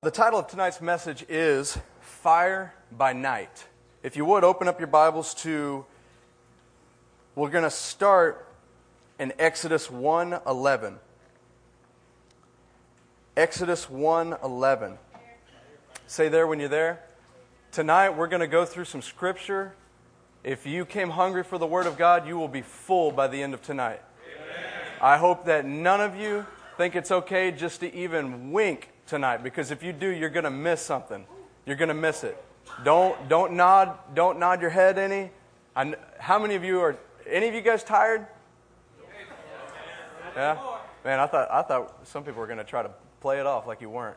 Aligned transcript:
The 0.00 0.12
title 0.12 0.38
of 0.38 0.46
tonight's 0.46 0.80
message 0.80 1.26
is 1.28 1.76
Fire 1.98 2.72
by 2.92 3.12
Night. 3.14 3.66
If 4.04 4.16
you 4.16 4.24
would 4.26 4.44
open 4.44 4.68
up 4.68 4.78
your 4.78 4.86
Bibles 4.86 5.34
to 5.42 5.84
we're 7.34 7.50
going 7.50 7.64
to 7.64 7.70
start 7.70 8.46
in 9.18 9.32
Exodus 9.40 9.88
1:11. 9.88 10.98
Exodus 13.36 13.86
1:11. 13.86 14.98
Say 16.06 16.28
there 16.28 16.46
when 16.46 16.60
you're 16.60 16.68
there. 16.68 17.02
Tonight 17.72 18.10
we're 18.10 18.28
going 18.28 18.38
to 18.38 18.46
go 18.46 18.64
through 18.64 18.84
some 18.84 19.02
scripture. 19.02 19.74
If 20.44 20.64
you 20.64 20.84
came 20.84 21.10
hungry 21.10 21.42
for 21.42 21.58
the 21.58 21.66
word 21.66 21.86
of 21.86 21.98
God, 21.98 22.24
you 22.24 22.38
will 22.38 22.46
be 22.46 22.62
full 22.62 23.10
by 23.10 23.26
the 23.26 23.42
end 23.42 23.52
of 23.52 23.62
tonight. 23.62 24.00
Amen. 24.24 24.92
I 25.02 25.16
hope 25.16 25.46
that 25.46 25.64
none 25.64 26.00
of 26.00 26.14
you 26.14 26.46
think 26.76 26.94
it's 26.94 27.10
okay 27.10 27.50
just 27.50 27.80
to 27.80 27.92
even 27.92 28.52
wink 28.52 28.90
tonight 29.08 29.42
because 29.42 29.70
if 29.70 29.82
you 29.82 29.92
do, 29.92 30.08
you're 30.08 30.30
going 30.30 30.44
to 30.44 30.50
miss 30.50 30.80
something. 30.80 31.26
You're 31.66 31.76
going 31.76 31.88
to 31.88 31.94
miss 31.94 32.22
it. 32.24 32.42
Don't 32.84 33.28
don't 33.28 33.54
nod 33.54 33.98
don't 34.14 34.38
nod 34.38 34.60
your 34.60 34.70
head 34.70 34.98
any. 34.98 35.30
I, 35.74 35.94
how 36.18 36.38
many 36.38 36.54
of 36.54 36.64
you 36.64 36.80
are 36.80 36.96
any 37.26 37.48
of 37.48 37.54
you 37.54 37.60
guys 37.60 37.82
tired? 37.82 38.26
Yeah, 40.36 40.58
man. 41.04 41.18
I 41.18 41.26
thought 41.26 41.50
I 41.50 41.62
thought 41.62 42.06
some 42.06 42.22
people 42.22 42.40
were 42.40 42.46
going 42.46 42.58
to 42.58 42.64
try 42.64 42.82
to 42.82 42.90
play 43.20 43.40
it 43.40 43.46
off 43.46 43.66
like 43.66 43.80
you 43.80 43.90
weren't. 43.90 44.16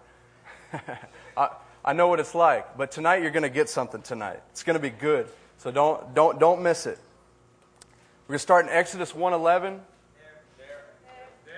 I, 1.37 1.49
I 1.83 1.93
know 1.93 2.07
what 2.07 2.19
it's 2.19 2.35
like, 2.35 2.77
but 2.77 2.91
tonight 2.91 3.21
you're 3.21 3.31
going 3.31 3.43
to 3.43 3.49
get 3.49 3.69
something 3.69 4.01
tonight. 4.01 4.41
It's 4.51 4.63
going 4.63 4.75
to 4.75 4.81
be 4.81 4.89
good. 4.89 5.27
So 5.57 5.71
don't 5.71 6.13
don't 6.13 6.39
don't 6.39 6.61
miss 6.61 6.85
it. 6.85 6.99
We're 8.27 8.33
going 8.33 8.39
to 8.39 8.43
start 8.43 8.65
in 8.65 8.71
Exodus 8.71 9.13
1:11. 9.13 9.79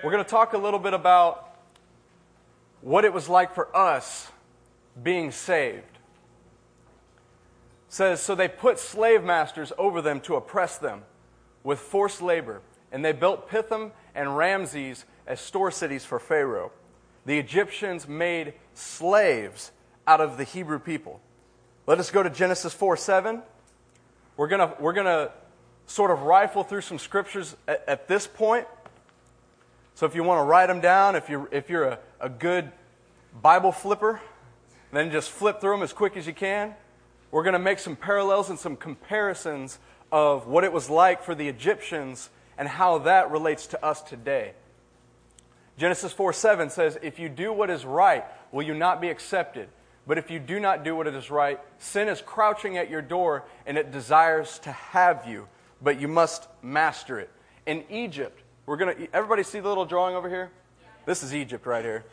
We're 0.02 0.10
going 0.10 0.24
to 0.24 0.30
talk 0.30 0.52
a 0.52 0.58
little 0.58 0.80
bit 0.80 0.92
about 0.92 1.43
what 2.84 3.06
it 3.06 3.14
was 3.14 3.30
like 3.30 3.54
for 3.54 3.74
us 3.74 4.30
being 5.02 5.32
saved. 5.32 5.78
It 5.78 5.84
says, 7.88 8.20
So 8.20 8.34
they 8.34 8.46
put 8.46 8.78
slave 8.78 9.24
masters 9.24 9.72
over 9.78 10.02
them 10.02 10.20
to 10.20 10.36
oppress 10.36 10.76
them 10.76 11.02
with 11.62 11.78
forced 11.78 12.20
labor, 12.20 12.60
and 12.92 13.02
they 13.02 13.12
built 13.12 13.48
Pithom 13.48 13.92
and 14.14 14.36
Ramses 14.36 15.06
as 15.26 15.40
store 15.40 15.70
cities 15.70 16.04
for 16.04 16.18
Pharaoh. 16.18 16.72
The 17.24 17.38
Egyptians 17.38 18.06
made 18.06 18.52
slaves 18.74 19.72
out 20.06 20.20
of 20.20 20.36
the 20.36 20.44
Hebrew 20.44 20.78
people. 20.78 21.22
Let 21.86 21.98
us 21.98 22.10
go 22.10 22.22
to 22.22 22.28
Genesis 22.28 22.74
4 22.74 22.98
7. 22.98 23.42
We're 24.36 24.48
going 24.48 24.68
to 24.68 24.76
we're 24.78 24.92
to 24.92 25.32
sort 25.86 26.10
of 26.10 26.22
rifle 26.22 26.64
through 26.64 26.82
some 26.82 26.98
scriptures 26.98 27.56
at, 27.66 27.82
at 27.88 28.08
this 28.08 28.26
point. 28.26 28.66
So 29.94 30.06
if 30.06 30.14
you 30.14 30.24
want 30.24 30.40
to 30.40 30.44
write 30.44 30.66
them 30.66 30.80
down, 30.80 31.14
if 31.14 31.28
you're, 31.28 31.48
if 31.52 31.70
you're 31.70 31.84
a, 31.84 31.98
a 32.24 32.28
good 32.30 32.72
Bible 33.42 33.70
flipper, 33.70 34.18
then 34.92 35.10
just 35.10 35.30
flip 35.30 35.60
through 35.60 35.72
them 35.72 35.82
as 35.82 35.92
quick 35.92 36.16
as 36.16 36.26
you 36.26 36.32
can. 36.32 36.74
We're 37.30 37.42
going 37.42 37.52
to 37.52 37.58
make 37.58 37.78
some 37.78 37.96
parallels 37.96 38.48
and 38.48 38.58
some 38.58 38.76
comparisons 38.76 39.78
of 40.10 40.46
what 40.46 40.64
it 40.64 40.72
was 40.72 40.88
like 40.88 41.22
for 41.22 41.34
the 41.34 41.48
Egyptians 41.48 42.30
and 42.56 42.66
how 42.66 42.98
that 42.98 43.30
relates 43.30 43.66
to 43.68 43.84
us 43.84 44.00
today. 44.00 44.52
Genesis 45.76 46.14
4 46.14 46.32
7 46.32 46.70
says, 46.70 46.96
If 47.02 47.18
you 47.18 47.28
do 47.28 47.52
what 47.52 47.68
is 47.68 47.84
right, 47.84 48.24
will 48.52 48.62
you 48.62 48.72
not 48.72 49.02
be 49.02 49.10
accepted? 49.10 49.68
But 50.06 50.16
if 50.16 50.30
you 50.30 50.38
do 50.38 50.58
not 50.60 50.82
do 50.82 50.96
what 50.96 51.06
is 51.06 51.30
right, 51.30 51.60
sin 51.78 52.08
is 52.08 52.22
crouching 52.22 52.78
at 52.78 52.88
your 52.88 53.02
door 53.02 53.44
and 53.66 53.76
it 53.76 53.92
desires 53.92 54.58
to 54.60 54.72
have 54.72 55.28
you, 55.28 55.46
but 55.82 56.00
you 56.00 56.08
must 56.08 56.48
master 56.62 57.18
it. 57.20 57.30
In 57.66 57.84
Egypt, 57.90 58.40
we're 58.64 58.76
going 58.78 58.96
to, 58.96 59.14
everybody 59.14 59.42
see 59.42 59.60
the 59.60 59.68
little 59.68 59.84
drawing 59.84 60.14
over 60.14 60.30
here? 60.30 60.50
This 61.06 61.22
is 61.22 61.34
Egypt 61.34 61.66
right 61.66 61.84
here. 61.84 62.04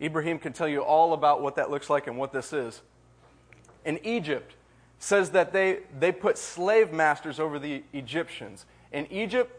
Ibrahim 0.00 0.38
can 0.38 0.52
tell 0.52 0.68
you 0.68 0.80
all 0.80 1.12
about 1.12 1.42
what 1.42 1.56
that 1.56 1.70
looks 1.70 1.90
like 1.90 2.06
and 2.06 2.16
what 2.16 2.32
this 2.32 2.52
is. 2.52 2.80
In 3.84 3.98
Egypt, 4.04 4.54
says 5.00 5.30
that 5.30 5.52
they, 5.52 5.78
they 5.98 6.12
put 6.12 6.36
slave 6.36 6.92
masters 6.92 7.40
over 7.40 7.58
the 7.58 7.82
Egyptians. 7.92 8.66
In 8.92 9.10
Egypt, 9.10 9.58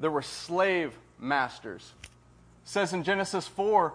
there 0.00 0.10
were 0.10 0.22
slave 0.22 0.98
masters. 1.18 1.92
Says 2.64 2.92
in 2.92 3.04
Genesis 3.04 3.46
4 3.46 3.92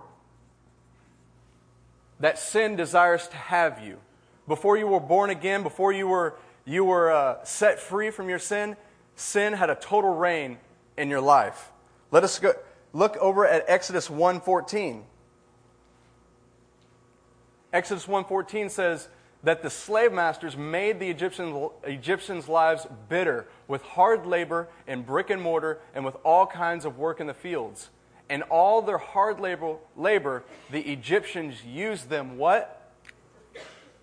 that 2.19 2.37
sin 2.37 2.75
desires 2.75 3.27
to 3.27 3.35
have 3.35 3.83
you. 3.83 3.97
Before 4.47 4.77
you 4.77 4.87
were 4.87 4.99
born 4.99 5.31
again, 5.31 5.63
before 5.63 5.91
you 5.91 6.07
were, 6.07 6.35
you 6.63 6.85
were 6.85 7.11
uh, 7.11 7.43
set 7.43 7.79
free 7.79 8.11
from 8.11 8.29
your 8.29 8.39
sin, 8.39 8.77
sin 9.15 9.53
had 9.53 9.69
a 9.69 9.75
total 9.75 10.13
reign 10.13 10.57
in 10.95 11.09
your 11.09 11.21
life. 11.21 11.71
Let 12.11 12.23
us 12.23 12.37
go, 12.37 12.53
look 12.93 13.17
over 13.17 13.47
at 13.47 13.65
Exodus 13.67 14.09
1:14. 14.09 15.01
Exodus 17.73 18.05
1:14 18.05 18.69
says 18.69 19.09
that 19.41 19.63
the 19.63 19.69
slave 19.69 20.13
masters 20.13 20.55
made 20.55 20.99
the 20.99 21.09
Egyptian, 21.09 21.69
Egyptians' 21.83 22.47
lives 22.47 22.87
bitter 23.09 23.47
with 23.67 23.81
hard 23.81 24.25
labor 24.25 24.69
and 24.87 25.05
brick 25.05 25.29
and 25.29 25.41
mortar 25.41 25.79
and 25.93 26.05
with 26.05 26.15
all 26.23 26.45
kinds 26.45 26.85
of 26.85 26.97
work 26.97 27.19
in 27.19 27.27
the 27.27 27.33
fields. 27.33 27.89
And 28.29 28.43
all 28.43 28.81
their 28.81 28.99
hard 28.99 29.39
labor, 29.39 29.75
labor 29.97 30.43
the 30.71 30.81
Egyptians 30.81 31.65
used 31.65 32.09
them 32.09 32.37
what? 32.37 32.91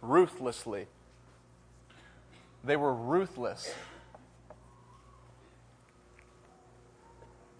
Ruthlessly. 0.02 0.88
They 2.62 2.76
were 2.76 2.92
ruthless. 2.92 3.72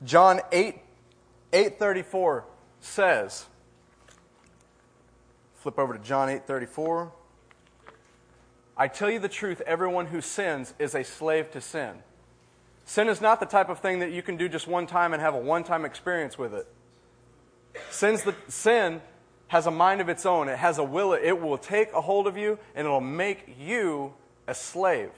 John 0.05 0.41
8, 0.53 0.81
834 1.53 2.45
says, 2.81 3.47
flip 5.61 5.79
over 5.79 5.93
to 5.93 5.99
John 5.99 6.29
8:34. 6.29 7.13
I 8.77 8.89
tell 8.89 9.11
you 9.11 9.19
the 9.19 9.29
truth, 9.29 9.61
everyone 9.67 10.07
who 10.07 10.23
sins 10.23 10.73
is 10.79 10.95
a 10.95 11.05
slave 11.05 11.51
to 11.51 11.61
sin. 11.61 12.03
Sin 12.87 13.09
is 13.09 13.21
not 13.21 13.41
the 13.41 13.47
type 13.47 13.69
of 13.69 13.79
thing 13.79 14.01
that 14.01 14.11
you 14.11 14.23
can 14.23 14.39
do 14.39 14.49
just 14.49 14.67
one 14.67 14.87
time 14.87 15.13
and 15.13 15.21
have 15.21 15.35
a 15.35 15.39
one-time 15.39 15.85
experience 15.85 16.39
with 16.39 16.55
it. 16.55 16.67
Sin's 17.91 18.23
the, 18.23 18.35
sin 18.49 19.03
has 19.49 19.67
a 19.67 19.71
mind 19.71 20.01
of 20.01 20.09
its 20.09 20.25
own. 20.25 20.49
It 20.49 20.59
has 20.59 20.79
a 20.79 20.85
will. 20.85 21.13
It 21.13 21.39
will 21.39 21.59
take 21.59 21.93
a 21.93 22.01
hold 22.01 22.27
of 22.27 22.39
you 22.39 22.59
and 22.75 22.87
it'll 22.87 23.03
make 23.03 23.55
you 23.61 24.15
a 24.47 24.55
slave. 24.55 25.11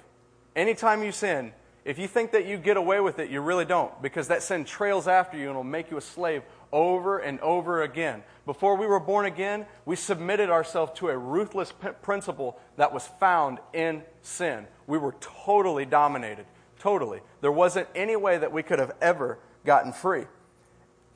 Anytime 0.57 1.05
you 1.05 1.13
sin, 1.13 1.53
if 1.85 1.99
you 1.99 2.09
think 2.09 2.33
that 2.33 2.47
you 2.47 2.57
get 2.57 2.77
away 2.77 2.99
with 2.99 3.21
it, 3.21 3.31
you 3.31 3.41
really 3.41 3.65
don't, 3.65 4.03
because 4.03 4.29
that 4.29 4.43
sin 4.43 4.65
trails 4.65 5.07
after 5.07 5.37
you 5.37 5.45
and 5.45 5.53
it 5.53 5.57
will 5.57 5.65
make 5.65 5.91
you 5.91 5.97
a 5.97 6.03
slave 6.03 6.43
over 6.73 7.19
and 7.19 7.39
over 7.41 7.83
again. 7.83 8.23
Before 8.47 8.77
we 8.77 8.87
were 8.87 9.01
born 9.01 9.27
again, 9.27 9.67
we 9.85 9.97
submitted 9.97 10.51
ourselves 10.51 10.93
to 10.97 11.09
a 11.09 11.17
ruthless 11.17 11.73
p- 11.73 11.89
principle 12.03 12.59
that 12.77 12.93
was 12.93 13.07
found 13.21 13.59
in 13.73 14.03
sin. 14.23 14.67
We 14.87 14.99
were 14.99 15.15
totally 15.21 15.85
dominated. 15.85 16.47
Totally. 16.79 17.21
There 17.41 17.53
wasn't 17.53 17.89
any 17.95 18.17
way 18.17 18.39
that 18.39 18.53
we 18.53 18.63
could 18.63 18.79
have 18.79 18.93
ever 19.01 19.39
gotten 19.65 19.93
free. 19.93 20.25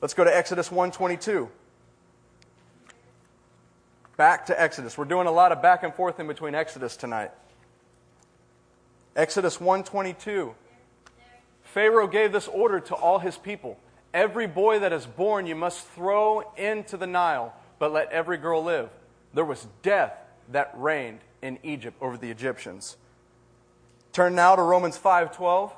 Let's 0.01 0.13
go 0.13 0.23
to 0.23 0.35
Exodus 0.35 0.71
122. 0.71 1.49
Back 4.15 4.45
to 4.47 4.59
Exodus. 4.59 4.97
We're 4.97 5.05
doing 5.05 5.27
a 5.27 5.31
lot 5.31 5.51
of 5.51 5.61
back 5.61 5.83
and 5.83 5.93
forth 5.93 6.19
in 6.19 6.27
between 6.27 6.55
Exodus 6.55 6.95
tonight. 6.95 7.31
Exodus 9.15 9.59
122. 9.59 10.55
Pharaoh 11.63 12.07
gave 12.07 12.31
this 12.31 12.47
order 12.47 12.79
to 12.79 12.95
all 12.95 13.19
his 13.19 13.37
people. 13.37 13.77
Every 14.13 14.47
boy 14.47 14.79
that 14.79 14.93
is 14.93 15.05
born 15.05 15.45
you 15.45 15.55
must 15.55 15.85
throw 15.89 16.43
into 16.55 16.97
the 16.97 17.07
Nile, 17.07 17.53
but 17.79 17.91
let 17.91 18.11
every 18.11 18.37
girl 18.37 18.63
live. 18.63 18.89
There 19.33 19.45
was 19.45 19.67
death 19.81 20.17
that 20.51 20.71
reigned 20.75 21.19
in 21.41 21.59
Egypt 21.63 21.97
over 22.01 22.17
the 22.17 22.31
Egyptians. 22.31 22.97
Turn 24.13 24.33
now 24.33 24.55
to 24.55 24.61
Romans 24.61 24.97
5:12. 24.97 25.73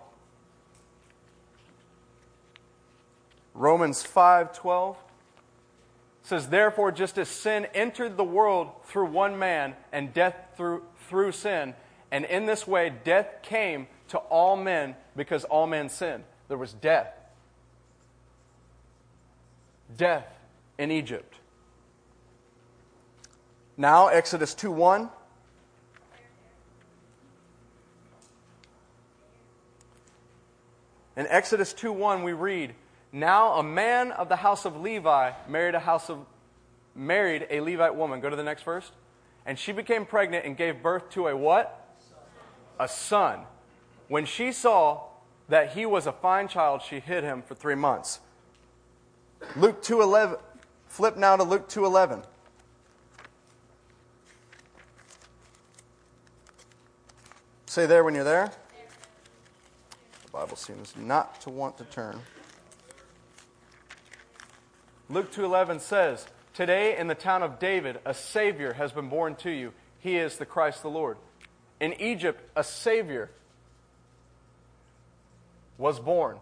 Romans 3.54 4.04
5:12 4.04 4.96
says 6.24 6.50
therefore 6.50 6.92
just 6.92 7.18
as 7.18 7.28
sin 7.28 7.66
entered 7.74 8.16
the 8.16 8.24
world 8.24 8.70
through 8.86 9.08
one 9.08 9.38
man 9.38 9.76
and 9.92 10.14
death 10.14 10.36
through 10.56 10.86
through 11.08 11.32
sin 11.32 11.74
and 12.12 12.26
in 12.26 12.46
this 12.46 12.68
way, 12.68 12.92
death 13.04 13.42
came 13.44 13.88
to 14.10 14.18
all 14.18 14.56
men 14.56 14.96
because 15.16 15.44
all 15.44 15.68
men 15.68 15.90
sinned. 15.90 16.24
There 16.48 16.58
was 16.58 16.74
death. 16.74 17.14
Death 19.96 20.28
in 20.78 20.92
Egypt. 20.92 21.36
Now, 23.78 24.08
Exodus 24.08 24.54
2 24.54 24.72
1. 24.72 25.10
In 31.18 31.28
Exodus 31.28 31.74
2 31.74 31.92
1, 31.92 32.24
we 32.24 32.34
read, 32.34 32.76
Now 33.12 33.54
a 33.54 33.64
man 33.64 34.12
of 34.12 34.30
the 34.30 34.38
house 34.38 34.66
of 34.66 34.80
Levi 34.80 35.32
married 35.48 35.76
a 35.76 35.80
house 35.80 36.10
of 36.10 36.26
married 36.96 37.48
a 37.50 37.62
Levite 37.62 37.96
woman. 37.96 38.20
Go 38.20 38.30
to 38.30 38.36
the 38.36 38.44
next 38.44 38.64
verse. 38.64 38.92
And 39.46 39.58
she 39.58 39.72
became 39.72 40.06
pregnant 40.06 40.46
and 40.46 40.56
gave 40.56 40.84
birth 40.84 41.10
to 41.12 41.28
a 41.28 41.36
what? 41.36 41.80
a 42.80 42.88
son. 42.88 43.42
When 44.08 44.26
she 44.26 44.52
saw 44.52 45.02
that 45.50 45.74
he 45.74 45.86
was 45.86 46.08
a 46.08 46.12
fine 46.12 46.48
child, 46.48 46.82
she 46.82 47.00
hid 47.00 47.24
him 47.24 47.42
for 47.42 47.54
three 47.54 47.76
months. 47.76 48.22
Luke 49.56 49.82
2:11 49.82 50.40
Flip 50.88 51.16
now 51.16 51.36
to 51.36 51.44
Luke 51.44 51.70
2:11. 51.70 52.24
Say 57.68 57.86
there 57.86 58.04
when 58.04 58.16
you're 58.16 58.24
there. 58.24 58.52
The 60.26 60.32
Bible 60.32 60.58
seems 60.58 60.96
not 60.98 61.40
to 61.42 61.50
want 61.50 61.78
to 61.78 61.86
turn. 61.86 62.22
Luke 65.08 65.32
2:11 65.32 65.80
says, 65.80 66.28
"Today 66.54 66.98
in 66.98 67.08
the 67.08 67.16
town 67.16 67.44
of 67.44 67.60
David 67.60 68.02
a 68.06 68.14
savior 68.14 68.74
has 68.74 68.92
been 68.92 69.08
born 69.08 69.36
to 69.38 69.52
you. 69.52 69.74
He 70.00 70.18
is 70.18 70.38
the 70.38 70.46
Christ 70.46 70.82
the 70.82 70.90
Lord." 70.90 71.18
In 71.80 71.94
Egypt 71.94 72.42
a 72.56 72.64
savior 72.64 73.32
was 75.78 76.00
born. 76.00 76.42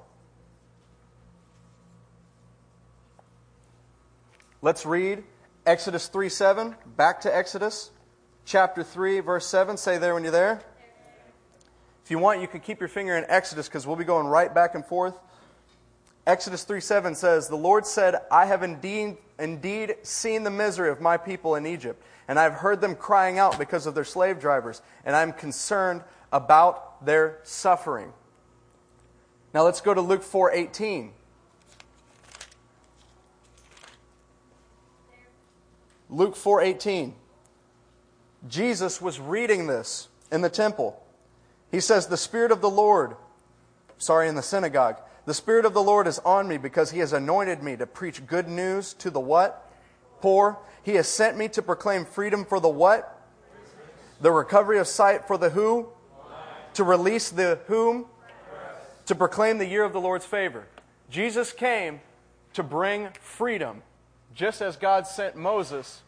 Let's 4.59 4.88
read 4.88 5.24
Exodus 5.68 6.07
3 6.07 6.30
7, 6.30 6.75
back 6.95 7.21
to 7.21 7.36
Exodus 7.36 7.92
chapter 8.44 8.81
3, 8.81 9.19
verse 9.19 9.45
7. 9.45 9.77
Say 9.77 10.00
there 10.00 10.15
when 10.15 10.24
you're 10.24 10.31
there. 10.31 10.62
If 12.04 12.09
you 12.09 12.18
want, 12.18 12.42
you 12.42 12.48
can 12.48 12.62
keep 12.62 12.80
your 12.80 12.89
finger 12.89 13.15
in 13.15 13.24
Exodus 13.27 13.68
because 13.68 13.86
we'll 13.86 13.98
be 13.98 14.04
going 14.04 14.25
right 14.25 14.51
back 14.51 14.74
and 14.74 14.83
forth. 14.83 15.13
Exodus 16.25 16.63
3 16.63 16.81
7 16.81 17.13
says, 17.13 17.48
The 17.48 17.56
Lord 17.56 17.86
said, 17.86 18.15
I 18.31 18.48
have 18.48 18.63
indeed, 18.63 19.18
indeed 19.38 19.95
seen 20.01 20.44
the 20.44 20.50
misery 20.50 20.89
of 20.89 21.01
my 21.01 21.18
people 21.18 21.54
in 21.54 21.68
Egypt, 21.68 22.01
and 22.27 22.39
I've 22.39 22.54
heard 22.54 22.81
them 22.81 22.95
crying 22.95 23.38
out 23.38 23.59
because 23.59 23.86
of 23.86 23.94
their 23.94 24.04
slave 24.04 24.39
drivers, 24.39 24.81
and 25.06 25.15
I'm 25.15 25.33
concerned 25.33 26.01
about 26.31 27.06
their 27.06 27.38
suffering. 27.44 28.12
Now 29.54 29.65
let's 29.65 29.81
go 29.81 29.94
to 29.94 30.01
Luke 30.01 30.24
4 30.24 30.51
18. 30.51 31.13
Luke 36.09 36.36
4:18. 36.36 37.13
Jesus 38.48 39.01
was 39.01 39.19
reading 39.19 39.68
this 39.68 40.07
in 40.31 40.42
the 40.42 40.50
temple. 40.50 41.01
He 41.71 41.80
says, 41.80 42.07
"The 42.07 42.18
spirit 42.18 42.51
of 42.51 42.62
the 42.62 42.69
Lord, 42.69 43.18
sorry, 43.98 44.27
in 44.27 44.36
the 44.36 44.42
synagogue, 44.42 45.01
the 45.25 45.33
spirit 45.33 45.65
of 45.65 45.74
the 45.74 45.83
Lord 45.83 46.07
is 46.07 46.19
on 46.19 46.48
me 46.48 46.57
because 46.57 46.92
he 46.92 47.00
has 47.00 47.12
anointed 47.12 47.62
me 47.62 47.75
to 47.75 47.86
preach 47.86 48.25
good 48.25 48.48
news 48.48 48.94
to 48.94 49.09
the 49.09 49.19
what? 49.19 49.69
Poor. 50.21 50.57
He 50.83 50.95
has 50.95 51.07
sent 51.09 51.36
me 51.38 51.50
to 51.50 51.62
proclaim 51.62 52.06
freedom 52.06 52.45
for 52.45 52.62
the 52.62 52.69
what? 52.69 53.13
The 54.21 54.31
recovery 54.31 54.80
of 54.80 54.88
sight 54.88 55.27
for 55.27 55.38
the 55.38 55.50
who? 55.50 55.89
To 56.75 56.83
release 56.86 57.30
the 57.30 57.59
whom? 57.68 58.06
To 59.07 59.15
proclaim 59.15 59.57
the 59.57 59.65
year 59.65 59.83
of 59.83 59.92
the 59.92 60.00
Lord's 60.00 60.25
favor. 60.25 60.65
Jesus 61.09 61.51
came 61.51 62.00
to 62.54 62.63
bring 62.63 63.09
freedom 63.19 63.83
just 64.34 64.62
as 64.62 64.76
God 64.76 65.08
sent 65.08 65.36
Moses, 65.36 66.02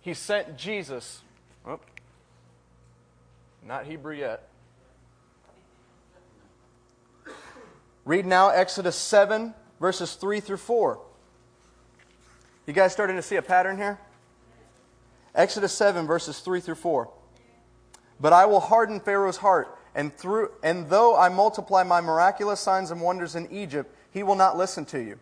he 0.00 0.14
sent 0.14 0.56
Jesus. 0.56 1.22
Not 3.66 3.86
Hebrew 3.86 4.14
yet. 4.14 4.48
Read 8.04 8.26
now 8.26 8.48
Exodus 8.48 8.96
7, 8.96 9.54
verses 9.78 10.14
3 10.14 10.40
through 10.40 10.56
4. 10.56 11.00
You 12.66 12.72
guys 12.72 12.92
starting 12.92 13.16
to 13.16 13.22
see 13.22 13.36
a 13.36 13.42
pattern 13.42 13.76
here? 13.76 13.98
Exodus 15.34 15.72
7, 15.72 16.06
verses 16.06 16.40
3 16.40 16.60
through 16.60 16.74
4. 16.76 17.10
But 18.18 18.32
I 18.32 18.46
will 18.46 18.60
harden 18.60 19.00
Pharaoh's 19.00 19.36
heart, 19.38 19.78
and, 19.94 20.14
through, 20.14 20.50
and 20.62 20.88
though 20.88 21.16
I 21.16 21.28
multiply 21.28 21.82
my 21.82 22.00
miraculous 22.00 22.60
signs 22.60 22.90
and 22.90 23.00
wonders 23.00 23.36
in 23.36 23.50
Egypt, 23.52 23.94
he 24.10 24.22
will 24.22 24.34
not 24.34 24.56
listen 24.56 24.84
to 24.86 24.98
you. 24.98 25.18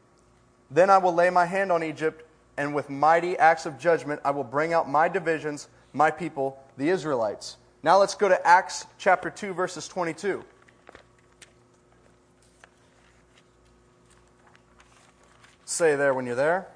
Then 0.71 0.91
I 0.91 0.99
will 0.99 1.15
lay 1.15 1.31
my 1.31 1.47
hand 1.47 1.73
on 1.73 1.83
Egypt, 1.83 2.25
and 2.57 2.75
with 2.75 2.91
mighty 2.91 3.37
acts 3.39 3.67
of 3.67 3.79
judgment 3.79 4.21
I 4.25 4.31
will 4.33 4.45
bring 4.45 4.73
out 4.73 4.89
my 4.89 5.09
divisions, 5.09 5.69
my 5.93 6.11
people, 6.11 6.63
the 6.77 6.89
Israelites. 6.89 7.57
Now 7.83 7.99
let's 7.99 8.15
go 8.15 8.29
to 8.29 8.47
Acts 8.47 8.87
chapter 8.99 9.31
2, 9.31 9.55
verses 9.55 9.89
22. 9.89 10.45
Say 15.65 15.97
there 15.97 16.13
when 16.13 16.27
you're 16.27 16.35
there. 16.35 16.67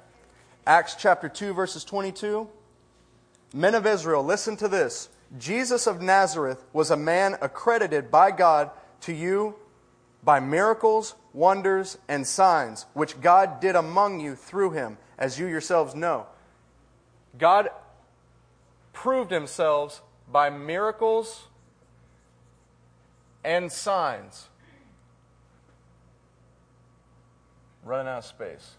Acts 0.67 0.95
chapter 0.95 1.29
2, 1.29 1.55
verses 1.55 1.83
22. 1.83 2.49
Men 3.53 3.75
of 3.75 3.87
Israel, 3.87 4.23
listen 4.23 4.57
to 4.59 4.69
this. 4.69 5.09
Jesus 5.39 5.87
of 5.87 6.01
Nazareth 6.01 6.63
was 6.73 6.91
a 6.91 6.97
man 6.97 7.37
accredited 7.41 8.11
by 8.11 8.31
God 8.31 8.71
to 9.03 9.13
you 9.13 9.57
by 10.23 10.41
miracles, 10.41 11.15
wonders, 11.33 11.99
and 12.09 12.27
signs, 12.27 12.87
which 12.95 13.21
God 13.21 13.61
did 13.61 13.75
among 13.75 14.21
you 14.21 14.35
through 14.35 14.71
him, 14.71 14.99
as 15.19 15.39
you 15.39 15.47
yourselves 15.47 15.95
know. 15.95 16.27
God 17.39 17.71
proved 18.93 19.31
himself 19.31 20.03
by 20.31 20.51
miracles 20.51 21.47
and 23.45 23.71
signs. 23.71 24.49
Running 27.85 28.07
out 28.07 28.19
of 28.19 28.25
space. 28.25 28.77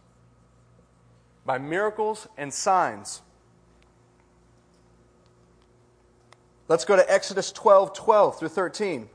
By 1.46 1.58
miracles 1.58 2.28
and 2.38 2.54
signs. 2.54 3.22
Let's 6.70 6.86
go 6.86 6.96
to 6.96 7.12
Exodus 7.12 7.52
12 7.52 7.94
12 7.94 8.40
through 8.40 8.50
13. 8.50 9.10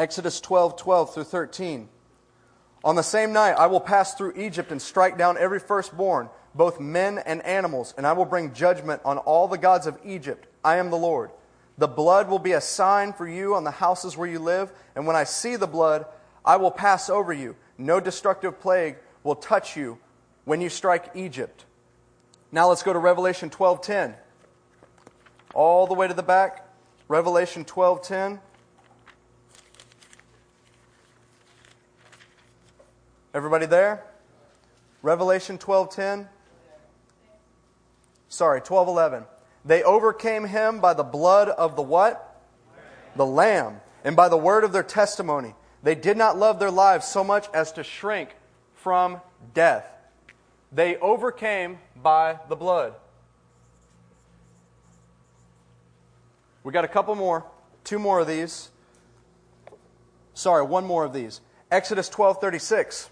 Exodus 0.00 0.40
12, 0.40 0.76
12 0.78 1.12
through 1.12 1.24
13. 1.24 1.86
On 2.82 2.96
the 2.96 3.02
same 3.02 3.34
night, 3.34 3.52
I 3.52 3.66
will 3.66 3.80
pass 3.80 4.14
through 4.14 4.32
Egypt 4.34 4.72
and 4.72 4.80
strike 4.80 5.18
down 5.18 5.36
every 5.36 5.60
firstborn, 5.60 6.30
both 6.54 6.80
men 6.80 7.18
and 7.18 7.44
animals, 7.44 7.92
and 7.98 8.06
I 8.06 8.14
will 8.14 8.24
bring 8.24 8.54
judgment 8.54 9.02
on 9.04 9.18
all 9.18 9.46
the 9.46 9.58
gods 9.58 9.86
of 9.86 9.98
Egypt. 10.02 10.46
I 10.64 10.78
am 10.78 10.88
the 10.88 10.96
Lord. 10.96 11.32
The 11.76 11.86
blood 11.86 12.30
will 12.30 12.38
be 12.38 12.52
a 12.52 12.62
sign 12.62 13.12
for 13.12 13.28
you 13.28 13.54
on 13.54 13.64
the 13.64 13.70
houses 13.70 14.16
where 14.16 14.26
you 14.26 14.38
live, 14.38 14.72
and 14.96 15.06
when 15.06 15.16
I 15.16 15.24
see 15.24 15.56
the 15.56 15.66
blood, 15.66 16.06
I 16.46 16.56
will 16.56 16.70
pass 16.70 17.10
over 17.10 17.34
you. 17.34 17.54
No 17.76 18.00
destructive 18.00 18.58
plague 18.58 18.96
will 19.22 19.34
touch 19.34 19.76
you 19.76 19.98
when 20.46 20.62
you 20.62 20.70
strike 20.70 21.10
Egypt. 21.14 21.66
Now 22.50 22.70
let's 22.70 22.82
go 22.82 22.94
to 22.94 22.98
Revelation 22.98 23.50
12:10. 23.50 24.14
All 25.52 25.86
the 25.86 25.92
way 25.92 26.08
to 26.08 26.14
the 26.14 26.22
back. 26.22 26.66
Revelation 27.06 27.66
12:10. 27.66 28.40
Everybody 33.32 33.66
there? 33.66 34.04
Revelation 35.02 35.58
12:10. 35.58 36.28
Sorry, 38.28 38.60
12:11. 38.60 39.26
They 39.64 39.82
overcame 39.82 40.44
him 40.44 40.80
by 40.80 40.94
the 40.94 41.04
blood 41.04 41.48
of 41.48 41.76
the 41.76 41.82
what? 41.82 42.40
The 43.16 43.26
lamb, 43.26 43.80
and 44.04 44.16
by 44.16 44.28
the 44.28 44.36
word 44.36 44.64
of 44.64 44.72
their 44.72 44.82
testimony. 44.82 45.54
They 45.82 45.94
did 45.94 46.16
not 46.16 46.36
love 46.36 46.58
their 46.58 46.70
lives 46.70 47.06
so 47.06 47.24
much 47.24 47.48
as 47.52 47.72
to 47.72 47.84
shrink 47.84 48.36
from 48.74 49.20
death. 49.54 49.86
They 50.72 50.96
overcame 50.96 51.78
by 51.96 52.38
the 52.48 52.56
blood. 52.56 52.94
We 56.62 56.72
got 56.72 56.84
a 56.84 56.88
couple 56.88 57.14
more, 57.14 57.44
two 57.84 57.98
more 57.98 58.20
of 58.20 58.26
these. 58.26 58.70
Sorry, 60.34 60.62
one 60.62 60.86
more 60.86 61.04
of 61.04 61.12
these. 61.12 61.40
Exodus 61.70 62.08
12:36. 62.08 63.08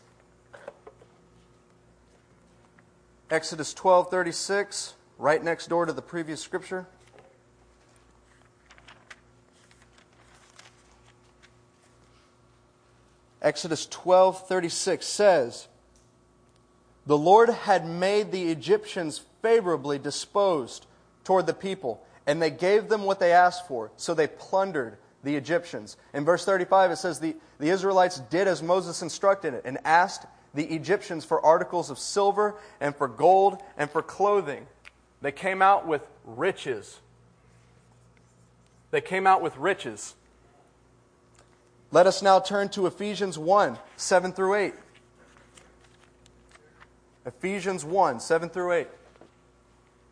Exodus 3.31 3.75
12:36, 3.75 4.95
right 5.19 5.43
next 5.43 5.67
door 5.67 5.85
to 5.85 5.93
the 5.93 6.01
previous 6.01 6.41
scripture. 6.41 6.87
Exodus 13.43 13.87
12:36 13.87 15.07
says, 15.07 15.69
"The 17.07 17.19
Lord 17.19 17.51
had 17.51 17.87
made 17.87 18.33
the 18.33 18.51
Egyptians 18.51 19.21
favorably 19.43 19.99
disposed 19.99 20.87
toward 21.23 21.47
the 21.47 21.55
people, 21.55 22.03
and 22.27 22.41
they 22.41 22.51
gave 22.51 22.89
them 22.89 23.05
what 23.05 23.21
they 23.21 23.33
asked 23.33 23.69
for, 23.69 23.91
so 23.97 24.15
they 24.15 24.27
plundered 24.27 24.97
the 25.23 25.37
Egyptians." 25.37 25.99
In 26.15 26.25
verse 26.25 26.47
35 26.47 26.93
it 26.93 26.97
says 26.97 27.21
the, 27.21 27.37
the 27.59 27.69
Israelites 27.69 28.21
did 28.31 28.49
as 28.49 28.63
Moses 28.63 29.03
instructed 29.03 29.53
it 29.53 29.63
and 29.67 29.79
asked 29.85 30.25
the 30.55 30.65
Egyptians 30.65 31.25
for 31.25 31.45
articles 31.45 31.91
of 31.91 31.99
silver 31.99 32.55
and 32.81 32.95
for 32.97 33.09
gold 33.09 33.59
and 33.77 33.91
for 33.91 34.03
clothing. 34.03 34.67
They 35.21 35.33
came 35.33 35.63
out 35.63 35.87
with 35.87 36.07
riches. 36.25 37.01
They 38.91 39.01
came 39.01 39.27
out 39.27 39.43
with 39.43 39.57
riches. 39.57 40.15
Let 41.91 42.07
us 42.07 42.23
now 42.23 42.41
turn 42.41 42.69
to 42.71 42.87
Ephesians 42.87 43.39
1 43.39 43.79
7 43.97 44.33
through 44.33 44.55
8. 44.55 44.75
Ephesians 47.27 47.85
1 47.85 48.21
7 48.21 48.49
through 48.49 48.73
8. 48.73 48.89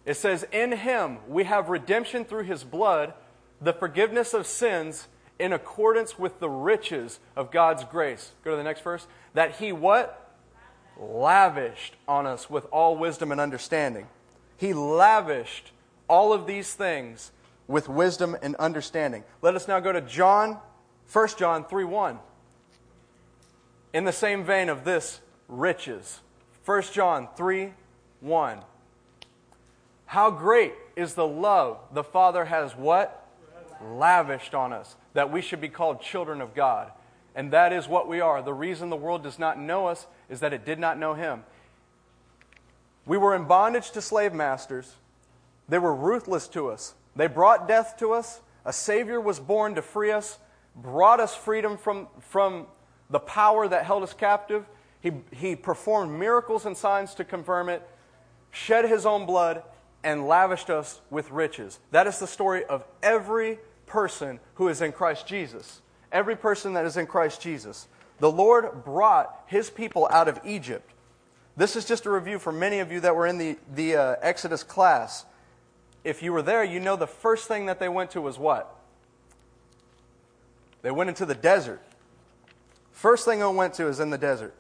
It 0.05 0.15
says, 0.15 0.47
In 0.53 0.73
him 0.73 1.19
we 1.29 1.45
have 1.45 1.69
redemption 1.69 2.25
through 2.25 2.45
his 2.45 2.65
blood, 2.65 3.15
the 3.61 3.73
forgiveness 3.73 4.35
of 4.35 4.47
sins, 4.47 5.09
in 5.39 5.53
accordance 5.53 6.19
with 6.19 6.41
the 6.41 6.49
riches 6.49 7.19
of 7.35 7.51
God's 7.51 7.85
grace. 7.85 8.33
Go 8.45 8.53
to 8.53 8.57
the 8.57 8.63
next 8.63 8.83
verse. 8.83 9.07
That 9.35 9.57
he 9.57 9.73
what? 9.73 10.26
Lavished 10.99 11.95
on 12.09 12.27
us 12.27 12.49
with 12.49 12.67
all 12.73 12.97
wisdom 12.97 13.33
and 13.33 13.41
understanding. 13.41 14.07
He 14.57 14.73
lavished 14.73 15.73
all 16.09 16.33
of 16.33 16.47
these 16.47 16.73
things 16.75 17.33
with 17.69 17.89
wisdom 17.89 18.37
and 18.43 18.55
understanding. 18.57 19.25
Let 19.43 19.55
us 19.55 19.69
now 19.69 19.81
go 19.81 19.93
to 19.93 20.01
John, 20.01 20.59
1 21.13 21.29
John 21.39 21.65
3 21.65 21.85
1. 21.85 22.19
In 23.93 24.05
the 24.05 24.13
same 24.13 24.45
vein 24.45 24.69
of 24.69 24.85
this, 24.85 25.21
riches. 25.49 26.21
1 26.65 26.83
John 26.93 27.29
3 27.37 27.73
1. 28.21 28.61
How 30.07 30.31
great 30.31 30.75
is 30.95 31.15
the 31.15 31.27
love 31.27 31.79
the 31.93 32.05
Father 32.05 32.45
has 32.45 32.77
what? 32.77 33.27
Lavished 33.83 34.55
on 34.55 34.73
us, 34.73 34.97
that 35.13 35.31
we 35.31 35.43
should 35.43 35.61
be 35.61 35.69
called 35.69 36.01
children 36.01 36.41
of 36.41 36.55
God. 36.55 36.91
And 37.37 37.53
that 37.53 37.71
is 37.71 37.87
what 37.87 38.09
we 38.09 38.21
are. 38.21 38.41
The 38.41 38.55
reason 38.55 38.89
the 38.89 38.97
world 38.97 39.23
does 39.23 39.39
not 39.39 39.61
know 39.61 39.87
us 39.87 40.07
is 40.31 40.41
that 40.41 40.55
it 40.55 40.65
did 40.65 40.79
not 40.79 40.99
know 40.99 41.13
Him. 41.13 41.45
We 43.05 43.19
were 43.19 43.37
in 43.37 43.45
bondage 43.45 43.91
to 43.93 44.01
slave 44.01 44.33
masters. 44.33 44.95
They 45.69 45.79
were 45.79 45.95
ruthless 45.95 46.49
to 46.49 46.71
us. 46.71 46.95
They 47.15 47.27
brought 47.27 47.69
death 47.69 47.97
to 47.99 48.13
us. 48.13 48.41
A 48.65 48.73
Savior 48.73 49.21
was 49.21 49.39
born 49.39 49.75
to 49.75 49.83
free 49.83 50.11
us, 50.11 50.39
brought 50.75 51.21
us 51.21 51.35
freedom 51.35 51.77
from, 51.77 52.09
from 52.21 52.67
the 53.11 53.21
power 53.21 53.69
that 53.69 53.85
held 53.85 54.03
us 54.03 54.15
captive. 54.15 54.65
He, 55.01 55.13
he 55.31 55.55
performed 55.55 56.19
miracles 56.19 56.65
and 56.65 56.77
signs 56.77 57.15
to 57.15 57.25
confirm 57.25 57.69
it, 57.69 57.87
shed 58.51 58.89
His 58.89 59.05
own 59.05 59.27
blood, 59.27 59.63
and 60.03 60.27
lavished 60.27 60.71
us 60.71 61.01
with 61.11 61.31
riches. 61.31 61.81
That 61.91 62.07
is 62.07 62.19
the 62.19 62.27
story 62.27 62.65
of 62.65 62.83
every 63.03 63.59
person 63.87 64.41
who 64.55 64.69
is 64.69 64.81
in 64.81 64.93
Christ 64.93 65.27
Jesus. 65.27 65.83
Every 66.17 66.35
person 66.35 66.73
that 66.73 66.87
is 66.87 66.97
in 66.97 67.07
Christ 67.07 67.43
Jesus. 67.43 67.89
The 68.21 68.31
Lord 68.31 68.85
brought 68.85 69.45
His 69.47 69.69
people 69.69 70.09
out 70.11 70.29
of 70.29 70.41
Egypt. 70.47 70.91
This 71.57 71.77
is 71.77 71.85
just 71.85 72.07
a 72.07 72.11
review 72.11 72.39
for 72.39 72.53
many 72.53 72.79
of 72.79 72.91
you 72.91 73.01
that 73.01 73.15
were 73.15 73.27
in 73.27 73.37
the, 73.37 73.59
the 73.75 73.97
uh, 73.97 74.17
Exodus 74.23 74.63
class 74.63 75.27
if 76.07 76.23
you 76.23 76.33
were 76.33 76.43
there, 76.43 76.63
you 76.63 76.79
know 76.79 76.95
the 76.95 77.09
first 77.09 77.49
thing 77.49 77.67
that 77.67 77.81
they 77.81 77.89
went 77.89 78.13
to 78.13 78.21
was 78.21 78.39
what? 78.39 78.73
They 80.83 80.93
went 80.93 81.09
into 81.09 81.27
the 81.27 81.35
desert. 81.35 81.83
First 82.93 83.25
thing 83.25 83.41
they 83.41 83.47
went 83.47 83.75
to 83.75 83.89
is 83.89 83.99
in 83.99 84.11
the 84.11 84.19
desert. 84.19 84.55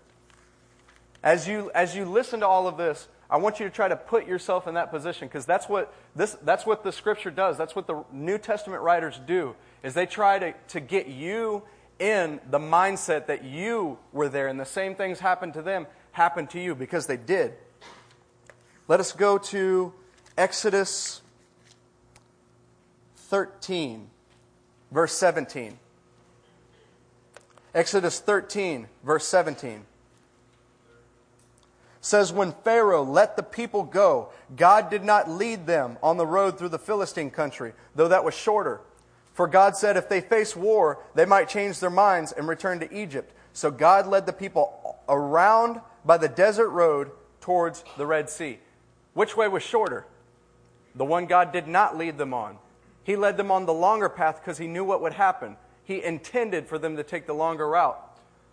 As 1.22 1.46
you, 1.46 1.70
as 1.72 1.94
you 1.94 2.04
listen 2.04 2.40
to 2.40 2.48
all 2.48 2.66
of 2.66 2.76
this, 2.76 3.06
I 3.28 3.38
want 3.38 3.58
you 3.58 3.66
to 3.66 3.74
try 3.74 3.88
to 3.88 3.96
put 3.96 4.26
yourself 4.26 4.68
in 4.68 4.74
that 4.74 4.90
position 4.90 5.26
because 5.26 5.46
that's 5.46 5.68
what, 5.68 5.92
this, 6.14 6.36
that's 6.42 6.64
what 6.64 6.84
the 6.84 6.92
scripture 6.92 7.30
does. 7.30 7.58
That's 7.58 7.74
what 7.74 7.86
the 7.86 8.04
New 8.12 8.38
Testament 8.38 8.82
writers 8.82 9.20
do, 9.26 9.56
is 9.82 9.94
they 9.94 10.06
try 10.06 10.38
to, 10.38 10.54
to 10.68 10.80
get 10.80 11.08
you 11.08 11.62
in 11.98 12.40
the 12.50 12.58
mindset 12.58 13.26
that 13.26 13.42
you 13.42 13.98
were 14.12 14.28
there 14.28 14.48
and 14.48 14.60
the 14.60 14.64
same 14.64 14.94
things 14.94 15.18
happened 15.18 15.54
to 15.54 15.62
them 15.62 15.86
happened 16.12 16.50
to 16.50 16.60
you 16.60 16.74
because 16.74 17.06
they 17.06 17.16
did. 17.16 17.54
Let 18.86 19.00
us 19.00 19.12
go 19.12 19.38
to 19.38 19.92
Exodus 20.38 21.22
13, 23.16 24.08
verse 24.92 25.12
17. 25.14 25.78
Exodus 27.74 28.20
13, 28.20 28.86
verse 29.02 29.26
17 29.26 29.84
says, 32.06 32.32
When 32.32 32.52
Pharaoh 32.52 33.02
let 33.02 33.36
the 33.36 33.42
people 33.42 33.82
go, 33.82 34.28
God 34.54 34.90
did 34.90 35.04
not 35.04 35.28
lead 35.28 35.66
them 35.66 35.98
on 36.02 36.16
the 36.16 36.26
road 36.26 36.58
through 36.58 36.68
the 36.70 36.78
Philistine 36.78 37.30
country, 37.30 37.72
though 37.94 38.08
that 38.08 38.24
was 38.24 38.34
shorter. 38.34 38.80
For 39.34 39.46
God 39.46 39.76
said, 39.76 39.96
If 39.96 40.08
they 40.08 40.20
face 40.20 40.54
war, 40.54 41.02
they 41.14 41.26
might 41.26 41.48
change 41.48 41.80
their 41.80 41.90
minds 41.90 42.32
and 42.32 42.46
return 42.46 42.80
to 42.80 42.96
Egypt. 42.96 43.32
So 43.52 43.70
God 43.70 44.06
led 44.06 44.24
the 44.24 44.32
people 44.32 44.96
around 45.08 45.80
by 46.04 46.16
the 46.16 46.28
desert 46.28 46.70
road 46.70 47.10
towards 47.40 47.82
the 47.96 48.06
Red 48.06 48.30
Sea. 48.30 48.58
Which 49.14 49.36
way 49.36 49.48
was 49.48 49.62
shorter? 49.62 50.06
The 50.94 51.04
one 51.04 51.26
God 51.26 51.52
did 51.52 51.66
not 51.66 51.96
lead 51.98 52.18
them 52.18 52.32
on. 52.32 52.58
He 53.02 53.16
led 53.16 53.36
them 53.36 53.50
on 53.50 53.66
the 53.66 53.72
longer 53.72 54.08
path 54.08 54.40
because 54.40 54.58
he 54.58 54.66
knew 54.66 54.84
what 54.84 55.02
would 55.02 55.14
happen. 55.14 55.56
He 55.84 56.02
intended 56.02 56.66
for 56.66 56.78
them 56.78 56.96
to 56.96 57.02
take 57.02 57.26
the 57.26 57.32
longer 57.32 57.68
route. 57.68 57.98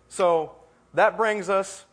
So 0.08 0.52
that 0.92 1.16
brings 1.16 1.48
us, 1.48 1.84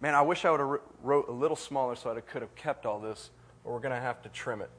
man, 0.00 0.14
I 0.14 0.22
wish 0.22 0.44
I 0.44 0.50
would 0.50 0.60
have 0.60 0.80
wrote 1.02 1.28
a 1.28 1.32
little 1.32 1.56
smaller 1.56 1.94
so 1.94 2.10
I 2.10 2.20
could 2.20 2.42
have 2.42 2.54
kept 2.56 2.86
all 2.86 2.98
this, 2.98 3.30
but 3.62 3.72
we're 3.72 3.80
going 3.80 3.94
to 3.94 4.00
have 4.00 4.22
to 4.22 4.28
trim 4.30 4.62
it. 4.62 4.70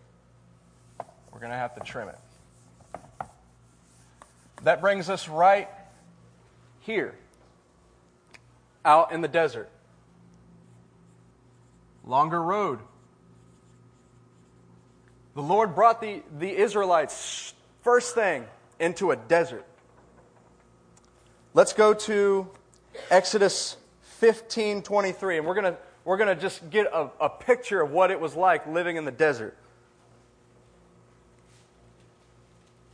We're 1.31 1.39
going 1.39 1.51
to 1.51 1.57
have 1.57 1.75
to 1.75 1.81
trim 1.81 2.09
it. 2.09 2.17
That 4.63 4.81
brings 4.81 5.09
us 5.09 5.27
right 5.27 5.69
here, 6.81 7.15
out 8.83 9.11
in 9.11 9.21
the 9.21 9.27
desert. 9.27 9.69
Longer 12.03 12.41
road. 12.41 12.79
The 15.35 15.41
Lord 15.41 15.75
brought 15.75 16.01
the, 16.01 16.21
the 16.37 16.49
Israelites 16.49 17.53
first 17.83 18.15
thing 18.15 18.45
into 18.79 19.11
a 19.11 19.15
desert. 19.15 19.65
Let's 21.53 21.73
go 21.73 21.93
to 21.93 22.49
Exodus 23.09 23.77
15 24.21 24.83
23, 24.83 25.39
and 25.39 25.47
we're 25.47 25.55
going 25.55 25.73
to 25.73 25.77
we're 26.05 26.17
to 26.17 26.35
just 26.35 26.69
get 26.69 26.85
a, 26.93 27.09
a 27.19 27.27
picture 27.27 27.81
of 27.81 27.89
what 27.89 28.11
it 28.11 28.19
was 28.19 28.35
like 28.35 28.67
living 28.67 28.95
in 28.95 29.03
the 29.03 29.11
desert. 29.11 29.57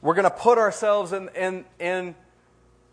We're 0.02 0.14
going 0.14 0.24
to 0.24 0.30
put 0.30 0.58
ourselves 0.58 1.12
in, 1.12 1.28
in, 1.36 1.66
in, 1.80 2.16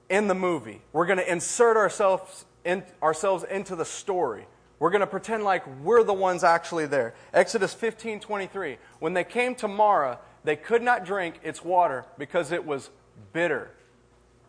in 0.08 0.26
the 0.26 0.34
movie. 0.34 0.82
We're 0.92 1.06
going 1.06 1.18
to 1.18 1.30
insert 1.30 1.76
ourselves, 1.76 2.44
in, 2.64 2.82
ourselves 3.00 3.44
into 3.48 3.76
the 3.76 3.84
story. 3.84 4.46
We're 4.80 4.90
going 4.90 5.00
to 5.00 5.06
pretend 5.06 5.44
like 5.44 5.64
we're 5.84 6.02
the 6.02 6.12
ones 6.12 6.42
actually 6.42 6.86
there. 6.86 7.14
Exodus 7.32 7.72
15 7.72 8.18
23. 8.18 8.78
When 8.98 9.14
they 9.14 9.22
came 9.22 9.54
to 9.56 9.68
Marah, 9.68 10.18
they 10.42 10.56
could 10.56 10.82
not 10.82 11.04
drink 11.04 11.38
its 11.44 11.64
water 11.64 12.04
because 12.18 12.50
it 12.50 12.66
was 12.66 12.90
bitter. 13.32 13.70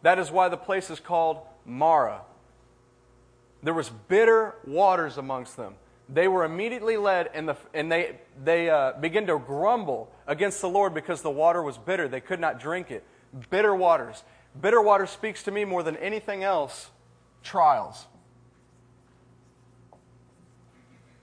That 0.02 0.18
is 0.18 0.32
why 0.32 0.50
the 0.50 0.58
place 0.58 0.90
is 0.90 1.00
called 1.00 1.42
Marah. 1.66 2.22
There 3.66 3.74
was 3.74 3.90
bitter 3.90 4.56
waters 4.66 5.18
amongst 5.18 5.58
them. 5.58 5.74
They 6.08 6.28
were 6.28 6.46
immediately 6.46 6.98
led, 6.98 7.32
and, 7.34 7.50
the, 7.50 7.58
and 7.74 7.92
they, 7.92 8.18
they 8.42 8.70
uh, 8.70 8.94
began 8.94 9.26
to 9.28 9.40
grumble 9.40 10.10
against 10.28 10.62
the 10.62 10.70
Lord 10.70 10.94
because 10.94 11.22
the 11.22 11.32
water 11.32 11.62
was 11.62 11.78
bitter. 11.78 12.08
They 12.08 12.22
could 12.22 12.40
not 12.40 12.60
drink 12.60 12.92
it. 12.92 13.04
Bitter 13.50 13.76
waters. 13.76 14.24
Bitter 14.62 14.82
water 14.82 15.08
speaks 15.08 15.44
to 15.44 15.52
me 15.52 15.66
more 15.66 15.84
than 15.84 15.98
anything 15.98 16.44
else 16.44 16.92
trials. 17.44 18.06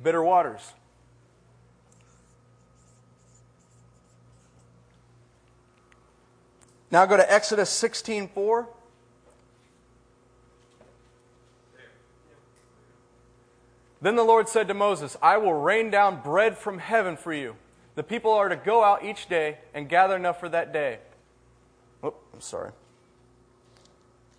bitter 0.03 0.23
waters. 0.23 0.73
Now 6.91 7.07
go 7.07 7.17
to 7.17 7.33
Exodus 7.33 7.71
16:4. 7.71 8.67
Then 14.03 14.17
the 14.17 14.25
Lord 14.25 14.49
said 14.49 14.69
to 14.69 14.75
Moses, 14.75 15.17
I 15.23 15.39
will 15.39 15.55
rain 15.55 15.91
down 15.91 16.21
bread 16.21 16.59
from 16.59 16.79
heaven 16.79 17.17
for 17.17 17.33
you. 17.33 17.57
The 17.95 18.03
people 18.03 18.33
are 18.33 18.49
to 18.49 18.57
go 18.57 18.85
out 18.85 19.05
each 19.05 19.29
day 19.29 19.59
and 19.73 19.89
gather 19.89 20.17
enough 20.17 20.41
for 20.41 20.49
that 20.51 20.73
day. 20.73 20.99
Oh, 22.03 22.15
I'm 22.35 22.41
sorry. 22.41 22.73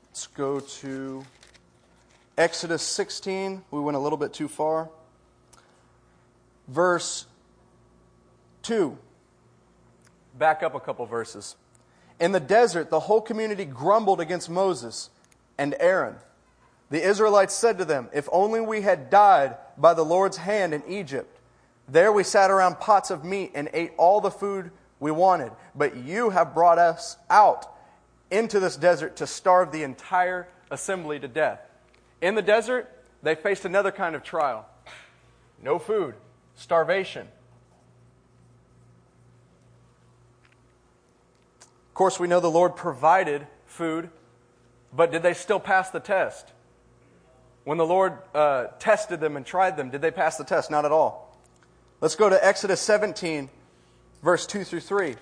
Let's 0.09 0.27
go 0.27 0.59
to 0.59 1.25
Exodus 2.37 2.83
16. 2.83 3.63
We 3.71 3.79
went 3.79 3.97
a 3.97 3.99
little 3.99 4.17
bit 4.17 4.33
too 4.33 4.47
far 4.47 4.89
verse 6.67 7.25
2. 8.63 8.97
Back 10.37 10.63
up 10.63 10.75
a 10.75 10.79
couple 10.79 11.05
verses. 11.05 11.55
In 12.19 12.31
the 12.31 12.39
desert, 12.39 12.89
the 12.89 13.01
whole 13.01 13.21
community 13.21 13.65
grumbled 13.65 14.19
against 14.19 14.49
Moses 14.49 15.09
and 15.57 15.75
Aaron. 15.79 16.15
The 16.93 17.03
Israelites 17.03 17.55
said 17.55 17.79
to 17.79 17.85
them, 17.85 18.07
If 18.13 18.29
only 18.31 18.61
we 18.61 18.81
had 18.81 19.09
died 19.09 19.57
by 19.79 19.95
the 19.95 20.05
Lord's 20.05 20.37
hand 20.37 20.75
in 20.75 20.83
Egypt. 20.87 21.39
There 21.89 22.13
we 22.13 22.21
sat 22.23 22.51
around 22.51 22.79
pots 22.79 23.09
of 23.09 23.25
meat 23.25 23.53
and 23.55 23.67
ate 23.73 23.93
all 23.97 24.21
the 24.21 24.29
food 24.29 24.69
we 24.99 25.09
wanted. 25.09 25.53
But 25.73 25.97
you 25.97 26.29
have 26.29 26.53
brought 26.53 26.77
us 26.77 27.17
out 27.31 27.65
into 28.29 28.59
this 28.59 28.77
desert 28.77 29.15
to 29.15 29.25
starve 29.25 29.71
the 29.71 29.81
entire 29.81 30.47
assembly 30.69 31.19
to 31.19 31.27
death. 31.27 31.61
In 32.21 32.35
the 32.35 32.43
desert, 32.43 32.87
they 33.23 33.33
faced 33.33 33.65
another 33.65 33.91
kind 33.91 34.13
of 34.15 34.21
trial 34.21 34.67
no 35.63 35.79
food, 35.79 36.13
starvation. 36.53 37.27
Of 41.87 41.93
course, 41.95 42.19
we 42.19 42.27
know 42.27 42.39
the 42.39 42.51
Lord 42.51 42.75
provided 42.75 43.47
food, 43.65 44.11
but 44.95 45.11
did 45.11 45.23
they 45.23 45.33
still 45.33 45.59
pass 45.59 45.89
the 45.89 45.99
test? 45.99 46.53
When 47.63 47.77
the 47.77 47.85
Lord 47.85 48.17
uh, 48.33 48.65
tested 48.79 49.19
them 49.19 49.37
and 49.37 49.45
tried 49.45 49.77
them, 49.77 49.89
did 49.89 50.01
they 50.01 50.11
pass 50.11 50.37
the 50.37 50.43
test? 50.43 50.69
Not 50.69 50.85
at 50.85 50.91
all. 50.91 51.37
Let's 52.01 52.15
go 52.15 52.29
to 52.29 52.45
Exodus 52.45 52.81
17, 52.81 53.49
verse 54.21 54.45
2 54.45 54.63
through 54.65 54.81
3. 54.81 55.15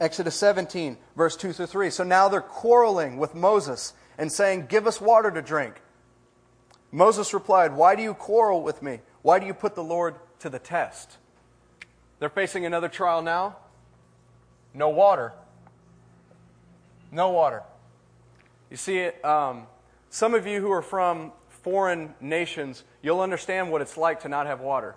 Exodus 0.00 0.34
17, 0.34 0.96
verse 1.14 1.36
2 1.36 1.52
through 1.52 1.66
3. 1.66 1.90
So 1.90 2.02
now 2.02 2.28
they're 2.28 2.40
quarreling 2.40 3.18
with 3.18 3.36
Moses 3.36 3.92
and 4.18 4.32
saying, 4.32 4.66
Give 4.66 4.88
us 4.88 5.00
water 5.00 5.30
to 5.30 5.40
drink. 5.40 5.80
Moses 6.90 7.32
replied, 7.32 7.76
Why 7.76 7.94
do 7.94 8.02
you 8.02 8.14
quarrel 8.14 8.62
with 8.62 8.82
me? 8.82 8.98
Why 9.22 9.38
do 9.38 9.46
you 9.46 9.54
put 9.54 9.76
the 9.76 9.84
Lord 9.84 10.16
to 10.40 10.50
the 10.50 10.58
test? 10.58 11.18
They're 12.18 12.28
facing 12.28 12.66
another 12.66 12.88
trial 12.88 13.22
now. 13.22 13.56
No 14.74 14.88
water. 14.88 15.32
No 17.12 17.30
water. 17.30 17.62
You 18.72 18.78
see, 18.78 19.04
um, 19.22 19.66
some 20.08 20.32
of 20.32 20.46
you 20.46 20.62
who 20.62 20.72
are 20.72 20.80
from 20.80 21.32
foreign 21.50 22.14
nations, 22.22 22.84
you'll 23.02 23.20
understand 23.20 23.70
what 23.70 23.82
it's 23.82 23.98
like 23.98 24.20
to 24.20 24.30
not 24.30 24.46
have 24.46 24.60
water. 24.60 24.94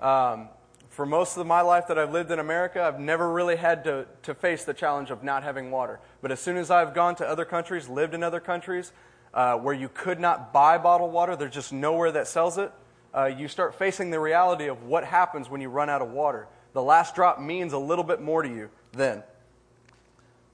Um, 0.00 0.48
for 0.90 1.04
most 1.04 1.36
of 1.36 1.44
my 1.44 1.60
life 1.60 1.88
that 1.88 1.98
I've 1.98 2.12
lived 2.12 2.30
in 2.30 2.38
America, 2.38 2.80
I've 2.80 3.00
never 3.00 3.32
really 3.32 3.56
had 3.56 3.82
to, 3.82 4.06
to 4.22 4.32
face 4.32 4.62
the 4.62 4.72
challenge 4.72 5.10
of 5.10 5.24
not 5.24 5.42
having 5.42 5.72
water. 5.72 5.98
But 6.22 6.30
as 6.30 6.38
soon 6.38 6.56
as 6.56 6.70
I've 6.70 6.94
gone 6.94 7.16
to 7.16 7.26
other 7.26 7.44
countries, 7.44 7.88
lived 7.88 8.14
in 8.14 8.22
other 8.22 8.38
countries, 8.38 8.92
uh, 9.34 9.56
where 9.56 9.74
you 9.74 9.88
could 9.88 10.20
not 10.20 10.52
buy 10.52 10.78
bottled 10.78 11.12
water, 11.12 11.34
there's 11.34 11.52
just 11.52 11.72
nowhere 11.72 12.12
that 12.12 12.28
sells 12.28 12.58
it, 12.58 12.70
uh, 13.12 13.24
you 13.24 13.48
start 13.48 13.74
facing 13.74 14.12
the 14.12 14.20
reality 14.20 14.68
of 14.68 14.84
what 14.84 15.02
happens 15.02 15.50
when 15.50 15.60
you 15.60 15.68
run 15.68 15.90
out 15.90 16.00
of 16.00 16.12
water. 16.12 16.46
The 16.74 16.82
last 16.82 17.16
drop 17.16 17.40
means 17.40 17.72
a 17.72 17.78
little 17.78 18.04
bit 18.04 18.20
more 18.20 18.44
to 18.44 18.48
you 18.48 18.70
then. 18.92 19.24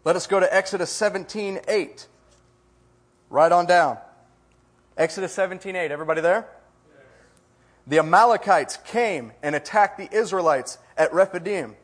Let 0.07 0.17
us 0.17 0.27
go 0.27 0.41
to 0.41 0.55
Exodus 0.55 0.89
17 0.89 1.61
8. 1.69 2.07
Right 3.31 3.51
on 3.51 3.65
down. 3.65 3.99
Exodus 4.97 5.33
17 5.33 5.77
8. 5.77 5.91
Everybody 5.91 6.21
there? 6.21 6.47
the 7.87 7.99
Amalekites 7.99 8.77
came 8.87 9.33
and 9.43 9.55
attacked 9.55 9.99
the 9.99 10.09
Israelites 10.17 10.79
at 10.97 11.13
Rephidim. 11.13 11.75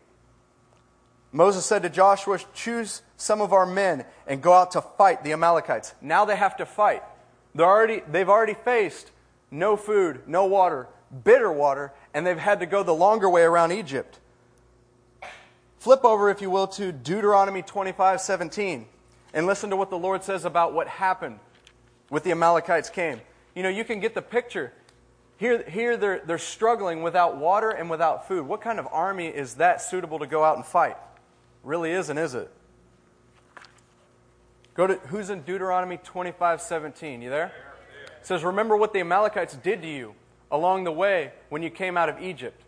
Moses 1.33 1.67
said 1.67 1.83
to 1.83 1.91
Joshua, 1.91 2.38
Choose 2.55 3.03
some 3.17 3.41
of 3.41 3.53
our 3.53 3.67
men 3.67 4.05
and 4.26 4.43
go 4.43 4.53
out 4.53 4.73
to 4.73 4.81
fight 4.81 5.25
the 5.25 5.33
Amalekites. 5.33 5.95
Now 6.00 6.25
they 6.25 6.37
have 6.37 6.57
to 6.59 6.67
fight. 6.67 7.03
They're 7.55 7.67
already, 7.67 8.03
they've 8.09 8.29
already 8.29 8.55
faced 8.55 9.11
no 9.50 9.76
food, 9.76 10.23
no 10.26 10.47
water, 10.47 10.88
bitter 11.25 11.50
water, 11.50 11.93
and 12.15 12.26
they've 12.26 12.38
had 12.38 12.61
to 12.61 12.67
go 12.67 12.83
the 12.83 12.95
longer 12.95 13.29
way 13.29 13.43
around 13.43 13.73
Egypt. 13.73 14.21
Flip 15.79 16.05
over, 16.05 16.31
if 16.31 16.41
you 16.41 16.50
will, 16.50 16.67
to 16.69 16.93
Deuteronomy 16.93 17.62
25 17.62 18.21
17 18.21 18.87
and 19.33 19.47
listen 19.47 19.71
to 19.71 19.76
what 19.76 19.90
the 19.90 19.99
Lord 19.99 20.25
says 20.25 20.45
about 20.45 20.73
what 20.73 20.88
happened 20.88 21.38
with 22.11 22.25
the 22.25 22.30
Amalekites 22.30 22.90
came. 22.90 23.21
You 23.54 23.62
know, 23.62 23.68
you 23.68 23.85
can 23.85 24.00
get 24.00 24.14
the 24.14 24.23
picture. 24.23 24.73
Here, 25.38 25.62
here 25.68 25.97
they're, 25.97 26.23
they're 26.25 26.38
struggling 26.38 27.02
without 27.02 27.37
water 27.37 27.71
and 27.71 27.90
without 27.90 28.28
food. 28.28 28.47
What 28.47 28.61
kind 28.61 28.78
of 28.78 28.88
army 28.90 29.26
is 29.26 29.54
that 29.54 29.83
suitable 29.83 30.18
to 30.21 30.26
go 30.26 30.45
out 30.45 30.56
and 30.56 30.64
fight? 30.64 30.97
Really 31.62 31.90
isn't, 31.92 32.16
is 32.16 32.35
it? 32.35 32.50
Go 34.75 34.87
to 34.87 34.95
who's 35.06 35.30
in 35.30 35.40
Deuteronomy 35.42 35.97
25 35.97 36.61
17. 36.61 37.23
You 37.23 37.30
there? 37.30 37.52
It 38.21 38.26
says, 38.26 38.45
Remember 38.45 38.76
what 38.76 38.92
the 38.92 39.00
Amalekites 39.00 39.56
did 39.56 39.83
to 39.83 39.88
you 39.88 40.14
along 40.50 40.85
the 40.85 40.92
way 40.92 41.33
when 41.49 41.62
you 41.62 41.71
came 41.71 41.97
out 41.97 42.09
of 42.09 42.21
Egypt. 42.23 42.62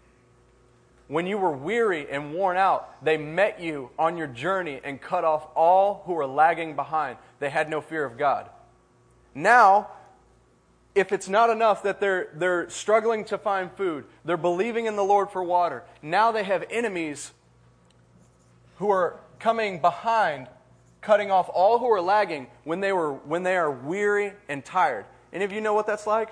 When 1.08 1.26
you 1.26 1.38
were 1.38 1.50
weary 1.50 2.06
and 2.10 2.34
worn 2.34 2.58
out, 2.58 3.02
they 3.02 3.16
met 3.16 3.60
you 3.60 3.90
on 3.98 4.18
your 4.18 4.26
journey 4.26 4.80
and 4.84 5.00
cut 5.00 5.24
off 5.24 5.48
all 5.56 6.02
who 6.04 6.12
were 6.12 6.26
lagging 6.26 6.76
behind. 6.76 7.16
They 7.40 7.48
had 7.48 7.70
no 7.70 7.80
fear 7.80 8.04
of 8.04 8.18
God. 8.18 8.50
Now, 9.34 9.88
if 10.94 11.10
it's 11.12 11.28
not 11.28 11.48
enough 11.48 11.82
that 11.84 12.00
they're, 12.00 12.28
they're 12.34 12.68
struggling 12.68 13.24
to 13.26 13.38
find 13.38 13.72
food, 13.72 14.04
they're 14.24 14.36
believing 14.36 14.86
in 14.86 14.96
the 14.96 15.04
Lord 15.04 15.30
for 15.30 15.42
water, 15.42 15.82
now 16.02 16.30
they 16.30 16.44
have 16.44 16.64
enemies 16.70 17.32
who 18.76 18.90
are 18.90 19.18
coming 19.38 19.80
behind, 19.80 20.48
cutting 21.00 21.30
off 21.30 21.48
all 21.52 21.78
who 21.78 21.90
are 21.90 22.00
lagging 22.02 22.48
when 22.64 22.80
they, 22.80 22.92
were, 22.92 23.14
when 23.14 23.44
they 23.44 23.56
are 23.56 23.70
weary 23.70 24.32
and 24.48 24.64
tired. 24.64 25.06
Any 25.32 25.44
of 25.44 25.52
you 25.52 25.60
know 25.60 25.72
what 25.72 25.86
that's 25.86 26.06
like? 26.06 26.30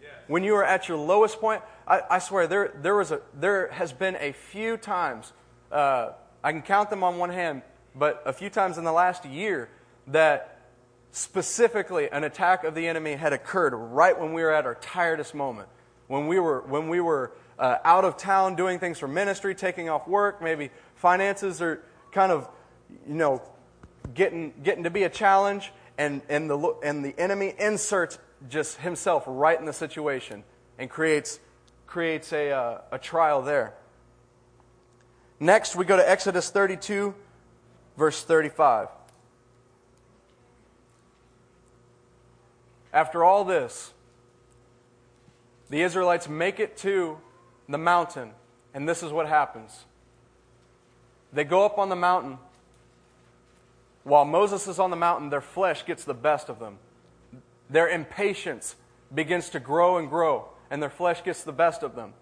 Yes. 0.00 0.10
When 0.26 0.42
you 0.42 0.54
are 0.56 0.64
at 0.64 0.88
your 0.88 0.98
lowest 0.98 1.40
point, 1.40 1.62
I, 1.88 2.02
I, 2.10 2.18
swear 2.18 2.46
there, 2.46 2.74
there, 2.82 2.94
was 2.94 3.10
a, 3.10 3.22
there 3.32 3.68
has 3.68 3.94
been 3.94 4.16
a 4.16 4.32
few 4.32 4.76
times, 4.76 5.32
uh, 5.72 6.10
I 6.44 6.52
can 6.52 6.60
count 6.60 6.90
them 6.90 7.02
on 7.02 7.16
one 7.16 7.30
hand, 7.30 7.62
but 7.94 8.22
a 8.26 8.32
few 8.32 8.50
times 8.50 8.76
in 8.76 8.84
the 8.84 8.92
last 8.92 9.24
year 9.24 9.70
that 10.08 10.60
specifically 11.12 12.10
an 12.10 12.24
attack 12.24 12.64
of 12.64 12.74
the 12.74 12.86
enemy 12.86 13.14
had 13.14 13.32
occurred 13.32 13.74
right 13.74 14.18
when 14.18 14.34
we 14.34 14.42
were 14.42 14.52
at 14.52 14.66
our 14.66 14.74
tiredest 14.74 15.34
moment. 15.34 15.68
When 16.08 16.26
we 16.26 16.38
were, 16.38 16.60
when 16.60 16.88
we 16.88 17.00
were 17.00 17.32
uh, 17.58 17.78
out 17.84 18.04
of 18.04 18.18
town 18.18 18.54
doing 18.54 18.78
things 18.78 18.98
for 18.98 19.08
ministry, 19.08 19.54
taking 19.54 19.88
off 19.88 20.06
work, 20.06 20.42
maybe 20.42 20.70
finances 20.96 21.62
are 21.62 21.82
kind 22.12 22.32
of, 22.32 22.48
you 23.06 23.14
know, 23.14 23.42
getting, 24.14 24.52
getting 24.62 24.84
to 24.84 24.90
be 24.90 25.04
a 25.04 25.10
challenge, 25.10 25.72
and, 25.96 26.22
and, 26.28 26.48
the, 26.48 26.56
and 26.84 27.04
the 27.04 27.18
enemy 27.18 27.54
inserts 27.58 28.18
just 28.48 28.78
himself 28.78 29.24
right 29.26 29.58
in 29.58 29.64
the 29.64 29.72
situation 29.72 30.44
and 30.78 30.88
creates, 30.88 31.40
creates 31.88 32.32
a, 32.32 32.52
uh, 32.52 32.80
a 32.92 32.98
trial 32.98 33.42
there. 33.42 33.74
Next, 35.40 35.74
we 35.74 35.84
go 35.84 35.96
to 35.96 36.08
Exodus 36.08 36.50
32, 36.50 37.14
verse 37.96 38.22
35. 38.22 38.88
After 42.92 43.24
all 43.24 43.44
this, 43.44 43.92
the 45.70 45.82
Israelites 45.82 46.28
make 46.28 46.60
it 46.60 46.76
to 46.78 47.18
the 47.68 47.78
mountain, 47.78 48.32
and 48.74 48.88
this 48.88 49.02
is 49.02 49.10
what 49.10 49.28
happens. 49.28 49.84
They 51.32 51.44
go 51.44 51.64
up 51.64 51.78
on 51.78 51.88
the 51.88 51.96
mountain. 51.96 52.38
While 54.04 54.24
Moses 54.24 54.66
is 54.66 54.78
on 54.78 54.90
the 54.90 54.96
mountain, 54.96 55.30
their 55.30 55.42
flesh 55.42 55.84
gets 55.84 56.04
the 56.04 56.14
best 56.14 56.48
of 56.48 56.58
them. 56.58 56.78
Their 57.68 57.88
impatience 57.88 58.76
begins 59.14 59.50
to 59.50 59.60
grow 59.60 59.98
and 59.98 60.08
grow, 60.08 60.48
and 60.70 60.82
their 60.82 60.90
flesh 60.90 61.22
gets 61.24 61.44
the 61.44 61.52
best 61.52 61.82
of 61.82 61.94
them. 61.94 62.14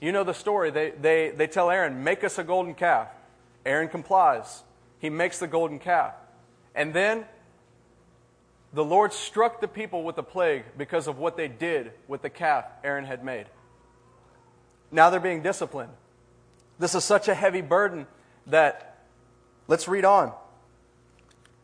You 0.00 0.12
know 0.12 0.24
the 0.24 0.34
story. 0.34 0.70
They, 0.70 0.90
they, 0.90 1.30
they 1.30 1.46
tell 1.46 1.70
Aaron, 1.70 2.04
Make 2.04 2.24
us 2.24 2.38
a 2.38 2.44
golden 2.44 2.74
calf. 2.74 3.08
Aaron 3.64 3.88
complies. 3.88 4.62
He 4.98 5.10
makes 5.10 5.38
the 5.38 5.46
golden 5.46 5.78
calf. 5.78 6.14
And 6.74 6.92
then 6.92 7.24
the 8.72 8.84
Lord 8.84 9.12
struck 9.12 9.60
the 9.60 9.68
people 9.68 10.02
with 10.02 10.18
a 10.18 10.22
plague 10.22 10.64
because 10.76 11.06
of 11.06 11.18
what 11.18 11.36
they 11.36 11.48
did 11.48 11.92
with 12.08 12.22
the 12.22 12.30
calf 12.30 12.64
Aaron 12.82 13.04
had 13.04 13.24
made. 13.24 13.46
Now 14.90 15.10
they're 15.10 15.20
being 15.20 15.42
disciplined. 15.42 15.92
This 16.78 16.94
is 16.94 17.04
such 17.04 17.28
a 17.28 17.34
heavy 17.34 17.60
burden 17.60 18.06
that, 18.48 18.98
let's 19.68 19.86
read 19.86 20.04
on. 20.04 20.32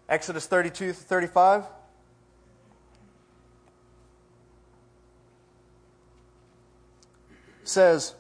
Exodus 0.09 0.47
32 0.47 0.93
35. 0.93 1.65
Says 7.71 8.15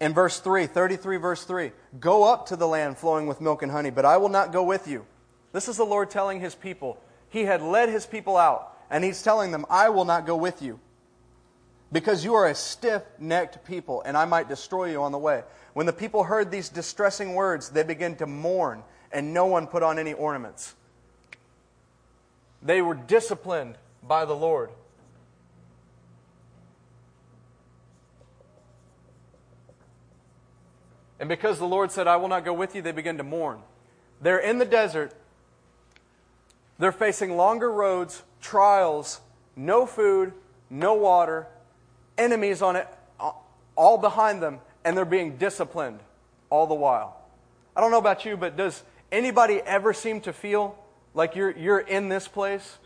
in 0.00 0.14
verse 0.14 0.40
3, 0.40 0.66
33 0.66 1.16
verse 1.16 1.44
3, 1.44 1.72
Go 1.98 2.24
up 2.24 2.46
to 2.46 2.56
the 2.56 2.68
land 2.68 2.98
flowing 2.98 3.26
with 3.26 3.40
milk 3.40 3.62
and 3.62 3.72
honey, 3.72 3.90
but 3.90 4.04
I 4.04 4.16
will 4.16 4.28
not 4.28 4.52
go 4.52 4.62
with 4.62 4.86
you. 4.86 5.06
This 5.52 5.68
is 5.68 5.76
the 5.76 5.84
Lord 5.84 6.10
telling 6.10 6.40
his 6.40 6.54
people. 6.54 6.98
He 7.30 7.42
had 7.42 7.62
led 7.62 7.88
his 7.88 8.06
people 8.06 8.36
out, 8.36 8.76
and 8.90 9.02
he's 9.02 9.22
telling 9.22 9.50
them, 9.50 9.64
I 9.70 9.88
will 9.88 10.04
not 10.04 10.26
go 10.26 10.36
with 10.36 10.62
you 10.62 10.78
because 11.90 12.24
you 12.24 12.34
are 12.34 12.46
a 12.46 12.54
stiff 12.54 13.02
necked 13.18 13.64
people, 13.64 14.02
and 14.02 14.16
I 14.16 14.24
might 14.24 14.48
destroy 14.48 14.90
you 14.90 15.02
on 15.02 15.12
the 15.12 15.18
way. 15.18 15.42
When 15.72 15.86
the 15.86 15.92
people 15.92 16.24
heard 16.24 16.50
these 16.50 16.68
distressing 16.68 17.34
words, 17.34 17.70
they 17.70 17.82
began 17.82 18.16
to 18.16 18.26
mourn, 18.26 18.82
and 19.10 19.32
no 19.32 19.46
one 19.46 19.66
put 19.66 19.82
on 19.82 19.98
any 19.98 20.12
ornaments. 20.12 20.74
They 22.62 22.82
were 22.82 22.94
disciplined 22.94 23.76
by 24.02 24.24
the 24.24 24.34
Lord. 24.34 24.70
And 31.20 31.28
because 31.28 31.58
the 31.58 31.66
Lord 31.66 31.90
said, 31.90 32.06
I 32.06 32.16
will 32.16 32.28
not 32.28 32.44
go 32.44 32.52
with 32.52 32.74
you, 32.74 32.82
they 32.82 32.92
begin 32.92 33.18
to 33.18 33.24
mourn. 33.24 33.60
They're 34.20 34.38
in 34.38 34.58
the 34.58 34.64
desert, 34.64 35.12
they're 36.78 36.92
facing 36.92 37.36
longer 37.36 37.70
roads, 37.70 38.22
trials, 38.40 39.20
no 39.56 39.86
food, 39.86 40.32
no 40.70 40.94
water, 40.94 41.46
enemies 42.16 42.62
on 42.62 42.76
it, 42.76 42.86
all 43.76 43.98
behind 43.98 44.42
them, 44.42 44.60
and 44.84 44.96
they're 44.96 45.04
being 45.04 45.36
disciplined 45.36 46.00
all 46.50 46.66
the 46.66 46.74
while. 46.74 47.20
I 47.76 47.80
don't 47.80 47.90
know 47.90 47.98
about 47.98 48.24
you, 48.24 48.36
but 48.36 48.56
does 48.56 48.82
anybody 49.10 49.60
ever 49.64 49.92
seem 49.92 50.20
to 50.22 50.32
feel 50.32 50.78
like 51.14 51.36
you're, 51.36 51.56
you're 51.56 51.78
in 51.78 52.08
this 52.08 52.28
place 52.28 52.78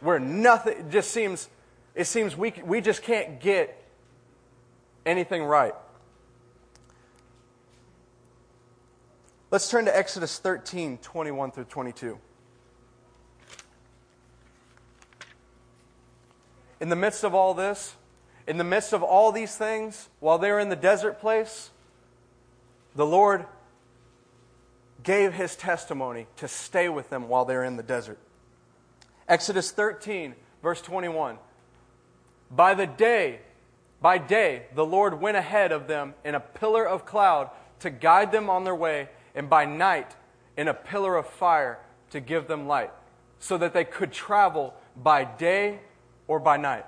where 0.00 0.18
nothing 0.18 0.90
just 0.90 1.10
seems, 1.10 1.48
it 1.94 2.06
seems 2.06 2.36
we, 2.36 2.52
we 2.64 2.80
just 2.80 3.02
can't 3.02 3.40
get 3.40 3.80
anything 5.06 5.42
right? 5.44 5.74
Let's 9.54 9.70
turn 9.70 9.84
to 9.84 9.96
Exodus 9.96 10.40
13, 10.40 10.98
21 10.98 11.52
through 11.52 11.66
22. 11.66 12.18
in 16.80 16.88
the 16.88 16.96
midst 16.96 17.22
of 17.22 17.36
all 17.36 17.54
this, 17.54 17.94
in 18.48 18.58
the 18.58 18.64
midst 18.64 18.92
of 18.92 19.04
all 19.04 19.30
these 19.30 19.54
things, 19.54 20.08
while 20.18 20.38
they're 20.38 20.58
in 20.58 20.70
the 20.70 20.74
desert 20.74 21.20
place, 21.20 21.70
the 22.96 23.06
Lord 23.06 23.46
gave 25.04 25.34
his 25.34 25.54
testimony 25.54 26.26
to 26.38 26.48
stay 26.48 26.88
with 26.88 27.08
them 27.08 27.28
while 27.28 27.44
they're 27.44 27.62
in 27.62 27.76
the 27.76 27.84
desert. 27.84 28.18
Exodus 29.28 29.70
13, 29.70 30.34
verse 30.64 30.82
21. 30.82 31.38
By 32.50 32.74
the 32.74 32.88
day, 32.88 33.38
by 34.02 34.18
day, 34.18 34.64
the 34.74 34.84
Lord 34.84 35.20
went 35.20 35.36
ahead 35.36 35.70
of 35.70 35.86
them 35.86 36.14
in 36.24 36.34
a 36.34 36.40
pillar 36.40 36.84
of 36.84 37.06
cloud 37.06 37.50
to 37.78 37.90
guide 37.90 38.32
them 38.32 38.50
on 38.50 38.64
their 38.64 38.74
way, 38.74 39.08
and 39.34 39.50
by 39.50 39.64
night 39.64 40.14
in 40.56 40.68
a 40.68 40.74
pillar 40.74 41.16
of 41.16 41.26
fire 41.26 41.78
to 42.10 42.20
give 42.20 42.46
them 42.46 42.66
light, 42.66 42.92
so 43.38 43.58
that 43.58 43.74
they 43.74 43.84
could 43.84 44.12
travel 44.12 44.74
by 44.96 45.24
day 45.24 45.80
or 46.28 46.38
by 46.38 46.56
night. 46.56 46.86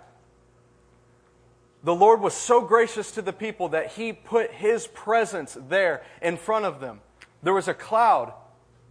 The 1.82 1.94
Lord 1.94 2.20
was 2.20 2.34
so 2.34 2.60
gracious 2.60 3.12
to 3.12 3.22
the 3.22 3.32
people 3.32 3.68
that 3.70 3.92
He 3.92 4.12
put 4.12 4.50
His 4.52 4.86
presence 4.86 5.56
there 5.68 6.02
in 6.22 6.36
front 6.36 6.64
of 6.64 6.80
them. 6.80 7.00
There 7.42 7.54
was 7.54 7.68
a 7.68 7.74
cloud 7.74 8.32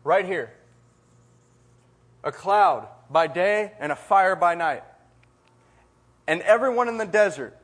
right 0.03 0.25
here, 0.25 0.53
a 2.23 2.31
cloud 2.31 2.87
by 3.09 3.27
day 3.27 3.73
and 3.79 3.91
a 3.91 3.95
fire 3.95 4.35
by 4.35 4.55
night. 4.55 4.83
And 6.27 6.41
everyone 6.41 6.87
in 6.87 6.97
the 6.97 7.05
desert 7.05 7.57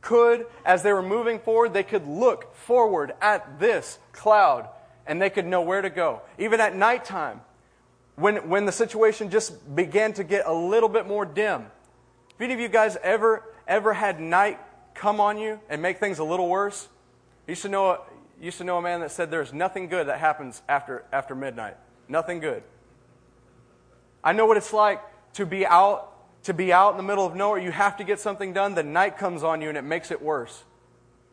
could, 0.00 0.46
as 0.64 0.82
they 0.82 0.92
were 0.92 1.02
moving 1.02 1.38
forward, 1.38 1.72
they 1.72 1.84
could 1.84 2.06
look 2.06 2.54
forward 2.54 3.12
at 3.20 3.60
this 3.60 3.98
cloud 4.12 4.68
and 5.06 5.20
they 5.20 5.30
could 5.30 5.46
know 5.46 5.62
where 5.62 5.82
to 5.82 5.90
go. 5.90 6.22
Even 6.38 6.60
at 6.60 6.76
nighttime, 6.76 7.40
when, 8.16 8.48
when 8.48 8.66
the 8.66 8.72
situation 8.72 9.30
just 9.30 9.74
began 9.74 10.12
to 10.14 10.24
get 10.24 10.46
a 10.46 10.52
little 10.52 10.88
bit 10.88 11.06
more 11.06 11.24
dim. 11.24 11.62
Have 11.62 12.40
any 12.40 12.54
of 12.54 12.60
you 12.60 12.68
guys 12.68 12.96
ever, 13.02 13.42
ever 13.66 13.92
had 13.92 14.20
night 14.20 14.58
come 14.94 15.20
on 15.20 15.38
you 15.38 15.60
and 15.68 15.80
make 15.80 15.98
things 15.98 16.18
a 16.18 16.24
little 16.24 16.48
worse? 16.48 16.88
Used 17.46 17.62
to 17.62 17.68
know, 17.68 18.00
used 18.40 18.58
to 18.58 18.64
know 18.64 18.78
a 18.78 18.82
man 18.82 19.00
that 19.00 19.10
said 19.10 19.30
there's 19.30 19.52
nothing 19.52 19.88
good 19.88 20.08
that 20.08 20.18
happens 20.18 20.62
after, 20.68 21.04
after 21.12 21.34
midnight. 21.34 21.76
Nothing 22.08 22.40
good. 22.40 22.62
I 24.22 24.32
know 24.32 24.46
what 24.46 24.56
it's 24.56 24.72
like 24.72 25.00
to 25.34 25.46
be 25.46 25.66
out 25.66 26.12
to 26.44 26.52
be 26.52 26.72
out 26.72 26.90
in 26.90 26.96
the 26.96 27.02
middle 27.02 27.24
of 27.24 27.34
nowhere. 27.34 27.60
You 27.60 27.70
have 27.70 27.96
to 27.98 28.04
get 28.04 28.18
something 28.18 28.52
done. 28.52 28.74
The 28.74 28.82
night 28.82 29.16
comes 29.16 29.44
on 29.44 29.60
you 29.60 29.68
and 29.68 29.78
it 29.78 29.82
makes 29.82 30.10
it 30.10 30.20
worse. 30.20 30.64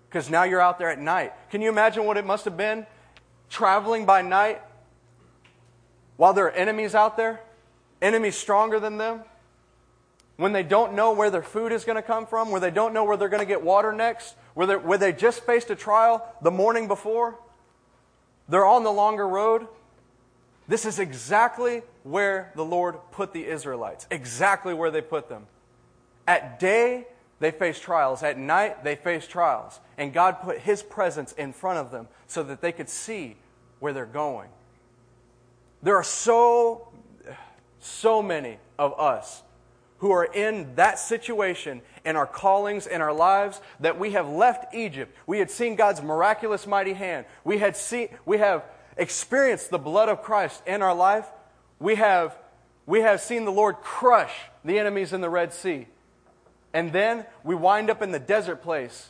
Because 0.07 0.29
now 0.29 0.43
you're 0.43 0.61
out 0.61 0.79
there 0.79 0.89
at 0.89 0.99
night. 0.99 1.33
Can 1.49 1.61
you 1.61 1.69
imagine 1.69 2.05
what 2.05 2.17
it 2.17 2.25
must 2.25 2.45
have 2.45 2.57
been 2.57 2.85
traveling 3.49 4.05
by 4.05 4.21
night 4.21 4.61
while 6.17 6.33
there 6.33 6.45
are 6.45 6.51
enemies 6.51 6.95
out 6.95 7.17
there? 7.17 7.41
Enemies 8.01 8.35
stronger 8.35 8.79
than 8.79 8.97
them? 8.97 9.21
When 10.37 10.53
they 10.53 10.63
don't 10.63 10.93
know 10.93 11.11
where 11.11 11.29
their 11.29 11.43
food 11.43 11.71
is 11.71 11.83
going 11.83 11.97
to 11.97 12.01
come 12.01 12.25
from, 12.25 12.49
where 12.51 12.61
they 12.61 12.71
don't 12.71 12.93
know 12.93 13.03
where 13.03 13.17
they're 13.17 13.29
going 13.29 13.41
to 13.41 13.45
get 13.45 13.61
water 13.61 13.91
next, 13.91 14.35
where, 14.53 14.79
where 14.79 14.97
they 14.97 15.11
just 15.11 15.45
faced 15.45 15.69
a 15.69 15.75
trial 15.75 16.25
the 16.41 16.51
morning 16.51 16.87
before, 16.87 17.37
they're 18.47 18.65
on 18.65 18.83
the 18.83 18.91
longer 18.91 19.27
road. 19.27 19.67
This 20.67 20.85
is 20.85 20.99
exactly 20.99 21.81
where 22.03 22.51
the 22.55 22.63
Lord 22.63 22.95
put 23.11 23.33
the 23.33 23.45
Israelites, 23.45 24.07
exactly 24.11 24.73
where 24.73 24.91
they 24.91 25.01
put 25.01 25.27
them. 25.27 25.47
At 26.27 26.59
day, 26.59 27.07
they 27.39 27.51
face 27.51 27.79
trials. 27.79 28.23
At 28.23 28.37
night, 28.37 28.83
they 28.83 28.95
face 28.95 29.27
trials. 29.27 29.79
And 29.97 30.13
God 30.13 30.41
put 30.41 30.59
His 30.59 30.83
presence 30.83 31.31
in 31.33 31.53
front 31.53 31.79
of 31.79 31.91
them 31.91 32.07
so 32.27 32.43
that 32.43 32.61
they 32.61 32.71
could 32.71 32.89
see 32.89 33.37
where 33.79 33.93
they're 33.93 34.05
going. 34.05 34.49
There 35.81 35.95
are 35.95 36.03
so, 36.03 36.89
so 37.79 38.21
many 38.21 38.57
of 38.77 38.99
us 38.99 39.43
who 39.99 40.11
are 40.11 40.25
in 40.25 40.75
that 40.75 40.99
situation 40.99 41.81
in 42.05 42.15
our 42.15 42.25
callings 42.27 42.87
in 42.87 43.01
our 43.01 43.13
lives 43.13 43.61
that 43.79 43.99
we 43.99 44.11
have 44.11 44.29
left 44.29 44.73
Egypt. 44.73 45.15
We 45.27 45.39
had 45.39 45.51
seen 45.51 45.75
God's 45.75 46.01
miraculous 46.01 46.65
mighty 46.65 46.93
hand. 46.93 47.25
We 47.43 47.57
had 47.57 47.75
seen 47.75 48.09
we 48.25 48.37
have 48.37 48.63
experienced 48.99 49.71
the 49.71 49.79
blood 49.79 50.09
of 50.09 50.21
Christ 50.21 50.61
in 50.67 50.81
our 50.81 50.93
life, 50.93 51.25
we 51.79 51.95
have, 51.95 52.37
we 52.85 53.01
have 53.01 53.21
seen 53.21 53.45
the 53.45 53.51
Lord 53.51 53.77
crush 53.77 54.33
the 54.63 54.77
enemies 54.77 55.13
in 55.13 55.21
the 55.21 55.29
Red 55.29 55.53
Sea. 55.53 55.87
And 56.73 56.91
then 56.91 57.25
we 57.43 57.55
wind 57.55 57.89
up 57.89 58.01
in 58.01 58.11
the 58.11 58.19
desert 58.19 58.61
place 58.61 59.09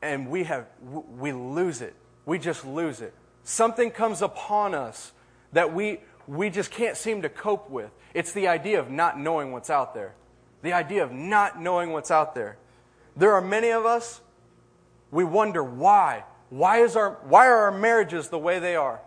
and 0.00 0.28
we, 0.28 0.44
have, 0.44 0.66
we 0.82 1.32
lose 1.32 1.80
it. 1.80 1.94
We 2.26 2.38
just 2.38 2.64
lose 2.64 3.00
it. 3.00 3.14
Something 3.44 3.90
comes 3.90 4.22
upon 4.22 4.74
us 4.74 5.12
that 5.52 5.72
we, 5.72 6.00
we 6.26 6.50
just 6.50 6.70
can't 6.70 6.96
seem 6.96 7.22
to 7.22 7.28
cope 7.28 7.70
with. 7.70 7.90
It's 8.14 8.32
the 8.32 8.48
idea 8.48 8.78
of 8.78 8.90
not 8.90 9.18
knowing 9.18 9.52
what's 9.52 9.70
out 9.70 9.94
there. 9.94 10.14
The 10.62 10.72
idea 10.72 11.02
of 11.02 11.12
not 11.12 11.60
knowing 11.60 11.92
what's 11.92 12.10
out 12.10 12.34
there. 12.34 12.56
There 13.16 13.32
are 13.32 13.40
many 13.40 13.70
of 13.70 13.84
us, 13.84 14.20
we 15.10 15.24
wonder 15.24 15.62
why. 15.62 16.24
Why, 16.50 16.78
is 16.78 16.96
our, 16.96 17.18
why 17.24 17.46
are 17.48 17.64
our 17.64 17.72
marriages 17.72 18.28
the 18.28 18.38
way 18.38 18.58
they 18.58 18.76
are? 18.76 19.00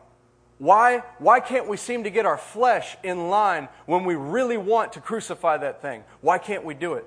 Why, 0.58 1.04
why 1.20 1.40
can't 1.40 1.68
we 1.68 1.78
seem 1.78 2.04
to 2.04 2.10
get 2.10 2.26
our 2.26 2.38
flesh 2.38 2.98
in 3.04 3.30
line 3.30 3.68
when 3.86 4.06
we 4.06 4.16
really 4.16 4.58
want 4.58 4.94
to 4.94 5.02
crucify 5.02 5.58
that 5.58 5.82
thing? 5.82 6.04
Why 6.22 6.38
can't 6.38 6.64
we 6.64 6.74
do 6.74 6.94
it? 6.94 7.06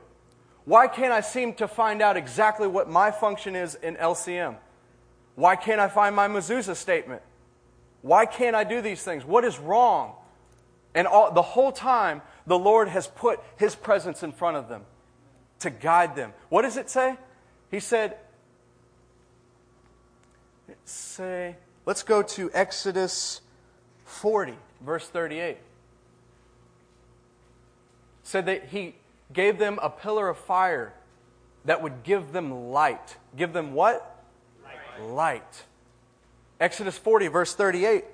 Why 0.69 0.87
can't 0.87 1.15
I 1.15 1.23
seem 1.23 1.55
to 1.55 1.67
find 1.67 2.03
out 2.03 2.19
exactly 2.19 2.69
what 2.69 2.91
my 2.91 3.11
function 3.11 3.57
is 3.57 3.75
in 3.75 3.97
LCM? 3.97 4.57
Why 5.35 5.57
can't 5.57 5.81
I 5.81 5.89
find 5.89 6.15
my 6.15 6.29
mezuzah 6.29 6.77
statement? 6.77 7.23
Why 8.03 8.27
can't 8.27 8.55
I 8.55 8.65
do 8.65 8.83
these 8.83 9.03
things? 9.03 9.25
What 9.25 9.47
is 9.47 9.59
wrong? 9.59 10.13
And 10.95 11.07
all, 11.07 11.33
the 11.33 11.41
whole 11.41 11.73
time, 11.73 12.21
the 12.47 12.59
Lord 12.59 12.89
has 12.89 13.07
put 13.07 13.41
His 13.57 13.75
presence 13.75 14.23
in 14.23 14.31
front 14.31 14.59
of 14.59 14.69
them 14.69 14.83
to 15.61 15.71
guide 15.71 16.15
them. 16.17 16.35
What 16.51 16.63
does 16.63 16.77
it 16.77 16.91
say? 16.91 17.17
He 17.71 17.81
said, 17.81 18.19
say, 20.85 21.57
let's 21.87 22.03
go 22.03 22.21
to 22.23 22.51
Exodus 22.53 23.41
40, 24.05 24.53
verse 24.83 25.09
38. 25.09 25.57
Said 28.23 28.45
that 28.45 28.67
he 28.67 28.97
gave 29.33 29.59
them 29.59 29.79
a 29.83 29.91
pillar 29.91 30.29
of 30.29 30.39
fire 30.39 30.95
that 31.65 31.83
would 31.83 32.03
give 32.03 32.33
them 32.33 32.71
light. 32.71 33.17
Give 33.37 33.53
them 33.53 33.73
what? 33.73 34.25
Light. 34.65 35.09
light. 35.11 35.65
Exodus 36.61 36.97
40, 36.99 37.29
verse 37.29 37.55
38. 37.55 38.05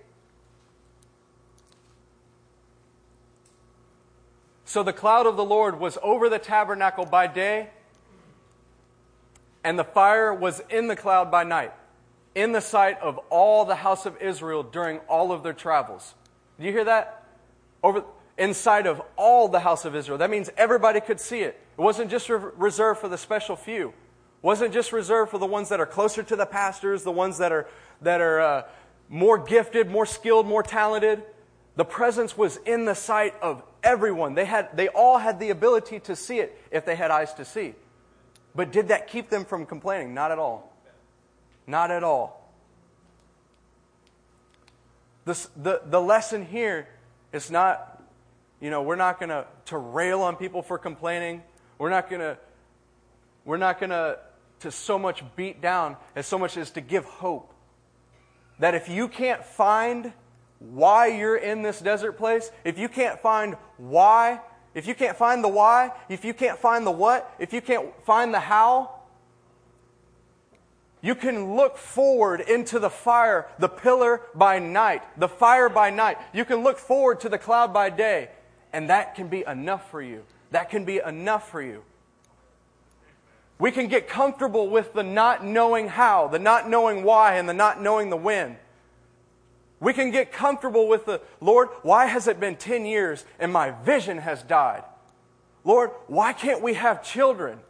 So 4.64 4.82
the 4.82 4.92
cloud 4.92 5.26
of 5.26 5.36
the 5.36 5.44
Lord 5.44 5.78
was 5.78 5.98
over 6.02 6.28
the 6.28 6.38
tabernacle 6.38 7.06
by 7.06 7.26
day, 7.26 7.70
and 9.62 9.78
the 9.78 9.84
fire 9.84 10.34
was 10.34 10.60
in 10.68 10.88
the 10.88 10.96
cloud 10.96 11.30
by 11.30 11.44
night 11.44 11.72
in 12.34 12.52
the 12.52 12.60
sight 12.60 12.98
of 13.00 13.18
all 13.30 13.64
the 13.64 13.76
house 13.76 14.06
of 14.06 14.20
Israel 14.20 14.62
during 14.62 14.98
all 15.00 15.32
of 15.32 15.42
their 15.42 15.52
travels. 15.52 16.14
Do 16.58 16.66
you 16.66 16.72
hear 16.72 16.84
that? 16.84 17.24
Over 17.82 18.04
inside 18.36 18.86
of 18.86 19.00
all 19.16 19.48
the 19.48 19.60
house 19.60 19.84
of 19.84 19.94
Israel. 19.94 20.18
That 20.18 20.30
means 20.30 20.50
everybody 20.56 21.00
could 21.00 21.20
see 21.20 21.40
it. 21.40 21.60
It 21.78 21.80
wasn't 21.80 22.10
just 22.10 22.28
re- 22.28 22.50
reserved 22.56 23.00
for 23.00 23.08
the 23.08 23.18
special 23.18 23.56
few. 23.56 23.88
It 23.88 23.94
wasn't 24.42 24.72
just 24.74 24.92
reserved 24.92 25.30
for 25.30 25.38
the 25.38 25.46
ones 25.46 25.68
that 25.68 25.80
are 25.80 25.86
closer 25.86 26.22
to 26.22 26.36
the 26.36 26.46
pastors, 26.46 27.02
the 27.02 27.12
ones 27.12 27.38
that 27.38 27.52
are 27.52 27.66
that 28.02 28.20
are 28.20 28.40
uh, 28.40 28.62
more 29.08 29.38
gifted, 29.38 29.90
more 29.90 30.06
skilled, 30.06 30.46
more 30.46 30.62
talented. 30.62 31.22
The 31.76 31.84
presence 31.84 32.36
was 32.36 32.58
in 32.58 32.84
the 32.84 32.94
sight 32.94 33.34
of 33.40 33.62
everyone. 33.82 34.34
They 34.34 34.44
had 34.44 34.76
they 34.76 34.88
all 34.88 35.18
had 35.18 35.40
the 35.40 35.50
ability 35.50 36.00
to 36.00 36.16
see 36.16 36.38
it 36.38 36.58
if 36.70 36.84
they 36.84 36.96
had 36.96 37.10
eyes 37.10 37.34
to 37.34 37.44
see. 37.44 37.74
But 38.54 38.70
did 38.70 38.88
that 38.88 39.08
keep 39.08 39.30
them 39.30 39.44
from 39.44 39.66
complaining? 39.66 40.14
Not 40.14 40.30
at 40.30 40.38
all. 40.38 40.72
Not 41.66 41.90
at 41.90 42.04
all. 42.04 42.44
This, 45.24 45.48
the, 45.56 45.80
the 45.86 46.00
lesson 46.00 46.44
here 46.44 46.86
is 47.32 47.50
not, 47.50 47.93
you 48.64 48.70
know, 48.70 48.80
we're 48.80 48.96
not 48.96 49.20
going 49.20 49.28
to 49.28 49.44
to 49.66 49.76
rail 49.76 50.22
on 50.22 50.36
people 50.36 50.62
for 50.62 50.78
complaining. 50.78 51.42
We're 51.76 51.90
not 51.90 52.08
going 52.08 52.22
to 52.22 52.38
we're 53.44 53.58
not 53.58 53.78
going 53.78 53.90
to 53.90 54.18
to 54.60 54.70
so 54.70 54.98
much 54.98 55.22
beat 55.36 55.60
down 55.60 55.98
as 56.16 56.26
so 56.26 56.38
much 56.38 56.56
as 56.56 56.70
to 56.70 56.80
give 56.80 57.04
hope. 57.04 57.52
That 58.60 58.74
if 58.74 58.88
you 58.88 59.06
can't 59.06 59.44
find 59.44 60.14
why 60.60 61.08
you're 61.08 61.36
in 61.36 61.60
this 61.60 61.78
desert 61.78 62.12
place, 62.12 62.50
if 62.64 62.78
you 62.78 62.88
can't 62.88 63.20
find 63.20 63.58
why, 63.76 64.40
if 64.72 64.86
you 64.86 64.94
can't 64.94 65.18
find 65.18 65.44
the 65.44 65.48
why, 65.48 65.90
if 66.08 66.24
you 66.24 66.32
can't 66.32 66.58
find 66.58 66.86
the 66.86 66.90
what, 66.90 67.34
if 67.38 67.52
you 67.52 67.60
can't 67.60 67.92
find 68.06 68.32
the 68.32 68.40
how, 68.40 68.92
you 71.02 71.14
can 71.14 71.54
look 71.54 71.76
forward 71.76 72.40
into 72.40 72.78
the 72.78 72.88
fire, 72.88 73.46
the 73.58 73.68
pillar 73.68 74.22
by 74.34 74.58
night, 74.58 75.02
the 75.20 75.28
fire 75.28 75.68
by 75.68 75.90
night. 75.90 76.16
You 76.32 76.46
can 76.46 76.64
look 76.64 76.78
forward 76.78 77.20
to 77.20 77.28
the 77.28 77.36
cloud 77.36 77.74
by 77.74 77.90
day, 77.90 78.30
and 78.74 78.90
that 78.90 79.14
can 79.14 79.28
be 79.28 79.44
enough 79.46 79.90
for 79.90 80.02
you. 80.02 80.24
That 80.50 80.68
can 80.68 80.84
be 80.84 81.00
enough 81.04 81.48
for 81.50 81.62
you. 81.62 81.82
We 83.58 83.70
can 83.70 83.86
get 83.86 84.08
comfortable 84.08 84.68
with 84.68 84.92
the 84.92 85.04
not 85.04 85.44
knowing 85.44 85.88
how, 85.88 86.26
the 86.26 86.40
not 86.40 86.68
knowing 86.68 87.04
why, 87.04 87.36
and 87.36 87.48
the 87.48 87.54
not 87.54 87.80
knowing 87.80 88.10
the 88.10 88.16
when. 88.16 88.56
We 89.78 89.92
can 89.92 90.10
get 90.10 90.32
comfortable 90.32 90.88
with 90.88 91.06
the 91.06 91.20
Lord, 91.40 91.68
why 91.82 92.06
has 92.06 92.26
it 92.26 92.40
been 92.40 92.56
10 92.56 92.84
years 92.84 93.24
and 93.38 93.52
my 93.52 93.70
vision 93.70 94.18
has 94.18 94.42
died? 94.42 94.82
Lord, 95.62 95.90
why 96.08 96.32
can't 96.32 96.60
we 96.60 96.74
have 96.74 97.02
children? 97.02 97.60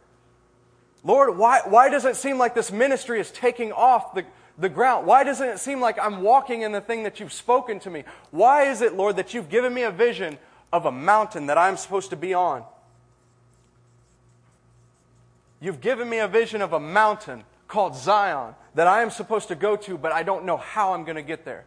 Lord, 1.03 1.37
why, 1.37 1.61
why 1.65 1.89
does 1.89 2.05
it 2.05 2.15
seem 2.15 2.39
like 2.39 2.55
this 2.55 2.71
ministry 2.71 3.19
is 3.19 3.29
taking 3.29 3.71
off 3.71 4.15
the, 4.15 4.25
the 4.57 4.69
ground? 4.69 5.05
Why 5.05 5.23
doesn't 5.23 5.47
it 5.47 5.59
seem 5.59 5.81
like 5.81 5.99
I'm 5.99 6.23
walking 6.23 6.63
in 6.63 6.71
the 6.71 6.81
thing 6.81 7.03
that 7.03 7.19
you've 7.19 7.33
spoken 7.33 7.79
to 7.81 7.91
me? 7.91 8.05
Why 8.31 8.63
is 8.63 8.81
it, 8.81 8.95
Lord, 8.95 9.17
that 9.17 9.35
you've 9.35 9.49
given 9.49 9.71
me 9.71 9.83
a 9.83 9.91
vision 9.91 10.39
of 10.75 10.85
a 10.85 10.91
mountain 10.91 11.45
that 11.45 11.57
I'm 11.57 11.77
supposed 11.77 12.09
to 12.09 12.17
be 12.17 12.33
on? 12.33 12.63
You've 15.61 15.79
given 15.79 16.09
me 16.09 16.19
a 16.19 16.27
vision 16.27 16.61
of 16.61 16.73
a 16.73 16.79
mountain 16.79 17.45
called 17.69 17.95
Zion 17.95 18.55
that 18.75 18.85
I 18.85 19.01
am 19.01 19.09
supposed 19.09 19.47
to 19.47 19.55
go 19.55 19.77
to, 19.77 19.97
but 19.97 20.11
I 20.11 20.21
don't 20.21 20.43
know 20.45 20.57
how 20.57 20.93
I'm 20.93 21.05
going 21.05 21.15
to 21.15 21.21
get 21.21 21.45
there. 21.45 21.63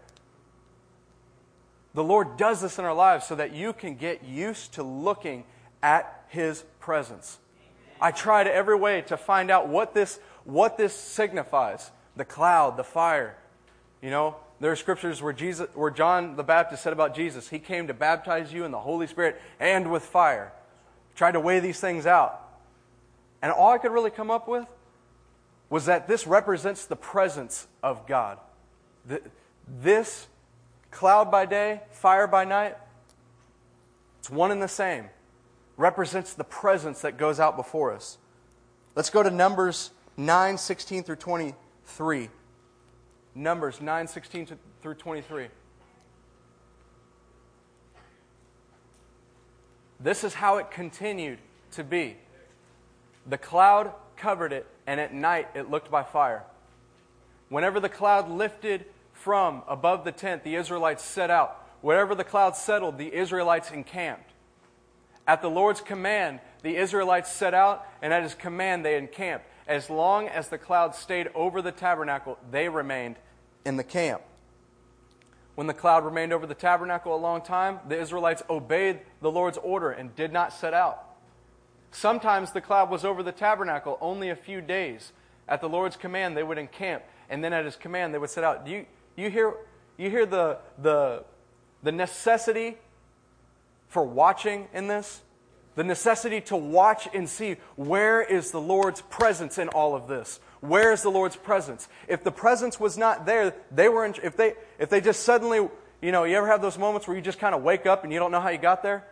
The 1.94 2.04
Lord 2.04 2.36
does 2.36 2.60
this 2.60 2.78
in 2.78 2.84
our 2.84 2.94
lives 2.94 3.26
so 3.26 3.34
that 3.34 3.54
you 3.54 3.72
can 3.72 3.94
get 3.94 4.24
used 4.24 4.74
to 4.74 4.82
looking 4.82 5.44
at 5.82 6.24
His 6.28 6.64
presence. 6.78 7.38
I 8.00 8.10
tried 8.10 8.46
every 8.46 8.76
way 8.76 9.00
to 9.02 9.16
find 9.16 9.50
out 9.50 9.68
what 9.68 9.94
this, 9.94 10.20
what 10.44 10.76
this 10.76 10.92
signifies 10.92 11.90
the 12.14 12.26
cloud, 12.26 12.76
the 12.76 12.84
fire. 12.84 13.36
You 14.02 14.10
know, 14.10 14.36
there 14.60 14.72
are 14.72 14.76
scriptures 14.76 15.22
where, 15.22 15.32
Jesus, 15.32 15.68
where 15.74 15.90
John 15.90 16.36
the 16.36 16.42
Baptist 16.42 16.82
said 16.82 16.92
about 16.92 17.14
Jesus, 17.14 17.48
He 17.48 17.58
came 17.58 17.86
to 17.86 17.94
baptize 17.94 18.52
you 18.52 18.64
in 18.64 18.72
the 18.72 18.80
Holy 18.80 19.06
Spirit 19.06 19.40
and 19.60 19.90
with 19.90 20.02
fire. 20.02 20.52
Tried 21.14 21.32
to 21.32 21.40
weigh 21.40 21.60
these 21.60 21.78
things 21.78 22.06
out. 22.06 22.44
And 23.40 23.52
all 23.52 23.72
I 23.72 23.78
could 23.78 23.92
really 23.92 24.10
come 24.10 24.30
up 24.30 24.48
with 24.48 24.66
was 25.70 25.86
that 25.86 26.08
this 26.08 26.26
represents 26.26 26.86
the 26.86 26.96
presence 26.96 27.66
of 27.82 28.06
God. 28.06 28.38
This 29.80 30.26
cloud 30.90 31.30
by 31.30 31.46
day, 31.46 31.82
fire 31.92 32.26
by 32.26 32.44
night, 32.44 32.76
it's 34.18 34.30
one 34.30 34.50
and 34.50 34.62
the 34.62 34.68
same. 34.68 35.08
Represents 35.76 36.34
the 36.34 36.44
presence 36.44 37.02
that 37.02 37.16
goes 37.16 37.38
out 37.38 37.56
before 37.56 37.92
us. 37.92 38.18
Let's 38.96 39.10
go 39.10 39.22
to 39.22 39.30
Numbers 39.30 39.90
9 40.16 40.58
16 40.58 41.04
through 41.04 41.16
23. 41.16 42.30
Numbers 43.38 43.80
9 43.80 44.08
16 44.08 44.48
through 44.82 44.94
23. 44.94 45.46
This 50.00 50.24
is 50.24 50.34
how 50.34 50.56
it 50.56 50.72
continued 50.72 51.38
to 51.72 51.84
be. 51.84 52.16
The 53.28 53.38
cloud 53.38 53.92
covered 54.16 54.52
it, 54.52 54.66
and 54.88 54.98
at 54.98 55.14
night 55.14 55.50
it 55.54 55.70
looked 55.70 55.88
by 55.88 56.02
fire. 56.02 56.42
Whenever 57.48 57.78
the 57.78 57.88
cloud 57.88 58.28
lifted 58.28 58.86
from 59.12 59.62
above 59.68 60.04
the 60.04 60.12
tent, 60.12 60.42
the 60.42 60.56
Israelites 60.56 61.04
set 61.04 61.30
out. 61.30 61.64
Wherever 61.80 62.16
the 62.16 62.24
cloud 62.24 62.56
settled, 62.56 62.98
the 62.98 63.14
Israelites 63.14 63.70
encamped. 63.70 64.32
At 65.28 65.42
the 65.42 65.50
Lord's 65.50 65.80
command, 65.80 66.40
the 66.62 66.76
Israelites 66.76 67.30
set 67.30 67.54
out, 67.54 67.86
and 68.02 68.12
at 68.12 68.24
his 68.24 68.34
command, 68.34 68.84
they 68.84 68.96
encamped. 68.96 69.46
As 69.68 69.88
long 69.88 70.26
as 70.26 70.48
the 70.48 70.58
cloud 70.58 70.96
stayed 70.96 71.28
over 71.36 71.62
the 71.62 71.70
tabernacle, 71.70 72.36
they 72.50 72.68
remained 72.68 73.14
in 73.64 73.76
the 73.76 73.84
camp. 73.84 74.22
When 75.54 75.66
the 75.66 75.74
cloud 75.74 76.04
remained 76.04 76.32
over 76.32 76.46
the 76.46 76.54
tabernacle 76.54 77.14
a 77.14 77.18
long 77.18 77.42
time, 77.42 77.80
the 77.88 78.00
Israelites 78.00 78.42
obeyed 78.48 79.00
the 79.20 79.30
Lord's 79.30 79.58
order 79.58 79.90
and 79.90 80.14
did 80.14 80.32
not 80.32 80.52
set 80.52 80.72
out. 80.72 81.04
Sometimes 81.90 82.52
the 82.52 82.60
cloud 82.60 82.90
was 82.90 83.04
over 83.04 83.22
the 83.22 83.32
tabernacle 83.32 83.98
only 84.00 84.30
a 84.30 84.36
few 84.36 84.60
days. 84.60 85.12
At 85.48 85.60
the 85.60 85.68
Lord's 85.68 85.96
command, 85.96 86.36
they 86.36 86.42
would 86.42 86.58
encamp, 86.58 87.02
and 87.28 87.42
then 87.42 87.52
at 87.52 87.64
his 87.64 87.74
command, 87.74 88.12
they 88.12 88.18
would 88.18 88.30
set 88.30 88.44
out. 88.44 88.66
Do 88.66 88.70
you, 88.70 88.86
you 89.16 89.30
hear, 89.30 89.54
you 89.96 90.10
hear 90.10 90.26
the, 90.26 90.58
the, 90.80 91.24
the 91.82 91.90
necessity 91.90 92.76
for 93.88 94.04
watching 94.04 94.68
in 94.72 94.86
this? 94.86 95.22
The 95.74 95.84
necessity 95.84 96.40
to 96.42 96.56
watch 96.56 97.08
and 97.14 97.28
see 97.28 97.56
where 97.76 98.20
is 98.20 98.50
the 98.50 98.60
Lord's 98.60 99.00
presence 99.00 99.58
in 99.58 99.68
all 99.68 99.94
of 99.94 100.08
this? 100.08 100.40
Where 100.60 100.92
is 100.92 101.02
the 101.02 101.10
Lord's 101.10 101.36
presence? 101.36 101.88
If 102.08 102.24
the 102.24 102.32
presence 102.32 102.80
was 102.80 102.98
not 102.98 103.26
there, 103.26 103.54
they 103.70 103.88
were 103.88 104.04
in, 104.04 104.14
if 104.22 104.36
they 104.36 104.54
if 104.78 104.90
they 104.90 105.00
just 105.00 105.22
suddenly, 105.22 105.68
you 106.02 106.12
know, 106.12 106.24
you 106.24 106.36
ever 106.36 106.48
have 106.48 106.62
those 106.62 106.78
moments 106.78 107.06
where 107.06 107.16
you 107.16 107.22
just 107.22 107.38
kind 107.38 107.54
of 107.54 107.62
wake 107.62 107.86
up 107.86 108.04
and 108.04 108.12
you 108.12 108.18
don't 108.18 108.32
know 108.32 108.40
how 108.40 108.48
you 108.48 108.58
got 108.58 108.82
there? 108.82 109.06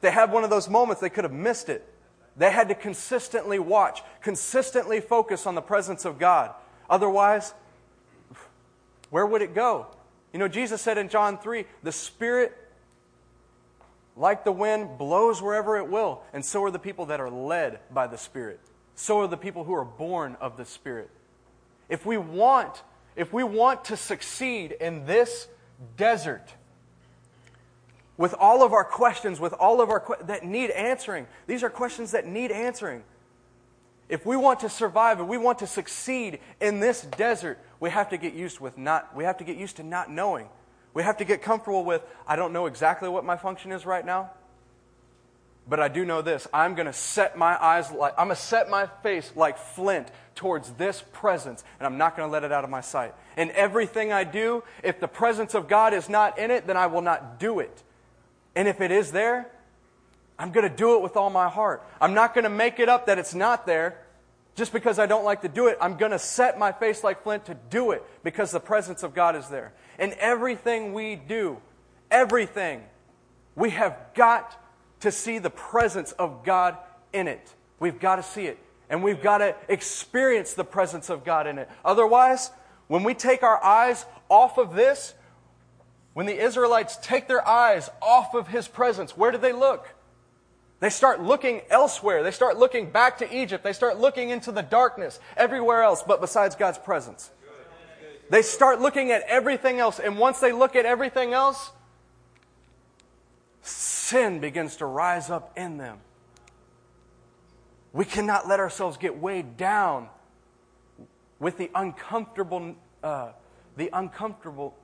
They 0.00 0.10
had 0.10 0.32
one 0.32 0.44
of 0.44 0.50
those 0.50 0.68
moments, 0.68 1.00
they 1.00 1.10
could 1.10 1.24
have 1.24 1.32
missed 1.32 1.68
it. 1.68 1.86
They 2.36 2.50
had 2.50 2.68
to 2.68 2.74
consistently 2.74 3.58
watch, 3.58 4.02
consistently 4.22 5.00
focus 5.00 5.46
on 5.46 5.54
the 5.54 5.60
presence 5.60 6.04
of 6.04 6.18
God. 6.18 6.54
Otherwise, 6.88 7.52
where 9.10 9.26
would 9.26 9.42
it 9.42 9.54
go? 9.54 9.88
You 10.32 10.38
know, 10.38 10.48
Jesus 10.48 10.80
said 10.80 10.96
in 10.96 11.08
John 11.08 11.38
3 11.38 11.66
the 11.82 11.92
Spirit, 11.92 12.56
like 14.16 14.44
the 14.44 14.52
wind, 14.52 14.98
blows 14.98 15.42
wherever 15.42 15.76
it 15.76 15.88
will, 15.88 16.22
and 16.32 16.44
so 16.44 16.62
are 16.64 16.70
the 16.70 16.78
people 16.78 17.06
that 17.06 17.20
are 17.20 17.30
led 17.30 17.80
by 17.92 18.06
the 18.06 18.18
Spirit. 18.18 18.60
So 18.94 19.20
are 19.20 19.26
the 19.26 19.36
people 19.36 19.64
who 19.64 19.74
are 19.74 19.84
born 19.84 20.36
of 20.40 20.56
the 20.56 20.64
Spirit. 20.64 21.10
If 21.88 22.06
we 22.06 22.16
want, 22.16 22.82
if 23.16 23.32
we 23.32 23.42
want 23.44 23.86
to 23.86 23.96
succeed 23.96 24.72
in 24.72 25.06
this 25.06 25.48
desert, 25.96 26.54
with 28.20 28.34
all 28.38 28.62
of 28.62 28.74
our 28.74 28.84
questions, 28.84 29.40
with 29.40 29.54
all 29.54 29.80
of 29.80 29.88
our 29.88 29.98
que- 29.98 30.26
that 30.26 30.44
need 30.44 30.68
answering. 30.68 31.26
These 31.46 31.62
are 31.62 31.70
questions 31.70 32.10
that 32.10 32.26
need 32.26 32.52
answering. 32.52 33.02
If 34.10 34.26
we 34.26 34.36
want 34.36 34.60
to 34.60 34.68
survive 34.68 35.20
and 35.20 35.28
we 35.28 35.38
want 35.38 35.60
to 35.60 35.66
succeed 35.66 36.38
in 36.60 36.80
this 36.80 37.00
desert, 37.00 37.58
we 37.80 37.88
have 37.88 38.10
to 38.10 38.18
get 38.18 38.34
used 38.34 38.60
with 38.60 38.76
not 38.76 39.16
we 39.16 39.24
have 39.24 39.38
to 39.38 39.44
get 39.44 39.56
used 39.56 39.76
to 39.76 39.82
not 39.82 40.10
knowing. 40.10 40.48
We 40.92 41.02
have 41.02 41.16
to 41.16 41.24
get 41.24 41.40
comfortable 41.40 41.82
with 41.82 42.02
I 42.26 42.36
don't 42.36 42.52
know 42.52 42.66
exactly 42.66 43.08
what 43.08 43.24
my 43.24 43.38
function 43.38 43.72
is 43.72 43.86
right 43.86 44.04
now. 44.04 44.32
But 45.70 45.78
I 45.78 45.86
do 45.86 46.04
know 46.04 46.20
this. 46.20 46.48
I'm 46.52 46.74
going 46.74 46.86
to 46.86 46.92
set 46.92 47.38
my 47.38 47.56
eyes 47.62 47.92
like 47.92 48.12
I'm 48.18 48.26
going 48.26 48.36
to 48.36 48.42
set 48.42 48.68
my 48.68 48.88
face 49.04 49.32
like 49.36 49.56
flint 49.56 50.08
towards 50.34 50.72
this 50.72 51.04
presence 51.12 51.62
and 51.78 51.86
I'm 51.86 51.96
not 51.96 52.16
going 52.16 52.28
to 52.28 52.32
let 52.32 52.42
it 52.42 52.50
out 52.50 52.64
of 52.64 52.70
my 52.70 52.80
sight. 52.80 53.14
And 53.36 53.52
everything 53.52 54.12
I 54.12 54.24
do, 54.24 54.64
if 54.82 54.98
the 54.98 55.06
presence 55.06 55.54
of 55.54 55.68
God 55.68 55.94
is 55.94 56.08
not 56.08 56.40
in 56.40 56.50
it, 56.50 56.66
then 56.66 56.76
I 56.76 56.88
will 56.88 57.02
not 57.02 57.38
do 57.38 57.60
it. 57.60 57.84
And 58.56 58.66
if 58.66 58.80
it 58.80 58.90
is 58.90 59.12
there, 59.12 59.48
I'm 60.40 60.50
going 60.50 60.68
to 60.68 60.76
do 60.76 60.96
it 60.96 61.02
with 61.02 61.16
all 61.16 61.30
my 61.30 61.48
heart. 61.48 61.86
I'm 62.00 62.14
not 62.14 62.34
going 62.34 62.44
to 62.44 62.50
make 62.50 62.80
it 62.80 62.88
up 62.88 63.06
that 63.06 63.20
it's 63.20 63.34
not 63.34 63.64
there 63.64 63.96
just 64.56 64.72
because 64.72 64.98
I 64.98 65.06
don't 65.06 65.24
like 65.24 65.42
to 65.42 65.48
do 65.48 65.68
it. 65.68 65.78
I'm 65.80 65.96
going 65.96 66.10
to 66.10 66.18
set 66.18 66.58
my 66.58 66.72
face 66.72 67.04
like 67.04 67.22
flint 67.22 67.44
to 67.44 67.54
do 67.54 67.92
it 67.92 68.02
because 68.24 68.50
the 68.50 68.58
presence 68.58 69.04
of 69.04 69.14
God 69.14 69.36
is 69.36 69.46
there. 69.46 69.72
And 70.00 70.14
everything 70.14 70.94
we 70.94 71.14
do, 71.14 71.58
everything, 72.10 72.82
we 73.54 73.70
have 73.70 73.96
got 74.14 74.56
to 75.00 75.10
see 75.10 75.38
the 75.38 75.50
presence 75.50 76.12
of 76.12 76.44
God 76.44 76.76
in 77.12 77.28
it. 77.28 77.54
We've 77.78 77.98
got 77.98 78.16
to 78.16 78.22
see 78.22 78.46
it. 78.46 78.58
And 78.88 79.02
we've 79.02 79.22
got 79.22 79.38
to 79.38 79.54
experience 79.68 80.54
the 80.54 80.64
presence 80.64 81.10
of 81.10 81.24
God 81.24 81.46
in 81.46 81.58
it. 81.58 81.68
Otherwise, 81.84 82.50
when 82.88 83.04
we 83.04 83.14
take 83.14 83.42
our 83.42 83.62
eyes 83.62 84.04
off 84.28 84.58
of 84.58 84.74
this, 84.74 85.14
when 86.12 86.26
the 86.26 86.36
Israelites 86.36 86.98
take 87.00 87.28
their 87.28 87.46
eyes 87.46 87.88
off 88.02 88.34
of 88.34 88.48
his 88.48 88.66
presence, 88.66 89.16
where 89.16 89.30
do 89.30 89.38
they 89.38 89.52
look? 89.52 89.88
They 90.80 90.90
start 90.90 91.22
looking 91.22 91.60
elsewhere. 91.70 92.22
They 92.22 92.30
start 92.30 92.56
looking 92.56 92.90
back 92.90 93.18
to 93.18 93.36
Egypt. 93.36 93.62
They 93.62 93.74
start 93.74 93.98
looking 93.98 94.30
into 94.30 94.50
the 94.50 94.62
darkness 94.62 95.20
everywhere 95.36 95.82
else 95.82 96.02
but 96.02 96.20
besides 96.20 96.56
God's 96.56 96.78
presence. 96.78 97.30
They 98.30 98.42
start 98.42 98.80
looking 98.80 99.10
at 99.10 99.22
everything 99.22 99.78
else. 99.78 99.98
And 99.98 100.18
once 100.18 100.40
they 100.40 100.52
look 100.52 100.74
at 100.76 100.86
everything 100.86 101.32
else, 101.32 101.70
sin 103.62 104.40
begins 104.40 104.76
to 104.76 104.86
rise 104.86 105.30
up 105.30 105.52
in 105.56 105.76
them. 105.76 105.98
We 107.92 108.04
cannot 108.04 108.48
let 108.48 108.60
ourselves 108.60 108.96
get 108.96 109.18
weighed 109.18 109.56
down 109.56 110.08
with 111.38 111.56
the 111.56 111.70
uncomfortable, 111.74 112.76
uh, 113.02 113.32
the 113.76 113.90
uncomfortable 113.92 114.76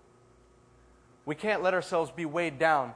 we 1.26 1.34
can't 1.34 1.60
let 1.60 1.74
ourselves 1.74 2.10
be 2.12 2.24
weighed 2.24 2.58
down 2.58 2.94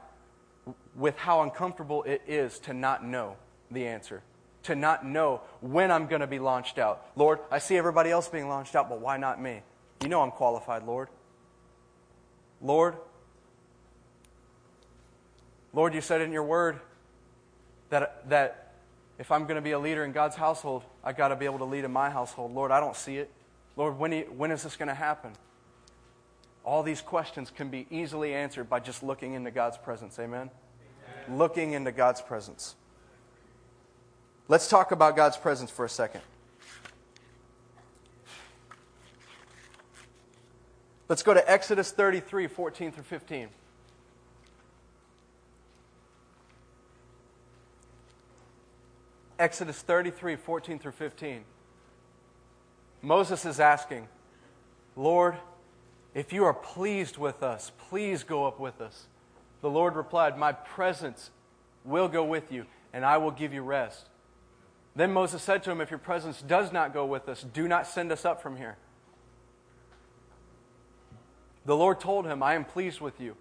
with 0.95 1.17
how 1.17 1.41
uncomfortable 1.41 2.03
it 2.03 2.21
is 2.27 2.59
to 2.59 2.73
not 2.73 3.05
know 3.05 3.35
the 3.69 3.85
answer, 3.85 4.23
to 4.63 4.73
not 4.73 5.05
know 5.05 5.41
when 5.59 5.91
I'm 5.91 6.07
going 6.07 6.21
to 6.21 6.27
be 6.27 6.39
launched 6.39 6.79
out. 6.79 7.05
Lord, 7.17 7.39
I 7.51 7.59
see 7.59 7.77
everybody 7.77 8.09
else 8.09 8.29
being 8.29 8.47
launched 8.47 8.75
out, 8.75 8.89
but 8.89 9.01
why 9.01 9.17
not 9.17 9.41
me? 9.41 9.61
You 10.01 10.07
know 10.07 10.21
I'm 10.21 10.31
qualified, 10.31 10.83
Lord. 10.83 11.09
Lord, 12.61 12.95
Lord, 15.73 15.93
you 15.93 16.01
said 16.01 16.21
in 16.21 16.31
your 16.31 16.43
word 16.43 16.79
that, 17.89 18.29
that 18.29 18.73
if 19.17 19.31
I'm 19.31 19.43
going 19.43 19.55
to 19.55 19.61
be 19.61 19.71
a 19.71 19.79
leader 19.79 20.03
in 20.03 20.11
God's 20.11 20.35
household, 20.35 20.83
I've 21.03 21.15
got 21.15 21.29
to 21.29 21.35
be 21.35 21.45
able 21.45 21.59
to 21.59 21.65
lead 21.65 21.83
in 21.83 21.91
my 21.91 22.09
household. 22.09 22.53
Lord, 22.53 22.71
I 22.71 22.79
don't 22.79 22.95
see 22.95 23.17
it. 23.17 23.29
Lord, 23.77 23.97
when, 23.97 24.11
when 24.37 24.51
is 24.51 24.63
this 24.63 24.75
going 24.75 24.89
to 24.89 24.95
happen? 24.95 25.31
All 26.63 26.83
these 26.83 27.01
questions 27.01 27.49
can 27.49 27.69
be 27.69 27.87
easily 27.89 28.33
answered 28.33 28.69
by 28.69 28.79
just 28.79 29.01
looking 29.01 29.33
into 29.33 29.51
God's 29.51 29.77
presence. 29.77 30.19
Amen? 30.19 30.49
Amen? 31.27 31.37
Looking 31.37 31.73
into 31.73 31.91
God's 31.91 32.21
presence. 32.21 32.75
Let's 34.47 34.67
talk 34.67 34.91
about 34.91 35.15
God's 35.15 35.37
presence 35.37 35.71
for 35.71 35.85
a 35.85 35.89
second. 35.89 36.21
Let's 41.07 41.23
go 41.23 41.33
to 41.33 41.51
Exodus 41.51 41.91
33 41.91 42.47
14 42.47 42.91
through 42.91 43.03
15. 43.03 43.49
Exodus 49.41 49.81
33 49.81 50.35
14 50.35 50.77
through 50.77 50.91
15. 50.91 51.43
Moses 53.01 53.43
is 53.43 53.59
asking, 53.59 54.07
Lord, 54.95 55.35
if 56.13 56.31
you 56.31 56.45
are 56.45 56.53
pleased 56.53 57.17
with 57.17 57.41
us, 57.41 57.71
please 57.89 58.23
go 58.23 58.45
up 58.45 58.59
with 58.59 58.79
us. 58.79 59.07
The 59.61 59.69
Lord 59.69 59.95
replied, 59.95 60.37
My 60.37 60.51
presence 60.51 61.31
will 61.83 62.07
go 62.07 62.23
with 62.23 62.51
you, 62.51 62.67
and 62.93 63.03
I 63.03 63.17
will 63.17 63.31
give 63.31 63.51
you 63.51 63.63
rest. 63.63 64.09
Then 64.95 65.11
Moses 65.11 65.41
said 65.41 65.63
to 65.63 65.71
him, 65.71 65.81
If 65.81 65.89
your 65.89 65.97
presence 65.97 66.43
does 66.43 66.71
not 66.71 66.93
go 66.93 67.03
with 67.03 67.27
us, 67.27 67.41
do 67.41 67.67
not 67.67 67.87
send 67.87 68.11
us 68.11 68.25
up 68.25 68.43
from 68.43 68.57
here. 68.57 68.77
The 71.65 71.75
Lord 71.75 71.99
told 71.99 72.27
him, 72.27 72.43
I 72.43 72.53
am 72.53 72.63
pleased 72.63 73.01
with 73.01 73.19
you. 73.19 73.35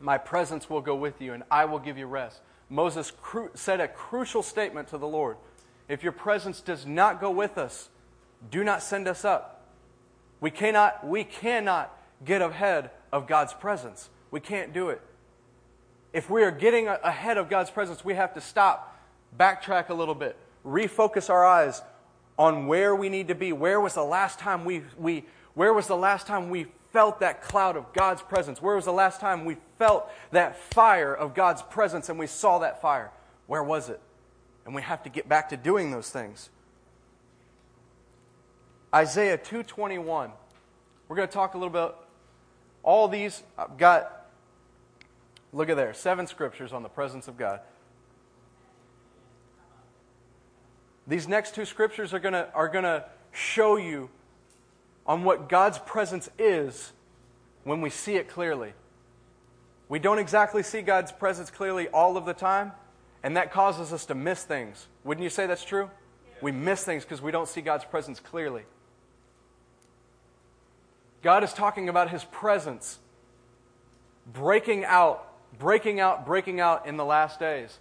My 0.00 0.18
presence 0.18 0.68
will 0.68 0.80
go 0.80 0.96
with 0.96 1.22
you, 1.22 1.32
and 1.32 1.44
I 1.48 1.66
will 1.66 1.78
give 1.78 1.96
you 1.96 2.06
rest. 2.06 2.40
Moses 2.72 3.12
cru- 3.20 3.50
said 3.52 3.80
a 3.80 3.86
crucial 3.86 4.42
statement 4.42 4.88
to 4.88 4.98
the 4.98 5.06
Lord 5.06 5.36
If 5.88 6.02
your 6.02 6.12
presence 6.12 6.62
does 6.62 6.86
not 6.86 7.20
go 7.20 7.30
with 7.30 7.58
us, 7.58 7.90
do 8.50 8.64
not 8.64 8.82
send 8.82 9.06
us 9.06 9.26
up. 9.26 9.66
We 10.40 10.50
cannot, 10.50 11.06
we 11.06 11.22
cannot 11.22 11.94
get 12.24 12.40
ahead 12.40 12.90
of 13.12 13.26
God's 13.26 13.52
presence. 13.52 14.08
We 14.30 14.40
can't 14.40 14.72
do 14.72 14.88
it. 14.88 15.02
If 16.14 16.30
we 16.30 16.42
are 16.44 16.50
getting 16.50 16.88
ahead 16.88 17.36
of 17.36 17.50
God's 17.50 17.70
presence, 17.70 18.04
we 18.04 18.14
have 18.14 18.32
to 18.34 18.40
stop, 18.40 18.98
backtrack 19.38 19.90
a 19.90 19.94
little 19.94 20.14
bit, 20.14 20.36
refocus 20.64 21.28
our 21.28 21.44
eyes 21.44 21.82
on 22.38 22.66
where 22.66 22.96
we 22.96 23.10
need 23.10 23.28
to 23.28 23.34
be. 23.34 23.52
Where 23.52 23.80
was 23.82 23.92
the 23.92 24.02
last 24.02 24.38
time 24.38 24.64
we, 24.64 24.82
we 24.96 25.26
where 25.52 25.74
was 25.74 25.88
the 25.88 25.96
last 25.96 26.26
time 26.26 26.48
we 26.48 26.68
felt 26.92 27.20
that 27.20 27.42
cloud 27.42 27.76
of 27.76 27.92
God's 27.92 28.22
presence? 28.22 28.60
Where 28.60 28.76
was 28.76 28.84
the 28.84 28.92
last 28.92 29.20
time 29.20 29.44
we 29.44 29.56
felt 29.78 30.10
that 30.30 30.56
fire 30.56 31.14
of 31.14 31.34
God's 31.34 31.62
presence 31.62 32.08
and 32.08 32.18
we 32.18 32.26
saw 32.26 32.58
that 32.60 32.80
fire? 32.80 33.10
Where 33.46 33.62
was 33.62 33.88
it? 33.88 34.00
And 34.64 34.74
we 34.74 34.82
have 34.82 35.02
to 35.04 35.08
get 35.08 35.28
back 35.28 35.48
to 35.48 35.56
doing 35.56 35.90
those 35.90 36.10
things. 36.10 36.50
Isaiah 38.94 39.38
221. 39.38 40.30
We're 41.08 41.16
going 41.16 41.28
to 41.28 41.34
talk 41.34 41.54
a 41.54 41.58
little 41.58 41.72
bit 41.72 41.94
all 42.82 43.08
these 43.08 43.42
I've 43.56 43.78
got 43.78 44.26
look 45.52 45.68
at 45.68 45.76
there, 45.76 45.94
seven 45.94 46.26
scriptures 46.26 46.72
on 46.72 46.82
the 46.82 46.88
presence 46.88 47.28
of 47.28 47.36
God. 47.36 47.60
These 51.06 51.28
next 51.28 51.54
two 51.54 51.64
scriptures 51.64 52.14
are 52.14 52.18
going 52.18 52.32
to 52.32 52.52
are 52.54 52.68
going 52.68 52.84
to 52.84 53.04
show 53.32 53.76
you 53.76 54.08
on 55.06 55.24
what 55.24 55.48
God's 55.48 55.78
presence 55.78 56.28
is 56.38 56.92
when 57.64 57.80
we 57.80 57.90
see 57.90 58.16
it 58.16 58.28
clearly. 58.28 58.72
We 59.88 59.98
don't 59.98 60.18
exactly 60.18 60.62
see 60.62 60.82
God's 60.82 61.12
presence 61.12 61.50
clearly 61.50 61.88
all 61.88 62.16
of 62.16 62.24
the 62.24 62.34
time, 62.34 62.72
and 63.22 63.36
that 63.36 63.52
causes 63.52 63.92
us 63.92 64.06
to 64.06 64.14
miss 64.14 64.42
things. 64.44 64.86
Wouldn't 65.04 65.22
you 65.22 65.30
say 65.30 65.46
that's 65.46 65.64
true? 65.64 65.90
We 66.40 66.50
miss 66.50 66.84
things 66.84 67.04
because 67.04 67.22
we 67.22 67.30
don't 67.30 67.48
see 67.48 67.60
God's 67.60 67.84
presence 67.84 68.18
clearly. 68.18 68.62
God 71.22 71.44
is 71.44 71.52
talking 71.52 71.88
about 71.88 72.10
his 72.10 72.24
presence 72.24 72.98
breaking 74.32 74.84
out, 74.84 75.28
breaking 75.58 76.00
out, 76.00 76.26
breaking 76.26 76.60
out 76.60 76.86
in 76.86 76.96
the 76.96 77.04
last 77.04 77.38
days. 77.38 77.78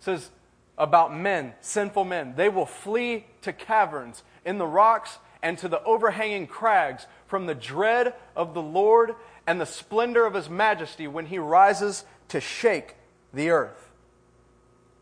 It 0.00 0.04
says 0.04 0.30
about 0.76 1.16
men, 1.16 1.54
sinful 1.60 2.04
men, 2.04 2.34
they 2.36 2.48
will 2.48 2.66
flee 2.66 3.26
to 3.42 3.52
caverns 3.52 4.22
in 4.44 4.58
the 4.58 4.66
rocks 4.66 5.18
and 5.42 5.58
to 5.58 5.68
the 5.68 5.82
overhanging 5.84 6.46
crags 6.46 7.06
from 7.26 7.46
the 7.46 7.54
dread 7.54 8.14
of 8.34 8.54
the 8.54 8.62
Lord 8.62 9.14
and 9.46 9.60
the 9.60 9.66
splendor 9.66 10.26
of 10.26 10.34
his 10.34 10.50
majesty 10.50 11.06
when 11.06 11.26
he 11.26 11.38
rises 11.38 12.04
to 12.28 12.40
shake 12.40 12.96
the 13.32 13.50
earth. 13.50 13.90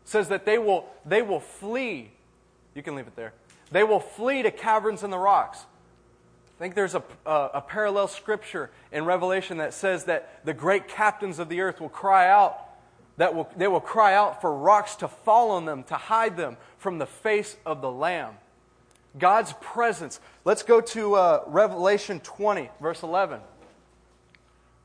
It 0.03 0.09
says 0.09 0.29
that 0.29 0.45
they 0.45 0.57
will, 0.57 0.85
they 1.05 1.21
will 1.21 1.39
flee. 1.39 2.11
You 2.75 2.83
can 2.83 2.95
leave 2.95 3.07
it 3.07 3.15
there. 3.15 3.33
They 3.71 3.83
will 3.83 3.99
flee 3.99 4.43
to 4.43 4.51
caverns 4.51 5.03
in 5.03 5.09
the 5.09 5.17
rocks. 5.17 5.65
I 6.57 6.59
think 6.59 6.75
there's 6.75 6.95
a, 6.95 7.03
a, 7.25 7.49
a, 7.55 7.61
parallel 7.61 8.07
scripture 8.07 8.71
in 8.91 9.05
Revelation 9.05 9.57
that 9.57 9.73
says 9.73 10.05
that 10.05 10.43
the 10.43 10.53
great 10.53 10.87
captains 10.87 11.37
of 11.37 11.49
the 11.49 11.61
earth 11.61 11.79
will 11.79 11.89
cry 11.89 12.29
out, 12.29 12.57
that 13.17 13.35
will, 13.35 13.47
they 13.55 13.67
will 13.67 13.79
cry 13.79 14.15
out 14.15 14.41
for 14.41 14.51
rocks 14.51 14.95
to 14.97 15.07
fall 15.07 15.51
on 15.51 15.65
them, 15.65 15.83
to 15.83 15.95
hide 15.95 16.35
them 16.35 16.57
from 16.79 16.97
the 16.97 17.05
face 17.05 17.57
of 17.65 17.81
the 17.81 17.91
Lamb. 17.91 18.33
God's 19.17 19.53
presence. 19.61 20.19
Let's 20.45 20.63
go 20.63 20.81
to 20.81 21.15
uh, 21.15 21.43
Revelation 21.47 22.19
20, 22.19 22.69
verse 22.81 23.03
11. 23.03 23.39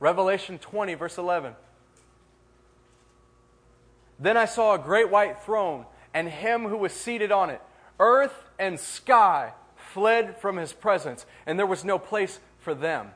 Revelation 0.01 0.59
20, 0.59 0.95
verse 0.95 1.19
11. 1.19 1.55
Then 4.19 4.37
I 4.37 4.45
saw 4.45 4.75
a 4.75 4.79
great 4.79 5.11
white 5.11 5.43
throne, 5.43 5.87
and 6.15 6.29
him 6.29 6.69
who 6.69 6.77
was 6.77 6.93
seated 6.93 7.33
on 7.33 7.51
it. 7.51 7.61
Earth 7.99 8.45
and 8.59 8.79
sky 8.79 9.53
fled 9.77 10.37
from 10.39 10.57
his 10.57 10.73
presence, 10.73 11.27
and 11.47 11.59
there 11.59 11.67
was 11.67 11.85
no 11.85 11.99
place 11.99 12.41
for 12.59 12.75
them. 12.75 13.11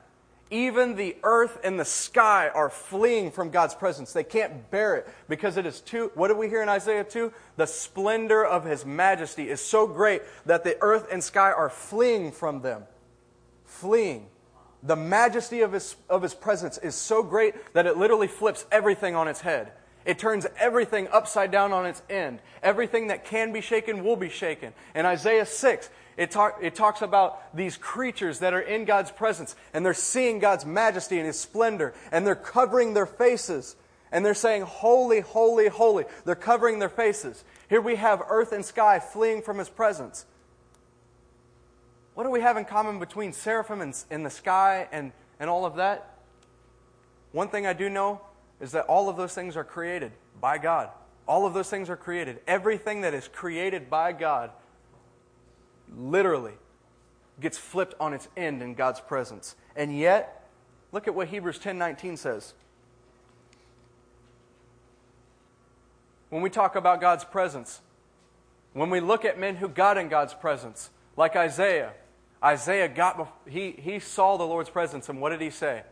Even 0.51 0.95
the 0.95 1.17
earth 1.25 1.59
and 1.65 1.79
the 1.79 1.85
sky 1.85 2.49
are 2.55 2.71
fleeing 2.71 3.33
from 3.33 3.51
God's 3.51 3.75
presence. 3.75 4.13
They 4.13 4.23
can't 4.23 4.71
bear 4.71 4.97
it 4.97 5.09
because 5.29 5.57
it 5.57 5.67
is 5.67 5.81
too. 5.81 6.13
What 6.15 6.29
do 6.29 6.37
we 6.37 6.49
hear 6.49 6.63
in 6.63 6.69
Isaiah 6.69 7.03
2? 7.03 7.33
The 7.57 7.67
splendor 7.67 8.45
of 8.45 8.65
his 8.65 8.87
majesty 8.87 9.49
is 9.49 9.61
so 9.61 9.89
great 9.89 10.23
that 10.47 10.63
the 10.63 10.77
earth 10.81 11.09
and 11.11 11.23
sky 11.23 11.51
are 11.51 11.69
fleeing 11.69 12.31
from 12.31 12.63
them. 12.63 12.85
Fleeing. 13.65 14.29
The 14.85 14.95
majesty 14.95 15.63
of 15.63 15.73
his, 15.73 15.97
of 16.09 16.23
his 16.23 16.35
presence 16.35 16.79
is 16.79 16.95
so 16.95 17.25
great 17.25 17.75
that 17.75 17.87
it 17.87 17.97
literally 17.97 18.29
flips 18.29 18.67
everything 18.71 19.17
on 19.17 19.27
its 19.27 19.41
head. 19.41 19.73
It 20.05 20.21
turns 20.21 20.47
everything 20.61 21.09
upside 21.09 21.51
down 21.51 21.73
on 21.73 21.85
its 21.85 22.01
end. 22.09 22.39
Everything 22.63 23.09
that 23.09 23.25
can 23.25 23.53
be 23.53 23.61
shaken 23.61 24.05
will 24.05 24.15
be 24.15 24.29
shaken. 24.29 24.73
In 24.95 25.05
Isaiah 25.05 25.45
6, 25.45 25.91
it, 26.17 26.31
talk, 26.31 26.59
it 26.63 26.75
talks 26.75 27.03
about 27.03 27.55
these 27.55 27.77
creatures 27.77 28.39
that 28.39 28.55
are 28.55 28.61
in 28.61 28.85
God's 28.85 29.11
presence 29.11 29.55
and 29.75 29.85
they're 29.85 29.95
seeing 29.95 30.39
God's 30.39 30.65
majesty 30.65 31.19
and 31.19 31.27
His 31.27 31.39
splendor 31.39 31.95
and 32.11 32.27
they're 32.27 32.35
covering 32.35 32.95
their 32.95 33.07
faces 33.07 33.77
and 34.13 34.25
they're 34.25 34.35
saying, 34.35 34.63
Holy, 34.63 35.21
holy, 35.21 35.69
holy. 35.69 36.05
They're 36.25 36.35
covering 36.35 36.79
their 36.79 36.89
faces. 36.89 37.45
Here 37.69 37.81
we 37.81 37.97
have 37.97 38.23
earth 38.29 38.53
and 38.53 38.65
sky 38.65 38.99
fleeing 38.99 39.43
from 39.43 39.59
His 39.59 39.69
presence. 39.69 40.25
What 42.15 42.25
do 42.25 42.31
we 42.31 42.41
have 42.41 42.57
in 42.57 42.65
common 42.65 42.99
between 42.99 43.33
seraphim 43.33 43.83
and, 43.83 43.95
in 44.11 44.23
the 44.23 44.31
sky 44.31 44.89
and, 44.91 45.13
and 45.39 45.51
all 45.51 45.67
of 45.67 45.77
that? 45.77 46.19
One 47.33 47.49
thing 47.49 47.67
I 47.67 47.75
do 47.75 47.91
know 47.91 48.23
is 48.59 48.73
that 48.73 48.87
all 48.87 49.11
of 49.11 49.19
those 49.19 49.35
things 49.35 49.55
are 49.55 49.65
created 49.65 50.13
by 50.41 50.57
God. 50.57 50.89
All 51.29 51.45
of 51.45 51.53
those 51.53 51.69
things 51.69 51.91
are 51.91 51.97
created. 51.97 52.41
Everything 52.47 53.03
that 53.03 53.13
is 53.13 53.29
created 53.29 53.91
by 53.91 54.13
God 54.13 54.51
literally 55.95 56.55
gets 57.41 57.59
flipped 57.59 57.95
on 58.01 58.13
its 58.13 58.29
end 58.37 58.63
in 58.63 58.75
God's 58.75 59.01
presence. 59.01 59.57
And 59.75 59.97
yet, 59.97 60.49
look 60.93 61.07
at 61.07 61.15
what 61.15 61.29
Hebrews 61.29 61.59
10:19 61.59 62.17
says. 62.17 62.55
When 66.31 66.43
we 66.43 66.51
talk 66.51 66.77
about 66.77 67.01
God's 67.01 67.25
presence, 67.25 67.81
when 68.73 68.91
we 68.91 69.01
look 69.01 69.25
at 69.25 69.39
men 69.39 69.57
who 69.57 69.69
got 69.69 69.97
in 69.97 70.09
God's 70.09 70.35
presence, 70.35 70.91
like 71.17 71.37
Isaiah, 71.37 71.93
Isaiah 72.43 72.89
got 72.89 73.33
he 73.49 73.73
he 73.73 73.99
saw 73.99 74.37
the 74.37 74.47
Lord's 74.47 74.71
presence 74.71 75.09
and 75.09 75.21
what 75.21 75.31
did 75.31 75.41
he 75.41 75.51
say? 75.51 75.83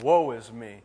Woe 0.00 0.30
is 0.32 0.50
me. 0.50 0.82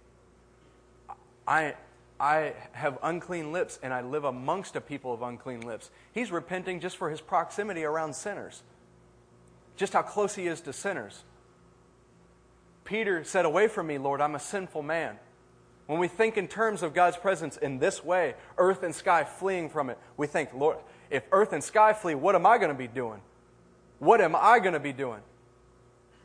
I 1.47 1.75
I 2.19 2.53
have 2.73 2.97
unclean 3.01 3.51
lips 3.51 3.79
and 3.81 3.93
I 3.93 4.01
live 4.01 4.25
amongst 4.25 4.75
a 4.75 4.81
people 4.81 5.13
of 5.13 5.21
unclean 5.21 5.61
lips. 5.61 5.89
He's 6.11 6.31
repenting 6.31 6.79
just 6.79 6.97
for 6.97 7.09
his 7.09 7.21
proximity 7.21 7.83
around 7.83 8.15
sinners, 8.15 8.61
just 9.77 9.93
how 9.93 10.01
close 10.01 10.35
he 10.35 10.47
is 10.47 10.61
to 10.61 10.73
sinners. 10.73 11.23
Peter 12.83 13.23
said, 13.23 13.45
Away 13.45 13.67
from 13.67 13.87
me, 13.87 13.97
Lord, 13.97 14.19
I'm 14.19 14.35
a 14.35 14.39
sinful 14.39 14.81
man. 14.81 15.17
When 15.85 15.99
we 15.99 16.07
think 16.07 16.37
in 16.37 16.47
terms 16.47 16.83
of 16.83 16.93
God's 16.93 17.17
presence 17.17 17.57
in 17.57 17.79
this 17.79 18.03
way, 18.03 18.35
earth 18.57 18.83
and 18.83 18.93
sky 18.93 19.23
fleeing 19.23 19.69
from 19.69 19.89
it, 19.89 19.97
we 20.17 20.27
think, 20.27 20.53
Lord, 20.53 20.77
if 21.09 21.23
earth 21.31 21.53
and 21.53 21.63
sky 21.63 21.93
flee, 21.93 22.15
what 22.15 22.35
am 22.35 22.45
I 22.45 22.57
going 22.57 22.69
to 22.69 22.77
be 22.77 22.87
doing? 22.87 23.21
What 23.97 24.21
am 24.21 24.35
I 24.35 24.59
going 24.59 24.73
to 24.73 24.79
be 24.79 24.93
doing? 24.93 25.21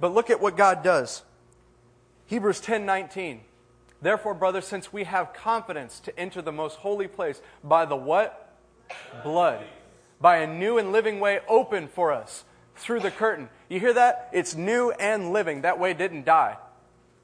But 0.01 0.13
look 0.13 0.29
at 0.29 0.41
what 0.41 0.57
God 0.57 0.83
does. 0.83 1.23
Hebrews 2.27 2.61
10 2.61 2.85
19. 2.85 3.41
Therefore, 4.05 4.35
brothers, 4.35 4.67
since 4.67 4.93
we 4.93 5.05
have 5.05 5.33
confidence 5.33 5.99
to 6.01 6.21
enter 6.21 6.43
the 6.43 6.53
most 6.53 6.77
holy 6.77 7.09
place 7.09 7.41
by 7.65 7.87
the 7.87 7.97
what? 7.97 8.55
Blood. 9.23 9.65
By 10.21 10.41
a 10.41 10.47
new 10.47 10.77
and 10.77 10.93
living 10.93 11.21
way 11.21 11.41
open 11.49 11.89
for 11.89 12.13
us 12.13 12.45
through 12.77 13.01
the 13.01 13.11
curtain. 13.11 13.49
You 13.71 13.81
hear 13.81 13.95
that? 13.95 14.29
It's 14.31 14.55
new 14.55 14.91
and 14.91 15.33
living. 15.33 15.63
That 15.63 15.79
way 15.79 15.95
didn't 15.95 16.27
die. 16.27 16.59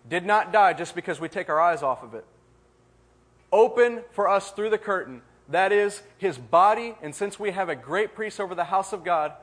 Did 0.08 0.24
not 0.24 0.54
die 0.54 0.72
just 0.72 0.94
because 0.94 1.20
we 1.20 1.28
take 1.28 1.50
our 1.50 1.60
eyes 1.60 1.82
off 1.82 2.02
of 2.02 2.14
it. 2.14 2.24
Open 3.52 4.00
for 4.12 4.26
us 4.26 4.50
through 4.50 4.70
the 4.70 4.78
curtain. 4.78 5.20
That 5.50 5.72
is 5.72 6.02
his 6.16 6.38
body. 6.38 6.94
And 7.02 7.14
since 7.14 7.38
we 7.38 7.50
have 7.50 7.68
a 7.68 7.76
great 7.76 8.14
priest 8.14 8.40
over 8.40 8.54
the 8.54 8.64
house 8.64 8.94
of 8.94 9.04
God, 9.04 9.34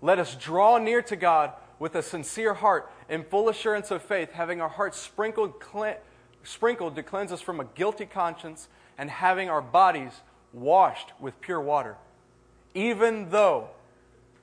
let 0.00 0.20
us 0.20 0.36
draw 0.36 0.78
near 0.78 1.02
to 1.02 1.16
God 1.16 1.52
with 1.80 1.96
a 1.96 2.02
sincere 2.02 2.54
heart 2.54 2.88
and 3.08 3.26
full 3.26 3.48
assurance 3.48 3.90
of 3.90 4.02
faith, 4.02 4.30
having 4.30 4.60
our 4.60 4.68
hearts 4.68 5.00
sprinkled, 5.00 5.58
sprinkled 6.42 6.96
to 6.96 7.02
cleanse 7.02 7.32
us 7.32 7.40
from 7.40 7.60
a 7.60 7.64
guilty 7.64 8.06
conscience 8.06 8.68
and 8.98 9.10
having 9.10 9.48
our 9.48 9.62
bodies 9.62 10.12
washed 10.52 11.12
with 11.20 11.40
pure 11.40 11.60
water. 11.60 11.96
Even 12.74 13.30
though, 13.30 13.68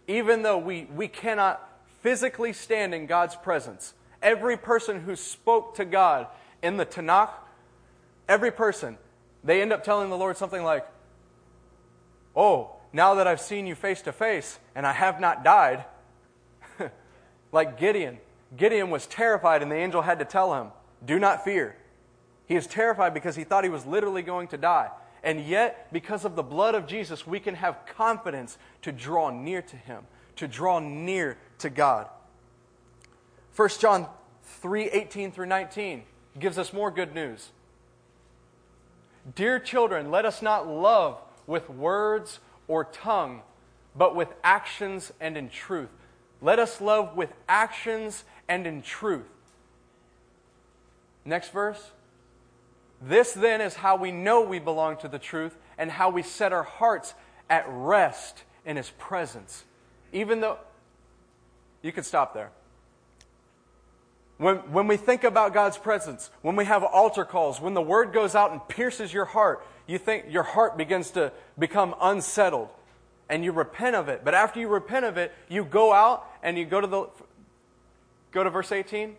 even 0.07 0.43
though 0.43 0.57
we, 0.57 0.87
we 0.95 1.07
cannot 1.07 1.63
physically 2.01 2.53
stand 2.53 2.93
in 2.93 3.05
God's 3.05 3.35
presence. 3.35 3.93
Every 4.21 4.57
person 4.57 5.01
who 5.01 5.15
spoke 5.15 5.75
to 5.75 5.85
God 5.85 6.27
in 6.61 6.77
the 6.77 6.85
Tanakh, 6.85 7.31
every 8.27 8.51
person, 8.51 8.97
they 9.43 9.61
end 9.61 9.73
up 9.73 9.83
telling 9.83 10.09
the 10.09 10.17
Lord 10.17 10.37
something 10.37 10.63
like, 10.63 10.85
Oh, 12.35 12.71
now 12.93 13.15
that 13.15 13.27
I've 13.27 13.41
seen 13.41 13.65
you 13.65 13.75
face 13.75 14.01
to 14.03 14.11
face 14.11 14.59
and 14.75 14.85
I 14.85 14.93
have 14.93 15.19
not 15.19 15.43
died, 15.43 15.85
like 17.51 17.79
Gideon. 17.79 18.19
Gideon 18.55 18.89
was 18.89 19.07
terrified, 19.07 19.61
and 19.61 19.69
the 19.69 19.75
angel 19.75 20.01
had 20.01 20.19
to 20.19 20.25
tell 20.25 20.53
him, 20.53 20.71
Do 21.03 21.19
not 21.19 21.43
fear. 21.43 21.75
He 22.47 22.55
is 22.55 22.65
terrified 22.65 23.13
because 23.13 23.35
he 23.35 23.43
thought 23.43 23.63
he 23.63 23.69
was 23.69 23.85
literally 23.85 24.21
going 24.21 24.47
to 24.49 24.57
die. 24.57 24.89
And 25.23 25.41
yet, 25.45 25.91
because 25.91 26.23
of 26.23 26.35
the 26.35 26.43
blood 26.43 26.75
of 26.75 26.87
Jesus, 26.87 27.27
we 27.27 27.39
can 27.39 27.55
have 27.55 27.85
confidence 27.85 28.57
to 28.83 28.91
draw 28.91 29.29
near 29.29 29.61
to 29.61 29.75
him, 29.75 30.03
to 30.37 30.47
draw 30.47 30.79
near 30.79 31.37
to 31.59 31.69
God. 31.69 32.07
1 33.55 33.69
John 33.79 34.07
3 34.43 34.85
18 34.85 35.31
through 35.31 35.47
19 35.47 36.03
gives 36.39 36.57
us 36.57 36.71
more 36.71 36.91
good 36.91 37.13
news. 37.13 37.49
Dear 39.35 39.59
children, 39.59 40.09
let 40.09 40.23
us 40.23 40.41
not 40.41 40.67
love 40.67 41.19
with 41.47 41.69
words 41.69 42.39
or 42.67 42.85
tongue, 42.85 43.41
but 43.95 44.15
with 44.15 44.29
actions 44.43 45.11
and 45.19 45.35
in 45.35 45.49
truth. 45.49 45.89
Let 46.41 46.59
us 46.59 46.79
love 46.79 47.17
with 47.17 47.33
actions 47.49 48.23
and 48.47 48.65
in 48.65 48.81
truth. 48.81 49.25
Next 51.25 51.51
verse. 51.51 51.91
This 53.01 53.33
then 53.33 53.61
is 53.61 53.75
how 53.75 53.95
we 53.95 54.11
know 54.11 54.41
we 54.41 54.59
belong 54.59 54.97
to 54.97 55.07
the 55.07 55.19
truth 55.19 55.55
and 55.77 55.91
how 55.91 56.09
we 56.09 56.23
set 56.23 56.51
our 56.51 56.63
hearts 56.63 57.13
at 57.49 57.65
rest 57.67 58.43
in 58.65 58.77
His 58.77 58.89
presence. 58.97 59.63
Even 60.11 60.41
though, 60.41 60.57
you 61.81 61.91
could 61.91 62.05
stop 62.05 62.33
there. 62.33 62.51
When, 64.37 64.57
when 64.71 64.87
we 64.87 64.97
think 64.97 65.23
about 65.23 65.53
God's 65.53 65.77
presence, 65.77 66.29
when 66.41 66.55
we 66.55 66.65
have 66.65 66.83
altar 66.83 67.25
calls, 67.25 67.59
when 67.59 67.73
the 67.73 67.81
word 67.81 68.13
goes 68.13 68.35
out 68.35 68.51
and 68.51 68.65
pierces 68.67 69.11
your 69.11 69.25
heart, 69.25 69.65
you 69.87 69.97
think 69.97 70.25
your 70.29 70.43
heart 70.43 70.77
begins 70.77 71.11
to 71.11 71.31
become 71.57 71.95
unsettled 72.01 72.69
and 73.29 73.43
you 73.43 73.51
repent 73.51 73.95
of 73.95 74.09
it. 74.09 74.23
But 74.23 74.33
after 74.33 74.59
you 74.59 74.67
repent 74.67 75.05
of 75.05 75.17
it, 75.17 75.33
you 75.49 75.65
go 75.65 75.91
out 75.91 76.25
and 76.43 76.57
you 76.57 76.65
go 76.65 76.81
to 76.81 76.87
the 76.87 77.07
go 78.31 78.43
to 78.43 78.49
verse 78.49 78.71
18. 78.71 79.15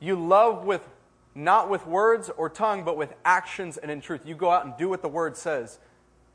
You 0.00 0.16
love 0.16 0.64
with 0.64 0.82
not 1.34 1.68
with 1.68 1.86
words 1.86 2.30
or 2.36 2.48
tongue, 2.48 2.84
but 2.84 2.96
with 2.96 3.12
actions 3.24 3.76
and 3.76 3.90
in 3.90 4.00
truth. 4.00 4.22
You 4.24 4.34
go 4.34 4.50
out 4.50 4.64
and 4.64 4.76
do 4.76 4.88
what 4.88 5.02
the 5.02 5.08
word 5.08 5.36
says. 5.36 5.78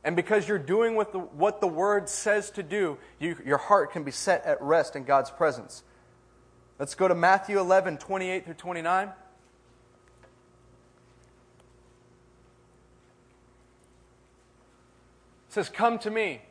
And 0.04 0.16
because 0.16 0.48
you're 0.48 0.58
doing 0.58 0.96
what 0.96 1.12
the, 1.12 1.20
what 1.20 1.62
the 1.62 1.68
word 1.68 2.08
says 2.10 2.52
to 2.52 2.64
do, 2.64 2.98
you, 3.20 3.38
your 3.46 3.58
heart 3.58 3.92
can 3.92 4.04
be 4.04 4.12
set 4.12 4.46
at 4.46 4.62
rest 4.62 4.96
in 4.96 5.04
God's 5.04 5.30
presence. 5.30 5.84
Let's 6.78 6.96
go 6.96 7.08
to 7.08 7.16
Matthew 7.16 7.60
11, 7.60 7.98
28 7.98 8.46
through 8.46 8.54
29. 8.54 9.08
It 9.08 9.14
says, 15.50 15.68
Come 15.68 16.00
to 16.00 16.12
me, 16.12 16.42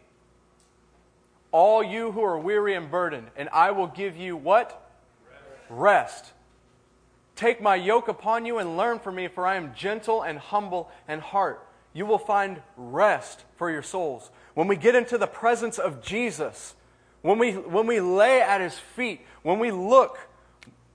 all 1.53 1.83
you 1.83 2.13
who 2.13 2.23
are 2.23 2.39
weary 2.39 2.75
and 2.75 2.91
burdened, 2.91 3.29
and 3.37 3.49
I 3.51 3.71
will 3.71 3.87
give 3.87 4.17
you 4.17 4.37
what? 4.37 4.93
Rest. 5.71 6.25
Rest. 6.25 6.33
Take 7.39 7.63
my 7.63 7.77
yoke 7.77 8.09
upon 8.09 8.47
you 8.47 8.59
and 8.59 8.77
learn 8.77 8.99
from 8.99 9.15
me, 9.15 9.29
for 9.29 9.47
I 9.47 9.55
am 9.55 9.73
gentle 9.73 10.23
and 10.23 10.41
humble 10.41 10.91
in 11.09 11.21
heart. 11.21 11.65
You 11.93 12.05
will 12.05 12.19
find 12.19 12.61
rest 12.77 13.45
for 13.55 13.71
your 13.71 13.81
souls. 13.81 14.29
When 14.55 14.67
we 14.67 14.75
get 14.75 14.97
into 14.97 15.17
the 15.19 15.29
presence 15.29 15.79
of 15.79 16.03
Jesus, 16.03 16.75
when 17.23 17.39
we, 17.39 17.53
when 17.53 17.87
we 17.87 18.01
lay 18.01 18.43
at 18.43 18.61
his 18.61 18.77
feet, 18.77 19.21
when 19.45 19.61
we 19.61 19.71
look, 19.71 20.19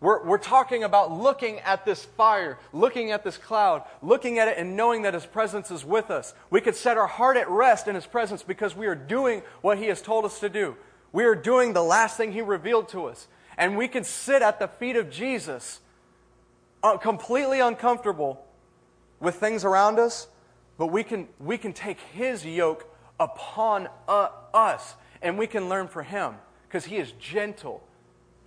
we're, 0.02 0.22
we're 0.26 0.38
talking 0.38 0.84
about 0.84 1.14
looking 1.14 1.62
at 1.62 1.86
this 1.86 2.04
fire, 2.04 2.60
looking 2.74 3.12
at 3.12 3.24
this 3.24 3.38
cloud, 3.38 3.84
looking 4.02 4.38
at 4.38 4.50
it 4.50 4.58
and 4.58 4.76
knowing 4.76 5.04
that 5.04 5.14
his 5.14 5.26
presence 5.26 5.72
is 5.72 5.86
with 5.86 6.12
us. 6.12 6.34
We 6.50 6.60
could 6.60 6.76
set 6.76 6.98
our 6.98 7.08
heart 7.08 7.38
at 7.38 7.50
rest 7.50 7.88
in 7.88 7.96
his 7.96 8.06
presence 8.06 8.44
because 8.44 8.76
we 8.76 8.88
are 8.88 8.96
doing 8.96 9.44
what 9.62 9.78
he 9.78 9.86
has 9.86 10.02
told 10.02 10.26
us 10.26 10.42
to 10.42 10.50
do. 10.50 10.76
We 11.14 11.24
are 11.24 11.36
doing 11.36 11.72
the 11.72 11.84
last 11.84 12.18
thing 12.18 12.34
he 12.34 12.42
revealed 12.42 12.90
to 12.90 13.06
us. 13.06 13.30
And 13.58 13.78
we 13.78 13.88
can 13.88 14.04
sit 14.04 14.42
at 14.42 14.60
the 14.60 14.68
feet 14.68 14.98
of 14.98 15.10
Jesus 15.10 15.80
completely 17.00 17.60
uncomfortable 17.60 18.46
with 19.20 19.36
things 19.36 19.64
around 19.64 20.00
us, 20.00 20.28
but 20.78 20.88
we 20.88 21.04
can, 21.04 21.28
we 21.40 21.58
can 21.58 21.74
take 21.74 22.00
His 22.14 22.46
yoke 22.46 22.86
upon 23.20 23.88
uh, 24.08 24.30
us 24.54 24.96
and 25.22 25.38
we 25.38 25.48
can 25.48 25.70
learn 25.70 25.88
from 25.88 26.06
Him 26.06 26.36
because 26.68 26.86
He 26.86 26.98
is 26.98 27.12
gentle 27.14 27.84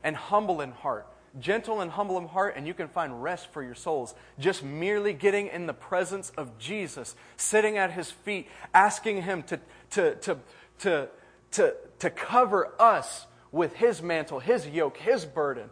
and 0.04 0.14
humble 0.14 0.60
in 0.60 0.72
heart. 0.72 1.06
Gentle 1.40 1.80
and 1.80 1.90
humble 1.90 2.16
in 2.16 2.28
heart, 2.28 2.54
and 2.56 2.66
you 2.66 2.72
can 2.72 2.88
find 2.88 3.22
rest 3.22 3.52
for 3.52 3.62
your 3.62 3.74
souls. 3.74 4.14
Just 4.38 4.62
merely 4.62 5.12
getting 5.12 5.48
in 5.48 5.66
the 5.66 5.74
presence 5.74 6.30
of 6.36 6.58
Jesus, 6.58 7.14
sitting 7.36 7.76
at 7.76 7.92
His 7.92 8.10
feet, 8.10 8.48
asking 8.72 9.22
Him 9.22 9.42
to, 9.44 9.60
to, 9.90 10.14
to, 10.16 10.38
to, 10.78 11.08
to, 11.52 11.74
to 11.98 12.10
cover 12.10 12.72
us 12.78 13.26
with 13.52 13.74
His 13.74 14.02
mantle, 14.02 14.40
His 14.40 14.66
yoke, 14.66 14.96
His 14.96 15.24
burden. 15.24 15.68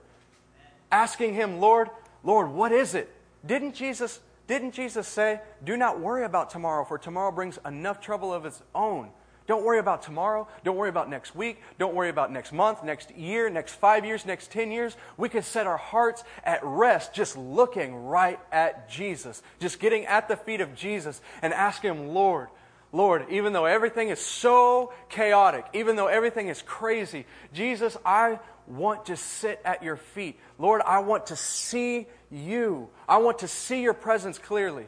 Asking 0.93 1.35
Him, 1.35 1.61
Lord, 1.61 1.89
Lord, 2.25 2.51
what 2.51 2.73
is 2.73 2.95
it? 2.95 3.15
Didn't 3.47 3.75
Jesus, 3.75 4.21
didn't 4.47 4.73
Jesus 4.73 5.07
say, 5.07 5.41
Do 5.63 5.77
not 5.77 6.01
worry 6.01 6.25
about 6.25 6.51
tomorrow, 6.51 6.85
for 6.85 6.99
tomorrow 6.99 7.31
brings 7.31 7.59
enough 7.65 8.01
trouble 8.01 8.33
of 8.33 8.47
its 8.47 8.63
own? 8.75 9.11
Don't 9.47 9.63
worry 9.63 9.79
about 9.79 10.03
tomorrow. 10.03 10.49
Don't 10.65 10.77
worry 10.77 10.89
about 10.89 11.11
next 11.11 11.37
week. 11.37 11.61
Don't 11.79 11.95
worry 11.95 12.09
about 12.09 12.33
next 12.33 12.51
month, 12.51 12.83
next 12.83 13.15
year, 13.15 13.51
next 13.51 13.75
five 13.75 14.07
years, 14.07 14.25
next 14.25 14.51
10 14.51 14.73
years. 14.73 14.97
We 15.19 15.29
can 15.29 15.43
set 15.43 15.67
our 15.67 15.77
hearts 15.77 16.25
at 16.45 16.61
rest 16.65 17.13
just 17.13 17.37
looking 17.37 17.95
right 17.95 18.41
at 18.51 18.89
Jesus, 18.89 19.43
just 19.61 19.81
getting 19.81 20.07
at 20.07 20.29
the 20.29 20.37
feet 20.37 20.63
of 20.63 20.75
Jesus 20.75 21.21
and 21.43 21.53
asking 21.53 21.91
Him, 21.91 22.09
Lord, 22.15 22.49
Lord, 22.91 23.27
even 23.29 23.53
though 23.53 23.67
everything 23.67 24.09
is 24.09 24.21
so 24.21 24.93
chaotic, 25.11 25.67
even 25.75 25.97
though 25.97 26.07
everything 26.07 26.49
is 26.49 26.63
crazy, 26.63 27.27
Jesus, 27.53 27.99
I 28.07 28.39
want 28.67 29.07
to 29.07 29.17
sit 29.17 29.61
at 29.65 29.83
your 29.83 29.97
feet. 29.97 30.39
Lord, 30.59 30.83
I 30.87 31.01
want 31.01 31.27
to 31.27 31.37
see 31.37 32.07
you. 32.31 32.89
I 33.09 33.19
want 33.19 33.41
to 33.41 33.49
see 33.49 33.83
your 33.83 33.95
presence 33.95 34.39
clearly. 34.39 34.87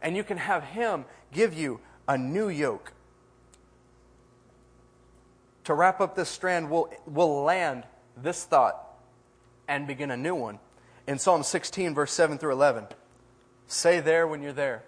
And 0.00 0.16
you 0.16 0.24
can 0.24 0.36
have 0.36 0.64
Him 0.64 1.04
give 1.32 1.54
you 1.54 1.80
a 2.08 2.18
new 2.18 2.48
yoke. 2.48 2.92
To 5.64 5.74
wrap 5.74 6.00
up 6.00 6.16
this 6.16 6.28
strand, 6.28 6.70
we'll, 6.70 6.90
we'll 7.06 7.44
land 7.44 7.84
this 8.16 8.44
thought 8.44 8.78
and 9.68 9.86
begin 9.86 10.10
a 10.10 10.16
new 10.16 10.34
one 10.34 10.58
in 11.06 11.18
Psalm 11.18 11.42
16, 11.42 11.94
verse 11.94 12.12
7 12.12 12.38
through 12.38 12.52
11. 12.52 12.86
Say 13.68 14.00
there 14.00 14.26
when 14.26 14.42
you're 14.42 14.52
there. 14.52 14.82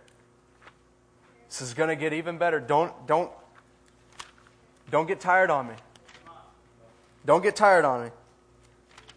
This 1.49 1.62
is 1.62 1.74
going 1.74 1.89
to 1.89 1.97
get 1.97 2.12
even 2.12 2.39
better. 2.39 2.59
Don't, 2.59 3.07
don't, 3.07 3.30
don't 4.91 5.07
get 5.07 5.20
tired 5.20 5.51
on 5.51 5.68
me. 5.68 5.74
Don't 7.24 7.43
get 7.43 7.57
tired 7.57 7.85
on 7.85 8.05
me. 8.05 8.11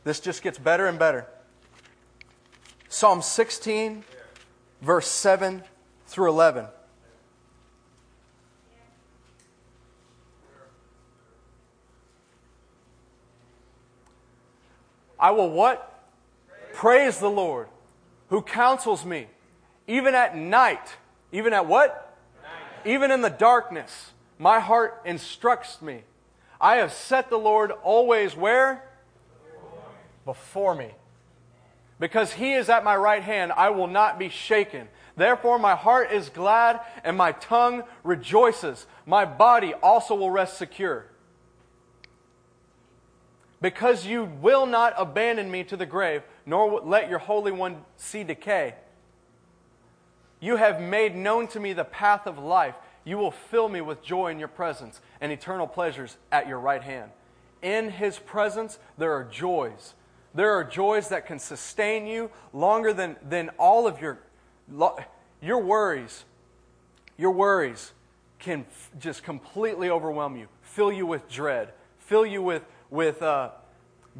This 0.07 0.21
just 0.21 0.41
gets 0.41 0.57
better 0.57 0.87
and 0.87 0.97
better. 0.97 1.27
Psalm 2.87 3.21
16, 3.21 4.05
verse 4.81 5.05
7 5.05 5.61
through 6.05 6.29
11. 6.29 6.67
I 15.19 15.31
will 15.31 15.49
what? 15.49 16.05
Praise 16.71 17.19
the 17.19 17.29
Lord 17.29 17.67
who 18.29 18.41
counsels 18.41 19.03
me, 19.03 19.27
even 19.87 20.15
at 20.15 20.37
night. 20.37 20.95
Even 21.33 21.51
at 21.51 21.65
what? 21.65 22.17
Night. 22.41 22.89
Even 22.89 23.11
in 23.11 23.19
the 23.19 23.29
darkness, 23.29 24.13
my 24.39 24.61
heart 24.61 25.01
instructs 25.03 25.81
me. 25.81 26.03
I 26.61 26.77
have 26.77 26.93
set 26.93 27.29
the 27.29 27.37
Lord 27.37 27.71
always 27.83 28.37
where? 28.37 28.86
Before 30.27 30.75
me. 30.75 30.91
Because 31.99 32.33
he 32.33 32.53
is 32.53 32.69
at 32.69 32.83
my 32.83 32.95
right 32.95 33.23
hand, 33.23 33.51
I 33.51 33.71
will 33.71 33.87
not 33.87 34.19
be 34.19 34.29
shaken. 34.29 34.87
Therefore, 35.15 35.57
my 35.57 35.75
heart 35.75 36.11
is 36.11 36.29
glad 36.29 36.79
and 37.03 37.17
my 37.17 37.31
tongue 37.31 37.83
rejoices. 38.03 38.85
My 39.07 39.25
body 39.25 39.73
also 39.73 40.13
will 40.13 40.29
rest 40.29 40.57
secure. 40.57 41.07
Because 43.59 44.05
you 44.05 44.25
will 44.25 44.67
not 44.67 44.93
abandon 44.97 45.49
me 45.49 45.63
to 45.63 45.75
the 45.75 45.87
grave, 45.87 46.21
nor 46.45 46.81
let 46.81 47.09
your 47.09 47.17
Holy 47.17 47.51
One 47.51 47.77
see 47.95 48.23
decay. 48.23 48.75
You 50.39 50.57
have 50.57 50.79
made 50.79 51.15
known 51.15 51.47
to 51.47 51.59
me 51.59 51.73
the 51.73 51.83
path 51.83 52.27
of 52.27 52.37
life. 52.37 52.75
You 53.03 53.17
will 53.17 53.31
fill 53.31 53.69
me 53.69 53.81
with 53.81 54.03
joy 54.03 54.27
in 54.27 54.37
your 54.37 54.49
presence 54.49 55.01
and 55.19 55.31
eternal 55.31 55.65
pleasures 55.65 56.17
at 56.31 56.47
your 56.47 56.59
right 56.59 56.83
hand. 56.83 57.09
In 57.63 57.89
his 57.89 58.19
presence, 58.19 58.77
there 58.99 59.13
are 59.13 59.23
joys 59.23 59.95
there 60.37 60.51
are 60.51 60.63
joys 60.63 61.09
that 61.09 61.25
can 61.25 61.39
sustain 61.39 62.05
you 62.05 62.29
longer 62.53 62.93
than, 62.93 63.15
than 63.27 63.49
all 63.57 63.87
of 63.87 63.99
your, 63.99 64.19
your 65.41 65.57
worries. 65.57 66.25
Your 67.17 67.31
worries 67.31 67.91
can 68.37 68.59
f- 68.69 68.91
just 68.99 69.23
completely 69.23 69.89
overwhelm 69.89 70.35
you, 70.35 70.47
fill 70.61 70.91
you 70.91 71.07
with 71.07 71.27
dread, 71.27 71.69
fill 71.97 72.23
you 72.23 72.43
with, 72.43 72.63
with 72.91 73.23
uh, 73.23 73.49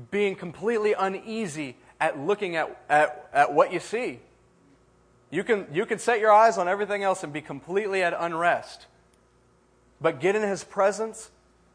being 0.09 0.36
completely 0.36 0.95
uneasy 0.97 1.76
at 1.99 2.18
looking 2.18 2.55
at, 2.55 2.82
at, 2.89 3.30
at 3.32 3.53
what 3.53 3.72
you 3.72 3.80
see. 3.80 4.20
You 5.30 5.43
can, 5.43 5.68
you 5.72 5.86
can 5.86 5.99
set 5.99 6.20
your 6.20 6.32
eyes 6.32 6.57
on 6.57 6.68
everything 6.68 7.03
else 7.03 7.24
and 7.24 7.32
be 7.32 7.41
completely 7.41 8.01
at 8.01 8.15
unrest. 8.18 8.88
But 10.01 10.20
get 10.20 10.36
in 10.36 10.41
His 10.41 10.63
presence, 10.63 11.30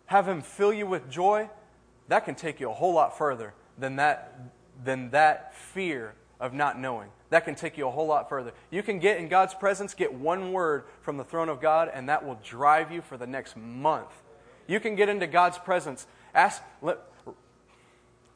have 0.06 0.26
Him 0.26 0.42
fill 0.42 0.72
you 0.72 0.88
with 0.88 1.08
joy, 1.08 1.48
that 2.08 2.24
can 2.24 2.34
take 2.34 2.58
you 2.58 2.68
a 2.68 2.74
whole 2.74 2.92
lot 2.92 3.16
further 3.16 3.54
than 3.78 3.96
that, 3.96 4.38
than 4.84 5.10
that 5.10 5.54
fear 5.54 6.14
of 6.40 6.52
not 6.52 6.78
knowing. 6.78 7.08
That 7.30 7.44
can 7.44 7.54
take 7.54 7.78
you 7.78 7.86
a 7.86 7.90
whole 7.90 8.06
lot 8.06 8.28
further. 8.28 8.52
You 8.70 8.82
can 8.82 8.98
get 8.98 9.18
in 9.18 9.28
God's 9.28 9.54
presence, 9.54 9.94
get 9.94 10.12
one 10.12 10.52
word 10.52 10.84
from 11.00 11.16
the 11.16 11.24
throne 11.24 11.48
of 11.48 11.60
God, 11.60 11.90
and 11.92 12.08
that 12.08 12.26
will 12.26 12.38
drive 12.44 12.90
you 12.92 13.00
for 13.00 13.16
the 13.16 13.26
next 13.26 13.56
month. 13.56 14.10
You 14.66 14.80
can 14.80 14.96
get 14.96 15.08
into 15.08 15.26
God's 15.26 15.58
presence. 15.58 16.06
Ask, 16.34 16.62
let, 16.82 16.98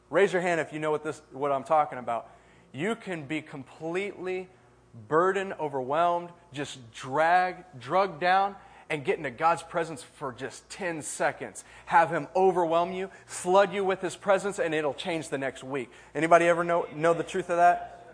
raise 0.09 0.33
your 0.33 0.41
hand 0.41 0.61
if 0.61 0.73
you 0.73 0.79
know 0.79 0.91
what, 0.91 1.03
this, 1.03 1.21
what 1.31 1.51
I'm 1.51 1.63
talking 1.63 1.99
about. 1.99 2.29
You 2.71 2.95
can 2.95 3.25
be 3.25 3.41
completely 3.41 4.47
burdened, 5.07 5.53
overwhelmed, 5.59 6.29
just 6.53 6.79
drag, 6.91 7.57
drugged 7.79 8.19
down, 8.19 8.55
and 8.89 9.03
get 9.03 9.17
into 9.17 9.29
God's 9.29 9.63
presence 9.63 10.01
for 10.01 10.31
just 10.31 10.69
10 10.69 11.01
seconds. 11.01 11.63
Have 11.87 12.09
Him 12.09 12.27
overwhelm 12.35 12.93
you, 12.93 13.09
flood 13.25 13.73
you 13.73 13.83
with 13.83 14.01
His 14.01 14.15
presence, 14.15 14.59
and 14.59 14.73
it'll 14.73 14.93
change 14.93 15.29
the 15.29 15.37
next 15.37 15.63
week. 15.63 15.89
Anybody 16.15 16.45
ever 16.45 16.63
know, 16.63 16.87
know 16.95 17.13
the 17.13 17.23
truth 17.23 17.49
of 17.49 17.57
that? 17.57 18.13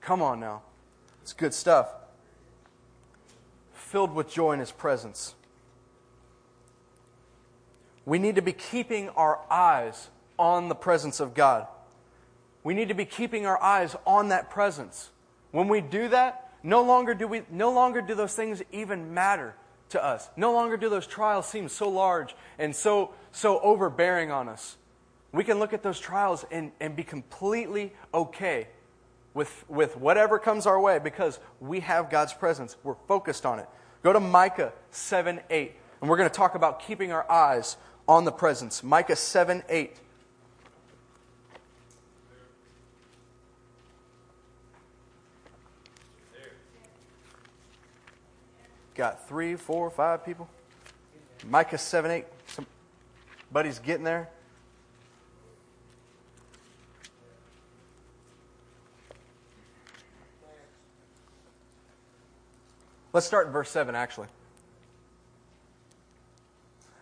Come 0.00 0.22
on 0.22 0.40
now. 0.40 0.62
It's 1.22 1.32
good 1.32 1.54
stuff. 1.54 1.88
Filled 3.72 4.14
with 4.14 4.30
joy 4.30 4.52
in 4.52 4.60
His 4.60 4.72
presence. 4.72 5.34
We 8.04 8.18
need 8.18 8.34
to 8.34 8.42
be 8.42 8.52
keeping 8.52 9.08
our 9.10 9.38
eyes 9.50 10.08
on 10.38 10.68
the 10.68 10.74
presence 10.74 11.20
of 11.20 11.34
God. 11.34 11.68
We 12.64 12.74
need 12.74 12.88
to 12.88 12.94
be 12.94 13.04
keeping 13.04 13.46
our 13.46 13.60
eyes 13.62 13.94
on 14.06 14.28
that 14.28 14.50
presence. 14.50 15.10
When 15.52 15.68
we 15.68 15.80
do 15.80 16.08
that, 16.08 16.51
no 16.62 16.82
longer 16.82 17.14
do 17.14 17.26
we 17.26 17.42
no 17.50 17.72
longer 17.72 18.00
do 18.00 18.14
those 18.14 18.34
things 18.34 18.62
even 18.72 19.14
matter 19.14 19.54
to 19.90 20.04
us. 20.04 20.28
No 20.36 20.52
longer 20.52 20.76
do 20.76 20.88
those 20.88 21.06
trials 21.06 21.46
seem 21.46 21.68
so 21.68 21.88
large 21.88 22.34
and 22.58 22.74
so 22.74 23.12
so 23.30 23.60
overbearing 23.60 24.30
on 24.30 24.48
us. 24.48 24.76
We 25.32 25.44
can 25.44 25.58
look 25.58 25.72
at 25.72 25.82
those 25.82 25.98
trials 25.98 26.44
and, 26.50 26.72
and 26.78 26.94
be 26.94 27.04
completely 27.04 27.92
okay 28.12 28.68
with, 29.34 29.64
with 29.68 29.96
whatever 29.96 30.38
comes 30.38 30.66
our 30.66 30.78
way 30.78 30.98
because 30.98 31.40
we 31.60 31.80
have 31.80 32.10
God's 32.10 32.34
presence. 32.34 32.76
We're 32.82 32.96
focused 33.08 33.46
on 33.46 33.58
it. 33.58 33.68
Go 34.02 34.12
to 34.12 34.20
Micah 34.20 34.72
7 34.90 35.40
8, 35.48 35.72
and 36.00 36.10
we're 36.10 36.16
going 36.16 36.28
to 36.28 36.34
talk 36.34 36.54
about 36.54 36.80
keeping 36.80 37.12
our 37.12 37.30
eyes 37.30 37.76
on 38.06 38.24
the 38.24 38.32
presence. 38.32 38.82
Micah 38.82 39.16
7 39.16 39.62
8. 39.68 40.00
Got 48.94 49.28
three, 49.28 49.56
four, 49.56 49.90
five 49.90 50.24
people. 50.24 50.48
Micah 51.48 51.78
7 51.78 52.10
8. 52.10 52.24
Somebody's 53.50 53.78
getting 53.78 54.04
there. 54.04 54.28
Let's 63.12 63.26
start 63.26 63.46
in 63.46 63.52
verse 63.52 63.70
7, 63.70 63.94
actually. 63.94 64.28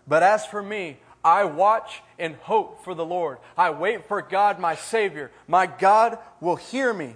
But 0.08 0.22
as 0.24 0.44
for 0.44 0.60
me, 0.60 0.98
I 1.24 1.44
watch 1.44 2.02
and 2.18 2.34
hope 2.36 2.84
for 2.84 2.94
the 2.94 3.04
Lord. 3.04 3.38
I 3.56 3.70
wait 3.70 4.08
for 4.08 4.22
God, 4.22 4.58
my 4.58 4.74
Savior. 4.74 5.30
My 5.46 5.66
God 5.66 6.18
will 6.40 6.56
hear 6.56 6.92
me. 6.92 7.14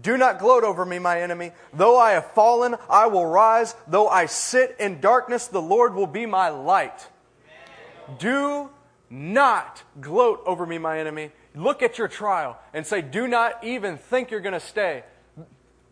Do 0.00 0.16
not 0.16 0.38
gloat 0.38 0.64
over 0.64 0.84
me, 0.84 0.98
my 0.98 1.20
enemy. 1.22 1.52
Though 1.72 1.98
I 1.98 2.12
have 2.12 2.32
fallen, 2.32 2.76
I 2.90 3.06
will 3.06 3.26
rise. 3.26 3.74
Though 3.86 4.08
I 4.08 4.26
sit 4.26 4.76
in 4.78 5.00
darkness, 5.00 5.46
the 5.46 5.62
Lord 5.62 5.94
will 5.94 6.06
be 6.06 6.26
my 6.26 6.50
light. 6.50 7.08
Do 8.18 8.70
not 9.08 9.82
gloat 10.00 10.42
over 10.44 10.66
me, 10.66 10.78
my 10.78 10.98
enemy. 10.98 11.30
Look 11.54 11.82
at 11.82 11.98
your 11.98 12.08
trial 12.08 12.58
and 12.74 12.86
say, 12.86 13.00
Do 13.00 13.26
not 13.26 13.64
even 13.64 13.96
think 13.96 14.30
you're 14.30 14.40
going 14.40 14.52
to 14.52 14.60
stay. 14.60 15.04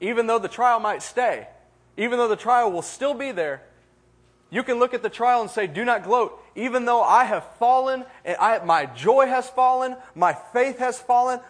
Even 0.00 0.26
though 0.26 0.38
the 0.38 0.48
trial 0.48 0.80
might 0.80 1.02
stay, 1.02 1.48
even 1.96 2.18
though 2.18 2.28
the 2.28 2.36
trial 2.36 2.70
will 2.70 2.82
still 2.82 3.14
be 3.14 3.32
there, 3.32 3.62
you 4.50 4.62
can 4.62 4.78
look 4.78 4.92
at 4.92 5.02
the 5.02 5.10
trial 5.10 5.40
and 5.40 5.50
say, 5.50 5.66
Do 5.66 5.84
not 5.84 6.04
gloat. 6.04 6.38
Even 6.54 6.84
though 6.84 7.02
I 7.02 7.24
have 7.24 7.44
fallen, 7.58 8.04
and 8.24 8.36
I, 8.36 8.62
my 8.64 8.86
joy 8.86 9.26
has 9.26 9.48
fallen, 9.48 9.96
my 10.14 10.34
faith 10.52 10.78
has 10.78 10.98
fallen, 10.98 11.40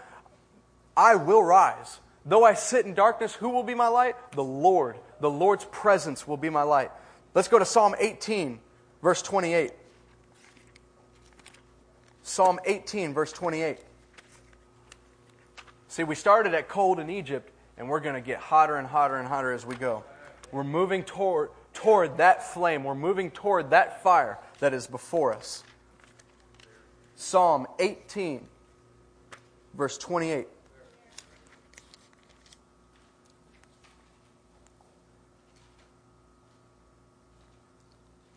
I 0.96 1.16
will 1.16 1.42
rise. 1.42 1.98
Though 2.26 2.44
I 2.44 2.54
sit 2.54 2.86
in 2.86 2.94
darkness, 2.94 3.34
who 3.34 3.50
will 3.50 3.62
be 3.62 3.74
my 3.74 3.88
light? 3.88 4.16
The 4.32 4.44
Lord. 4.44 4.96
The 5.20 5.30
Lord's 5.30 5.64
presence 5.66 6.26
will 6.26 6.36
be 6.36 6.50
my 6.50 6.62
light. 6.62 6.90
Let's 7.34 7.48
go 7.48 7.58
to 7.58 7.64
Psalm 7.64 7.94
18, 7.98 8.60
verse 9.02 9.20
28. 9.20 9.72
Psalm 12.22 12.58
18, 12.64 13.12
verse 13.12 13.32
28. 13.32 13.78
See, 15.88 16.04
we 16.04 16.14
started 16.14 16.54
at 16.54 16.68
cold 16.68 16.98
in 16.98 17.10
Egypt, 17.10 17.50
and 17.76 17.88
we're 17.88 18.00
going 18.00 18.14
to 18.14 18.20
get 18.20 18.38
hotter 18.38 18.76
and 18.76 18.86
hotter 18.86 19.16
and 19.16 19.28
hotter 19.28 19.52
as 19.52 19.66
we 19.66 19.76
go. 19.76 20.04
We're 20.50 20.64
moving 20.64 21.04
toward, 21.04 21.50
toward 21.74 22.16
that 22.16 22.52
flame. 22.54 22.84
We're 22.84 22.94
moving 22.94 23.30
toward 23.30 23.70
that 23.70 24.02
fire 24.02 24.38
that 24.60 24.72
is 24.72 24.86
before 24.86 25.34
us. 25.34 25.62
Psalm 27.16 27.66
18, 27.78 28.46
verse 29.74 29.98
28. 29.98 30.48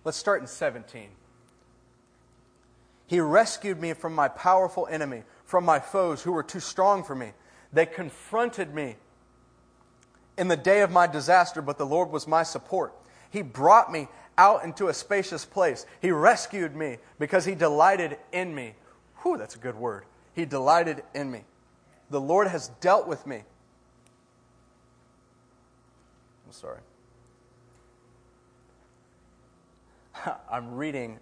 Let's 0.08 0.18
start 0.18 0.39
in 0.39 0.47
17. 0.47 1.10
He 3.08 3.20
rescued 3.20 3.82
me 3.82 3.91
from 3.91 4.16
my 4.16 4.30
powerful 4.30 4.88
enemy, 4.89 5.24
from 5.43 5.66
my 5.66 5.82
foes 5.82 6.24
who 6.24 6.32
were 6.32 6.43
too 6.43 6.62
strong 6.62 7.03
for 7.03 7.14
me. 7.14 7.34
They 7.74 7.86
confronted 7.86 8.74
me 8.74 8.95
in 10.38 10.47
the 10.47 10.55
day 10.55 10.80
of 10.80 10.91
my 10.91 11.08
disaster, 11.08 11.62
but 11.62 11.78
the 11.78 11.86
Lord 11.86 12.10
was 12.10 12.26
my 12.26 12.43
support. 12.43 12.93
He 13.32 13.41
brought 13.41 13.91
me 13.91 14.08
out 14.38 14.64
into 14.64 14.88
a 14.88 14.93
spacious 14.93 15.43
place. 15.43 15.86
He 16.01 16.12
rescued 16.12 16.74
me 16.74 16.99
because 17.20 17.43
he 17.43 17.53
delighted 17.53 18.18
in 18.32 18.55
me. 18.55 18.76
Whew, 19.24 19.38
that's 19.38 19.55
a 19.55 19.60
good 19.60 19.76
word. 19.76 20.05
He 20.34 20.45
delighted 20.45 21.03
in 21.16 21.30
me. 21.30 21.43
The 22.12 22.22
Lord 22.22 22.47
has 22.47 22.70
dealt 22.80 23.10
with 23.10 23.28
me. 23.28 23.43
I'm 26.45 26.53
sorry. 26.53 26.80
I'm 30.51 30.75
reading 30.75 31.19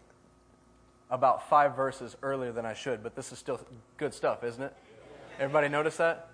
about 1.10 1.50
five 1.50 1.76
verses 1.76 2.16
earlier 2.22 2.52
than 2.52 2.66
I 2.66 2.74
should, 2.74 3.04
but 3.04 3.16
this 3.16 3.32
is 3.32 3.40
still 3.40 3.60
good 3.98 4.14
stuff, 4.14 4.44
isn't 4.44 4.62
it? 4.62 4.74
Everybody 5.40 5.70
notice 5.70 5.98
that? 5.98 6.30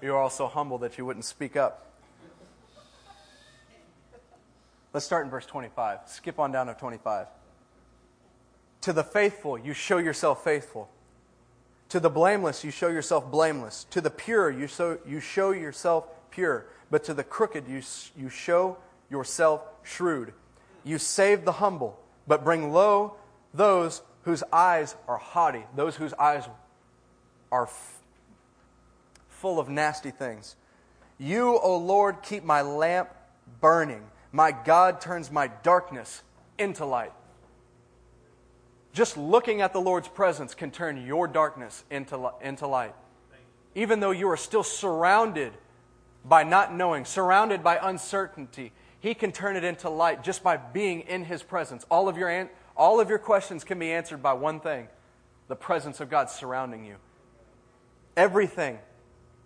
You're 0.00 0.16
all 0.16 0.30
so 0.30 0.46
humble 0.46 0.78
that 0.78 0.96
you 0.96 1.04
wouldn't 1.04 1.24
speak 1.24 1.56
up. 1.56 1.86
Let's 4.92 5.06
start 5.06 5.24
in 5.24 5.30
verse 5.30 5.46
25. 5.46 6.00
Skip 6.06 6.38
on 6.38 6.50
down 6.50 6.66
to 6.66 6.74
25. 6.74 7.26
To 8.82 8.92
the 8.92 9.04
faithful, 9.04 9.58
you 9.58 9.74
show 9.74 9.98
yourself 9.98 10.42
faithful. 10.42 10.88
To 11.90 12.00
the 12.00 12.08
blameless, 12.08 12.64
you 12.64 12.70
show 12.70 12.88
yourself 12.88 13.30
blameless. 13.30 13.84
To 13.90 14.00
the 14.00 14.10
pure, 14.10 14.50
you 14.50 14.66
show, 14.66 14.98
you 15.06 15.20
show 15.20 15.50
yourself 15.50 16.06
pure. 16.30 16.66
But 16.90 17.04
to 17.04 17.14
the 17.14 17.24
crooked, 17.24 17.68
you, 17.68 17.82
you 18.16 18.28
show 18.30 18.78
yourself 19.10 19.62
shrewd. 19.82 20.32
You 20.84 20.98
save 20.98 21.44
the 21.44 21.52
humble, 21.52 21.98
but 22.26 22.44
bring 22.44 22.72
low 22.72 23.14
those 23.52 24.02
whose 24.22 24.42
eyes 24.52 24.94
are 25.08 25.18
haughty, 25.18 25.64
those 25.74 25.96
whose 25.96 26.12
eyes 26.14 26.48
are 27.50 27.64
f- 27.64 28.00
full 29.28 29.58
of 29.58 29.68
nasty 29.68 30.10
things. 30.10 30.56
You, 31.18 31.58
O 31.58 31.76
Lord, 31.76 32.22
keep 32.22 32.44
my 32.44 32.62
lamp 32.62 33.10
burning. 33.60 34.02
My 34.32 34.52
God 34.52 35.00
turns 35.00 35.30
my 35.30 35.48
darkness 35.48 36.22
into 36.58 36.84
light. 36.84 37.12
Just 38.92 39.16
looking 39.16 39.60
at 39.60 39.72
the 39.72 39.80
Lord's 39.80 40.08
presence 40.08 40.54
can 40.54 40.70
turn 40.70 41.04
your 41.06 41.28
darkness 41.28 41.84
into, 41.90 42.30
into 42.42 42.66
light. 42.66 42.94
Even 43.74 44.00
though 44.00 44.10
you 44.10 44.28
are 44.28 44.36
still 44.36 44.64
surrounded 44.64 45.52
by 46.24 46.42
not 46.42 46.74
knowing, 46.74 47.04
surrounded 47.04 47.62
by 47.62 47.78
uncertainty, 47.80 48.72
he 49.00 49.14
can 49.14 49.32
turn 49.32 49.56
it 49.56 49.64
into 49.64 49.88
light 49.88 50.22
just 50.22 50.42
by 50.42 50.56
being 50.58 51.00
in 51.00 51.24
His 51.24 51.42
presence. 51.42 51.84
All 51.90 52.08
of 52.08 52.16
your, 52.16 52.50
all 52.76 53.00
of 53.00 53.08
your 53.08 53.18
questions 53.18 53.64
can 53.64 53.78
be 53.78 53.90
answered 53.90 54.22
by 54.22 54.34
one 54.34 54.60
thing 54.60 54.88
the 55.48 55.56
presence 55.56 56.00
of 56.00 56.10
God 56.10 56.30
surrounding 56.30 56.84
you. 56.84 56.96
Everything 58.16 58.78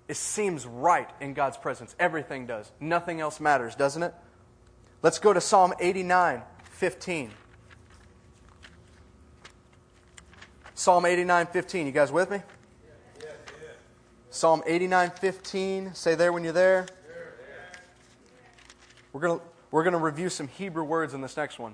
it 0.07 0.17
seems 0.17 0.67
right 0.67 1.09
in 1.21 1.33
God's 1.33 1.57
presence. 1.57 1.95
Everything 1.99 2.47
does. 2.47 2.71
Nothing 2.79 3.21
else 3.21 3.41
matters, 3.41 3.75
doesn't 3.75 4.03
it? 4.03 4.15
Let's 5.03 5.19
go 5.19 5.33
to 5.33 5.41
Psalm 5.41 5.73
89 5.79 6.43
15. 6.73 7.31
Psalm 10.75 11.07
89 11.07 11.47
15. 11.47 11.87
You 11.87 11.93
guys 11.93 12.13
with 12.13 12.31
me? 12.31 12.43
Psalm 14.31 14.63
89 14.67 15.11
15. 15.11 15.95
Say 15.95 16.15
there 16.17 16.33
when 16.33 16.45
you're 16.45 16.53
there. 16.53 16.87
We're 19.15 19.21
going 19.21 19.39
to 19.39 19.45
we're 19.71 19.85
going 19.85 19.93
to 19.93 19.99
review 19.99 20.29
some 20.29 20.49
Hebrew 20.49 20.83
words 20.85 21.15
in 21.15 21.21
this 21.21 21.37
next 21.37 21.59
one. 21.59 21.73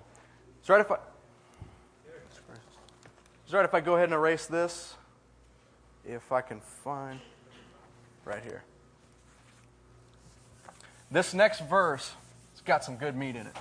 Is 0.62 0.68
it 0.68 0.72
right 0.72 0.80
if 0.80 0.90
I, 0.90 0.96
is 3.46 3.52
it 3.52 3.56
right 3.56 3.64
if 3.64 3.74
I 3.74 3.80
go 3.80 3.94
ahead 3.94 4.04
and 4.04 4.14
erase 4.14 4.46
this? 4.46 4.94
If 6.06 6.32
I 6.32 6.42
can 6.42 6.60
find 6.60 7.18
right 8.24 8.42
here. 8.42 8.62
This 11.10 11.34
next 11.34 11.60
verse, 11.60 12.12
it's 12.52 12.60
got 12.60 12.84
some 12.84 12.96
good 12.96 13.16
meat 13.16 13.36
in 13.36 13.46
it. 13.46 13.56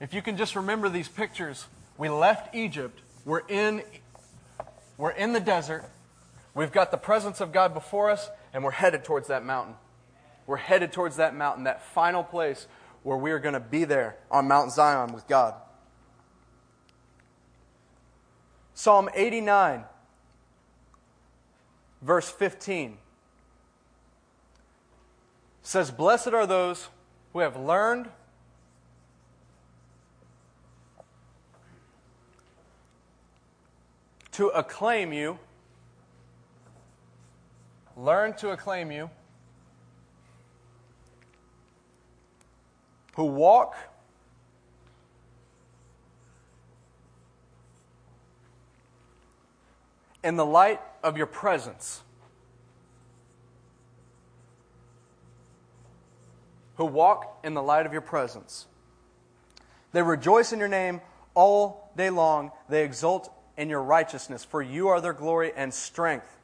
If 0.00 0.14
you 0.14 0.22
can 0.22 0.36
just 0.36 0.54
remember 0.54 0.88
these 0.88 1.08
pictures, 1.08 1.66
we 1.96 2.08
left 2.08 2.54
Egypt, 2.54 3.00
we're 3.24 3.42
in, 3.48 3.82
we're 4.96 5.10
in 5.10 5.32
the 5.32 5.40
desert, 5.40 5.84
we've 6.54 6.72
got 6.72 6.90
the 6.90 6.98
presence 6.98 7.40
of 7.40 7.52
God 7.52 7.74
before 7.74 8.10
us, 8.10 8.28
and 8.52 8.62
we're 8.62 8.70
headed 8.70 9.04
towards 9.04 9.28
that 9.28 9.44
mountain. 9.44 9.74
We're 10.48 10.56
headed 10.56 10.94
towards 10.94 11.16
that 11.16 11.36
mountain, 11.36 11.64
that 11.64 11.82
final 11.82 12.24
place 12.24 12.66
where 13.02 13.18
we 13.18 13.32
are 13.32 13.38
going 13.38 13.52
to 13.52 13.60
be 13.60 13.84
there 13.84 14.16
on 14.30 14.48
Mount 14.48 14.72
Zion 14.72 15.12
with 15.12 15.28
God. 15.28 15.52
Psalm 18.72 19.10
89, 19.14 19.84
verse 22.00 22.30
15 22.30 22.96
says, 25.62 25.90
Blessed 25.90 26.28
are 26.28 26.46
those 26.46 26.88
who 27.34 27.40
have 27.40 27.58
learned 27.58 28.08
to 34.32 34.46
acclaim 34.48 35.12
you, 35.12 35.38
learn 37.98 38.32
to 38.36 38.48
acclaim 38.48 38.90
you, 38.90 39.10
who 43.18 43.24
walk 43.24 43.74
in 50.22 50.36
the 50.36 50.46
light 50.46 50.80
of 51.02 51.16
your 51.16 51.26
presence. 51.26 52.02
Who 56.76 56.84
walk 56.84 57.40
in 57.42 57.54
the 57.54 57.60
light 57.62 57.86
of 57.86 57.92
your 57.92 58.02
presence. 58.02 58.66
They 59.90 60.02
rejoice 60.02 60.52
in 60.52 60.60
your 60.60 60.68
name 60.68 61.00
all 61.34 61.90
day 61.96 62.10
long. 62.10 62.52
They 62.68 62.84
exult 62.84 63.32
in 63.56 63.68
your 63.68 63.82
righteousness, 63.82 64.44
for 64.44 64.62
you 64.62 64.86
are 64.86 65.00
their 65.00 65.12
glory 65.12 65.50
and 65.56 65.74
strength. 65.74 66.38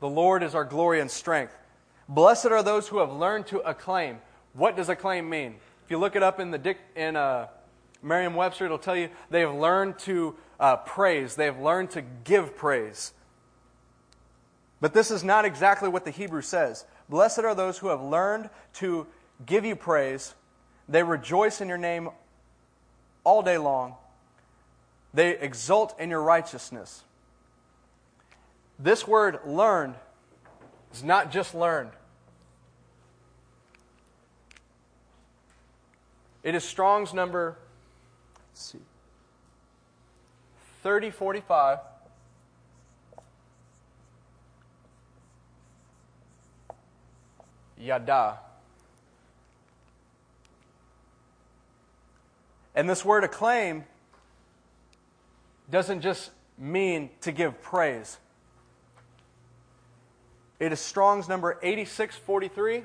The 0.00 0.10
Lord 0.10 0.42
is 0.42 0.54
our 0.54 0.66
glory 0.66 1.00
and 1.00 1.10
strength. 1.10 1.56
Blessed 2.06 2.48
are 2.48 2.62
those 2.62 2.88
who 2.88 2.98
have 2.98 3.12
learned 3.12 3.46
to 3.46 3.60
acclaim. 3.60 4.18
What 4.52 4.76
does 4.76 4.90
acclaim 4.90 5.30
mean? 5.30 5.54
If 5.86 5.92
you 5.92 5.98
look 5.98 6.16
it 6.16 6.22
up 6.24 6.40
in 6.40 6.50
the 6.50 6.76
in 6.96 7.14
uh, 7.14 7.46
Merriam-Webster, 8.02 8.64
it'll 8.64 8.76
tell 8.76 8.96
you 8.96 9.08
they 9.30 9.42
have 9.42 9.54
learned 9.54 10.00
to 10.00 10.34
uh, 10.58 10.78
praise. 10.78 11.36
They 11.36 11.44
have 11.44 11.60
learned 11.60 11.92
to 11.92 12.02
give 12.24 12.56
praise. 12.56 13.12
But 14.80 14.94
this 14.94 15.12
is 15.12 15.22
not 15.22 15.44
exactly 15.44 15.88
what 15.88 16.04
the 16.04 16.10
Hebrew 16.10 16.42
says. 16.42 16.84
Blessed 17.08 17.38
are 17.38 17.54
those 17.54 17.78
who 17.78 17.86
have 17.86 18.02
learned 18.02 18.50
to 18.74 19.06
give 19.46 19.64
you 19.64 19.76
praise. 19.76 20.34
They 20.88 21.04
rejoice 21.04 21.60
in 21.60 21.68
your 21.68 21.78
name 21.78 22.08
all 23.22 23.42
day 23.42 23.56
long. 23.56 23.94
They 25.14 25.38
exult 25.38 25.96
in 26.00 26.10
your 26.10 26.20
righteousness. 26.20 27.04
This 28.76 29.06
word 29.06 29.38
learned 29.46 29.94
is 30.92 31.04
not 31.04 31.30
just 31.30 31.54
learned. 31.54 31.92
It 36.46 36.54
is 36.54 36.62
Strong's 36.62 37.12
number 37.12 37.58
let's 38.50 38.62
see, 38.62 38.78
3045. 40.84 41.78
Yada. 47.78 48.38
And 52.76 52.88
this 52.88 53.04
word 53.04 53.24
acclaim 53.24 53.82
doesn't 55.68 56.00
just 56.02 56.30
mean 56.56 57.10
to 57.22 57.32
give 57.32 57.60
praise. 57.60 58.18
It 60.60 60.70
is 60.70 60.78
Strong's 60.78 61.28
number 61.28 61.58
8643. 61.60 62.84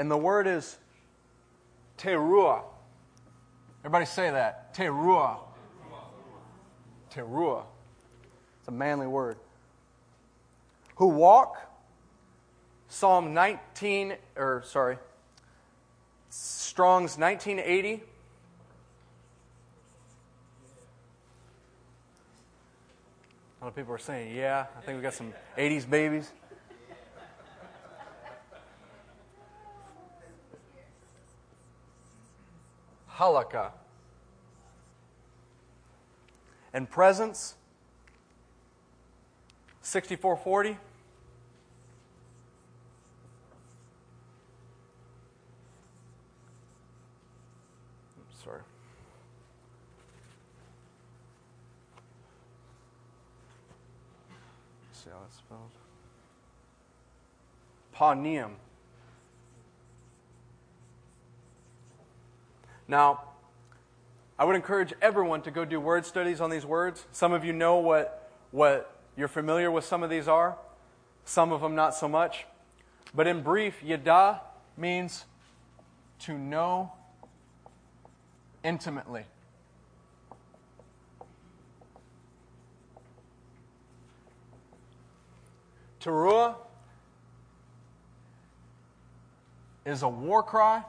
And 0.00 0.10
the 0.10 0.16
word 0.16 0.46
is 0.46 0.78
teruah. 1.98 2.62
Everybody 3.80 4.06
say 4.06 4.30
that. 4.30 4.74
Teruah. 4.74 5.36
Teruah. 7.12 7.64
It's 8.60 8.68
a 8.68 8.70
manly 8.70 9.06
word. 9.06 9.36
Who 10.96 11.08
walk, 11.08 11.58
Psalm 12.88 13.34
19, 13.34 14.14
or 14.36 14.62
sorry, 14.64 14.96
Strong's 16.30 17.18
1980. 17.18 18.02
A 23.60 23.64
lot 23.64 23.68
of 23.68 23.76
people 23.76 23.92
are 23.92 23.98
saying, 23.98 24.34
yeah, 24.34 24.64
I 24.78 24.80
think 24.80 24.96
we 24.96 25.02
got 25.02 25.12
some 25.12 25.34
80s 25.58 25.90
babies. 25.90 26.32
Halakha. 33.20 33.72
And 36.72 36.88
presence, 36.88 37.54
6440. 39.82 40.78
sorry 48.42 48.60
see 54.92 55.10
how 55.10 55.16
it's 55.26 55.36
spelled. 55.36 55.70
Panim. 57.94 58.52
Now, 62.90 63.20
I 64.36 64.44
would 64.44 64.56
encourage 64.56 64.92
everyone 65.00 65.42
to 65.42 65.52
go 65.52 65.64
do 65.64 65.78
word 65.78 66.04
studies 66.04 66.40
on 66.40 66.50
these 66.50 66.66
words. 66.66 67.06
Some 67.12 67.32
of 67.32 67.44
you 67.44 67.52
know 67.52 67.76
what, 67.76 68.28
what 68.50 68.98
you're 69.16 69.28
familiar 69.28 69.70
with 69.70 69.84
some 69.84 70.02
of 70.02 70.10
these 70.10 70.26
are, 70.26 70.58
some 71.24 71.52
of 71.52 71.60
them 71.60 71.76
not 71.76 71.94
so 71.94 72.08
much. 72.08 72.46
But 73.14 73.28
in 73.28 73.44
brief, 73.44 73.80
yada 73.80 74.40
means 74.76 75.24
to 76.22 76.36
know 76.36 76.90
intimately. 78.64 79.22
Teruah 86.00 86.56
is 89.86 90.02
a 90.02 90.08
war 90.08 90.42
cry. 90.42 90.82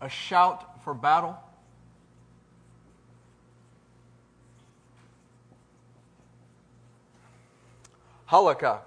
A 0.00 0.08
shout 0.08 0.82
for 0.82 0.94
battle. 0.94 1.36
Halakha. 8.30 8.78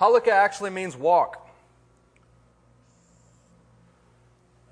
Halakha 0.00 0.32
actually 0.32 0.70
means 0.70 0.96
walk. 0.96 1.46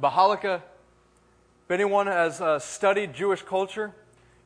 But 0.01 0.13
halakha, 0.13 0.57
if 0.57 1.71
anyone 1.71 2.07
has 2.09 2.41
uh, 2.41 2.59
studied 2.59 3.15
Jewish 3.15 3.43
culture, 3.43 3.93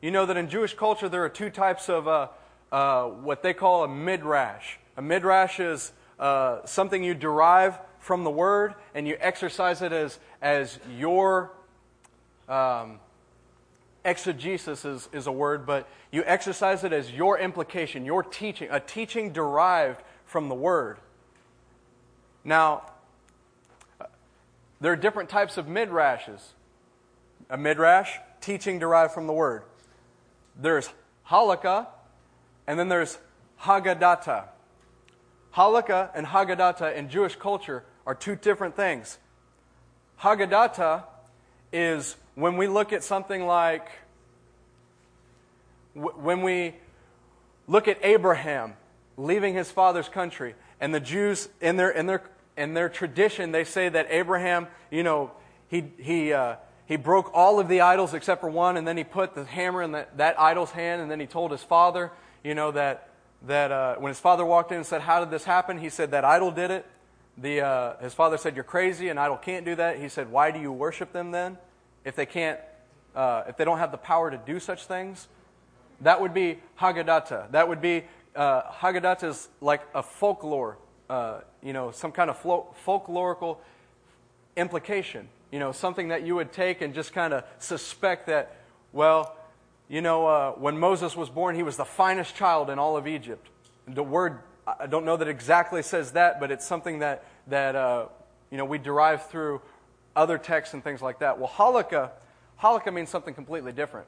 you 0.01 0.11
know 0.11 0.25
that 0.25 0.37
in 0.37 0.49
Jewish 0.49 0.75
culture 0.75 1.09
there 1.09 1.23
are 1.23 1.29
two 1.29 1.49
types 1.49 1.89
of 1.89 2.07
uh, 2.07 2.27
uh, 2.71 3.05
what 3.05 3.41
they 3.41 3.53
call 3.53 3.83
a 3.83 3.87
midrash. 3.87 4.77
A 4.97 5.01
midrash 5.01 5.59
is 5.59 5.93
uh, 6.19 6.65
something 6.65 7.03
you 7.03 7.15
derive 7.15 7.79
from 8.07 8.23
the 8.23 8.31
word 8.31 8.73
and 8.95 9.05
you 9.05 9.17
exercise 9.19 9.81
it 9.81 9.91
as, 9.91 10.17
as 10.41 10.79
your 10.97 11.51
um, 12.47 12.99
exegesis 14.05 14.85
is, 14.85 15.09
is 15.11 15.27
a 15.27 15.31
word, 15.31 15.65
but 15.65 15.89
you 16.09 16.23
exercise 16.25 16.85
it 16.85 16.93
as 16.93 17.11
your 17.11 17.37
implication, 17.37 18.05
your 18.05 18.23
teaching, 18.23 18.69
a 18.71 18.79
teaching 18.79 19.33
derived 19.33 20.01
from 20.23 20.47
the 20.47 20.55
word. 20.55 20.99
Now, 22.45 22.83
there 24.79 24.93
are 24.93 24.95
different 24.95 25.27
types 25.27 25.57
of 25.57 25.65
midrashes. 25.65 26.39
A 27.49 27.57
midrash, 27.57 28.11
teaching 28.39 28.79
derived 28.79 29.13
from 29.13 29.27
the 29.27 29.33
word. 29.33 29.63
There's 30.57 30.89
halakha, 31.29 31.87
and 32.67 32.79
then 32.79 32.87
there's 32.87 33.17
haggadah. 33.63 34.45
Halakha 35.55 36.11
and 36.15 36.25
haggadah 36.27 36.95
in 36.95 37.09
Jewish 37.09 37.35
culture 37.35 37.83
are 38.07 38.15
two 38.15 38.37
different 38.37 38.75
things. 38.77 39.19
Haggadah 40.21 41.03
is 41.73 42.15
when 42.35 42.55
we 42.55 42.67
look 42.67 42.93
at 42.93 43.03
something 43.03 43.45
like, 43.45 43.89
when 45.93 46.41
we 46.41 46.73
look 47.67 47.89
at 47.89 47.99
Abraham 48.01 48.75
leaving 49.17 49.53
his 49.53 49.69
father's 49.69 50.07
country, 50.07 50.55
and 50.79 50.95
the 50.95 51.01
Jews, 51.01 51.49
in 51.59 51.75
their, 51.75 51.89
in 51.89 52.05
their, 52.05 52.23
in 52.55 52.73
their 52.73 52.87
tradition, 52.87 53.51
they 53.51 53.65
say 53.65 53.89
that 53.89 54.07
Abraham, 54.09 54.67
you 54.89 55.03
know, 55.03 55.31
he, 55.67 55.91
he, 55.97 56.31
uh, 56.31 56.55
he 56.85 56.95
broke 56.95 57.31
all 57.33 57.59
of 57.59 57.67
the 57.67 57.81
idols 57.81 58.13
except 58.13 58.39
for 58.39 58.49
one, 58.49 58.77
and 58.77 58.87
then 58.87 58.95
he 58.95 59.03
put 59.03 59.35
the 59.35 59.43
hammer 59.43 59.81
in 59.81 59.91
the, 59.91 60.07
that 60.15 60.39
idol's 60.39 60.71
hand, 60.71 61.01
and 61.01 61.11
then 61.11 61.19
he 61.19 61.25
told 61.25 61.51
his 61.51 61.63
father, 61.63 62.11
you 62.41 62.55
know, 62.55 62.71
that, 62.71 63.09
that 63.47 63.73
uh, 63.73 63.95
when 63.95 64.11
his 64.11 64.19
father 64.19 64.45
walked 64.45 64.71
in 64.71 64.77
and 64.77 64.85
said, 64.85 65.01
How 65.01 65.19
did 65.19 65.29
this 65.29 65.43
happen? 65.43 65.77
He 65.77 65.89
said, 65.89 66.11
That 66.11 66.23
idol 66.23 66.51
did 66.51 66.71
it. 66.71 66.85
The, 67.37 67.61
uh, 67.61 67.97
his 67.97 68.13
father 68.13 68.37
said, 68.37 68.55
You're 68.55 68.63
crazy, 68.63 69.09
an 69.09 69.17
idol 69.17 69.37
can't 69.37 69.65
do 69.65 69.75
that. 69.75 69.99
He 69.99 70.09
said, 70.09 70.31
Why 70.31 70.51
do 70.51 70.59
you 70.59 70.71
worship 70.71 71.13
them 71.13 71.31
then? 71.31 71.57
If 72.03 72.15
they 72.15 72.25
can't, 72.25 72.59
uh, 73.15 73.43
if 73.47 73.57
they 73.57 73.65
don't 73.65 73.77
have 73.77 73.91
the 73.91 73.97
power 73.97 74.31
to 74.31 74.37
do 74.37 74.59
such 74.59 74.85
things? 74.85 75.27
That 76.01 76.21
would 76.21 76.33
be 76.33 76.59
Haggadah. 76.79 77.51
That 77.51 77.67
would 77.67 77.81
be, 77.81 78.03
uh, 78.35 78.63
Haggadah 78.71 79.23
is 79.23 79.49
like 79.61 79.81
a 79.93 80.03
folklore, 80.03 80.77
uh, 81.09 81.41
you 81.61 81.73
know, 81.73 81.91
some 81.91 82.11
kind 82.11 82.29
of 82.29 82.41
folklorical 82.41 83.57
implication. 84.55 85.27
You 85.51 85.59
know, 85.59 85.71
something 85.71 86.09
that 86.09 86.23
you 86.23 86.35
would 86.35 86.51
take 86.51 86.81
and 86.81 86.93
just 86.93 87.13
kind 87.13 87.33
of 87.33 87.43
suspect 87.59 88.27
that, 88.27 88.57
well, 88.91 89.35
you 89.87 90.01
know, 90.01 90.27
uh, 90.27 90.51
when 90.51 90.77
Moses 90.77 91.15
was 91.15 91.29
born, 91.29 91.55
he 91.55 91.63
was 91.63 91.77
the 91.77 91.85
finest 91.85 92.35
child 92.35 92.69
in 92.69 92.77
all 92.77 92.97
of 92.97 93.07
Egypt. 93.07 93.47
The 93.87 94.03
word, 94.03 94.39
I 94.67 94.85
don't 94.85 95.05
know 95.05 95.15
that 95.15 95.29
exactly 95.29 95.81
says 95.81 96.11
that, 96.11 96.39
but 96.41 96.51
it's 96.51 96.65
something 96.65 96.99
that, 96.99 97.23
that 97.47 97.75
uh, 97.75 98.07
you 98.51 98.57
know, 98.57 98.65
we 98.65 98.77
derive 98.77 99.27
through 99.27 99.61
other 100.15 100.37
texts 100.37 100.73
and 100.73 100.83
things 100.83 101.01
like 101.01 101.19
that. 101.19 101.39
Well, 101.39 101.49
Halakha, 101.49 102.11
Halakha 102.61 102.93
means 102.93 103.09
something 103.09 103.33
completely 103.33 103.71
different. 103.71 104.07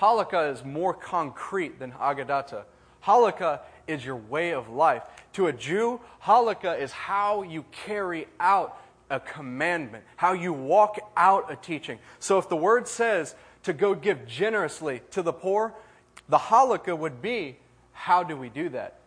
Halakha 0.00 0.52
is 0.52 0.64
more 0.64 0.94
concrete 0.94 1.78
than 1.78 1.92
Haggadah. 1.92 2.64
Halakha 3.04 3.60
is 3.86 4.04
your 4.04 4.16
way 4.16 4.52
of 4.52 4.70
life. 4.70 5.02
To 5.34 5.48
a 5.48 5.52
Jew, 5.52 6.00
Halakha 6.22 6.80
is 6.80 6.92
how 6.92 7.42
you 7.42 7.64
carry 7.70 8.26
out 8.38 8.80
a 9.10 9.20
commandment, 9.20 10.04
how 10.16 10.32
you 10.32 10.52
walk 10.52 10.98
out 11.16 11.52
a 11.52 11.56
teaching. 11.56 11.98
So 12.20 12.38
if 12.38 12.48
the 12.48 12.56
word 12.56 12.88
says 12.88 13.34
to 13.64 13.72
go 13.72 13.94
give 13.94 14.26
generously 14.26 15.02
to 15.10 15.20
the 15.20 15.32
poor, 15.32 15.74
the 16.28 16.38
halakha 16.38 16.96
would 16.96 17.20
be 17.20 17.58
how 17.92 18.22
do 18.22 18.36
we 18.36 18.48
do 18.48 18.68
that? 18.70 18.99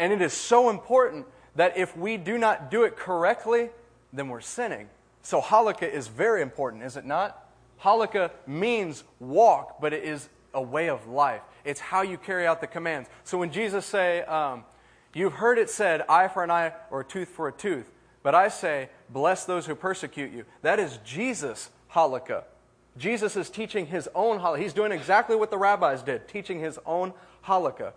And 0.00 0.12
it 0.12 0.22
is 0.22 0.32
so 0.32 0.70
important 0.70 1.26
that 1.54 1.76
if 1.76 1.96
we 1.96 2.16
do 2.16 2.38
not 2.38 2.70
do 2.70 2.84
it 2.84 2.96
correctly, 2.96 3.68
then 4.12 4.28
we're 4.28 4.40
sinning. 4.40 4.88
So 5.22 5.40
halakha 5.40 5.88
is 5.88 6.08
very 6.08 6.40
important, 6.40 6.82
is 6.82 6.96
it 6.96 7.04
not? 7.04 7.46
Halakha 7.82 8.30
means 8.46 9.04
walk, 9.20 9.80
but 9.80 9.92
it 9.92 10.02
is 10.02 10.28
a 10.54 10.62
way 10.62 10.88
of 10.88 11.06
life. 11.06 11.42
It's 11.64 11.80
how 11.80 12.00
you 12.00 12.16
carry 12.16 12.46
out 12.46 12.60
the 12.62 12.66
commands. 12.66 13.08
So 13.24 13.36
when 13.36 13.52
Jesus 13.52 13.84
say, 13.84 14.22
um, 14.22 14.64
"You've 15.12 15.34
heard 15.34 15.58
it 15.58 15.68
said, 15.68 16.02
eye 16.08 16.28
for 16.28 16.42
an 16.42 16.50
eye 16.50 16.72
or 16.90 17.04
tooth 17.04 17.28
for 17.28 17.48
a 17.48 17.52
tooth," 17.52 17.92
but 18.22 18.34
I 18.34 18.48
say, 18.48 18.88
"Bless 19.10 19.44
those 19.44 19.66
who 19.66 19.74
persecute 19.74 20.32
you." 20.32 20.46
That 20.62 20.78
is 20.78 20.98
Jesus' 21.04 21.70
halakha. 21.92 22.44
Jesus 22.96 23.36
is 23.36 23.50
teaching 23.50 23.86
his 23.86 24.08
own 24.14 24.40
halakha. 24.40 24.60
He's 24.60 24.72
doing 24.72 24.92
exactly 24.92 25.36
what 25.36 25.50
the 25.50 25.58
rabbis 25.58 26.02
did, 26.02 26.26
teaching 26.26 26.58
his 26.58 26.78
own 26.86 27.12
halakha. 27.46 27.92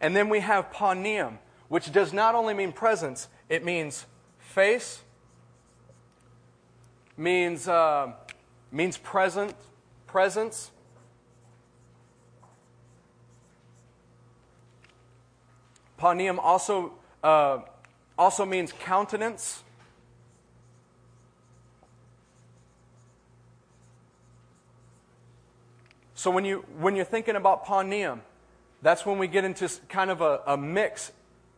And 0.00 0.14
then 0.14 0.28
we 0.28 0.40
have 0.40 0.72
panim, 0.72 1.38
which 1.68 1.90
does 1.92 2.12
not 2.12 2.34
only 2.34 2.54
mean 2.54 2.72
presence, 2.72 3.28
it 3.48 3.64
means 3.64 4.06
face, 4.38 5.02
means, 7.16 7.66
uh, 7.66 8.12
means 8.70 8.96
present, 8.96 9.54
presence. 10.06 10.70
Panim 15.98 16.38
also, 16.38 16.92
uh, 17.24 17.58
also 18.16 18.46
means 18.46 18.72
countenance. 18.72 19.64
So 26.14 26.30
when, 26.30 26.44
you, 26.44 26.64
when 26.78 26.94
you're 26.94 27.04
thinking 27.04 27.36
about 27.36 27.66
panim, 27.66 28.20
that's 28.82 29.04
when 29.04 29.18
we 29.18 29.28
get 29.28 29.44
into 29.44 29.68
kind 29.88 30.10
of 30.10 30.20
a, 30.20 30.40
a 30.46 30.56
mix, 30.56 31.12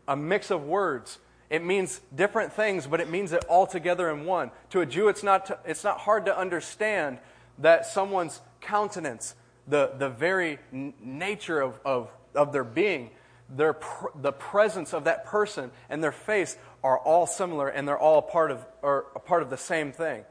a 0.09 0.17
mix 0.17 0.51
of 0.51 0.65
words. 0.65 1.19
It 1.51 1.65
means 1.65 2.01
different 2.15 2.53
things, 2.53 2.87
but 2.87 3.01
it 3.01 3.11
means 3.11 3.33
it 3.33 3.45
all 3.49 3.67
together 3.67 4.09
in 4.11 4.25
one. 4.25 4.53
To 4.71 4.81
a 4.81 4.87
Jew, 4.87 5.09
it's 5.09 5.23
not, 5.23 5.47
to, 5.47 5.59
it's 5.65 5.85
not 5.85 5.99
hard 5.99 6.27
to 6.27 6.37
understand 6.37 7.19
that 7.59 7.87
someone's 7.87 8.41
countenance, 8.61 9.35
the, 9.67 9.93
the 9.99 10.09
very 10.09 10.59
nature 10.71 11.61
of, 11.61 11.79
of, 11.85 12.11
of 12.35 12.53
their 12.53 12.65
being, 12.65 13.11
their 13.49 13.77
the 14.15 14.33
presence 14.33 14.95
of 14.95 15.05
that 15.05 15.27
person 15.27 15.73
and 15.89 16.03
their 16.03 16.13
face 16.13 16.57
are 16.85 16.99
all 16.99 17.27
similar 17.27 17.69
and 17.69 17.87
they're 17.87 17.99
all 17.99 18.23
part 18.23 18.51
of, 18.51 18.65
or 18.81 19.07
a 19.17 19.21
part 19.21 19.43
of 19.43 19.51
the 19.51 19.57
same 19.57 19.93
thing. 19.93 20.25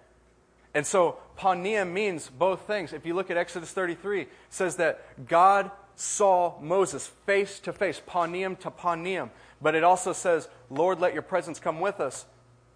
And 0.73 0.85
so 0.85 1.17
panim 1.37 1.91
means 1.91 2.29
both 2.29 2.61
things. 2.61 2.93
If 2.93 3.05
you 3.05 3.13
look 3.13 3.29
at 3.29 3.37
Exodus 3.37 3.71
33, 3.71 4.21
it 4.21 4.29
says 4.49 4.77
that 4.77 5.27
God 5.27 5.71
saw 5.99 6.57
Moses 6.61 7.07
face 7.25 7.59
to 7.59 7.73
face, 7.73 8.01
panim 8.07 8.57
to 8.59 8.71
panim. 8.71 9.29
But 9.61 9.75
it 9.75 9.83
also 9.83 10.13
says, 10.13 10.47
Lord, 10.69 11.01
let 11.01 11.13
your 11.13 11.21
presence 11.21 11.59
come 11.59 11.81
with 11.81 11.99
us. 11.99 12.25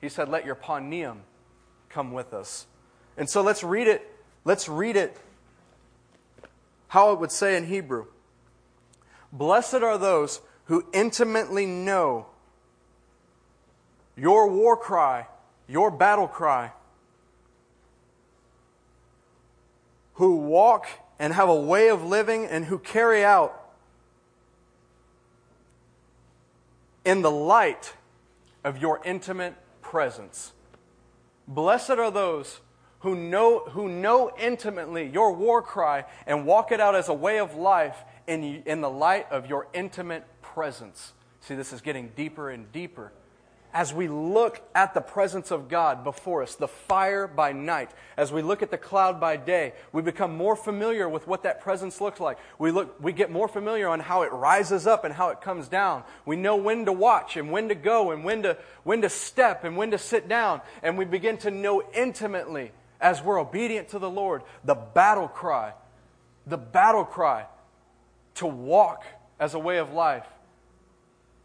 He 0.02 0.10
said, 0.10 0.28
let 0.28 0.46
your 0.46 0.56
panim 0.56 1.20
come 1.88 2.12
with 2.12 2.34
us. 2.34 2.66
And 3.16 3.30
so 3.30 3.42
let's 3.42 3.64
read 3.64 3.88
it. 3.88 4.14
Let's 4.44 4.68
read 4.68 4.98
it 4.98 5.18
how 6.90 7.14
it 7.14 7.20
would 7.20 7.32
say 7.32 7.56
in 7.56 7.66
Hebrew. 7.66 8.08
Blessed 9.32 9.76
are 9.76 9.98
those 9.98 10.42
who 10.66 10.86
intimately 10.94 11.66
know 11.66 12.26
your 14.18 14.50
war 14.50 14.76
cry, 14.76 15.28
your 15.68 15.90
battle 15.90 16.28
cry 16.28 16.72
who 20.16 20.36
walk 20.36 20.88
and 21.20 21.34
have 21.34 21.50
a 21.50 21.56
way 21.56 21.90
of 21.90 22.04
living 22.04 22.46
and 22.46 22.66
who 22.66 22.78
carry 22.80 23.24
out 23.24 23.60
in 27.06 27.22
the 27.22 27.32
light 27.32 27.94
of 28.64 28.78
your 28.78 29.02
intimate 29.04 29.56
presence. 29.82 30.54
Blessed 31.48 31.92
are 31.92 32.12
those 32.12 32.60
who 33.00 33.16
know, 33.16 33.60
who 33.60 33.90
know 33.90 34.32
intimately 34.40 35.08
your 35.08 35.34
war 35.34 35.62
cry 35.62 36.06
and 36.26 36.46
walk 36.46 36.72
it 36.72 36.80
out 36.80 36.96
as 36.96 37.10
a 37.10 37.14
way 37.14 37.40
of 37.40 37.56
life 37.56 37.98
in, 38.28 38.64
in 38.66 38.82
the 38.82 38.90
light 38.90 39.30
of 39.30 39.48
your 39.48 39.68
intimate 39.74 40.24
presence. 40.42 41.12
See, 41.42 41.56
this 41.56 41.74
is 41.74 41.82
getting 41.82 42.12
deeper 42.16 42.50
and 42.50 42.72
deeper 42.72 43.12
as 43.74 43.92
we 43.92 44.08
look 44.08 44.62
at 44.76 44.94
the 44.94 45.02
presence 45.02 45.50
of 45.50 45.68
God 45.68 46.04
before 46.04 46.44
us, 46.44 46.54
the 46.56 46.68
fire 46.68 47.28
by 47.28 47.54
night, 47.54 47.90
as 48.16 48.32
we 48.32 48.44
look 48.44 48.62
at 48.62 48.70
the 48.70 48.78
cloud 48.78 49.20
by 49.20 49.36
day, 49.36 49.74
we 49.92 50.04
become 50.04 50.38
more 50.38 50.56
familiar 50.56 51.10
with 51.10 51.28
what 51.28 51.44
that 51.44 51.60
presence 51.60 52.00
looks 52.00 52.20
like. 52.20 52.38
We, 52.60 52.70
look, 52.70 53.02
we 53.02 53.14
get 53.14 53.32
more 53.32 53.48
familiar 53.48 53.88
on 53.88 54.00
how 54.00 54.22
it 54.22 54.32
rises 54.32 54.86
up 54.86 55.06
and 55.06 55.14
how 55.14 55.30
it 55.30 55.42
comes 55.42 55.68
down. 55.68 56.04
We 56.24 56.36
know 56.36 56.56
when 56.56 56.86
to 56.86 56.94
watch 56.94 57.36
and 57.36 57.52
when 57.52 57.70
to 57.70 57.76
go 57.76 58.12
and 58.12 58.24
when 58.24 58.44
to, 58.44 58.58
when 58.84 59.02
to 59.02 59.10
step 59.10 59.64
and 59.64 59.76
when 59.76 59.90
to 59.90 59.98
sit 59.98 60.28
down. 60.30 60.62
And 60.84 60.96
we 60.96 61.06
begin 61.06 61.38
to 61.38 61.50
know 61.50 61.82
intimately, 61.96 62.72
as 63.02 63.24
we're 63.24 63.40
obedient 63.40 63.90
to 63.90 64.00
the 64.00 64.10
Lord, 64.10 64.44
the 64.64 64.76
battle 64.76 65.28
cry, 65.28 65.74
the 66.46 66.58
battle 66.58 67.06
cry 67.06 67.48
to 68.36 68.46
walk 68.46 69.04
as 69.40 69.56
a 69.56 69.60
way 69.60 69.78
of 69.78 69.94
life 69.94 70.26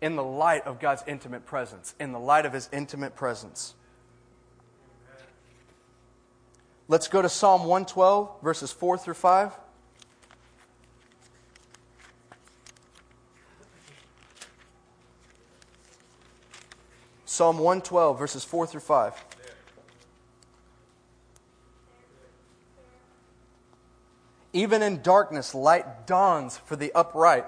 in 0.00 0.16
the 0.16 0.22
light 0.22 0.66
of 0.66 0.78
God's 0.78 1.02
intimate 1.06 1.44
presence, 1.46 1.94
in 1.98 2.12
the 2.12 2.20
light 2.20 2.46
of 2.46 2.52
His 2.52 2.68
intimate 2.72 3.16
presence. 3.16 3.74
Let's 6.86 7.08
go 7.08 7.20
to 7.20 7.28
Psalm 7.28 7.62
112, 7.62 8.40
verses 8.42 8.72
4 8.72 8.96
through 8.96 9.14
5. 9.14 9.52
Psalm 17.26 17.58
112, 17.58 18.18
verses 18.18 18.42
4 18.42 18.66
through 18.66 18.80
5. 18.80 19.24
Even 24.54 24.82
in 24.82 25.02
darkness, 25.02 25.54
light 25.54 26.06
dawns 26.06 26.56
for 26.56 26.74
the 26.74 26.90
upright. 26.92 27.44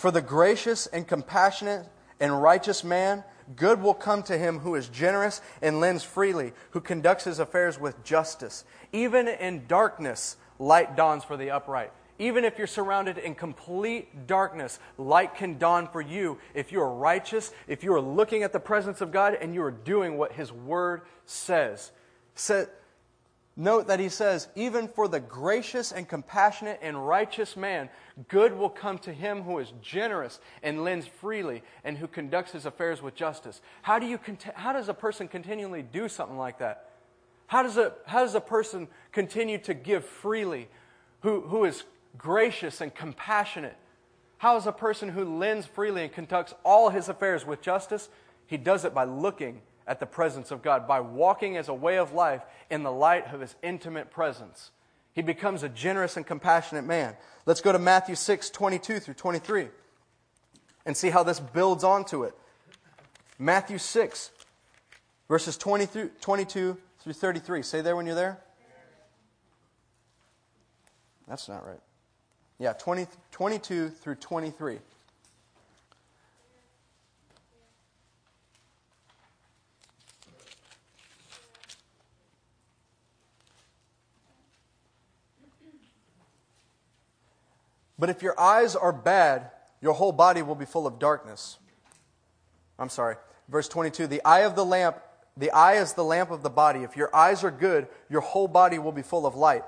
For 0.00 0.10
the 0.10 0.22
gracious 0.22 0.86
and 0.86 1.06
compassionate 1.06 1.86
and 2.20 2.40
righteous 2.40 2.82
man, 2.82 3.22
good 3.54 3.82
will 3.82 3.92
come 3.92 4.22
to 4.22 4.38
him 4.38 4.60
who 4.60 4.74
is 4.74 4.88
generous 4.88 5.42
and 5.60 5.78
lends 5.78 6.02
freely, 6.02 6.54
who 6.70 6.80
conducts 6.80 7.24
his 7.24 7.38
affairs 7.38 7.78
with 7.78 8.02
justice. 8.02 8.64
Even 8.94 9.28
in 9.28 9.66
darkness, 9.66 10.38
light 10.58 10.96
dawns 10.96 11.22
for 11.22 11.36
the 11.36 11.50
upright. 11.50 11.92
Even 12.18 12.46
if 12.46 12.56
you're 12.56 12.66
surrounded 12.66 13.18
in 13.18 13.34
complete 13.34 14.26
darkness, 14.26 14.78
light 14.96 15.34
can 15.34 15.58
dawn 15.58 15.86
for 15.86 16.00
you 16.00 16.38
if 16.54 16.72
you 16.72 16.80
are 16.80 16.94
righteous, 16.94 17.52
if 17.68 17.84
you 17.84 17.92
are 17.92 18.00
looking 18.00 18.42
at 18.42 18.54
the 18.54 18.58
presence 18.58 19.02
of 19.02 19.12
God 19.12 19.36
and 19.38 19.54
you 19.54 19.62
are 19.62 19.70
doing 19.70 20.16
what 20.16 20.32
His 20.32 20.50
Word 20.50 21.02
says. 21.26 21.92
Note 23.60 23.86
that 23.86 24.00
He 24.00 24.08
says, 24.08 24.48
even 24.54 24.88
for 24.88 25.08
the 25.08 25.20
gracious 25.20 25.92
and 25.92 26.08
compassionate 26.08 26.80
and 26.82 27.06
righteous 27.06 27.56
man, 27.56 27.88
good 28.28 28.56
will 28.56 28.70
come 28.70 28.98
to 28.98 29.12
him 29.12 29.42
who 29.42 29.58
is 29.58 29.72
generous 29.82 30.40
and 30.62 30.84
lends 30.84 31.06
freely 31.06 31.62
and 31.84 31.96
who 31.96 32.06
conducts 32.06 32.52
his 32.52 32.66
affairs 32.66 33.00
with 33.02 33.14
justice. 33.14 33.60
How, 33.82 33.98
do 33.98 34.06
you, 34.06 34.18
how 34.54 34.72
does 34.72 34.88
a 34.88 34.94
person 34.94 35.28
continually 35.28 35.82
do 35.82 36.08
something 36.08 36.38
like 36.38 36.58
that? 36.58 36.90
How 37.46 37.62
does 37.62 37.76
a, 37.76 37.92
how 38.06 38.20
does 38.20 38.34
a 38.34 38.40
person 38.40 38.88
continue 39.12 39.58
to 39.58 39.74
give 39.74 40.04
freely 40.04 40.68
who, 41.20 41.42
who 41.42 41.64
is 41.64 41.84
gracious 42.16 42.80
and 42.80 42.94
compassionate. 42.94 43.76
How 44.38 44.56
is 44.56 44.66
a 44.66 44.72
person 44.72 45.08
who 45.08 45.38
lends 45.38 45.66
freely 45.66 46.02
and 46.02 46.12
conducts 46.12 46.54
all 46.64 46.90
his 46.90 47.08
affairs 47.08 47.46
with 47.46 47.60
justice? 47.60 48.08
He 48.46 48.56
does 48.56 48.84
it 48.84 48.94
by 48.94 49.04
looking 49.04 49.60
at 49.90 49.98
the 49.98 50.06
presence 50.06 50.52
of 50.52 50.62
God, 50.62 50.86
by 50.86 51.00
walking 51.00 51.56
as 51.56 51.68
a 51.68 51.74
way 51.74 51.98
of 51.98 52.12
life 52.12 52.42
in 52.70 52.84
the 52.84 52.92
light 52.92 53.34
of 53.34 53.40
his 53.40 53.56
intimate 53.60 54.12
presence. 54.12 54.70
He 55.14 55.20
becomes 55.20 55.64
a 55.64 55.68
generous 55.68 56.16
and 56.16 56.24
compassionate 56.24 56.84
man. 56.84 57.16
Let's 57.44 57.60
go 57.60 57.72
to 57.72 57.78
Matthew 57.80 58.14
6, 58.14 58.50
22 58.50 59.00
through 59.00 59.14
23 59.14 59.66
and 60.86 60.96
see 60.96 61.10
how 61.10 61.24
this 61.24 61.40
builds 61.40 61.82
onto 61.82 62.22
it. 62.22 62.36
Matthew 63.36 63.78
6, 63.78 64.30
verses 65.28 65.56
20 65.56 65.86
through, 65.86 66.10
22 66.20 66.76
through 67.00 67.12
33. 67.12 67.62
Say 67.64 67.80
there 67.80 67.96
when 67.96 68.06
you're 68.06 68.14
there. 68.14 68.38
That's 71.26 71.48
not 71.48 71.66
right. 71.66 71.80
Yeah, 72.60 72.74
20, 72.74 73.08
22 73.32 73.88
through 73.88 74.14
23. 74.14 74.78
But 88.00 88.08
if 88.08 88.22
your 88.22 88.38
eyes 88.40 88.74
are 88.74 88.94
bad, 88.94 89.50
your 89.82 89.92
whole 89.92 90.10
body 90.10 90.40
will 90.40 90.54
be 90.54 90.64
full 90.64 90.86
of 90.86 90.98
darkness. 90.98 91.58
I'm 92.78 92.88
sorry. 92.88 93.16
Verse 93.46 93.68
22 93.68 94.06
The 94.06 94.24
eye 94.24 94.40
of 94.40 94.56
the 94.56 94.64
lamp, 94.64 94.96
the 95.36 95.50
eye 95.50 95.74
is 95.74 95.92
the 95.92 96.02
lamp 96.02 96.30
of 96.30 96.42
the 96.42 96.48
body. 96.48 96.80
If 96.80 96.96
your 96.96 97.14
eyes 97.14 97.44
are 97.44 97.50
good, 97.50 97.88
your 98.08 98.22
whole 98.22 98.48
body 98.48 98.78
will 98.78 98.90
be 98.90 99.02
full 99.02 99.26
of 99.26 99.36
light. 99.36 99.64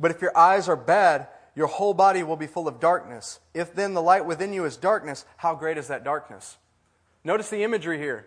But 0.00 0.10
if 0.10 0.22
your 0.22 0.36
eyes 0.36 0.66
are 0.66 0.76
bad, 0.76 1.28
your 1.54 1.66
whole 1.66 1.92
body 1.92 2.22
will 2.22 2.36
be 2.36 2.46
full 2.46 2.66
of 2.66 2.80
darkness. 2.80 3.38
If 3.52 3.74
then 3.74 3.92
the 3.92 4.02
light 4.02 4.24
within 4.24 4.54
you 4.54 4.64
is 4.64 4.78
darkness, 4.78 5.26
how 5.36 5.54
great 5.54 5.76
is 5.76 5.88
that 5.88 6.04
darkness? 6.04 6.56
Notice 7.22 7.50
the 7.50 7.64
imagery 7.64 7.98
here. 7.98 8.26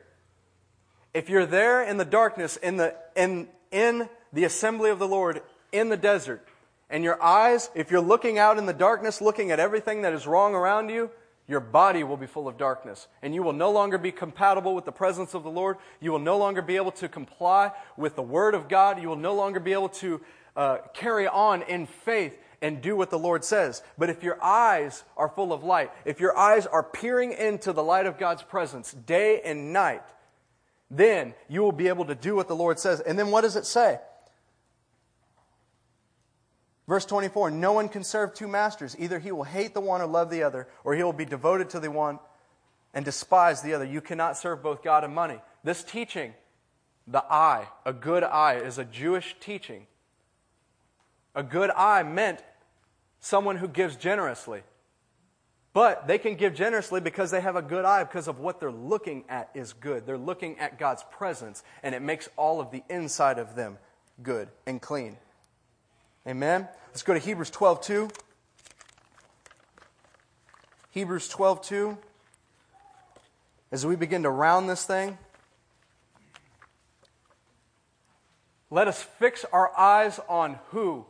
If 1.15 1.29
you're 1.29 1.47
there 1.47 1.83
in 1.83 1.97
the 1.97 2.05
darkness, 2.05 2.57
in 2.57 2.77
the, 2.77 2.95
in, 3.15 3.47
in 3.71 4.07
the 4.31 4.43
assembly 4.43 4.91
of 4.91 4.99
the 4.99 5.07
Lord, 5.07 5.41
in 5.71 5.89
the 5.89 5.97
desert, 5.97 6.47
and 6.89 7.03
your 7.03 7.21
eyes, 7.21 7.69
if 7.75 7.91
you're 7.91 8.01
looking 8.01 8.39
out 8.39 8.57
in 8.57 8.65
the 8.65 8.73
darkness, 8.73 9.21
looking 9.21 9.51
at 9.51 9.59
everything 9.59 10.03
that 10.03 10.13
is 10.13 10.25
wrong 10.25 10.55
around 10.55 10.89
you, 10.89 11.11
your 11.47 11.59
body 11.59 12.03
will 12.03 12.17
be 12.17 12.27
full 12.27 12.47
of 12.47 12.57
darkness. 12.57 13.07
And 13.21 13.33
you 13.33 13.41
will 13.41 13.53
no 13.53 13.71
longer 13.71 13.97
be 13.97 14.11
compatible 14.11 14.75
with 14.75 14.85
the 14.85 14.91
presence 14.91 15.33
of 15.33 15.43
the 15.43 15.49
Lord. 15.49 15.77
You 16.01 16.11
will 16.11 16.19
no 16.19 16.37
longer 16.37 16.61
be 16.61 16.75
able 16.75 16.91
to 16.93 17.07
comply 17.07 17.71
with 17.95 18.15
the 18.15 18.21
Word 18.21 18.53
of 18.53 18.67
God. 18.67 19.01
You 19.01 19.09
will 19.09 19.15
no 19.15 19.33
longer 19.33 19.59
be 19.59 19.73
able 19.73 19.89
to 19.89 20.21
uh, 20.55 20.77
carry 20.93 21.27
on 21.27 21.61
in 21.63 21.85
faith 21.85 22.37
and 22.61 22.81
do 22.81 22.95
what 22.95 23.09
the 23.09 23.19
Lord 23.19 23.45
says. 23.45 23.81
But 23.97 24.09
if 24.09 24.23
your 24.23 24.43
eyes 24.43 25.03
are 25.15 25.29
full 25.29 25.53
of 25.53 25.63
light, 25.63 25.91
if 26.05 26.19
your 26.19 26.37
eyes 26.37 26.65
are 26.65 26.83
peering 26.83 27.31
into 27.31 27.71
the 27.71 27.83
light 27.83 28.07
of 28.07 28.17
God's 28.17 28.43
presence 28.43 28.91
day 28.91 29.41
and 29.45 29.71
night, 29.71 30.03
then 30.89 31.33
you 31.47 31.61
will 31.61 31.71
be 31.71 31.87
able 31.87 32.05
to 32.05 32.15
do 32.15 32.35
what 32.35 32.47
the 32.47 32.55
Lord 32.55 32.79
says. 32.79 32.99
And 32.99 33.17
then 33.17 33.29
what 33.29 33.41
does 33.41 33.55
it 33.55 33.65
say? 33.65 33.99
Verse 36.87 37.05
24 37.05 37.51
No 37.51 37.73
one 37.73 37.89
can 37.89 38.03
serve 38.03 38.33
two 38.33 38.47
masters. 38.47 38.95
Either 38.99 39.19
he 39.19 39.31
will 39.31 39.43
hate 39.43 39.73
the 39.73 39.81
one 39.81 40.01
or 40.01 40.07
love 40.07 40.29
the 40.29 40.43
other, 40.43 40.67
or 40.83 40.95
he 40.95 41.03
will 41.03 41.13
be 41.13 41.25
devoted 41.25 41.69
to 41.71 41.79
the 41.79 41.91
one 41.91 42.19
and 42.93 43.03
despise 43.03 43.61
the 43.61 43.73
other. 43.73 43.85
You 43.85 44.01
cannot 44.01 44.37
serve 44.37 44.63
both 44.63 44.83
God 44.83 45.03
and 45.03 45.13
money. 45.13 45.39
This 45.63 45.83
teaching, 45.83 46.33
the 47.05 47.23
eye, 47.29 47.67
a 47.85 47.93
good 47.93 48.23
eye, 48.23 48.55
is 48.55 48.77
a 48.77 48.85
Jewish 48.85 49.35
teaching 49.39 49.87
a 51.37 51.43
good 51.43 51.69
eye 51.69 52.01
meant 52.01 52.43
someone 53.19 53.57
who 53.57 53.67
gives 53.67 53.95
generously. 53.95 54.63
But 55.71 56.07
they 56.07 56.17
can 56.17 56.33
give 56.33 56.55
generously 56.55 56.99
because 56.99 57.29
they 57.29 57.41
have 57.41 57.55
a 57.55 57.61
good 57.61 57.85
eye, 57.85 58.03
because 58.03 58.27
of 58.27 58.39
what 58.39 58.59
they're 58.59 58.71
looking 58.71 59.23
at 59.29 59.51
is 59.53 59.73
good. 59.73 60.07
They're 60.07 60.17
looking 60.17 60.57
at 60.57 60.79
God's 60.79 61.05
presence, 61.11 61.63
and 61.83 61.93
it 61.93 62.01
makes 62.01 62.27
all 62.35 62.59
of 62.59 62.71
the 62.71 62.81
inside 62.89 63.37
of 63.37 63.53
them 63.53 63.77
good 64.23 64.49
and 64.65 64.81
clean. 64.81 65.17
Amen? 66.27 66.67
Let's 66.89 67.03
go 67.03 67.13
to 67.13 67.19
Hebrews 67.19 67.49
12 67.51 67.79
2. 67.81 68.09
Hebrews 70.91 71.29
12 71.29 71.61
2. 71.61 71.97
As 73.71 73.85
we 73.85 73.95
begin 73.95 74.23
to 74.23 74.29
round 74.29 74.69
this 74.69 74.83
thing, 74.83 75.17
let 78.69 78.89
us 78.89 79.01
fix 79.01 79.45
our 79.53 79.71
eyes 79.77 80.19
on 80.27 80.59
who? 80.71 81.05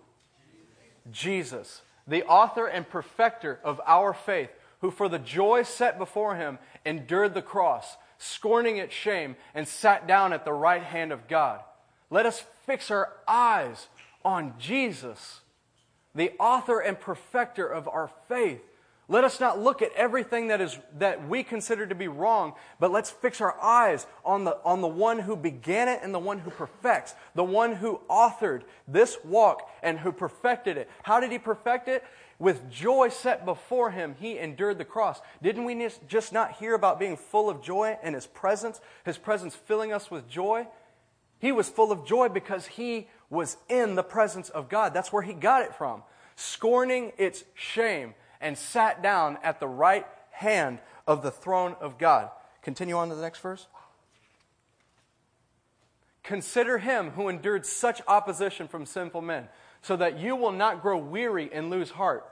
Jesus, 1.12 1.82
the 2.08 2.24
author 2.26 2.68
and 2.68 2.88
perfecter 2.88 3.60
of 3.64 3.82
our 3.88 4.14
faith, 4.14 4.50
who 4.82 4.92
for 4.92 5.10
the 5.10 5.18
joy 5.18 5.64
set 5.64 5.98
before 5.98 6.36
him 6.36 6.60
endured 6.86 7.34
the 7.34 7.42
cross, 7.42 7.98
scorning 8.20 8.78
its 8.78 8.94
shame, 8.94 9.36
and 9.56 9.68
sat 9.68 10.06
down 10.06 10.32
at 10.32 10.46
the 10.46 10.54
right 10.54 10.84
hand 10.84 11.12
of 11.12 11.28
God. 11.28 11.62
Let 12.12 12.28
us 12.28 12.44
fix 12.68 12.92
our 12.92 13.14
eyes 13.28 13.88
on 14.28 14.54
Jesus, 14.60 15.40
the 16.14 16.34
author 16.38 16.82
and 16.82 17.00
perfecter 17.00 17.66
of 17.66 17.88
our 17.88 18.12
faith, 18.28 18.62
let 19.08 19.24
us 19.24 19.40
not 19.40 19.58
look 19.58 19.82
at 19.82 19.94
everything 19.94 20.50
that, 20.50 20.60
is, 20.60 20.78
that 20.98 21.30
we 21.30 21.44
consider 21.44 21.88
to 21.88 21.96
be 21.96 22.10
wrong, 22.10 22.54
but 22.78 22.92
let's 22.92 23.10
fix 23.10 23.40
our 23.40 23.58
eyes 23.62 24.06
on 24.26 24.44
the, 24.44 24.58
on 24.66 24.82
the 24.82 24.88
one 24.88 25.20
who 25.20 25.38
began 25.38 25.88
it 25.88 26.02
and 26.04 26.14
the 26.14 26.20
one 26.20 26.40
who 26.40 26.52
perfects, 26.52 27.16
the 27.36 27.44
one 27.44 27.76
who 27.76 28.02
authored 28.10 28.64
this 28.86 29.18
walk 29.24 29.70
and 29.82 29.98
who 29.98 30.12
perfected 30.12 30.76
it. 30.76 30.90
How 31.04 31.22
did 31.22 31.32
he 31.32 31.40
perfect 31.40 31.88
it? 31.88 32.04
With 32.38 32.70
joy 32.70 33.08
set 33.08 33.46
before 33.46 33.92
him, 33.92 34.18
he 34.20 34.38
endured 34.38 34.78
the 34.78 34.84
cross. 34.84 35.22
Didn't 35.42 35.64
we 35.64 35.90
just 36.10 36.34
not 36.34 36.58
hear 36.58 36.76
about 36.76 37.00
being 37.00 37.16
full 37.16 37.50
of 37.50 37.62
joy 37.62 37.98
and 38.04 38.14
his 38.14 38.28
presence, 38.28 38.82
his 39.06 39.18
presence 39.18 39.56
filling 39.56 39.94
us 39.94 40.12
with 40.12 40.28
joy? 40.28 40.68
He 41.40 41.54
was 41.54 41.70
full 41.70 41.94
of 41.94 42.06
joy 42.06 42.28
because 42.28 42.66
he 42.66 43.08
was 43.30 43.58
in 43.68 43.96
the 43.96 44.04
presence 44.04 44.50
of 44.50 44.70
God. 44.70 44.94
That's 44.94 45.12
where 45.12 45.24
he 45.24 45.34
got 45.34 45.64
it 45.64 45.76
from. 45.76 46.04
Scorning 46.36 47.12
its 47.18 47.44
shame 47.56 48.14
and 48.40 48.58
sat 48.58 49.02
down 49.02 49.38
at 49.44 49.60
the 49.60 49.68
right 49.68 50.06
hand 50.32 50.80
of 51.08 51.24
the 51.24 51.32
throne 51.32 51.76
of 51.82 51.98
God. 51.98 52.30
Continue 52.62 52.96
on 52.96 53.10
to 53.10 53.16
the 53.16 53.22
next 53.22 53.40
verse. 53.40 53.68
Consider 56.24 56.78
him 56.78 57.12
who 57.12 57.30
endured 57.30 57.66
such 57.66 58.02
opposition 58.08 58.68
from 58.68 58.86
sinful 58.86 59.22
men, 59.22 59.48
so 59.82 59.96
that 59.96 60.20
you 60.20 60.36
will 60.36 60.52
not 60.52 60.82
grow 60.82 60.98
weary 60.98 61.50
and 61.54 61.70
lose 61.70 61.92
heart. 61.92 62.26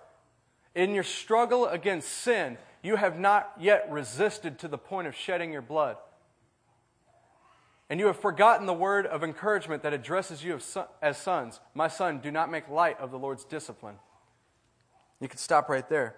In 0.76 0.94
your 0.94 1.04
struggle 1.04 1.66
against 1.66 2.10
sin, 2.10 2.58
you 2.84 2.98
have 2.98 3.18
not 3.18 3.54
yet 3.58 3.88
resisted 3.90 4.60
to 4.60 4.68
the 4.68 4.78
point 4.78 5.08
of 5.08 5.16
shedding 5.16 5.54
your 5.54 5.62
blood. 5.62 5.96
And 7.90 8.00
you 8.00 8.08
have 8.08 8.20
forgotten 8.20 8.66
the 8.66 8.74
word 8.74 9.06
of 9.06 9.24
encouragement 9.24 9.84
that 9.84 9.94
addresses 9.94 10.44
you 10.44 10.60
as 11.02 11.18
sons. 11.18 11.60
My 11.74 11.88
son, 11.88 12.20
do 12.20 12.32
not 12.32 12.50
make 12.50 12.68
light 12.70 13.00
of 13.00 13.12
the 13.12 13.20
Lord's 13.20 13.46
discipline. 13.46 13.96
You 15.20 15.28
can 15.28 15.38
stop 15.38 15.70
right 15.70 15.88
there. 15.88 16.16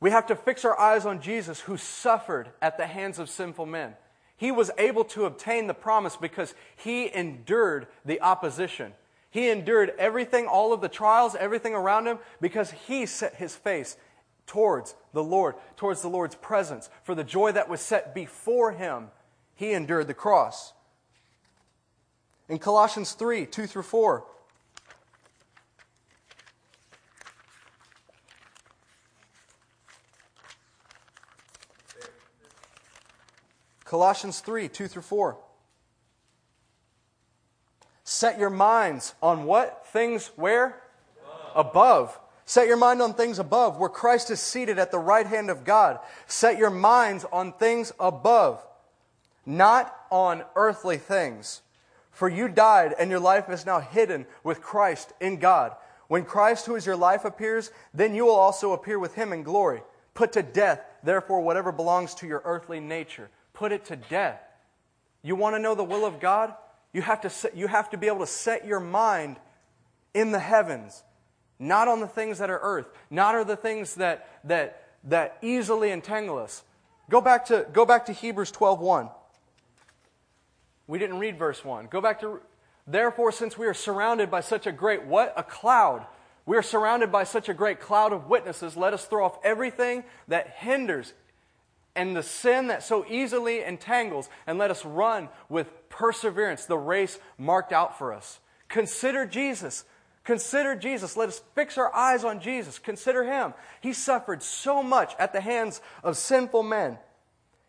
We 0.00 0.10
have 0.10 0.26
to 0.26 0.36
fix 0.36 0.64
our 0.64 0.78
eyes 0.78 1.06
on 1.06 1.20
Jesus 1.20 1.60
who 1.60 1.76
suffered 1.76 2.50
at 2.60 2.76
the 2.76 2.86
hands 2.86 3.18
of 3.18 3.30
sinful 3.30 3.66
men. 3.66 3.94
He 4.36 4.50
was 4.50 4.70
able 4.78 5.04
to 5.04 5.26
obtain 5.26 5.66
the 5.66 5.74
promise 5.74 6.16
because 6.16 6.54
he 6.76 7.14
endured 7.14 7.86
the 8.04 8.20
opposition. 8.20 8.92
He 9.30 9.48
endured 9.48 9.92
everything, 9.98 10.46
all 10.46 10.72
of 10.72 10.80
the 10.80 10.88
trials, 10.88 11.34
everything 11.34 11.74
around 11.74 12.06
him, 12.06 12.18
because 12.40 12.70
he 12.70 13.06
set 13.06 13.36
his 13.36 13.54
face 13.54 13.96
towards 14.46 14.94
the 15.12 15.24
Lord, 15.24 15.54
towards 15.76 16.02
the 16.02 16.08
Lord's 16.08 16.34
presence. 16.34 16.90
For 17.02 17.14
the 17.14 17.24
joy 17.24 17.52
that 17.52 17.68
was 17.68 17.80
set 17.80 18.14
before 18.14 18.72
him, 18.72 19.08
he 19.54 19.72
endured 19.72 20.06
the 20.06 20.14
cross. 20.14 20.72
In 22.48 22.58
Colossians 22.58 23.12
3 23.12 23.46
2 23.46 23.66
through 23.66 23.82
4, 23.82 24.24
Colossians 33.84 34.40
3 34.40 34.68
2 34.68 34.88
through 34.88 35.02
4. 35.02 35.38
Set 38.02 38.38
your 38.38 38.50
minds 38.50 39.14
on 39.22 39.44
what? 39.44 39.86
Things 39.86 40.32
where? 40.36 40.82
Above. 41.54 41.66
above. 41.66 42.20
Set 42.44 42.66
your 42.66 42.76
mind 42.76 43.00
on 43.00 43.14
things 43.14 43.38
above, 43.38 43.78
where 43.78 43.88
Christ 43.88 44.30
is 44.30 44.40
seated 44.40 44.78
at 44.78 44.90
the 44.90 44.98
right 44.98 45.26
hand 45.26 45.48
of 45.48 45.64
God. 45.64 45.98
Set 46.26 46.58
your 46.58 46.70
minds 46.70 47.24
on 47.32 47.52
things 47.52 47.92
above, 47.98 48.66
not 49.46 49.94
on 50.10 50.44
earthly 50.56 50.98
things. 50.98 51.62
For 52.10 52.28
you 52.28 52.48
died, 52.48 52.94
and 52.98 53.10
your 53.10 53.20
life 53.20 53.50
is 53.50 53.66
now 53.66 53.80
hidden 53.80 54.26
with 54.44 54.62
Christ 54.62 55.12
in 55.20 55.38
God. 55.38 55.72
When 56.06 56.24
Christ, 56.24 56.66
who 56.66 56.76
is 56.76 56.86
your 56.86 56.96
life, 56.96 57.24
appears, 57.24 57.70
then 57.92 58.14
you 58.14 58.24
will 58.24 58.34
also 58.34 58.72
appear 58.72 58.98
with 58.98 59.14
him 59.14 59.32
in 59.32 59.42
glory. 59.42 59.82
Put 60.14 60.32
to 60.32 60.42
death, 60.42 60.80
therefore, 61.02 61.40
whatever 61.40 61.72
belongs 61.72 62.14
to 62.16 62.26
your 62.26 62.42
earthly 62.44 62.78
nature. 62.78 63.30
Put 63.52 63.72
it 63.72 63.84
to 63.86 63.96
death. 63.96 64.40
You 65.22 65.34
want 65.34 65.56
to 65.56 65.58
know 65.58 65.74
the 65.74 65.82
will 65.82 66.04
of 66.04 66.20
God? 66.20 66.54
You 66.92 67.02
have 67.02 67.22
to, 67.22 67.30
set, 67.30 67.56
you 67.56 67.66
have 67.66 67.90
to 67.90 67.98
be 67.98 68.06
able 68.06 68.20
to 68.20 68.26
set 68.26 68.64
your 68.64 68.78
mind 68.78 69.38
in 70.12 70.30
the 70.30 70.38
heavens, 70.38 71.02
not 71.58 71.88
on 71.88 71.98
the 71.98 72.06
things 72.06 72.38
that 72.38 72.50
are 72.50 72.60
earth, 72.62 72.86
not 73.10 73.34
on 73.34 73.48
the 73.48 73.56
things 73.56 73.96
that, 73.96 74.28
that, 74.44 74.84
that 75.02 75.38
easily 75.42 75.90
entangle 75.90 76.38
us. 76.38 76.62
Go 77.10 77.20
back 77.20 77.46
to, 77.46 77.66
go 77.72 77.84
back 77.84 78.06
to 78.06 78.12
Hebrews 78.12 78.52
12 78.52 78.78
1. 78.80 79.08
We 80.86 80.98
didn't 80.98 81.18
read 81.18 81.38
verse 81.38 81.64
1. 81.64 81.86
Go 81.86 82.00
back 82.00 82.20
to, 82.20 82.40
therefore, 82.86 83.32
since 83.32 83.56
we 83.56 83.66
are 83.66 83.74
surrounded 83.74 84.30
by 84.30 84.40
such 84.40 84.66
a 84.66 84.72
great, 84.72 85.04
what? 85.04 85.32
A 85.36 85.42
cloud. 85.42 86.06
We 86.46 86.56
are 86.56 86.62
surrounded 86.62 87.10
by 87.10 87.24
such 87.24 87.48
a 87.48 87.54
great 87.54 87.80
cloud 87.80 88.12
of 88.12 88.28
witnesses. 88.28 88.76
Let 88.76 88.92
us 88.92 89.06
throw 89.06 89.24
off 89.24 89.38
everything 89.42 90.04
that 90.28 90.48
hinders 90.58 91.14
and 91.96 92.16
the 92.16 92.22
sin 92.22 92.66
that 92.66 92.82
so 92.82 93.06
easily 93.08 93.62
entangles, 93.62 94.28
and 94.46 94.58
let 94.58 94.70
us 94.70 94.84
run 94.84 95.28
with 95.48 95.88
perseverance 95.88 96.64
the 96.66 96.76
race 96.76 97.18
marked 97.38 97.72
out 97.72 97.96
for 97.96 98.12
us. 98.12 98.40
Consider 98.68 99.24
Jesus. 99.26 99.84
Consider 100.24 100.74
Jesus. 100.74 101.16
Let 101.16 101.28
us 101.28 101.42
fix 101.54 101.78
our 101.78 101.94
eyes 101.94 102.24
on 102.24 102.40
Jesus. 102.40 102.78
Consider 102.78 103.24
him. 103.24 103.54
He 103.80 103.92
suffered 103.92 104.42
so 104.42 104.82
much 104.82 105.14
at 105.18 105.32
the 105.32 105.40
hands 105.40 105.80
of 106.02 106.16
sinful 106.16 106.64
men. 106.64 106.98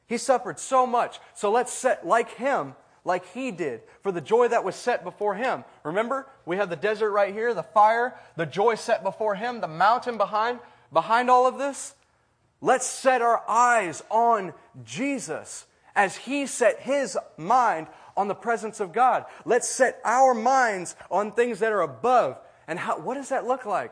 He 0.07 0.17
suffered 0.17 0.59
so 0.59 0.87
much. 0.87 1.19
So 1.35 1.51
let's 1.51 1.71
set 1.71 2.07
like 2.07 2.31
him 2.31 2.73
like 3.05 3.31
he 3.33 3.51
did 3.51 3.81
for 4.01 4.11
the 4.11 4.19
joy 4.19 4.49
that 4.49 4.63
was 4.63 4.75
set 4.75 5.03
before 5.03 5.35
him. 5.35 5.63
Remember, 5.83 6.27
we 6.45 6.57
have 6.57 6.69
the 6.69 6.75
desert 6.75 7.11
right 7.11 7.33
here, 7.33 7.53
the 7.53 7.63
fire, 7.63 8.15
the 8.35 8.45
joy 8.45 8.75
set 8.75 9.03
before 9.03 9.35
him, 9.35 9.61
the 9.61 9.67
mountain 9.67 10.17
behind 10.17 10.59
behind 10.91 11.29
all 11.29 11.47
of 11.47 11.57
this. 11.57 11.93
Let's 12.61 12.87
set 12.87 13.21
our 13.21 13.43
eyes 13.47 14.01
on 14.09 14.53
Jesus 14.83 15.65
as 15.95 16.17
he 16.17 16.47
set 16.47 16.79
his 16.81 17.17
mind 17.37 17.87
on 18.17 18.27
the 18.27 18.35
presence 18.35 18.79
of 18.79 18.91
God. 18.91 19.25
Let's 19.45 19.69
set 19.69 20.01
our 20.03 20.33
minds 20.33 20.95
on 21.11 21.31
things 21.31 21.59
that 21.59 21.71
are 21.71 21.81
above. 21.81 22.37
And 22.67 22.79
how, 22.79 22.99
what 22.99 23.15
does 23.15 23.29
that 23.29 23.45
look 23.45 23.65
like? 23.65 23.91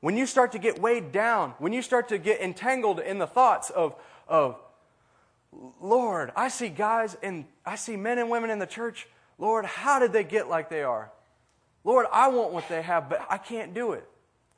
When 0.00 0.16
you 0.16 0.26
start 0.26 0.52
to 0.52 0.58
get 0.58 0.80
weighed 0.80 1.12
down, 1.12 1.54
when 1.58 1.72
you 1.72 1.82
start 1.82 2.08
to 2.08 2.18
get 2.18 2.40
entangled 2.40 3.00
in 3.00 3.18
the 3.18 3.26
thoughts 3.26 3.70
of, 3.70 3.96
of 4.28 4.56
Lord, 5.80 6.30
I 6.36 6.48
see 6.48 6.68
guys 6.68 7.16
and 7.22 7.44
I 7.68 7.76
see 7.76 7.96
men 7.96 8.18
and 8.18 8.30
women 8.30 8.48
in 8.48 8.58
the 8.58 8.66
church. 8.66 9.06
Lord, 9.36 9.66
how 9.66 9.98
did 9.98 10.14
they 10.14 10.24
get 10.24 10.48
like 10.48 10.70
they 10.70 10.82
are? 10.82 11.12
Lord, 11.84 12.06
I 12.10 12.28
want 12.28 12.52
what 12.52 12.66
they 12.68 12.80
have, 12.80 13.10
but 13.10 13.26
I 13.28 13.36
can't 13.36 13.74
do 13.74 13.92
it. 13.92 14.08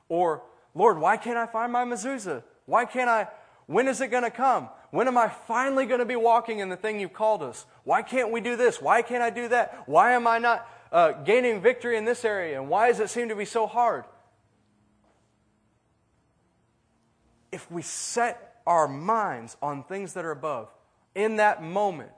Or, 0.08 0.42
Lord, 0.76 0.98
why 0.98 1.16
can't 1.16 1.36
I 1.36 1.46
find 1.46 1.72
my 1.72 1.84
mezuzah? 1.84 2.44
Why 2.66 2.84
can't 2.84 3.11
I? 3.11 3.26
When 3.66 3.88
is 3.88 4.00
it 4.00 4.12
going 4.12 4.22
to 4.22 4.30
come? 4.30 4.68
When 4.92 5.08
am 5.08 5.18
I 5.18 5.28
finally 5.28 5.86
going 5.86 5.98
to 5.98 6.06
be 6.06 6.14
walking 6.14 6.61
in 6.61 6.68
the 6.68 6.76
thing 6.76 7.00
you've 7.00 7.12
called 7.12 7.42
us? 7.42 7.66
Why 7.82 8.02
can't 8.02 8.30
we 8.30 8.40
do 8.40 8.56
this? 8.56 8.80
Why 8.80 9.02
can't 9.02 9.22
I 9.22 9.30
do 9.30 9.48
that? 9.48 9.82
Why 9.86 10.12
am 10.12 10.28
I 10.28 10.38
not 10.38 10.68
uh, 10.92 11.12
gaining 11.12 11.61
victory 11.61 11.96
in 11.96 12.04
this 12.04 12.24
area? 12.24 12.61
And 12.61 12.68
why 12.68 12.88
does 12.88 13.00
it 13.00 13.11
seem 13.11 13.28
to 13.28 13.36
be 13.36 13.44
so 13.44 13.66
hard? 13.66 14.04
If 17.50 17.68
we 17.72 17.82
set 17.82 18.62
our 18.68 18.86
minds 18.86 19.56
on 19.61 19.82
things 19.82 20.12
that 20.14 20.24
are 20.24 20.30
above, 20.30 20.68
in 21.16 21.36
that 21.36 21.61
moment, 21.61 22.11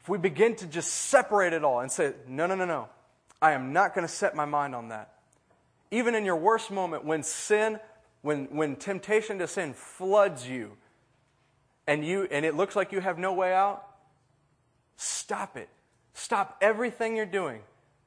if 0.00 0.08
we 0.08 0.18
begin 0.18 0.54
to 0.56 0.66
just 0.66 0.92
separate 0.92 1.52
it 1.52 1.64
all 1.64 1.80
and 1.80 1.90
say, 1.90 2.12
no, 2.26 2.46
no, 2.46 2.54
no, 2.54 2.64
no, 2.64 2.88
I 3.40 3.52
am 3.52 3.72
not 3.72 3.94
going 3.94 4.06
to 4.06 4.12
set 4.12 4.34
my 4.34 4.44
mind 4.44 4.74
on 4.74 4.88
that. 4.88 5.14
Even 5.90 6.14
in 6.14 6.24
your 6.24 6.36
worst 6.36 6.70
moment, 6.70 7.04
when 7.04 7.22
sin, 7.22 7.78
when, 8.22 8.46
when 8.46 8.76
temptation 8.76 9.38
to 9.38 9.46
sin 9.46 9.74
floods 9.74 10.46
you, 10.46 10.72
and 11.88 12.04
you 12.04 12.28
and 12.30 12.44
it 12.44 12.54
looks 12.54 12.76
like 12.76 12.92
you 12.92 13.00
have 13.00 13.18
no 13.18 13.32
way 13.32 13.52
out, 13.52 13.82
stop 14.96 15.56
it. 15.56 15.70
Stop 16.12 16.58
everything 16.60 17.16
you're 17.16 17.26
doing. 17.26 17.62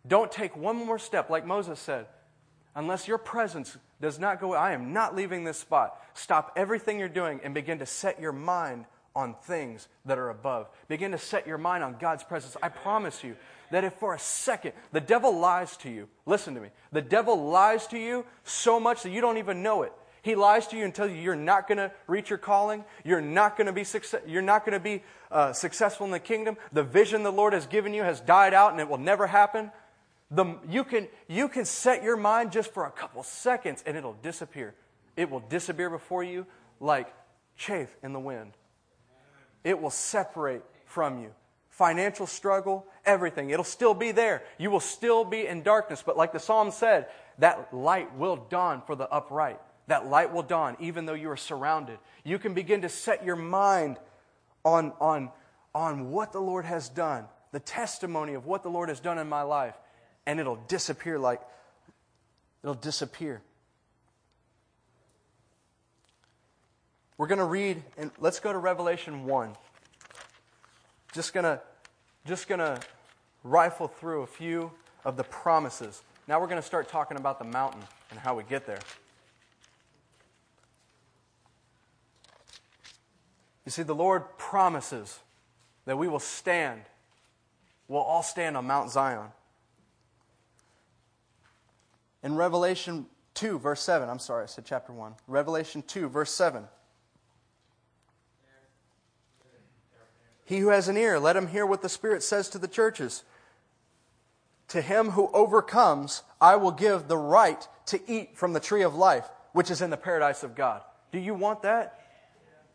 Don't 0.07 0.31
take 0.31 0.55
one 0.55 0.75
more 0.75 0.99
step, 0.99 1.29
like 1.29 1.45
Moses 1.45 1.79
said. 1.79 2.05
Unless 2.75 3.07
your 3.07 3.17
presence 3.17 3.75
does 3.99 4.19
not 4.19 4.39
go, 4.39 4.53
I 4.53 4.73
am 4.73 4.93
not 4.93 5.15
leaving 5.15 5.43
this 5.43 5.57
spot. 5.57 5.99
Stop 6.13 6.53
everything 6.55 6.99
you're 6.99 7.09
doing 7.09 7.41
and 7.43 7.53
begin 7.53 7.79
to 7.79 7.85
set 7.85 8.21
your 8.21 8.31
mind 8.31 8.85
on 9.15 9.35
things 9.43 9.87
that 10.05 10.17
are 10.17 10.29
above. 10.29 10.69
Begin 10.87 11.11
to 11.11 11.17
set 11.17 11.45
your 11.45 11.57
mind 11.57 11.83
on 11.83 11.97
God's 11.99 12.23
presence. 12.23 12.55
I 12.61 12.69
promise 12.69 13.23
you 13.23 13.35
that 13.71 13.83
if 13.83 13.93
for 13.93 14.13
a 14.13 14.19
second 14.19 14.73
the 14.91 15.01
devil 15.01 15.37
lies 15.37 15.77
to 15.77 15.89
you, 15.89 16.07
listen 16.25 16.55
to 16.55 16.61
me, 16.61 16.69
the 16.91 17.01
devil 17.01 17.49
lies 17.49 17.87
to 17.87 17.97
you 17.97 18.25
so 18.43 18.79
much 18.79 19.03
that 19.03 19.11
you 19.11 19.21
don't 19.21 19.37
even 19.37 19.63
know 19.63 19.83
it. 19.83 19.93
He 20.23 20.35
lies 20.35 20.67
to 20.67 20.77
you 20.77 20.85
and 20.85 20.93
tells 20.93 21.11
you 21.11 21.17
you're 21.17 21.35
not 21.35 21.67
going 21.67 21.79
to 21.79 21.91
reach 22.07 22.29
your 22.29 22.37
calling. 22.37 22.85
You're 23.03 23.21
not 23.21 23.57
going 23.57 23.67
to 23.67 23.73
be 23.73 23.83
success- 23.83 24.21
you're 24.27 24.43
not 24.43 24.65
going 24.65 24.73
to 24.73 24.79
be 24.79 25.03
uh, 25.31 25.51
successful 25.51 26.05
in 26.05 26.11
the 26.11 26.19
kingdom. 26.19 26.57
The 26.71 26.83
vision 26.83 27.23
the 27.23 27.31
Lord 27.31 27.53
has 27.53 27.65
given 27.65 27.93
you 27.93 28.03
has 28.03 28.19
died 28.21 28.53
out 28.53 28.71
and 28.71 28.79
it 28.79 28.87
will 28.87 28.99
never 28.99 29.25
happen. 29.25 29.71
The, 30.29 30.57
you, 30.69 30.83
can, 30.83 31.07
you 31.27 31.49
can 31.49 31.65
set 31.65 32.03
your 32.03 32.17
mind 32.17 32.51
just 32.51 32.71
for 32.71 32.85
a 32.85 32.91
couple 32.91 33.23
seconds 33.23 33.83
and 33.85 33.97
it'll 33.97 34.17
disappear. 34.21 34.75
It 35.17 35.29
will 35.29 35.41
disappear 35.41 35.89
before 35.89 36.23
you 36.23 36.45
like 36.79 37.13
chaff 37.57 37.89
in 38.03 38.13
the 38.13 38.19
wind. 38.19 38.53
It 39.63 39.81
will 39.81 39.89
separate 39.89 40.63
from 40.85 41.21
you. 41.21 41.31
Financial 41.69 42.27
struggle, 42.27 42.85
everything. 43.05 43.49
It'll 43.49 43.63
still 43.63 43.93
be 43.93 44.11
there. 44.11 44.43
You 44.57 44.69
will 44.69 44.79
still 44.79 45.23
be 45.23 45.47
in 45.47 45.63
darkness. 45.63 46.03
But 46.05 46.17
like 46.17 46.33
the 46.33 46.39
psalm 46.39 46.71
said, 46.71 47.07
that 47.39 47.73
light 47.73 48.15
will 48.17 48.35
dawn 48.35 48.81
for 48.85 48.95
the 48.95 49.09
upright. 49.09 49.59
That 49.87 50.07
light 50.07 50.31
will 50.31 50.43
dawn 50.43 50.77
even 50.79 51.05
though 51.05 51.13
you 51.13 51.29
are 51.29 51.37
surrounded. 51.37 51.97
You 52.23 52.39
can 52.39 52.53
begin 52.53 52.81
to 52.81 52.89
set 52.89 53.25
your 53.25 53.35
mind 53.35 53.97
on, 54.63 54.93
on, 54.99 55.31
on 55.73 56.11
what 56.11 56.31
the 56.33 56.39
Lord 56.39 56.65
has 56.65 56.89
done, 56.89 57.25
the 57.51 57.59
testimony 57.59 58.33
of 58.33 58.45
what 58.45 58.63
the 58.63 58.69
Lord 58.69 58.89
has 58.89 58.99
done 58.99 59.17
in 59.17 59.27
my 59.27 59.41
life, 59.41 59.75
and 60.25 60.39
it'll 60.39 60.63
disappear 60.67 61.17
like 61.17 61.41
it'll 62.63 62.75
disappear. 62.75 63.41
We're 67.21 67.27
going 67.27 67.37
to 67.37 67.45
read, 67.45 67.83
and 67.99 68.09
let's 68.19 68.39
go 68.39 68.51
to 68.51 68.57
Revelation 68.57 69.25
1. 69.25 69.55
Just 71.13 71.35
going 71.35 71.43
to 71.43 71.61
just 72.25 72.47
going 72.47 72.57
to 72.57 72.79
rifle 73.43 73.87
through 73.87 74.23
a 74.23 74.25
few 74.25 74.71
of 75.05 75.17
the 75.17 75.23
promises. 75.25 76.01
Now 76.27 76.39
we're 76.39 76.47
going 76.47 76.59
to 76.59 76.65
start 76.65 76.89
talking 76.89 77.17
about 77.17 77.37
the 77.37 77.45
mountain 77.45 77.83
and 78.09 78.19
how 78.19 78.35
we 78.35 78.43
get 78.43 78.65
there. 78.65 78.79
You 83.65 83.71
see, 83.71 83.83
the 83.83 83.93
Lord 83.93 84.23
promises 84.39 85.19
that 85.85 85.99
we 85.99 86.07
will 86.07 86.17
stand. 86.17 86.81
We'll 87.87 88.01
all 88.01 88.23
stand 88.23 88.57
on 88.57 88.65
Mount 88.65 88.89
Zion. 88.89 89.27
In 92.23 92.33
Revelation 92.33 93.05
2, 93.35 93.59
verse 93.59 93.83
7, 93.83 94.09
I'm 94.09 94.17
sorry, 94.17 94.41
I 94.41 94.47
said 94.47 94.65
chapter 94.65 94.91
1. 94.91 95.13
Revelation 95.27 95.83
2, 95.83 96.09
verse 96.09 96.31
7. 96.31 96.63
He 100.45 100.59
who 100.59 100.69
has 100.69 100.87
an 100.87 100.97
ear, 100.97 101.19
let 101.19 101.35
him 101.35 101.47
hear 101.47 101.65
what 101.65 101.81
the 101.81 101.89
Spirit 101.89 102.23
says 102.23 102.49
to 102.49 102.57
the 102.57 102.67
churches. 102.67 103.23
To 104.69 104.81
him 104.81 105.11
who 105.11 105.29
overcomes, 105.33 106.23
I 106.39 106.55
will 106.55 106.71
give 106.71 107.07
the 107.07 107.17
right 107.17 107.67
to 107.87 107.99
eat 108.09 108.37
from 108.37 108.53
the 108.53 108.59
tree 108.59 108.83
of 108.83 108.95
life, 108.95 109.29
which 109.53 109.69
is 109.69 109.81
in 109.81 109.89
the 109.89 109.97
paradise 109.97 110.43
of 110.43 110.55
God. 110.55 110.81
Do 111.11 111.19
you 111.19 111.33
want 111.33 111.61
that? 111.63 111.99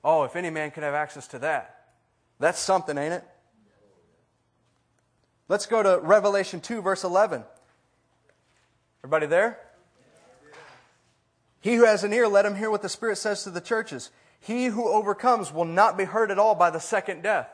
Oh, 0.05 0.25
if 0.25 0.37
any 0.37 0.51
man 0.51 0.71
could 0.71 0.83
have 0.83 0.95
access 0.95 1.27
to 1.29 1.39
that. 1.41 1.87
That's 2.39 2.59
something, 2.59 2.97
ain't 2.97 3.15
it? 3.15 3.25
Let's 5.49 5.67
go 5.67 5.83
to 5.83 6.01
Revelation 6.01 6.61
2, 6.61 6.83
verse 6.83 7.03
11. 7.05 7.45
Everybody 9.03 9.27
there? 9.27 9.59
He 11.61 11.75
who 11.75 11.85
has 11.85 12.05
an 12.05 12.13
ear, 12.13 12.29
let 12.29 12.45
him 12.45 12.57
hear 12.57 12.71
what 12.71 12.83
the 12.83 12.89
Spirit 12.89 13.17
says 13.17 13.43
to 13.45 13.51
the 13.51 13.61
churches. 13.61 14.11
He 14.41 14.67
who 14.67 14.89
overcomes 14.89 15.53
will 15.53 15.65
not 15.65 15.97
be 15.97 16.05
hurt 16.05 16.31
at 16.31 16.39
all 16.39 16.55
by 16.55 16.71
the 16.71 16.79
second 16.79 17.23
death. 17.23 17.49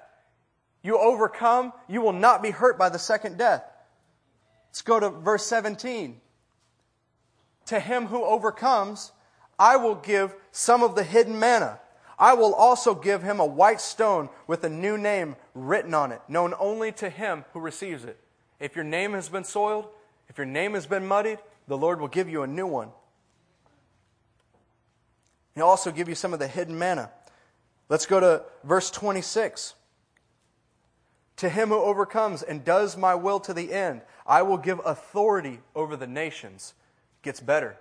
You 0.83 0.99
overcome, 0.99 1.72
you 1.89 2.01
will 2.01 2.12
not 2.12 2.43
be 2.43 2.51
hurt 2.51 2.78
by 2.78 2.89
the 2.89 2.99
second 2.99 3.39
death. 3.39 3.62
Let's 4.68 4.83
go 4.83 4.99
to 4.99 5.11
verse 5.11 5.47
17. 5.47 6.20
To 7.66 7.80
him 7.80 8.07
who 8.07 8.24
overcomes, 8.24 9.12
I 9.59 9.76
will 9.76 9.95
give 9.95 10.35
some 10.51 10.83
of 10.83 10.95
the 10.95 11.05
hidden 11.05 11.39
manna. 11.39 11.78
I 12.18 12.35
will 12.35 12.55
also 12.55 12.95
give 12.95 13.22
him 13.22 13.41
a 13.41 13.47
white 13.47 13.80
stone 13.80 14.28
with 14.47 14.64
a 14.64 14.68
new 14.68 14.99
name 14.99 15.37
written 15.55 15.95
on 15.95 16.12
it, 16.12 16.20
known 16.28 16.55
only 16.59 16.93
to 16.93 17.11
him 17.11 17.45
who 17.53 17.61
receives 17.61 18.05
it. 18.05 18.18
If 18.61 18.76
your 18.76 18.85
name 18.85 19.12
has 19.12 19.28
been 19.28 19.45
soiled, 19.45 19.89
if 20.28 20.39
your 20.39 20.47
name 20.47 20.74
has 20.74 20.87
been 20.87 21.07
muddied, 21.07 21.39
the 21.68 21.76
Lord 21.76 22.01
will 22.01 22.09
give 22.09 22.28
you 22.28 22.43
a 22.43 22.47
new 22.47 22.66
one. 22.66 22.91
He'll 25.55 25.66
also 25.66 25.91
give 25.91 26.09
you 26.09 26.14
some 26.14 26.33
of 26.33 26.39
the 26.39 26.49
hidden 26.49 26.78
manna. 26.78 27.11
Let's 27.89 28.07
go 28.07 28.20
to 28.20 28.43
verse 28.64 28.91
26. 28.91 29.74
To 31.43 31.49
him 31.49 31.70
who 31.70 31.82
overcomes 31.82 32.45
and 32.45 32.64
does 32.64 32.97
my 32.97 33.16
will 33.16 33.40
to 33.40 33.53
the 33.53 33.72
end, 33.72 34.03
I 34.24 34.43
will 34.43 34.59
give 34.59 34.80
authority 34.84 35.59
over 35.74 35.97
the 35.97 36.07
nations. 36.07 36.72
Gets 37.22 37.40
better. 37.40 37.76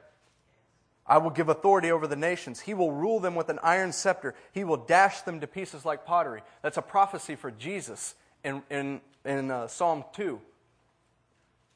I 1.05 1.20
will 1.20 1.30
give 1.30 1.47
authority 1.47 1.91
over 1.91 2.07
the 2.07 2.16
nations. 2.16 2.62
He 2.62 2.74
will 2.74 2.91
rule 2.91 3.20
them 3.20 3.36
with 3.36 3.49
an 3.49 3.59
iron 3.62 3.91
scepter. 3.91 4.34
He 4.51 4.64
will 4.64 4.78
dash 4.78 5.22
them 5.22 5.41
to 5.41 5.45
pieces 5.45 5.86
like 5.86 6.07
pottery. 6.07 6.41
That's 6.64 6.78
a 6.78 6.82
prophecy 6.82 7.36
for 7.36 7.51
Jesus 7.51 8.16
in, 8.43 8.64
in, 8.72 8.99
in 9.26 9.51
uh, 9.51 9.68
Psalm 9.68 10.05
2. 10.14 10.41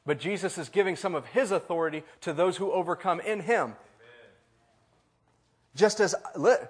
But 0.04 0.18
Jesus 0.18 0.58
is 0.58 0.68
giving 0.68 0.96
some 0.96 1.14
of 1.14 1.24
his 1.26 1.52
authority 1.52 2.02
to 2.22 2.32
those 2.32 2.56
who 2.56 2.72
overcome 2.72 3.20
in 3.20 3.38
him. 3.38 3.62
Amen. 3.62 3.76
Just 5.76 6.00
as, 6.00 6.16
look, 6.34 6.68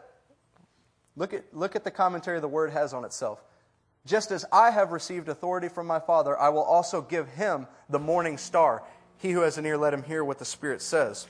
look, 1.16 1.32
at, 1.32 1.56
look 1.56 1.74
at 1.74 1.84
the 1.84 1.90
commentary 1.90 2.38
the 2.38 2.48
word 2.48 2.70
has 2.70 2.92
on 2.92 3.06
itself. 3.06 3.42
Just 4.06 4.30
as 4.30 4.44
I 4.52 4.70
have 4.70 4.92
received 4.92 5.28
authority 5.28 5.68
from 5.68 5.86
my 5.86 5.98
Father, 5.98 6.38
I 6.38 6.48
will 6.48 6.62
also 6.62 7.02
give 7.02 7.28
him 7.28 7.66
the 7.90 7.98
morning 7.98 8.38
star. 8.38 8.84
He 9.18 9.32
who 9.32 9.40
has 9.40 9.58
an 9.58 9.66
ear, 9.66 9.76
let 9.76 9.92
him 9.92 10.04
hear 10.04 10.24
what 10.24 10.38
the 10.38 10.44
Spirit 10.44 10.80
says. 10.80 11.26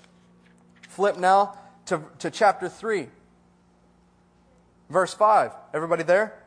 Flip 0.89 1.17
now 1.17 1.59
to, 1.87 2.03
to 2.19 2.31
chapter 2.31 2.69
3, 2.69 3.09
verse 4.91 5.15
5. 5.15 5.53
Everybody 5.73 6.03
there? 6.03 6.43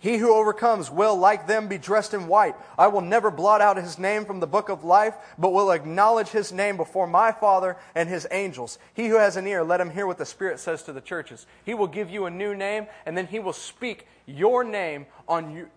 He 0.00 0.16
who 0.16 0.32
overcomes 0.32 0.90
will, 0.90 1.16
like 1.16 1.48
them, 1.48 1.66
be 1.66 1.76
dressed 1.76 2.14
in 2.14 2.28
white. 2.28 2.54
I 2.78 2.86
will 2.86 3.00
never 3.00 3.32
blot 3.32 3.60
out 3.60 3.76
his 3.76 3.98
name 3.98 4.24
from 4.24 4.38
the 4.38 4.46
book 4.46 4.68
of 4.68 4.84
life, 4.84 5.14
but 5.36 5.52
will 5.52 5.72
acknowledge 5.72 6.28
his 6.28 6.52
name 6.52 6.76
before 6.76 7.08
my 7.08 7.32
Father 7.32 7.76
and 7.96 8.08
his 8.08 8.26
angels. 8.30 8.78
He 8.94 9.08
who 9.08 9.16
has 9.16 9.36
an 9.36 9.46
ear, 9.48 9.64
let 9.64 9.80
him 9.80 9.90
hear 9.90 10.06
what 10.06 10.18
the 10.18 10.24
Spirit 10.24 10.60
says 10.60 10.84
to 10.84 10.92
the 10.92 11.00
churches. 11.00 11.46
He 11.64 11.74
will 11.74 11.88
give 11.88 12.10
you 12.10 12.26
a 12.26 12.30
new 12.30 12.54
name, 12.54 12.86
and 13.06 13.16
then 13.16 13.26
he 13.26 13.40
will 13.40 13.52
speak 13.52 14.06
your 14.24 14.62
name 14.62 15.06
on 15.26 15.50
you, 15.50 15.68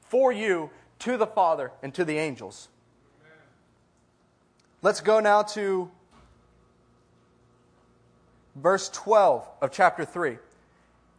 for 0.00 0.32
you 0.32 0.70
to 1.00 1.16
the 1.16 1.26
Father 1.26 1.70
and 1.80 1.94
to 1.94 2.04
the 2.04 2.18
angels. 2.18 2.68
Let's 4.82 5.00
go 5.00 5.20
now 5.20 5.42
to 5.42 5.88
verse 8.56 8.88
12 8.88 9.48
of 9.62 9.70
chapter 9.70 10.04
3. 10.04 10.38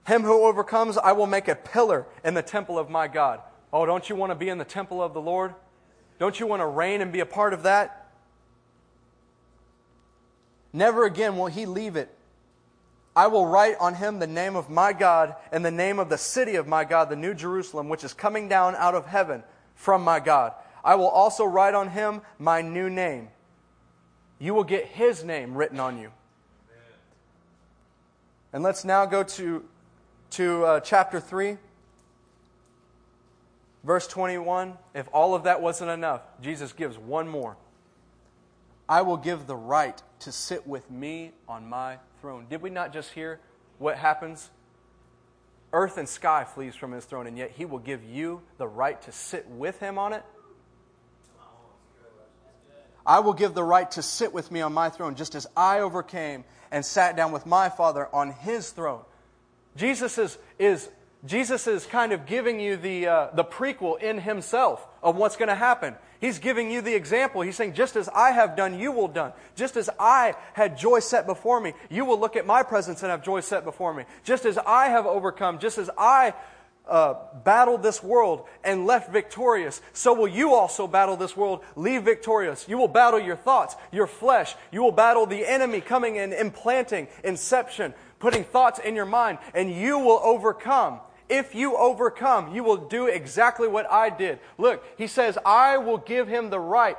Him 0.09 0.23
who 0.23 0.43
overcomes, 0.43 0.97
I 0.97 1.11
will 1.11 1.27
make 1.27 1.47
a 1.47 1.53
pillar 1.53 2.07
in 2.23 2.33
the 2.33 2.41
temple 2.41 2.79
of 2.79 2.89
my 2.89 3.07
God. 3.07 3.41
Oh, 3.71 3.85
don't 3.85 4.09
you 4.09 4.15
want 4.15 4.31
to 4.31 4.35
be 4.35 4.49
in 4.49 4.57
the 4.57 4.65
temple 4.65 5.03
of 5.03 5.13
the 5.13 5.21
Lord? 5.21 5.53
Don't 6.17 6.39
you 6.39 6.47
want 6.47 6.63
to 6.63 6.65
reign 6.65 7.01
and 7.01 7.11
be 7.11 7.19
a 7.19 7.27
part 7.27 7.53
of 7.53 7.61
that? 7.61 8.09
Never 10.73 11.05
again 11.05 11.37
will 11.37 11.45
he 11.45 11.67
leave 11.67 11.95
it. 11.95 12.09
I 13.15 13.27
will 13.27 13.45
write 13.45 13.75
on 13.79 13.93
him 13.93 14.17
the 14.17 14.25
name 14.25 14.55
of 14.55 14.67
my 14.67 14.93
God 14.93 15.35
and 15.51 15.63
the 15.63 15.69
name 15.69 15.99
of 15.99 16.09
the 16.09 16.17
city 16.17 16.55
of 16.55 16.67
my 16.67 16.85
God, 16.85 17.11
the 17.11 17.15
New 17.15 17.35
Jerusalem, 17.35 17.87
which 17.87 18.03
is 18.03 18.11
coming 18.11 18.49
down 18.49 18.75
out 18.77 18.95
of 18.95 19.05
heaven 19.05 19.43
from 19.75 20.03
my 20.03 20.19
God. 20.19 20.53
I 20.83 20.95
will 20.95 21.07
also 21.07 21.45
write 21.45 21.75
on 21.75 21.87
him 21.87 22.21
my 22.39 22.63
new 22.63 22.89
name. 22.89 23.27
You 24.39 24.55
will 24.55 24.63
get 24.63 24.87
his 24.87 25.23
name 25.23 25.53
written 25.53 25.79
on 25.79 25.99
you. 25.99 26.09
And 28.51 28.63
let's 28.63 28.83
now 28.83 29.05
go 29.05 29.21
to 29.21 29.63
to 30.31 30.65
uh, 30.65 30.79
chapter 30.79 31.19
3, 31.19 31.57
verse 33.83 34.07
21. 34.07 34.77
If 34.93 35.07
all 35.13 35.35
of 35.35 35.43
that 35.43 35.61
wasn't 35.61 35.91
enough, 35.91 36.21
Jesus 36.41 36.73
gives 36.73 36.97
one 36.97 37.27
more. 37.27 37.57
I 38.87 39.01
will 39.03 39.17
give 39.17 39.45
the 39.45 39.55
right 39.55 40.01
to 40.21 40.31
sit 40.31 40.65
with 40.65 40.89
me 40.89 41.31
on 41.47 41.69
my 41.69 41.97
throne. 42.21 42.47
Did 42.49 42.61
we 42.61 42.69
not 42.69 42.91
just 42.91 43.11
hear 43.11 43.39
what 43.77 43.97
happens? 43.97 44.49
Earth 45.71 45.97
and 45.97 46.09
sky 46.09 46.43
flees 46.43 46.75
from 46.75 46.91
his 46.91 47.05
throne, 47.05 47.27
and 47.27 47.37
yet 47.37 47.51
he 47.51 47.65
will 47.65 47.79
give 47.79 48.03
you 48.03 48.41
the 48.57 48.67
right 48.67 48.99
to 49.03 49.11
sit 49.11 49.47
with 49.47 49.79
him 49.79 49.99
on 49.99 50.13
it. 50.13 50.23
I 53.05 53.19
will 53.19 53.33
give 53.33 53.53
the 53.53 53.63
right 53.63 53.89
to 53.91 54.01
sit 54.01 54.33
with 54.33 54.51
me 54.51 54.61
on 54.61 54.73
my 54.73 54.89
throne, 54.89 55.15
just 55.15 55.35
as 55.35 55.47
I 55.55 55.79
overcame 55.79 56.43
and 56.71 56.85
sat 56.85 57.15
down 57.15 57.31
with 57.31 57.45
my 57.45 57.69
Father 57.69 58.07
on 58.13 58.31
his 58.31 58.69
throne. 58.71 59.01
Jesus 59.75 60.17
is, 60.17 60.37
is, 60.57 60.89
Jesus 61.25 61.67
is 61.67 61.85
kind 61.85 62.11
of 62.11 62.25
giving 62.25 62.59
you 62.59 62.77
the, 62.77 63.07
uh, 63.07 63.27
the 63.33 63.43
prequel 63.43 64.01
in 64.01 64.19
himself 64.19 64.85
of 65.03 65.15
what's 65.15 65.35
going 65.35 65.49
to 65.49 65.55
happen. 65.55 65.95
He's 66.19 66.39
giving 66.39 66.69
you 66.69 66.81
the 66.81 66.95
example. 66.95 67.41
He's 67.41 67.55
saying, 67.55 67.73
just 67.73 67.95
as 67.95 68.09
I 68.09 68.31
have 68.31 68.57
done, 68.57 68.77
you 68.77 68.91
will 68.91 69.07
done. 69.07 69.31
Just 69.55 69.77
as 69.77 69.89
I 69.97 70.33
had 70.53 70.77
joy 70.77 70.99
set 70.99 71.25
before 71.25 71.61
me, 71.61 71.73
you 71.89 72.03
will 72.03 72.19
look 72.19 72.35
at 72.35 72.45
my 72.45 72.63
presence 72.63 73.03
and 73.03 73.09
have 73.09 73.23
joy 73.23 73.39
set 73.39 73.63
before 73.63 73.93
me. 73.93 74.03
Just 74.23 74.45
as 74.45 74.57
I 74.57 74.87
have 74.87 75.05
overcome, 75.05 75.59
just 75.59 75.77
as 75.77 75.89
I 75.97 76.33
uh, 76.89 77.13
battled 77.45 77.83
this 77.83 78.03
world 78.03 78.45
and 78.63 78.85
left 78.85 79.11
victorious, 79.11 79.81
so 79.93 80.13
will 80.13 80.27
you 80.27 80.53
also 80.53 80.87
battle 80.87 81.15
this 81.15 81.37
world, 81.37 81.63
leave 81.77 82.03
victorious. 82.03 82.65
You 82.67 82.77
will 82.77 82.87
battle 82.89 83.19
your 83.19 83.37
thoughts, 83.37 83.75
your 83.91 84.07
flesh. 84.07 84.55
You 84.71 84.81
will 84.81 84.91
battle 84.91 85.25
the 85.25 85.47
enemy 85.47 85.79
coming 85.79 86.17
and 86.17 86.33
implanting 86.33 87.07
inception, 87.23 87.93
putting 88.19 88.43
thoughts 88.43 88.79
in 88.79 88.95
your 88.95 89.05
mind, 89.05 89.39
and 89.53 89.71
you 89.71 89.97
will 89.97 90.19
overcome. 90.23 90.99
If 91.29 91.53
you 91.55 91.75
overcome, 91.77 92.55
you 92.55 92.63
will 92.63 92.77
do 92.77 93.07
exactly 93.07 93.67
what 93.67 93.89
I 93.91 94.09
did. 94.09 94.39
Look, 94.57 94.83
he 94.97 95.07
says, 95.07 95.37
I 95.45 95.77
will 95.77 95.99
give 95.99 96.27
him 96.27 96.49
the 96.49 96.59
right 96.59 96.97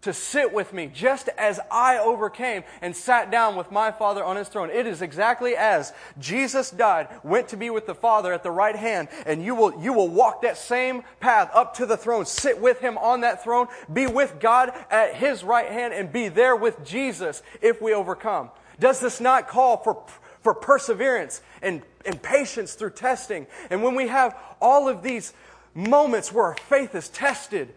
to 0.00 0.12
sit 0.12 0.52
with 0.52 0.72
me 0.72 0.86
just 0.86 1.28
as 1.36 1.58
I 1.70 1.98
overcame 1.98 2.62
and 2.80 2.94
sat 2.94 3.32
down 3.32 3.56
with 3.56 3.72
my 3.72 3.90
Father 3.90 4.24
on 4.24 4.36
his 4.36 4.48
throne. 4.48 4.70
It 4.70 4.86
is 4.86 5.02
exactly 5.02 5.56
as 5.56 5.92
Jesus 6.20 6.70
died, 6.70 7.08
went 7.24 7.48
to 7.48 7.56
be 7.56 7.68
with 7.68 7.86
the 7.86 7.96
Father 7.96 8.32
at 8.32 8.44
the 8.44 8.50
right 8.50 8.76
hand, 8.76 9.08
and 9.26 9.42
you 9.42 9.56
will, 9.56 9.82
you 9.82 9.92
will 9.92 10.08
walk 10.08 10.42
that 10.42 10.56
same 10.56 11.02
path 11.18 11.50
up 11.52 11.74
to 11.74 11.86
the 11.86 11.96
throne, 11.96 12.26
sit 12.26 12.60
with 12.60 12.78
him 12.78 12.96
on 12.98 13.22
that 13.22 13.42
throne, 13.42 13.66
be 13.92 14.06
with 14.06 14.38
God 14.38 14.72
at 14.88 15.16
his 15.16 15.42
right 15.42 15.70
hand, 15.70 15.92
and 15.92 16.12
be 16.12 16.28
there 16.28 16.54
with 16.54 16.84
Jesus 16.84 17.42
if 17.60 17.82
we 17.82 17.92
overcome. 17.92 18.50
Does 18.78 19.00
this 19.00 19.20
not 19.20 19.48
call 19.48 19.78
for 19.78 20.00
for 20.42 20.54
perseverance 20.54 21.42
and, 21.62 21.82
and 22.04 22.22
patience 22.22 22.74
through 22.74 22.90
testing. 22.90 23.46
And 23.70 23.82
when 23.82 23.94
we 23.94 24.08
have 24.08 24.36
all 24.60 24.88
of 24.88 25.02
these 25.02 25.32
moments 25.74 26.32
where 26.32 26.46
our 26.46 26.56
faith 26.56 26.94
is 26.94 27.08
tested, 27.08 27.74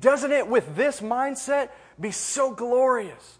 doesn't 0.00 0.32
it, 0.32 0.48
with 0.48 0.76
this 0.76 1.00
mindset, 1.00 1.70
be 2.00 2.10
so 2.10 2.52
glorious? 2.52 3.38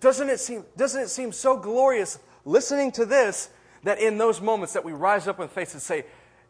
Doesn't 0.00 0.28
it 0.28 0.40
seem, 0.40 0.64
doesn't 0.76 1.02
it 1.02 1.08
seem 1.08 1.32
so 1.32 1.56
glorious 1.56 2.18
listening 2.44 2.92
to 2.92 3.04
this 3.04 3.50
that 3.84 4.00
in 4.00 4.18
those 4.18 4.40
moments 4.40 4.72
that 4.72 4.84
we 4.84 4.92
rise 4.92 5.28
up 5.28 5.40
in 5.40 5.48
faith 5.48 5.72
and 5.74 5.82
say, 5.82 6.04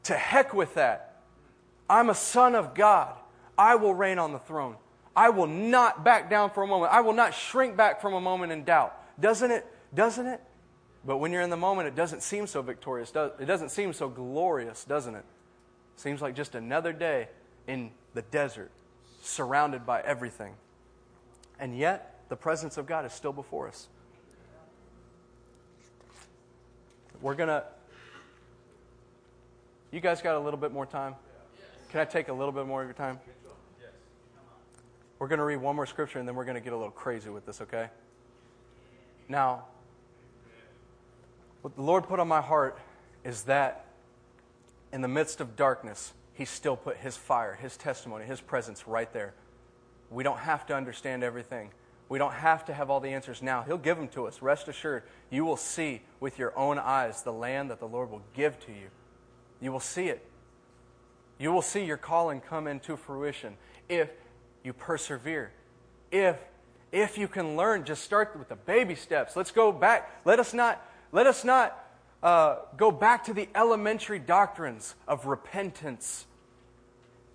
to 0.05 0.15
heck 0.15 0.55
with 0.55 0.74
that. 0.74 1.23
I'm 1.89 2.11
a 2.11 2.15
son 2.15 2.55
of 2.55 2.74
God. 2.74 3.15
I 3.59 3.74
will 3.74 3.94
reign 3.94 4.19
on 4.19 4.32
the 4.32 4.39
throne. 4.39 4.77
I 5.16 5.31
will 5.31 5.47
not 5.47 6.05
back 6.05 6.31
down 6.31 6.51
for 6.51 6.62
a 6.62 6.66
moment. 6.66 6.93
I 6.93 7.01
will 7.01 7.12
not 7.12 7.35
shrink 7.35 7.77
back 7.77 8.01
from 8.01 8.15
a 8.15 8.20
moment 8.20 8.52
in 8.52 8.65
doubt. 8.65 8.94
Doesn't 9.20 9.51
it? 9.51 9.66
Doesn't 9.94 10.27
it? 10.27 10.40
But 11.06 11.18
when 11.18 11.32
you're 11.32 11.43
in 11.43 11.51
the 11.51 11.56
moment, 11.56 11.89
it 11.89 11.94
doesn't 11.94 12.22
seem 12.22 12.47
so 12.47 12.62
victorious. 12.62 13.12
It 13.14 13.47
doesn't 13.47 13.70
seem 13.70 13.93
so 13.93 14.09
glorious, 14.09 14.85
doesn't 14.85 15.14
it? 15.14 15.24
Seems 15.97 16.22
like 16.22 16.35
just 16.35 16.55
another 16.55 16.93
day 16.93 17.28
in 17.66 17.90
the 18.14 18.22
desert, 18.22 18.70
surrounded 19.22 19.85
by 19.85 20.01
everything. 20.01 20.55
And 21.60 21.76
yet, 21.76 22.20
the 22.28 22.36
presence 22.36 22.78
of 22.78 22.86
God 22.86 23.05
is 23.05 23.12
still 23.12 23.32
before 23.32 23.68
us. 23.68 23.89
We're 27.20 27.35
going 27.35 27.48
to. 27.48 27.64
You 29.90 30.01
guys 30.01 30.20
got 30.20 30.36
a 30.36 30.40
little 30.40 30.59
bit 30.59 30.72
more 30.72 30.86
time? 30.86 31.14
Can 31.90 32.01
I 32.01 32.05
take 32.05 32.28
a 32.28 32.32
little 32.32 32.52
bit 32.52 32.66
more 32.66 32.82
of 32.82 32.89
your 32.89 32.94
time? 32.94 33.20
We're 35.18 35.28
going 35.28 35.39
to 35.39 35.44
read 35.44 35.59
one 35.59 35.76
more 35.76 35.86
scripture 35.86 36.18
and 36.18 36.26
then 36.26 36.35
we're 36.35 36.44
going 36.44 36.56
to 36.56 36.60
get 36.60 36.72
a 36.72 36.76
little 36.76 36.90
crazy 36.90 37.31
with 37.31 37.47
this, 37.47 37.60
okay? 37.60 37.89
Now, 39.28 39.66
what 41.64 41.76
the 41.76 41.82
Lord 41.82 42.04
put 42.04 42.20
on 42.20 42.28
my 42.28 42.42
heart 42.42 42.78
is 43.24 43.44
that 43.44 43.86
in 44.92 45.00
the 45.00 45.08
midst 45.08 45.40
of 45.40 45.56
darkness, 45.56 46.12
He 46.34 46.44
still 46.44 46.76
put 46.76 46.98
His 46.98 47.16
fire, 47.16 47.54
His 47.54 47.78
testimony, 47.78 48.26
His 48.26 48.38
presence 48.38 48.86
right 48.86 49.10
there. 49.14 49.32
We 50.10 50.24
don't 50.24 50.40
have 50.40 50.66
to 50.66 50.74
understand 50.76 51.24
everything. 51.24 51.70
We 52.10 52.18
don't 52.18 52.34
have 52.34 52.66
to 52.66 52.74
have 52.74 52.90
all 52.90 53.00
the 53.00 53.08
answers 53.08 53.40
now. 53.40 53.62
He'll 53.62 53.78
give 53.78 53.96
them 53.96 54.08
to 54.08 54.26
us. 54.26 54.42
Rest 54.42 54.68
assured, 54.68 55.04
you 55.30 55.46
will 55.46 55.56
see 55.56 56.02
with 56.20 56.38
your 56.38 56.52
own 56.54 56.78
eyes 56.78 57.22
the 57.22 57.32
land 57.32 57.70
that 57.70 57.80
the 57.80 57.88
Lord 57.88 58.10
will 58.10 58.22
give 58.34 58.60
to 58.66 58.70
you. 58.70 58.88
You 59.62 59.72
will 59.72 59.80
see 59.80 60.08
it. 60.08 60.22
You 61.38 61.50
will 61.50 61.62
see 61.62 61.82
your 61.82 61.96
calling 61.96 62.42
come 62.42 62.66
into 62.66 62.94
fruition 62.94 63.56
if 63.88 64.10
you 64.62 64.74
persevere. 64.74 65.50
If 66.12 66.36
if 66.92 67.16
you 67.16 67.26
can 67.26 67.56
learn, 67.56 67.84
just 67.84 68.04
start 68.04 68.36
with 68.38 68.50
the 68.50 68.54
baby 68.54 68.94
steps. 68.94 69.34
Let's 69.34 69.50
go 69.50 69.72
back. 69.72 70.20
Let 70.26 70.38
us 70.38 70.52
not 70.52 70.80
let 71.14 71.28
us 71.28 71.44
not 71.44 71.78
uh, 72.24 72.56
go 72.76 72.90
back 72.90 73.24
to 73.26 73.32
the 73.32 73.48
elementary 73.54 74.18
doctrines 74.18 74.96
of 75.06 75.26
repentance, 75.26 76.26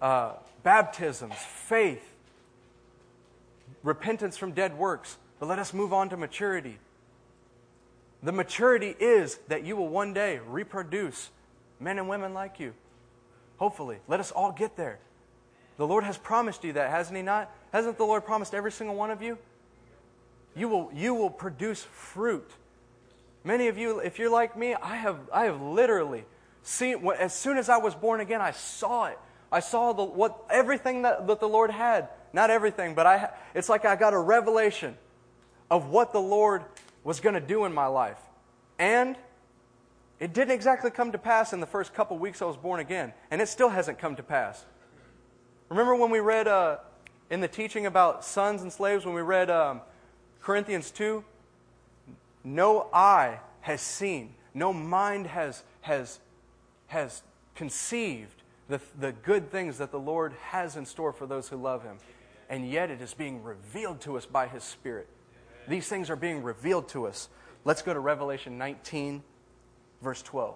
uh, 0.02 0.34
baptisms, 0.64 1.36
faith, 1.36 2.04
repentance 3.82 4.36
from 4.36 4.52
dead 4.52 4.78
works. 4.78 5.18
But 5.40 5.48
let 5.48 5.60
us 5.60 5.74
move 5.74 5.94
on 5.94 6.10
to 6.10 6.18
maturity. 6.18 6.78
The 8.22 8.34
maturity 8.34 8.98
is 9.00 9.40
that 9.48 9.64
you 9.64 9.78
will 9.78 9.88
one 9.88 10.14
day 10.14 10.42
reproduce 10.46 11.30
men 11.80 11.98
and 12.00 12.10
women 12.10 12.34
like 12.34 12.60
you. 12.60 12.74
Hopefully. 13.60 14.00
Let 14.10 14.20
us 14.20 14.30
all 14.32 14.52
get 14.52 14.76
there. 14.76 15.00
The 15.78 15.88
Lord 15.88 16.04
has 16.04 16.18
promised 16.18 16.66
you 16.66 16.74
that, 16.74 16.90
hasn't 16.90 17.16
He 17.16 17.24
not? 17.24 17.50
Hasn't 17.72 17.98
the 17.98 18.04
Lord 18.04 18.26
promised 18.26 18.54
every 18.54 18.74
single 18.74 18.98
one 18.98 19.10
of 19.10 19.22
you? 19.22 19.38
You 20.54 20.68
will, 20.68 20.92
you 20.94 21.14
will 21.14 21.30
produce 21.30 21.84
fruit. 21.84 22.52
Many 23.50 23.68
of 23.68 23.80
you, 23.80 23.98
if 23.98 24.20
you're 24.20 24.30
like 24.30 24.56
me, 24.56 24.76
I 24.76 24.96
have, 24.98 25.18
I 25.34 25.46
have 25.46 25.60
literally 25.60 26.24
seen, 26.62 27.04
as 27.18 27.34
soon 27.34 27.58
as 27.58 27.68
I 27.68 27.78
was 27.78 27.96
born 27.96 28.20
again, 28.20 28.42
I 28.42 28.52
saw 28.52 29.06
it. 29.06 29.18
I 29.52 29.60
saw 29.60 29.92
the, 29.92 30.04
what, 30.04 30.46
everything 30.52 31.02
that, 31.02 31.26
that 31.26 31.40
the 31.40 31.50
Lord 31.50 31.72
had. 31.72 32.10
Not 32.32 32.52
everything, 32.52 32.94
but 32.94 33.08
I, 33.08 33.32
it's 33.56 33.68
like 33.68 33.86
I 33.86 33.96
got 33.96 34.14
a 34.14 34.20
revelation 34.20 34.96
of 35.72 35.90
what 35.90 36.14
the 36.14 36.22
Lord 36.22 36.64
was 37.04 37.20
going 37.22 37.34
to 37.34 37.42
do 37.42 37.66
in 37.66 37.74
my 37.74 37.88
life. 37.88 38.20
And 38.78 39.16
it 40.20 40.32
didn't 40.32 40.54
exactly 40.54 40.92
come 40.92 41.12
to 41.14 41.18
pass 41.18 41.52
in 41.52 41.60
the 41.60 41.66
first 41.66 41.92
couple 41.96 42.20
weeks 42.20 42.44
I 42.44 42.46
was 42.46 42.56
born 42.56 42.80
again, 42.80 43.14
and 43.32 43.42
it 43.42 43.48
still 43.48 43.70
hasn't 43.70 43.98
come 43.98 44.16
to 44.18 44.22
pass. 44.22 44.64
Remember 45.70 45.96
when 45.96 46.12
we 46.12 46.20
read 46.20 46.48
uh, 46.48 46.78
in 47.32 47.40
the 47.42 47.48
teaching 47.48 47.88
about 47.88 48.24
sons 48.24 48.62
and 48.62 48.72
slaves, 48.72 49.08
when 49.08 49.16
we 49.16 49.24
read 49.24 49.50
um, 49.50 49.82
Corinthians 50.40 50.92
2? 50.92 51.24
No 52.44 52.88
eye 52.94 53.40
has 53.62 53.82
seen, 53.82 54.34
no 54.54 54.74
mind 54.74 55.28
has, 55.28 55.64
has, 55.82 56.20
has 56.88 57.22
conceived 57.56 58.42
the, 58.68 58.80
the 59.00 59.12
good 59.12 59.52
things 59.52 59.78
that 59.80 59.92
the 59.92 60.00
Lord 60.00 60.34
has 60.48 60.76
in 60.76 60.86
store 60.86 61.12
for 61.12 61.26
those 61.26 61.50
who 61.50 61.58
love 61.58 61.84
Him. 61.84 61.98
And 62.50 62.70
yet 62.70 62.90
it 62.90 63.02
is 63.02 63.14
being 63.14 63.44
revealed 63.44 64.02
to 64.02 64.18
us 64.18 64.26
by 64.26 64.48
His 64.48 64.64
Spirit. 64.64 65.08
These 65.68 65.88
things 65.88 66.10
are 66.10 66.16
being 66.16 66.42
revealed 66.42 66.88
to 66.90 67.06
us. 67.06 67.30
Let's 67.66 67.82
go 67.82 67.94
to 67.94 68.00
Revelation 68.00 68.58
19, 68.58 69.22
verse 70.02 70.22
12. 70.22 70.56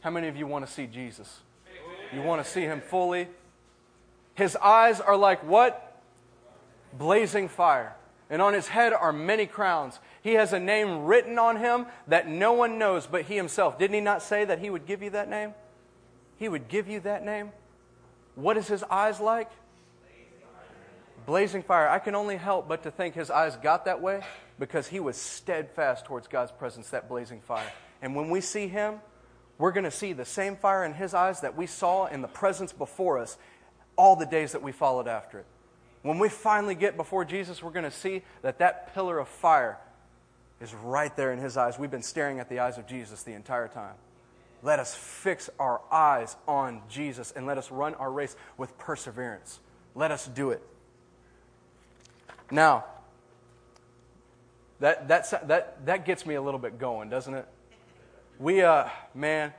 How 0.00 0.10
many 0.10 0.28
of 0.28 0.36
you 0.36 0.46
want 0.46 0.66
to 0.66 0.72
see 0.72 0.86
Jesus? 0.86 1.40
You 2.12 2.22
want 2.22 2.44
to 2.44 2.50
see 2.50 2.62
him 2.62 2.80
fully? 2.80 3.28
His 4.34 4.56
eyes 4.56 5.00
are 5.00 5.16
like 5.16 5.42
what? 5.44 6.00
Blazing 6.92 7.48
fire. 7.48 7.94
And 8.30 8.40
on 8.40 8.54
his 8.54 8.68
head 8.68 8.92
are 8.92 9.12
many 9.12 9.46
crowns. 9.46 9.98
He 10.28 10.34
has 10.34 10.52
a 10.52 10.60
name 10.60 11.06
written 11.06 11.38
on 11.38 11.56
him 11.56 11.86
that 12.06 12.28
no 12.28 12.52
one 12.52 12.78
knows 12.78 13.06
but 13.06 13.22
he 13.22 13.36
himself. 13.36 13.78
Didn't 13.78 13.94
he 13.94 14.02
not 14.02 14.20
say 14.20 14.44
that 14.44 14.58
he 14.58 14.68
would 14.68 14.84
give 14.84 15.02
you 15.02 15.08
that 15.10 15.30
name? 15.30 15.54
He 16.36 16.50
would 16.50 16.68
give 16.68 16.86
you 16.86 17.00
that 17.00 17.24
name. 17.24 17.50
What 18.34 18.58
is 18.58 18.68
his 18.68 18.82
eyes 18.82 19.20
like? 19.20 19.50
Blazing 21.24 21.62
fire. 21.62 21.88
I 21.88 21.98
can 21.98 22.14
only 22.14 22.36
help 22.36 22.68
but 22.68 22.82
to 22.82 22.90
think 22.90 23.14
his 23.14 23.30
eyes 23.30 23.56
got 23.56 23.86
that 23.86 24.02
way 24.02 24.20
because 24.58 24.86
he 24.86 25.00
was 25.00 25.16
steadfast 25.16 26.04
towards 26.04 26.28
God's 26.28 26.52
presence, 26.52 26.90
that 26.90 27.08
blazing 27.08 27.40
fire. 27.40 27.72
And 28.02 28.14
when 28.14 28.28
we 28.28 28.42
see 28.42 28.68
him, 28.68 29.00
we're 29.56 29.72
going 29.72 29.84
to 29.84 29.90
see 29.90 30.12
the 30.12 30.26
same 30.26 30.56
fire 30.56 30.84
in 30.84 30.92
his 30.92 31.14
eyes 31.14 31.40
that 31.40 31.56
we 31.56 31.66
saw 31.66 32.04
in 32.04 32.20
the 32.20 32.28
presence 32.28 32.74
before 32.74 33.16
us 33.16 33.38
all 33.96 34.14
the 34.14 34.26
days 34.26 34.52
that 34.52 34.60
we 34.60 34.72
followed 34.72 35.08
after 35.08 35.38
it. 35.38 35.46
When 36.02 36.18
we 36.18 36.28
finally 36.28 36.74
get 36.74 36.98
before 36.98 37.24
Jesus, 37.24 37.62
we're 37.62 37.70
going 37.70 37.84
to 37.84 37.90
see 37.90 38.20
that 38.42 38.58
that 38.58 38.92
pillar 38.92 39.18
of 39.18 39.26
fire 39.26 39.78
is 40.60 40.74
right 40.74 41.14
there 41.16 41.32
in 41.32 41.38
his 41.38 41.56
eyes. 41.56 41.78
We've 41.78 41.90
been 41.90 42.02
staring 42.02 42.40
at 42.40 42.48
the 42.48 42.60
eyes 42.60 42.78
of 42.78 42.86
Jesus 42.86 43.22
the 43.22 43.32
entire 43.32 43.68
time. 43.68 43.94
Let 44.62 44.80
us 44.80 44.94
fix 44.94 45.48
our 45.58 45.80
eyes 45.90 46.36
on 46.48 46.82
Jesus 46.88 47.32
and 47.32 47.46
let 47.46 47.58
us 47.58 47.70
run 47.70 47.94
our 47.94 48.10
race 48.10 48.34
with 48.56 48.76
perseverance. 48.76 49.60
Let 49.94 50.10
us 50.10 50.26
do 50.26 50.50
it. 50.50 50.62
Now, 52.50 52.84
that, 54.80 55.08
that, 55.08 55.48
that, 55.48 55.86
that 55.86 56.04
gets 56.04 56.26
me 56.26 56.34
a 56.34 56.42
little 56.42 56.58
bit 56.58 56.78
going, 56.78 57.08
doesn't 57.08 57.34
it? 57.34 57.46
We, 58.38 58.62
uh, 58.62 58.88
man, 59.14 59.52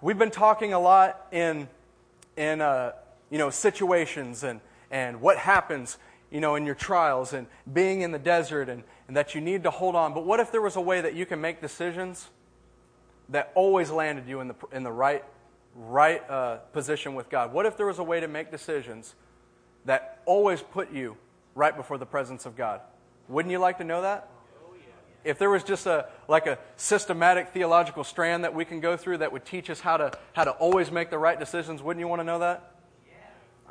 we've 0.00 0.18
been 0.18 0.30
talking 0.30 0.72
a 0.72 0.80
lot 0.80 1.26
in, 1.32 1.68
in 2.36 2.60
uh, 2.60 2.92
you 3.30 3.38
know, 3.38 3.50
situations 3.50 4.42
and, 4.42 4.60
and 4.90 5.20
what 5.20 5.38
happens, 5.38 5.98
you 6.30 6.40
know, 6.40 6.54
in 6.54 6.66
your 6.66 6.74
trials 6.74 7.32
and 7.32 7.46
being 7.72 8.02
in 8.02 8.10
the 8.10 8.18
desert 8.18 8.68
and, 8.68 8.84
and 9.12 9.16
that 9.18 9.34
you 9.34 9.42
need 9.42 9.62
to 9.64 9.70
hold 9.70 9.94
on. 9.94 10.14
But 10.14 10.24
what 10.24 10.40
if 10.40 10.50
there 10.50 10.62
was 10.62 10.76
a 10.76 10.80
way 10.80 11.02
that 11.02 11.12
you 11.12 11.26
can 11.26 11.38
make 11.38 11.60
decisions 11.60 12.30
that 13.28 13.52
always 13.54 13.90
landed 13.90 14.26
you 14.26 14.40
in 14.40 14.48
the, 14.48 14.54
in 14.72 14.84
the 14.84 14.90
right, 14.90 15.22
right 15.76 16.22
uh, 16.30 16.56
position 16.72 17.14
with 17.14 17.28
God? 17.28 17.52
What 17.52 17.66
if 17.66 17.76
there 17.76 17.84
was 17.84 17.98
a 17.98 18.02
way 18.02 18.20
to 18.20 18.26
make 18.26 18.50
decisions 18.50 19.14
that 19.84 20.22
always 20.24 20.62
put 20.62 20.90
you 20.90 21.18
right 21.54 21.76
before 21.76 21.98
the 21.98 22.06
presence 22.06 22.46
of 22.46 22.56
God? 22.56 22.80
Wouldn't 23.28 23.52
you 23.52 23.58
like 23.58 23.76
to 23.78 23.84
know 23.84 24.00
that? 24.00 24.30
If 25.24 25.36
there 25.36 25.50
was 25.50 25.62
just 25.62 25.84
a 25.84 26.06
like 26.26 26.46
a 26.46 26.58
systematic 26.78 27.50
theological 27.50 28.04
strand 28.04 28.44
that 28.44 28.54
we 28.54 28.64
can 28.64 28.80
go 28.80 28.96
through 28.96 29.18
that 29.18 29.30
would 29.30 29.44
teach 29.44 29.68
us 29.68 29.78
how 29.78 29.98
to 29.98 30.12
how 30.32 30.44
to 30.44 30.52
always 30.52 30.90
make 30.90 31.10
the 31.10 31.18
right 31.18 31.38
decisions, 31.38 31.82
wouldn't 31.82 32.00
you 32.00 32.08
want 32.08 32.20
to 32.20 32.24
know 32.24 32.38
that? 32.38 32.76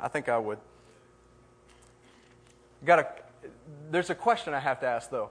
I 0.00 0.06
think 0.06 0.28
I 0.28 0.38
would. 0.38 0.58
Got 2.84 2.98
a 3.00 3.21
there's 3.90 4.10
a 4.10 4.14
question 4.14 4.54
I 4.54 4.60
have 4.60 4.80
to 4.80 4.86
ask 4.86 5.10
though. 5.10 5.30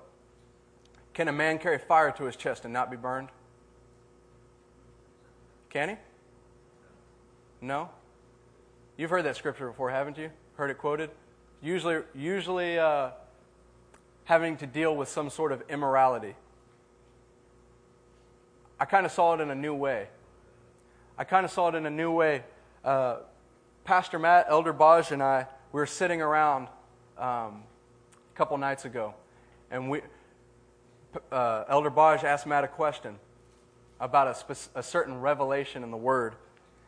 Can 1.14 1.28
a 1.28 1.32
man 1.32 1.60
carry 1.60 1.78
fire 1.78 2.12
to 2.12 2.26
his 2.26 2.36
chest 2.36 2.64
and 2.64 2.74
not 2.74 2.90
be 2.90 2.98
burned? 2.98 3.30
Can 5.70 5.90
he? 5.90 5.96
No? 7.62 7.90
You've 8.98 9.10
heard 9.10 9.26
that 9.26 9.36
scripture 9.36 9.68
before, 9.68 9.90
haven't 9.90 10.18
you? 10.18 10.30
Heard 10.56 10.70
it 10.70 10.78
quoted? 10.78 11.10
Usually, 11.62 12.02
usually 12.14 12.80
uh, 12.80 13.12
having 14.26 14.58
to 14.58 14.68
deal 14.68 14.96
with 14.96 15.10
some 15.10 15.30
sort 15.30 15.52
of 15.52 15.64
immorality. 15.70 16.36
I 18.80 18.86
kind 18.86 19.06
of 19.06 19.12
saw 19.12 19.34
it 19.36 19.42
in 19.42 19.52
a 19.52 19.56
new 19.56 19.76
way. 19.76 20.08
I 21.18 21.24
kind 21.24 21.46
of 21.46 21.52
saw 21.52 21.70
it 21.70 21.76
in 21.76 21.86
a 21.86 21.90
new 21.90 22.12
way. 22.12 22.44
Uh, 22.84 23.18
Pastor 23.84 24.20
Matt, 24.20 24.48
Elder 24.50 24.74
Baj, 24.74 25.12
and 25.12 25.22
I 25.22 25.48
we 25.72 25.80
were 25.80 25.86
sitting 25.86 26.22
around 26.22 26.68
um, 27.18 27.64
couple 28.42 28.58
nights 28.58 28.86
ago, 28.86 29.14
and 29.70 29.88
we, 29.88 30.02
uh, 31.32 31.64
Elder 31.70 31.92
Baj 31.92 32.24
asked 32.24 32.48
Matt 32.48 32.64
a 32.64 32.68
question 32.68 33.20
about 34.00 34.28
a, 34.30 34.34
spe- 34.34 34.72
a 34.74 34.82
certain 34.82 35.22
revelation 35.22 35.84
in 35.84 35.92
the 35.92 35.98
Word, 35.98 36.34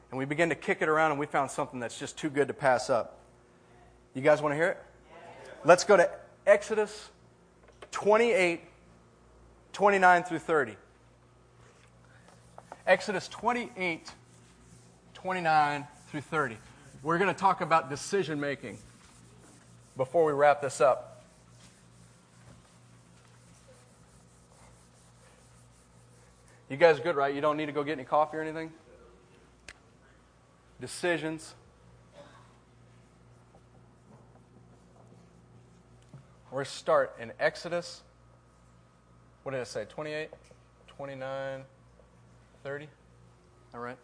and 0.10 0.18
we 0.18 0.26
began 0.26 0.50
to 0.50 0.56
kick 0.56 0.82
it 0.82 0.90
around, 0.90 1.12
and 1.12 1.20
we 1.20 1.28
found 1.28 1.52
something 1.52 1.80
that's 1.80 2.00
just 2.00 2.18
too 2.18 2.32
good 2.32 2.48
to 2.48 2.56
pass 2.56 2.90
up. 2.90 3.20
You 4.16 4.24
guys 4.24 4.42
want 4.42 4.54
to 4.54 4.56
hear 4.56 4.70
it? 4.70 4.84
Let's 5.64 5.84
go 5.84 5.96
to 5.96 6.10
Exodus 6.48 7.12
28, 7.92 8.60
29 9.74 10.24
through 10.24 10.40
30. 10.40 10.76
Exodus 12.88 13.28
28, 13.28 14.12
29 15.14 15.88
through 16.08 16.22
30. 16.22 16.58
We're 17.04 17.20
going 17.20 17.32
to 17.32 17.40
talk 17.40 17.62
about 17.62 17.92
decision 17.92 18.40
making 18.40 18.80
before 19.96 20.26
we 20.26 20.32
wrap 20.32 20.60
this 20.60 20.82
up. 20.82 21.13
You 26.74 26.80
guys 26.80 27.00
good, 27.00 27.16
right? 27.16 27.36
You 27.36 27.40
don't 27.40 27.56
need 27.56 27.68
to 27.68 27.72
go 27.72 27.84
get 27.84 27.92
any 27.92 28.04
coffee 28.04 28.36
or 28.36 28.42
anything? 28.42 28.72
Decisions. 30.82 31.54
We're 36.50 36.64
start 36.64 37.16
in 37.20 37.32
Exodus. 37.40 38.02
What 39.44 39.52
did 39.52 39.62
I 39.62 39.66
say? 39.66 39.86
28, 39.88 40.30
29, 40.88 41.62
30? 42.64 42.88
All 43.76 43.80
right. 43.80 43.92
It 43.92 43.98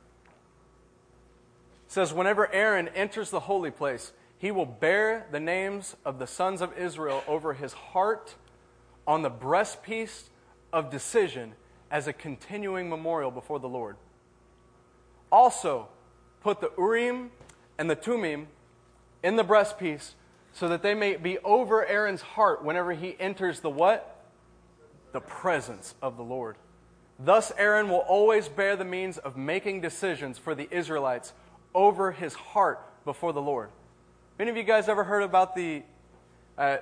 says, 1.87 2.13
Whenever 2.13 2.53
Aaron 2.53 2.87
enters 2.89 3.31
the 3.31 3.39
holy 3.39 3.71
place, 3.71 4.11
he 4.37 4.51
will 4.51 4.67
bear 4.67 5.25
the 5.31 5.39
names 5.39 5.95
of 6.05 6.19
the 6.19 6.27
sons 6.27 6.61
of 6.61 6.77
Israel 6.77 7.23
over 7.27 7.55
his 7.55 7.73
heart 7.73 8.35
on 9.07 9.23
the 9.23 9.31
breastpiece 9.31 10.29
of 10.71 10.91
decision 10.91 11.53
as 11.91 12.07
a 12.07 12.13
continuing 12.13 12.89
memorial 12.89 13.31
before 13.31 13.59
the 13.59 13.69
Lord. 13.69 13.97
Also, 15.31 15.87
put 16.41 16.61
the 16.61 16.71
Urim 16.77 17.31
and 17.77 17.89
the 17.89 17.95
Tumim 17.95 18.47
in 19.23 19.35
the 19.35 19.43
breastpiece 19.43 20.13
so 20.53 20.67
that 20.67 20.81
they 20.81 20.93
may 20.93 21.15
be 21.15 21.37
over 21.39 21.85
Aaron's 21.85 22.21
heart 22.21 22.63
whenever 22.63 22.93
he 22.93 23.15
enters 23.19 23.59
the 23.59 23.69
what? 23.69 24.25
The 25.11 25.21
presence 25.21 25.95
of 26.01 26.17
the 26.17 26.23
Lord. 26.23 26.55
Thus, 27.19 27.51
Aaron 27.57 27.89
will 27.89 27.97
always 27.97 28.47
bear 28.47 28.75
the 28.75 28.85
means 28.85 29.17
of 29.17 29.35
making 29.35 29.81
decisions 29.81 30.37
for 30.37 30.55
the 30.55 30.67
Israelites 30.71 31.33
over 31.75 32.11
his 32.11 32.33
heart 32.33 32.81
before 33.05 33.33
the 33.33 33.41
Lord. 33.41 33.69
Any 34.39 34.49
of 34.49 34.57
you 34.57 34.63
guys 34.63 34.87
ever 34.87 35.03
heard 35.03 35.23
about 35.23 35.55
the, 35.55 35.83
uh, 36.57 36.77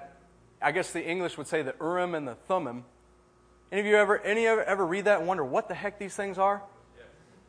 I 0.61 0.71
guess 0.71 0.91
the 0.91 1.03
English 1.03 1.37
would 1.37 1.47
say 1.47 1.63
the 1.63 1.73
Urim 1.81 2.13
and 2.13 2.27
the 2.27 2.35
Thummim? 2.35 2.85
Any 3.71 3.81
of 3.81 3.87
you 3.87 3.97
ever, 3.97 4.19
any 4.19 4.47
ever, 4.47 4.63
ever 4.63 4.85
read 4.85 5.05
that 5.05 5.19
and 5.19 5.27
wonder 5.27 5.43
what 5.43 5.67
the 5.67 5.75
heck 5.75 5.99
these 5.99 6.15
things 6.15 6.37
are? 6.37 6.61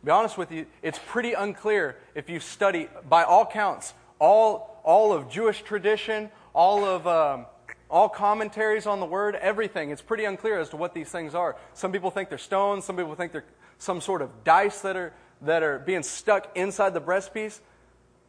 Be 0.04 0.10
honest 0.10 0.38
with 0.38 0.52
you, 0.52 0.66
it's 0.82 0.98
pretty 1.06 1.32
unclear 1.32 1.96
if 2.14 2.30
you 2.30 2.40
study, 2.40 2.88
by 3.08 3.24
all 3.24 3.44
counts, 3.44 3.94
all, 4.20 4.80
all 4.84 5.12
of 5.12 5.28
Jewish 5.28 5.62
tradition, 5.62 6.30
all 6.54 6.84
of 6.84 7.06
um, 7.06 7.46
all 7.90 8.08
commentaries 8.08 8.86
on 8.86 9.00
the 9.00 9.06
word, 9.06 9.34
everything. 9.36 9.90
It's 9.90 10.02
pretty 10.02 10.24
unclear 10.24 10.58
as 10.58 10.68
to 10.70 10.76
what 10.76 10.94
these 10.94 11.08
things 11.08 11.34
are. 11.34 11.56
Some 11.74 11.90
people 11.90 12.10
think 12.10 12.28
they're 12.28 12.38
stones. 12.38 12.84
Some 12.84 12.96
people 12.96 13.14
think 13.14 13.32
they're 13.32 13.44
some 13.78 14.00
sort 14.00 14.22
of 14.22 14.44
dice 14.44 14.80
that 14.82 14.96
are 14.96 15.12
that 15.42 15.62
are 15.62 15.78
being 15.78 16.02
stuck 16.02 16.56
inside 16.56 16.94
the 16.94 17.00
breastpiece. 17.00 17.60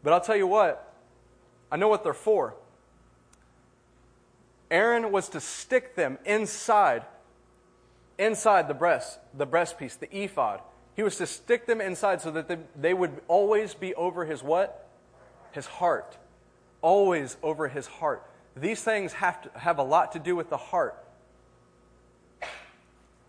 But 0.04 0.14
I'll 0.14 0.22
tell 0.22 0.36
you 0.36 0.48
what, 0.48 0.94
I 1.72 1.78
know 1.78 1.88
what 1.88 2.04
they're 2.04 2.14
for. 2.14 2.56
Aaron 4.72 5.12
was 5.12 5.30
to 5.30 5.40
stick 5.40 5.96
them 5.96 6.20
inside, 6.26 7.04
inside 8.20 8.68
the 8.68 8.74
breast, 8.76 9.18
the 9.34 9.48
breastpiece, 9.48 9.98
the 9.98 10.16
ephod. 10.16 10.62
He 10.96 11.02
was 11.02 11.16
to 11.18 11.26
stick 11.26 11.66
them 11.66 11.82
inside 11.82 12.22
so 12.22 12.30
that 12.32 12.48
they, 12.48 12.58
they 12.76 12.94
would 12.94 13.22
always 13.28 13.74
be 13.74 13.96
over 13.96 14.26
his 14.26 14.44
what? 14.44 14.88
His 15.54 15.66
heart. 15.66 16.18
Always 16.82 17.38
over 17.42 17.68
his 17.70 17.88
heart. 17.88 18.24
These 18.56 18.84
things 18.84 19.14
have 19.14 19.42
to 19.44 19.60
have 19.60 19.80
a 19.80 19.84
lot 19.84 20.12
to 20.12 20.20
do 20.20 20.36
with 20.36 20.50
the 20.50 20.58
heart. 20.58 21.02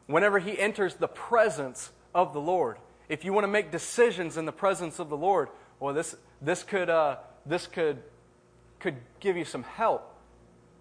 Whenever 0.07 0.41
he 0.41 0.59
enters 0.59 0.95
the 0.95 1.09
presence 1.09 1.91
of 2.13 2.33
the 2.33 2.41
Lord, 2.41 2.77
if 3.09 3.25
you 3.25 3.33
want 3.33 3.45
to 3.45 3.49
make 3.49 3.71
decisions 3.71 4.37
in 4.37 4.45
the 4.45 4.53
presence 4.53 4.99
of 4.99 5.09
the 5.09 5.17
Lord, 5.17 5.49
well, 5.79 5.95
this, 5.95 6.17
this, 6.43 6.65
could, 6.65 6.91
uh, 6.91 7.17
this 7.47 7.69
could, 7.69 8.03
could 8.81 8.97
give 9.21 9.37
you 9.37 9.45
some 9.45 9.63
help. 9.63 10.13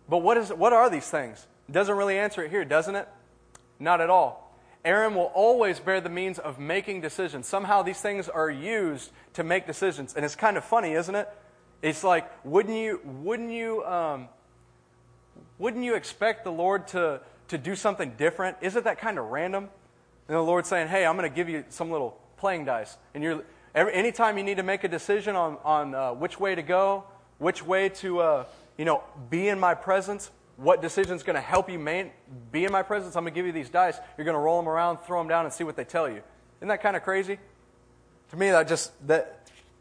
But 0.09 0.19
what, 0.19 0.37
is, 0.37 0.49
what 0.49 0.73
are 0.73 0.89
these 0.89 1.07
things? 1.07 1.45
Doesn't 1.69 1.95
really 1.95 2.17
answer 2.17 2.43
it 2.43 2.49
here, 2.49 2.65
doesn't 2.65 2.95
it? 2.95 3.07
Not 3.79 4.01
at 4.01 4.09
all. 4.09 4.53
Aaron 4.85 5.15
will 5.15 5.31
always 5.33 5.79
bear 5.79 5.99
the 5.99 6.09
means 6.09 6.39
of 6.39 6.59
making 6.59 7.01
decisions. 7.01 7.47
Somehow 7.47 7.81
these 7.81 7.99
things 7.99 8.29
are 8.29 8.49
used 8.49 9.11
to 9.33 9.43
make 9.43 9.67
decisions. 9.67 10.13
And 10.15 10.23
it's 10.23 10.35
kind 10.35 10.57
of 10.57 10.63
funny, 10.63 10.93
isn't 10.93 11.15
it? 11.15 11.29
It's 11.81 12.03
like, 12.03 12.29
wouldn't 12.45 12.75
you, 12.75 13.01
wouldn't 13.03 13.51
you, 13.51 13.83
um, 13.85 14.29
wouldn't 15.57 15.83
you 15.83 15.95
expect 15.95 16.43
the 16.43 16.51
Lord 16.51 16.87
to, 16.89 17.21
to 17.49 17.57
do 17.57 17.75
something 17.75 18.13
different? 18.17 18.57
Isn't 18.61 18.83
that 18.85 18.99
kind 18.99 19.17
of 19.17 19.25
random? 19.25 19.69
And 20.27 20.37
the 20.37 20.41
Lord's 20.41 20.69
saying, 20.69 20.87
hey, 20.87 21.05
I'm 21.05 21.17
going 21.17 21.29
to 21.29 21.35
give 21.35 21.49
you 21.49 21.65
some 21.69 21.91
little 21.91 22.17
playing 22.37 22.65
dice. 22.65 22.97
And 23.13 23.23
you're, 23.23 23.43
every, 23.75 23.93
anytime 23.93 24.37
you 24.37 24.43
need 24.43 24.57
to 24.57 24.63
make 24.63 24.83
a 24.83 24.87
decision 24.87 25.35
on, 25.35 25.57
on 25.63 25.95
uh, 25.95 26.13
which 26.13 26.39
way 26.39 26.55
to 26.55 26.61
go, 26.61 27.03
which 27.37 27.65
way 27.65 27.89
to, 27.89 28.19
uh, 28.19 28.45
you 28.77 28.85
know, 28.85 29.03
be 29.29 29.47
in 29.47 29.59
my 29.59 29.73
presence, 29.73 30.31
what 30.61 30.81
decision 30.81 31.15
is 31.15 31.23
going 31.23 31.35
to 31.35 31.41
help 31.41 31.69
you 31.69 31.79
be 32.51 32.65
in 32.65 32.71
my 32.71 32.83
presence, 32.83 33.15
I'm 33.15 33.23
going 33.23 33.33
to 33.33 33.35
give 33.35 33.45
you 33.45 33.51
these 33.51 33.69
dice. 33.69 33.97
You're 34.17 34.25
going 34.25 34.35
to 34.35 34.41
roll 34.41 34.57
them 34.57 34.67
around, 34.67 34.99
throw 34.99 35.19
them 35.19 35.27
down, 35.27 35.45
and 35.45 35.53
see 35.53 35.63
what 35.63 35.75
they 35.75 35.85
tell 35.85 36.09
you. 36.09 36.21
Isn't 36.59 36.67
that 36.67 36.81
kind 36.81 36.95
of 36.95 37.03
crazy? 37.03 37.39
To 38.31 38.37
me, 38.37 38.49
that 38.49 38.67
just 38.67 38.91
that 39.07 39.39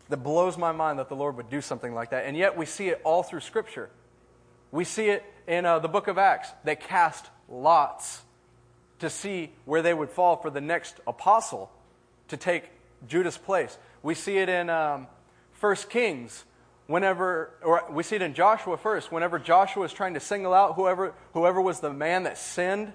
that 0.08 0.18
blows 0.18 0.56
my 0.56 0.72
mind 0.72 0.98
that 0.98 1.08
the 1.08 1.16
Lord 1.16 1.36
would 1.36 1.50
do 1.50 1.60
something 1.60 1.94
like 1.94 2.10
that. 2.10 2.24
And 2.24 2.36
yet 2.36 2.56
we 2.56 2.64
see 2.66 2.88
it 2.88 3.00
all 3.04 3.22
through 3.22 3.40
Scripture. 3.40 3.90
We 4.70 4.84
see 4.84 5.08
it 5.08 5.24
in 5.46 5.66
uh, 5.66 5.78
the 5.80 5.88
book 5.88 6.08
of 6.08 6.18
Acts. 6.18 6.50
They 6.64 6.76
cast 6.76 7.26
lots 7.48 8.22
to 9.00 9.10
see 9.10 9.52
where 9.64 9.82
they 9.82 9.94
would 9.94 10.10
fall 10.10 10.36
for 10.36 10.50
the 10.50 10.60
next 10.60 11.00
apostle 11.06 11.70
to 12.28 12.36
take 12.36 12.70
Judas' 13.06 13.38
place. 13.38 13.76
We 14.02 14.14
see 14.14 14.38
it 14.38 14.48
in 14.48 14.70
um, 14.70 15.06
1 15.60 15.76
Kings, 15.88 16.44
whenever, 16.88 17.50
or 17.62 17.84
we 17.90 18.02
see 18.02 18.16
it 18.16 18.22
in 18.22 18.34
Joshua 18.34 18.76
first, 18.76 19.12
whenever 19.12 19.38
Joshua 19.38 19.84
is 19.84 19.92
trying 19.92 20.14
to 20.14 20.20
single 20.20 20.52
out 20.52 20.74
whoever, 20.74 21.14
whoever 21.34 21.60
was 21.60 21.78
the 21.78 21.92
man 21.92 22.24
that 22.24 22.36
sinned, 22.36 22.92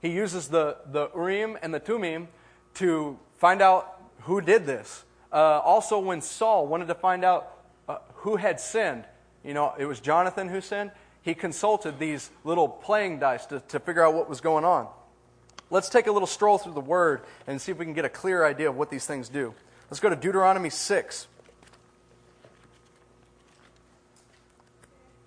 he 0.00 0.10
uses 0.10 0.48
the, 0.48 0.76
the 0.86 1.10
Urim 1.14 1.58
and 1.60 1.74
the 1.74 1.80
Tumim 1.80 2.28
to 2.74 3.18
find 3.38 3.60
out 3.60 4.00
who 4.20 4.40
did 4.40 4.66
this. 4.66 5.04
Uh, 5.32 5.36
also, 5.36 5.98
when 5.98 6.20
Saul 6.20 6.66
wanted 6.66 6.86
to 6.88 6.94
find 6.94 7.24
out 7.24 7.56
uh, 7.88 7.98
who 8.16 8.36
had 8.36 8.60
sinned, 8.60 9.04
you 9.42 9.54
know, 9.54 9.74
it 9.78 9.86
was 9.86 10.00
Jonathan 10.00 10.48
who 10.48 10.60
sinned. 10.60 10.92
He 11.22 11.34
consulted 11.34 11.98
these 11.98 12.30
little 12.44 12.68
playing 12.68 13.18
dice 13.18 13.46
to, 13.46 13.60
to 13.68 13.80
figure 13.80 14.04
out 14.04 14.14
what 14.14 14.28
was 14.28 14.40
going 14.40 14.64
on. 14.64 14.86
Let's 15.70 15.88
take 15.88 16.06
a 16.06 16.12
little 16.12 16.26
stroll 16.26 16.58
through 16.58 16.74
the 16.74 16.80
Word 16.80 17.22
and 17.46 17.60
see 17.60 17.72
if 17.72 17.78
we 17.78 17.84
can 17.84 17.94
get 17.94 18.04
a 18.04 18.10
clear 18.10 18.44
idea 18.44 18.68
of 18.68 18.76
what 18.76 18.90
these 18.90 19.06
things 19.06 19.28
do. 19.28 19.54
Let's 19.90 20.00
go 20.00 20.10
to 20.10 20.16
Deuteronomy 20.16 20.70
6. 20.70 21.26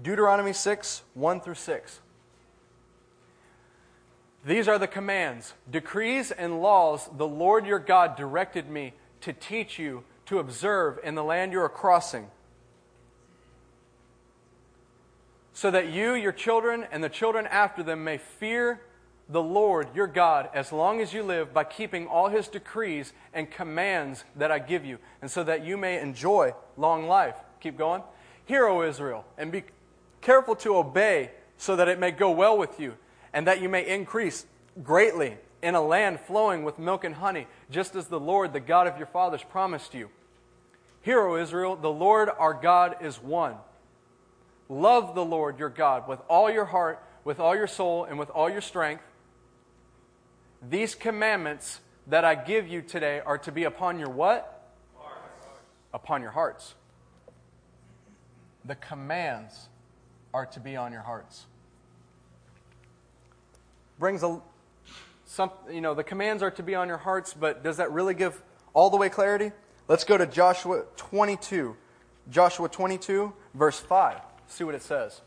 Deuteronomy 0.02 0.54
6, 0.54 1.04
1 1.14 1.42
through 1.42 1.56
6. 1.56 2.00
These 4.44 4.68
are 4.68 4.80
the 4.80 4.88
commands, 4.88 5.54
decrees, 5.70 6.32
and 6.32 6.62
laws 6.62 7.10
the 7.16 7.28
Lord 7.28 7.66
your 7.66 7.80
God 7.80 8.16
directed 8.16 8.70
me 8.70 8.94
to 9.22 9.34
teach 9.34 9.78
you 9.78 10.04
to 10.26 10.40
observe 10.40 11.00
in 11.04 11.14
the 11.14 11.24
land 11.24 11.52
you 11.52 11.60
are 11.60 11.70
crossing 11.70 12.28
so 15.54 15.70
that 15.70 15.92
you, 15.92 16.14
your 16.14 16.32
children, 16.32 16.88
and 16.92 17.04
the 17.04 17.10
children 17.10 17.46
after 17.46 17.84
them 17.84 18.04
may 18.04 18.18
fear 18.18 18.82
the 19.30 19.44
Lord 19.44 19.88
your 19.94 20.08
God 20.08 20.50
as 20.54 20.72
long 20.72 21.02
as 21.02 21.14
you 21.14 21.22
live 21.24 21.54
by 21.54 21.64
keeping 21.64 22.08
all 22.08 22.30
his 22.30 22.48
decrees 22.48 23.14
and 23.34 23.50
commands 23.50 24.24
that 24.36 24.52
I 24.52 24.60
give 24.60 24.84
you, 24.84 24.98
and 25.22 25.30
so 25.30 25.44
that 25.44 25.64
you 25.64 25.78
may 25.78 26.00
enjoy 26.00 26.56
long 26.78 27.08
life. 27.08 27.36
Keep 27.60 27.78
going. 27.78 28.02
Hear, 28.46 28.66
O 28.66 28.82
Israel, 28.82 29.24
and 29.38 29.52
be 29.52 29.64
careful 30.22 30.56
to 30.58 30.78
obey 30.78 31.32
so 31.58 31.76
that 31.76 31.88
it 31.88 32.00
may 32.00 32.12
go 32.12 32.32
well 32.32 32.58
with 32.58 32.80
you, 32.80 32.96
and 33.34 33.48
that 33.48 33.62
you 33.62 33.70
may 33.70 33.88
increase 33.88 34.46
greatly 34.84 35.38
in 35.62 35.76
a 35.76 35.82
land 35.82 36.20
flowing 36.20 36.64
with 36.64 36.80
milk 36.80 37.04
and 37.04 37.16
honey, 37.16 37.48
just 37.70 37.96
as 37.96 38.08
the 38.08 38.20
Lord, 38.20 38.54
the 38.54 38.60
God 38.60 38.88
of 38.88 38.98
your 38.98 39.08
fathers, 39.08 39.44
promised 39.44 39.94
you. 39.94 40.10
Hear, 41.02 41.20
O 41.22 41.36
Israel, 41.36 41.76
the 41.76 41.92
Lord 41.92 42.30
our 42.30 42.54
God 42.54 42.98
is 43.02 43.22
one. 43.22 43.56
Love 44.70 45.16
the 45.16 45.26
Lord 45.26 45.60
your 45.60 45.70
God 45.70 46.08
with 46.08 46.20
all 46.30 46.50
your 46.50 46.66
heart, 46.66 47.04
with 47.24 47.40
all 47.40 47.56
your 47.56 47.68
soul, 47.68 48.06
and 48.06 48.18
with 48.18 48.30
all 48.30 48.50
your 48.50 48.62
strength. 48.62 49.04
These 50.68 50.96
commandments 50.96 51.82
that 52.08 52.24
I 52.24 52.36
give 52.36 52.68
you 52.68 52.82
today 52.82 53.20
are 53.20 53.38
to 53.40 53.52
be 53.52 53.64
upon 53.66 54.00
your 54.00 54.10
what? 54.10 54.70
Hearts. 54.98 55.48
Upon 55.94 56.22
your 56.22 56.32
hearts. 56.32 56.76
The 58.66 58.76
commands 58.76 59.70
are 60.34 60.46
to 60.48 60.60
be 60.60 60.76
on 60.76 60.92
your 60.92 61.02
hearts. 61.02 61.46
Brings 64.00 64.24
a 64.24 64.42
some, 65.26 65.52
you 65.72 65.80
know, 65.80 65.94
the 65.94 66.04
commands 66.04 66.44
are 66.44 66.52
to 66.52 66.64
be 66.64 66.76
on 66.76 66.90
your 66.90 66.98
hearts, 66.98 67.34
but 67.34 67.64
does 67.64 67.78
that 67.78 67.92
really 67.92 68.14
give 68.14 68.42
all 68.74 68.90
the 68.90 68.98
way 68.98 69.08
clarity? 69.08 69.52
Let's 69.88 70.04
go 70.04 70.18
to 70.18 70.26
Joshua 70.26 70.84
22. 70.98 71.76
Joshua 72.30 72.68
22, 72.68 73.34
verse 73.54 73.80
5 73.80 74.22
see 74.52 74.64
what 74.64 74.76
it 74.76 74.84
says. 74.84 75.22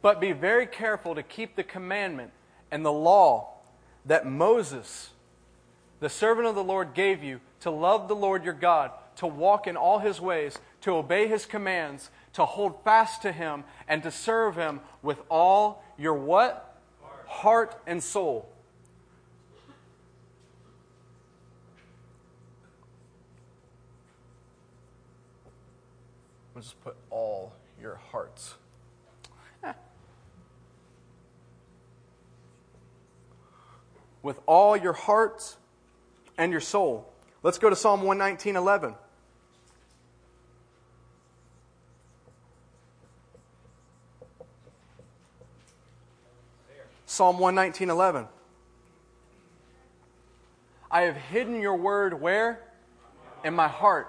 But 0.00 0.20
be 0.20 0.32
very 0.32 0.66
careful 0.66 1.14
to 1.14 1.22
keep 1.22 1.56
the 1.56 1.64
commandment 1.64 2.30
and 2.70 2.84
the 2.84 2.92
law 2.92 3.54
that 4.06 4.26
Moses, 4.26 5.10
the 6.00 6.08
servant 6.08 6.46
of 6.46 6.54
the 6.54 6.64
Lord, 6.64 6.94
gave 6.94 7.22
you 7.22 7.40
to 7.60 7.70
love 7.70 8.08
the 8.08 8.16
Lord 8.16 8.44
your 8.44 8.54
God, 8.54 8.92
to 9.16 9.26
walk 9.26 9.66
in 9.66 9.76
all 9.76 9.98
his 9.98 10.20
ways, 10.20 10.58
to 10.82 10.92
obey 10.94 11.26
his 11.26 11.44
commands, 11.44 12.10
to 12.34 12.44
hold 12.44 12.84
fast 12.84 13.22
to 13.22 13.32
him, 13.32 13.64
and 13.88 14.02
to 14.02 14.10
serve 14.10 14.56
him 14.56 14.80
with 15.02 15.20
all 15.28 15.82
your 15.98 16.14
what? 16.14 16.80
Heart, 17.02 17.26
Heart 17.28 17.82
and 17.86 18.02
soul. 18.02 18.48
We'll 26.54 26.62
just 26.62 26.82
put 26.82 26.96
all 27.10 27.52
your 27.80 28.00
hearts. 28.10 28.54
With 34.22 34.40
all 34.46 34.76
your 34.76 34.92
heart 34.92 35.56
and 36.38 36.52
your 36.52 36.60
soul. 36.60 37.12
Let's 37.42 37.58
go 37.58 37.68
to 37.68 37.76
Psalm 37.76 38.02
119 38.02 38.56
11. 38.56 38.94
Psalm 47.06 47.38
119 47.38 47.90
11. 47.90 48.28
I 50.90 51.02
have 51.02 51.16
hidden 51.16 51.60
your 51.60 51.76
word 51.76 52.20
where? 52.20 52.60
In 53.44 53.54
my 53.54 53.68
heart, 53.68 54.08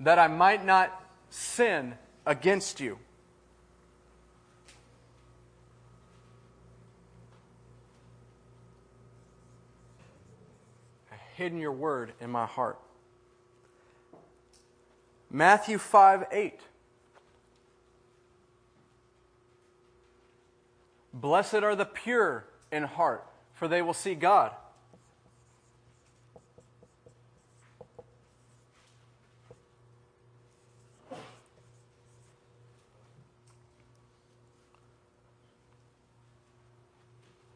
that 0.00 0.18
I 0.18 0.28
might 0.28 0.64
not 0.64 1.02
sin 1.30 1.94
against 2.26 2.80
you. 2.80 2.98
Hidden 11.40 11.58
your 11.58 11.72
word 11.72 12.12
in 12.20 12.30
my 12.30 12.44
heart. 12.44 12.78
Matthew 15.30 15.78
5 15.78 16.26
8. 16.30 16.60
Blessed 21.14 21.54
are 21.54 21.74
the 21.74 21.86
pure 21.86 22.44
in 22.70 22.82
heart, 22.82 23.26
for 23.54 23.68
they 23.68 23.80
will 23.80 23.94
see 23.94 24.14
God. 24.14 24.52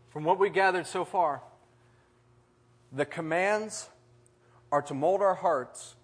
From 0.09 0.25
what 0.25 0.39
we 0.39 0.49
gathered 0.49 0.87
so 0.87 1.05
far, 1.05 1.43
the 2.95 3.05
commands 3.05 3.89
are 4.71 4.83
to 4.83 4.95
mold 4.95 5.21
our 5.21 5.35
hearts 5.35 5.97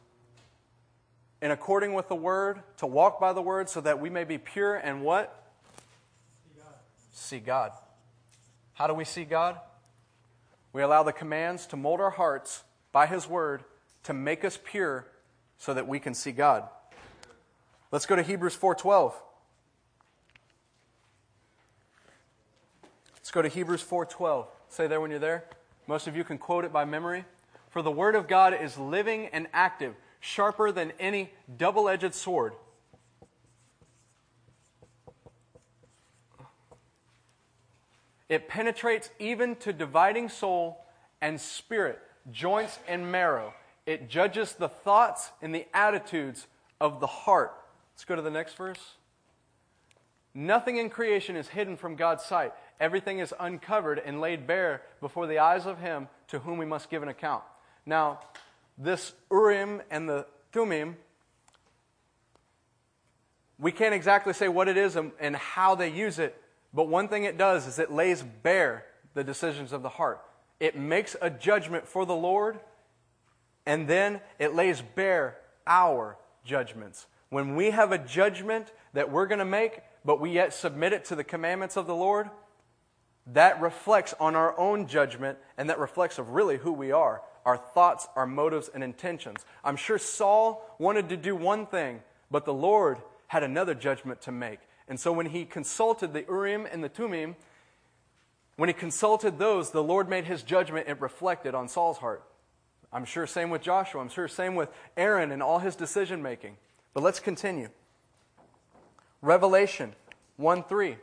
in 1.40 1.50
according 1.50 1.94
with 1.94 2.08
the 2.08 2.14
word, 2.14 2.60
to 2.78 2.86
walk 2.86 3.20
by 3.20 3.32
the 3.32 3.40
word, 3.40 3.68
so 3.68 3.80
that 3.80 4.00
we 4.00 4.10
may 4.10 4.24
be 4.24 4.36
pure 4.36 4.74
and 4.74 5.02
what? 5.02 5.52
See 6.44 6.58
God. 6.58 6.74
See 7.12 7.38
God. 7.38 7.72
How 8.74 8.86
do 8.86 8.94
we 8.94 9.04
see 9.04 9.24
God? 9.24 9.58
We 10.72 10.82
allow 10.82 11.02
the 11.02 11.12
commands 11.12 11.66
to 11.68 11.76
mold 11.76 12.00
our 12.00 12.10
hearts 12.10 12.62
by 12.92 13.06
His 13.06 13.28
word 13.28 13.64
to 14.04 14.12
make 14.12 14.44
us 14.44 14.58
pure 14.62 15.06
so 15.58 15.74
that 15.74 15.86
we 15.86 15.98
can 15.98 16.14
see 16.14 16.32
God. 16.32 16.68
Let's 17.92 18.06
go 18.06 18.16
to 18.16 18.22
Hebrews 18.22 18.56
4:12. 18.56 19.14
Let's 23.14 23.30
go 23.30 23.42
to 23.42 23.48
Hebrews 23.48 23.82
4:12. 23.82 24.46
Say 24.68 24.86
there 24.86 25.00
when 25.00 25.10
you're 25.10 25.20
there. 25.20 25.44
Most 25.90 26.06
of 26.06 26.16
you 26.16 26.22
can 26.22 26.38
quote 26.38 26.64
it 26.64 26.72
by 26.72 26.84
memory. 26.84 27.24
For 27.70 27.82
the 27.82 27.90
word 27.90 28.14
of 28.14 28.28
God 28.28 28.54
is 28.54 28.78
living 28.78 29.26
and 29.32 29.48
active, 29.52 29.96
sharper 30.20 30.70
than 30.70 30.92
any 31.00 31.32
double-edged 31.58 32.14
sword. 32.14 32.52
It 38.28 38.46
penetrates 38.46 39.10
even 39.18 39.56
to 39.56 39.72
dividing 39.72 40.28
soul 40.28 40.78
and 41.20 41.40
spirit, 41.40 41.98
joints 42.30 42.78
and 42.86 43.10
marrow. 43.10 43.52
It 43.84 44.08
judges 44.08 44.52
the 44.52 44.68
thoughts 44.68 45.32
and 45.42 45.52
the 45.52 45.66
attitudes 45.74 46.46
of 46.80 47.00
the 47.00 47.08
heart. 47.08 47.52
Let's 47.94 48.04
go 48.04 48.14
to 48.14 48.22
the 48.22 48.30
next 48.30 48.56
verse. 48.56 48.94
Nothing 50.35 50.77
in 50.77 50.90
creation 50.90 51.36
is 51.36 51.48
hidden 51.48 51.77
from 51.77 51.97
God's 51.97 52.24
sight. 52.24 52.52
Everything 52.78 53.19
is 53.19 53.35
uncovered 53.39 53.98
and 53.98 54.20
laid 54.20 54.47
bare 54.47 54.82
before 55.01 55.27
the 55.27 55.39
eyes 55.39 55.66
of 55.66 55.78
Him 55.81 56.09
to 56.28 56.39
whom 56.39 56.59
we 56.59 56.66
must 56.66 56.89
give 56.89 57.02
an 57.02 57.09
account. 57.09 57.43
Now, 57.85 58.20
this 58.78 59.12
Urim 59.31 59.82
and 59.90 60.09
the 60.09 60.27
Thummim, 60.52 60.97
we 63.59 63.73
can't 63.73 63.94
exactly 63.94 64.32
say 64.32 64.48
what 64.48 64.69
it 64.69 64.77
is 64.77 64.97
and, 64.97 65.36
how 65.36 65.74
they 65.74 65.90
use 65.90 66.19
it, 66.19 66.40
but 66.73 66.89
one 66.89 67.09
thing 67.09 67.24
it 67.24 67.36
does 67.36 67.66
is 67.66 67.78
it 67.78 67.90
lays 67.90 68.23
bare 68.23 68.86
the 69.15 69.24
decisions 69.24 69.73
of 69.73 69.82
the 69.82 69.89
heart. 69.89 70.20
It 70.61 70.77
makes 70.77 71.16
a 71.20 71.28
judgment 71.28 71.86
for 71.86 72.07
the 72.07 72.15
Lord, 72.15 72.61
and 73.66 73.89
then 73.89 74.20
it 74.39 74.55
lays 74.55 74.81
bare 74.81 75.36
our 75.66 76.16
judgments. 76.44 77.07
When 77.28 77.57
we 77.57 77.70
have 77.70 77.93
a 77.93 77.98
judgment 77.98 78.73
that 78.93 79.11
we're 79.11 79.27
going 79.27 79.40
to 79.40 79.44
make, 79.44 79.81
but 80.05 80.20
we 80.20 80.31
yet 80.31 80.55
submit 80.55 80.93
it 80.93 81.05
to 81.06 81.16
the 81.16 81.24
commandments 81.24 81.77
of 81.77 81.86
the 81.86 81.94
Lord, 81.94 82.31
that 83.27 83.60
reflects 83.60 84.14
on 84.18 84.35
our 84.35 84.59
own 84.59 84.86
judgment 84.86 85.39
and 85.56 85.68
that 85.70 85.78
reflects 85.78 86.18
of 86.18 86.31
really 86.31 86.59
who 86.59 86.72
we 86.72 86.90
are 86.93 87.22
our 87.47 87.56
thoughts, 87.56 88.06
our 88.16 88.27
motives, 88.27 88.70
and 88.72 88.85
intentions. 88.85 89.44
I'm 89.64 89.77
sure 89.77 89.98
Saul 89.98 90.62
wanted 90.78 91.09
to 91.09 91.16
do 91.16 91.35
one 91.35 91.66
thing, 91.66 92.02
but 92.31 92.44
the 92.44 92.52
Lord 92.52 92.98
had 93.28 93.43
another 93.43 93.74
judgment 93.74 94.20
to 94.22 94.32
make. 94.32 94.60
And 94.89 95.01
so 95.01 95.10
when 95.10 95.27
he 95.27 95.44
consulted 95.44 96.12
the 96.12 96.24
Urim 96.28 96.66
and 96.70 96.85
the 96.85 96.89
Thummim, 96.89 97.36
when 98.56 98.68
he 98.68 98.72
consulted 98.74 99.39
those, 99.39 99.70
the 99.70 99.82
Lord 99.82 100.09
made 100.09 100.24
his 100.24 100.43
judgment, 100.43 100.89
it 100.89 101.01
reflected 101.01 101.55
on 101.55 101.68
Saul's 101.68 101.98
heart. 101.98 102.24
I'm 102.93 103.05
sure 103.05 103.27
same 103.27 103.51
with 103.51 103.62
Joshua. 103.62 104.01
I'm 104.01 104.09
sure 104.09 104.28
same 104.28 104.55
with 104.55 104.68
Aaron 104.97 105.31
and 105.31 105.43
all 105.43 105.60
his 105.60 105.77
decision 105.77 106.22
making. 106.22 106.56
But 106.93 107.02
let's 107.02 107.20
continue. 107.20 107.70
Revelation 109.22 109.94
1 110.36 110.64
3. 110.64 110.97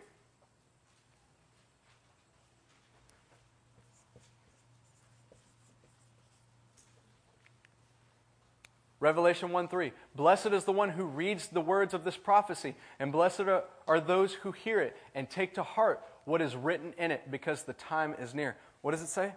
Revelation 8.99 9.52
1 9.52 9.68
3. 9.68 9.91
Blessed 10.15 10.48
is 10.48 10.64
the 10.64 10.72
one 10.72 10.89
who 10.89 11.06
reads 11.06 11.48
the 11.49 11.61
words 11.61 11.94
of 11.94 12.03
this 12.03 12.18
prophecy, 12.18 12.76
and 12.99 13.11
blessed 13.11 13.41
are, 13.41 13.64
are, 13.88 13.99
those 13.99 14.34
who 14.34 14.52
hear 14.52 14.81
it 14.81 14.98
and 15.14 15.30
take 15.30 15.53
to 15.56 15.64
heart 15.64 16.02
what 16.26 16.41
is 16.41 16.56
written 16.56 16.94
in 16.98 17.11
it, 17.11 17.30
because 17.30 17.64
the 17.64 17.73
time 17.73 18.15
is 18.19 18.34
near. 18.34 18.57
What 18.81 18.91
does 18.91 19.03
it 19.03 19.07
say? 19.07 19.34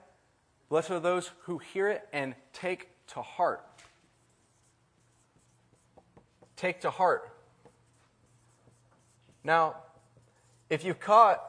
Blessed 0.70 0.90
are 0.90 1.00
those 1.00 1.30
who 1.42 1.58
hear 1.58 1.88
it 1.88 2.08
and 2.12 2.34
take 2.54 2.88
to 3.08 3.20
heart. 3.20 3.62
Take 6.56 6.80
to 6.80 6.90
heart. 6.90 7.28
Now, 9.42 9.76
if 10.68 10.84
you've 10.84 11.00
caught 11.00 11.42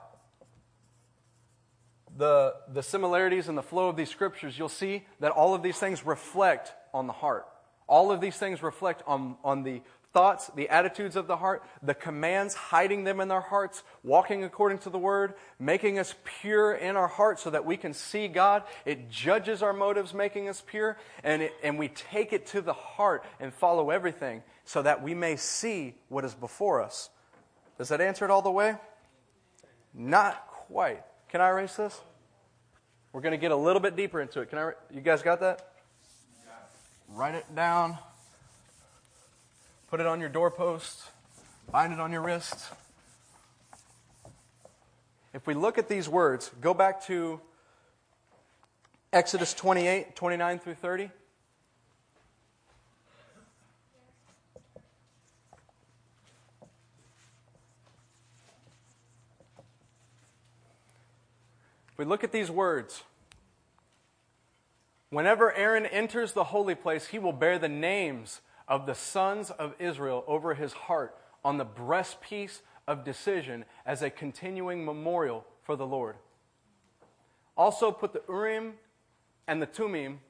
the, 2.18 2.55
the 2.72 2.84
similarities 2.84 3.47
and 3.47 3.57
the 3.57 3.63
flow 3.63 3.89
of 3.89 3.95
these 3.95 4.09
scriptures, 4.09 4.57
you'll 4.57 4.69
see 4.69 5.03
that 5.19 5.31
all 5.31 5.53
of 5.53 5.63
these 5.63 5.77
things 5.77 6.05
reflect 6.05 6.73
on 6.93 7.07
the 7.07 7.13
heart. 7.13 7.45
All 7.88 8.11
of 8.11 8.22
these 8.22 8.38
things 8.38 8.63
reflect 8.63 9.03
on, 9.05 9.35
on 9.43 9.63
the 9.63 9.81
thoughts, 10.13 10.51
the 10.55 10.69
attitudes 10.69 11.15
of 11.15 11.27
the 11.27 11.38
heart, 11.38 11.63
the 11.81 11.93
commands, 11.93 12.53
hiding 12.53 13.03
them 13.03 13.19
in 13.19 13.31
our 13.31 13.41
hearts, 13.41 13.84
walking 14.03 14.43
according 14.43 14.80
to 14.80 14.89
the 14.89 14.97
word, 14.97 15.34
making 15.59 15.99
us 15.99 16.15
pure 16.41 16.73
in 16.73 16.97
our 16.97 17.07
hearts 17.07 17.41
so 17.41 17.49
that 17.49 17.65
we 17.65 17.77
can 17.77 17.93
see 17.93 18.27
God. 18.27 18.63
It 18.85 19.09
judges 19.09 19.63
our 19.63 19.73
motives, 19.73 20.13
making 20.13 20.49
us 20.49 20.61
pure, 20.65 20.97
and, 21.23 21.41
it, 21.43 21.53
and 21.63 21.80
we 21.80 21.88
take 21.88 22.34
it 22.34 22.47
to 22.47 22.61
the 22.61 22.73
heart 22.73 23.23
and 23.39 23.53
follow 23.53 23.89
everything 23.89 24.43
so 24.65 24.81
that 24.81 25.01
we 25.01 25.13
may 25.13 25.35
see 25.35 25.95
what 26.09 26.26
is 26.26 26.34
before 26.34 26.81
us. 26.81 27.09
Does 27.81 27.89
that 27.89 27.99
answer 27.99 28.23
it 28.25 28.29
all 28.29 28.43
the 28.43 28.51
way? 28.51 28.75
Not 29.91 30.45
quite. 30.45 31.03
Can 31.29 31.41
I 31.41 31.49
erase 31.49 31.75
this? 31.77 31.99
We're 33.11 33.21
going 33.21 33.31
to 33.31 33.39
get 33.39 33.49
a 33.49 33.55
little 33.55 33.79
bit 33.79 33.95
deeper 33.95 34.21
into 34.21 34.39
it. 34.41 34.51
Can 34.51 34.59
I? 34.59 34.73
You 34.93 35.01
guys 35.01 35.23
got 35.23 35.39
that? 35.39 35.67
write 37.09 37.33
it 37.33 37.55
down, 37.55 37.97
put 39.89 39.99
it 39.99 40.05
on 40.05 40.19
your 40.19 40.29
doorpost, 40.29 41.01
bind 41.71 41.91
it 41.91 41.99
on 41.99 42.11
your 42.11 42.21
wrist. 42.21 42.69
If 45.33 45.47
we 45.47 45.55
look 45.55 45.79
at 45.79 45.89
these 45.89 46.07
words, 46.07 46.51
go 46.61 46.75
back 46.75 47.03
to 47.05 47.41
Exodus 49.11 49.55
28, 49.55 50.15
29 50.15 50.59
through 50.59 50.75
30. 50.75 51.09
We 62.01 62.05
look 62.05 62.23
at 62.23 62.31
these 62.31 62.49
words, 62.49 63.03
Whenever 65.11 65.53
Aaron 65.53 65.85
enters 65.85 66.33
the 66.33 66.45
holy 66.45 66.73
place, 66.73 67.05
he 67.05 67.19
will 67.19 67.31
bear 67.31 67.59
the 67.59 67.69
names 67.69 68.41
of 68.67 68.87
the 68.87 68.95
sons 68.95 69.51
of 69.51 69.75
Israel 69.77 70.23
over 70.25 70.55
his 70.55 70.73
heart 70.73 71.15
on 71.45 71.59
the 71.59 71.65
breastpiece 71.65 72.61
of 72.87 73.03
decision 73.03 73.65
as 73.85 74.01
a 74.01 74.09
continuing 74.09 74.83
memorial 74.83 75.45
for 75.61 75.75
the 75.75 75.85
Lord. 75.85 76.15
Also, 77.55 77.91
put 77.91 78.13
the 78.13 78.23
Urim 78.27 78.73
and 79.47 79.61
the 79.61 79.67
Thummim 79.67 80.21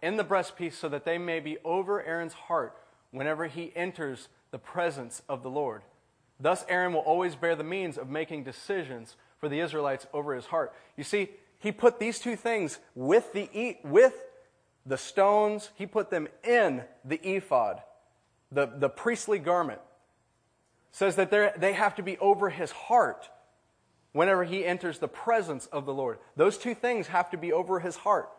in 0.00 0.16
the 0.16 0.24
breastpiece 0.24 0.74
so 0.74 0.88
that 0.88 1.04
they 1.04 1.18
may 1.18 1.40
be 1.40 1.58
over 1.64 2.04
Aaron's 2.04 2.34
heart 2.34 2.76
whenever 3.10 3.46
he 3.46 3.72
enters 3.74 4.28
the 4.52 4.60
presence 4.60 5.22
of 5.28 5.42
the 5.42 5.50
Lord. 5.50 5.82
Thus, 6.38 6.64
Aaron 6.68 6.92
will 6.92 7.00
always 7.00 7.34
bear 7.34 7.56
the 7.56 7.64
means 7.64 7.98
of 7.98 8.08
making 8.08 8.44
decisions 8.44 9.16
for 9.38 9.48
the 9.48 9.60
Israelites 9.60 10.06
over 10.12 10.34
his 10.34 10.46
heart. 10.46 10.72
You 10.96 11.04
see, 11.04 11.30
he 11.58 11.72
put 11.72 11.98
these 11.98 12.18
two 12.18 12.36
things 12.36 12.78
with 12.94 13.32
the, 13.32 13.76
with 13.84 14.14
the 14.84 14.98
stones, 14.98 15.70
he 15.74 15.86
put 15.86 16.10
them 16.10 16.28
in 16.44 16.82
the 17.04 17.20
ephod, 17.22 17.82
the, 18.52 18.66
the 18.66 18.88
priestly 18.88 19.38
garment. 19.38 19.80
Says 20.92 21.16
that 21.16 21.30
they 21.30 21.50
they 21.58 21.72
have 21.74 21.96
to 21.96 22.02
be 22.02 22.16
over 22.18 22.48
his 22.48 22.70
heart 22.70 23.28
whenever 24.12 24.44
he 24.44 24.64
enters 24.64 24.98
the 24.98 25.08
presence 25.08 25.66
of 25.66 25.84
the 25.84 25.92
Lord. 25.92 26.18
Those 26.36 26.56
two 26.56 26.74
things 26.74 27.08
have 27.08 27.28
to 27.32 27.36
be 27.36 27.52
over 27.52 27.80
his 27.80 27.96
heart. 27.96 28.30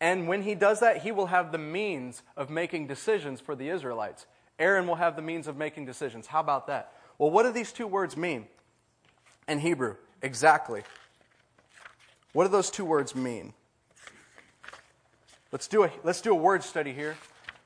And 0.00 0.26
when 0.26 0.42
he 0.42 0.56
does 0.56 0.80
that, 0.80 1.02
he 1.02 1.12
will 1.12 1.26
have 1.26 1.52
the 1.52 1.58
means 1.58 2.22
of 2.36 2.50
making 2.50 2.88
decisions 2.88 3.40
for 3.40 3.54
the 3.54 3.68
Israelites. 3.68 4.26
Aaron 4.58 4.88
will 4.88 4.96
have 4.96 5.14
the 5.14 5.22
means 5.22 5.46
of 5.46 5.56
making 5.56 5.86
decisions. 5.86 6.26
How 6.26 6.40
about 6.40 6.66
that? 6.66 6.92
Well, 7.18 7.30
what 7.30 7.44
do 7.44 7.52
these 7.52 7.72
two 7.72 7.86
words 7.86 8.16
mean 8.16 8.46
in 9.48 9.58
Hebrew? 9.58 9.96
Exactly. 10.22 10.82
What 12.32 12.44
do 12.44 12.50
those 12.50 12.70
two 12.70 12.84
words 12.84 13.14
mean? 13.14 13.52
Let's 15.52 15.68
do 15.68 15.84
a, 15.84 15.90
let's 16.02 16.20
do 16.20 16.32
a 16.32 16.34
word 16.34 16.64
study 16.64 16.92
here. 16.92 17.16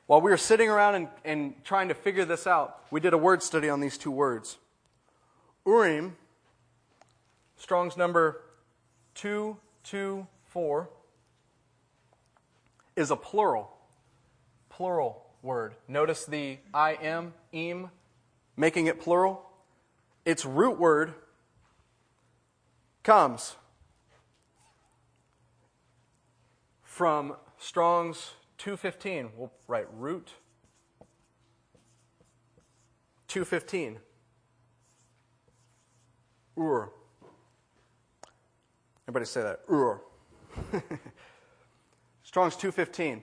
While 0.06 0.20
we 0.20 0.30
were 0.30 0.36
sitting 0.36 0.68
around 0.68 0.94
and, 0.94 1.09
and 1.24 1.64
trying 1.64 1.88
to 1.88 1.94
figure 1.94 2.24
this 2.24 2.46
out, 2.46 2.82
we 2.90 3.00
did 3.00 3.12
a 3.12 3.18
word 3.18 3.42
study 3.42 3.68
on 3.68 3.80
these 3.80 3.96
two 3.96 4.10
words. 4.10 4.59
Urim, 5.66 6.16
Strong's 7.56 7.96
number 7.96 8.42
224, 9.14 10.88
is 12.96 13.10
a 13.10 13.16
plural. 13.16 13.70
Plural 14.68 15.24
word. 15.42 15.74
Notice 15.86 16.24
the 16.24 16.59
I 16.74 16.92
am, 17.00 17.32
im, 17.52 17.90
making 18.56 18.86
it 18.86 19.00
plural. 19.00 19.48
Its 20.24 20.44
root 20.44 20.78
word 20.78 21.14
comes 23.09 23.56
from 26.82 27.35
Strong's 27.56 28.32
215. 28.59 29.30
We'll 29.35 29.51
write 29.66 29.86
root 29.97 30.35
215. 33.28 33.98
Ur. 36.59 36.90
Everybody 39.05 39.24
say 39.24 39.40
that. 39.40 39.60
Ur. 39.72 40.02
Strong's 42.22 42.56
215. 42.56 43.22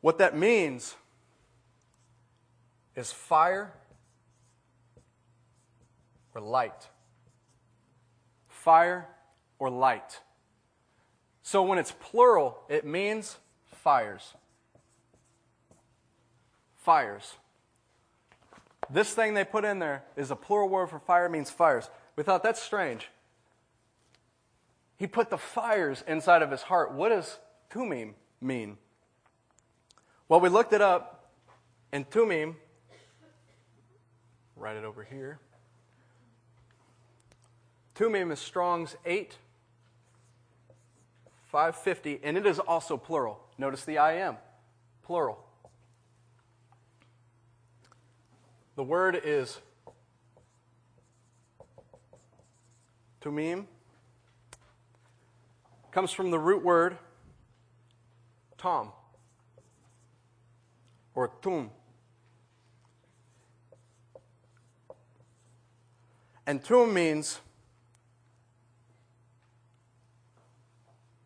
What 0.00 0.16
that 0.16 0.34
means 0.34 0.94
is 2.96 3.12
fire 3.12 3.74
or 6.34 6.40
light. 6.40 6.88
Fire 8.60 9.08
or 9.58 9.70
light. 9.70 10.20
So 11.42 11.62
when 11.62 11.78
it's 11.78 11.92
plural, 11.92 12.58
it 12.68 12.84
means 12.84 13.38
fires. 13.64 14.34
Fires. 16.76 17.36
This 18.90 19.14
thing 19.14 19.32
they 19.32 19.44
put 19.44 19.64
in 19.64 19.78
there 19.78 20.04
is 20.14 20.30
a 20.30 20.36
plural 20.36 20.68
word 20.68 20.90
for 20.90 20.98
fire, 20.98 21.26
means 21.30 21.48
fires. 21.48 21.88
We 22.16 22.22
thought 22.22 22.42
that's 22.42 22.60
strange. 22.60 23.08
He 24.98 25.06
put 25.06 25.30
the 25.30 25.38
fires 25.38 26.04
inside 26.06 26.42
of 26.42 26.50
his 26.50 26.60
heart. 26.60 26.92
What 26.92 27.08
does 27.08 27.38
tumim 27.72 28.12
mean? 28.42 28.76
Well, 30.28 30.40
we 30.40 30.50
looked 30.50 30.74
it 30.74 30.82
up, 30.82 31.30
and 31.92 32.08
tumim, 32.10 32.56
write 34.54 34.76
it 34.76 34.84
over 34.84 35.02
here. 35.02 35.38
Tumim 38.00 38.32
is 38.32 38.38
Strong's 38.38 38.96
8 39.04 39.36
550, 41.48 42.20
and 42.22 42.38
it 42.38 42.46
is 42.46 42.58
also 42.58 42.96
plural. 42.96 43.38
Notice 43.58 43.84
the 43.84 43.98
I 43.98 44.14
am, 44.14 44.38
plural. 45.02 45.44
The 48.76 48.84
word 48.84 49.20
is 49.22 49.60
tumim. 53.20 53.66
Comes 55.90 56.10
from 56.10 56.30
the 56.30 56.38
root 56.38 56.64
word 56.64 56.96
tom 58.56 58.92
or 61.14 61.32
tum. 61.42 61.70
And 66.46 66.64
tum 66.64 66.94
means 66.94 67.40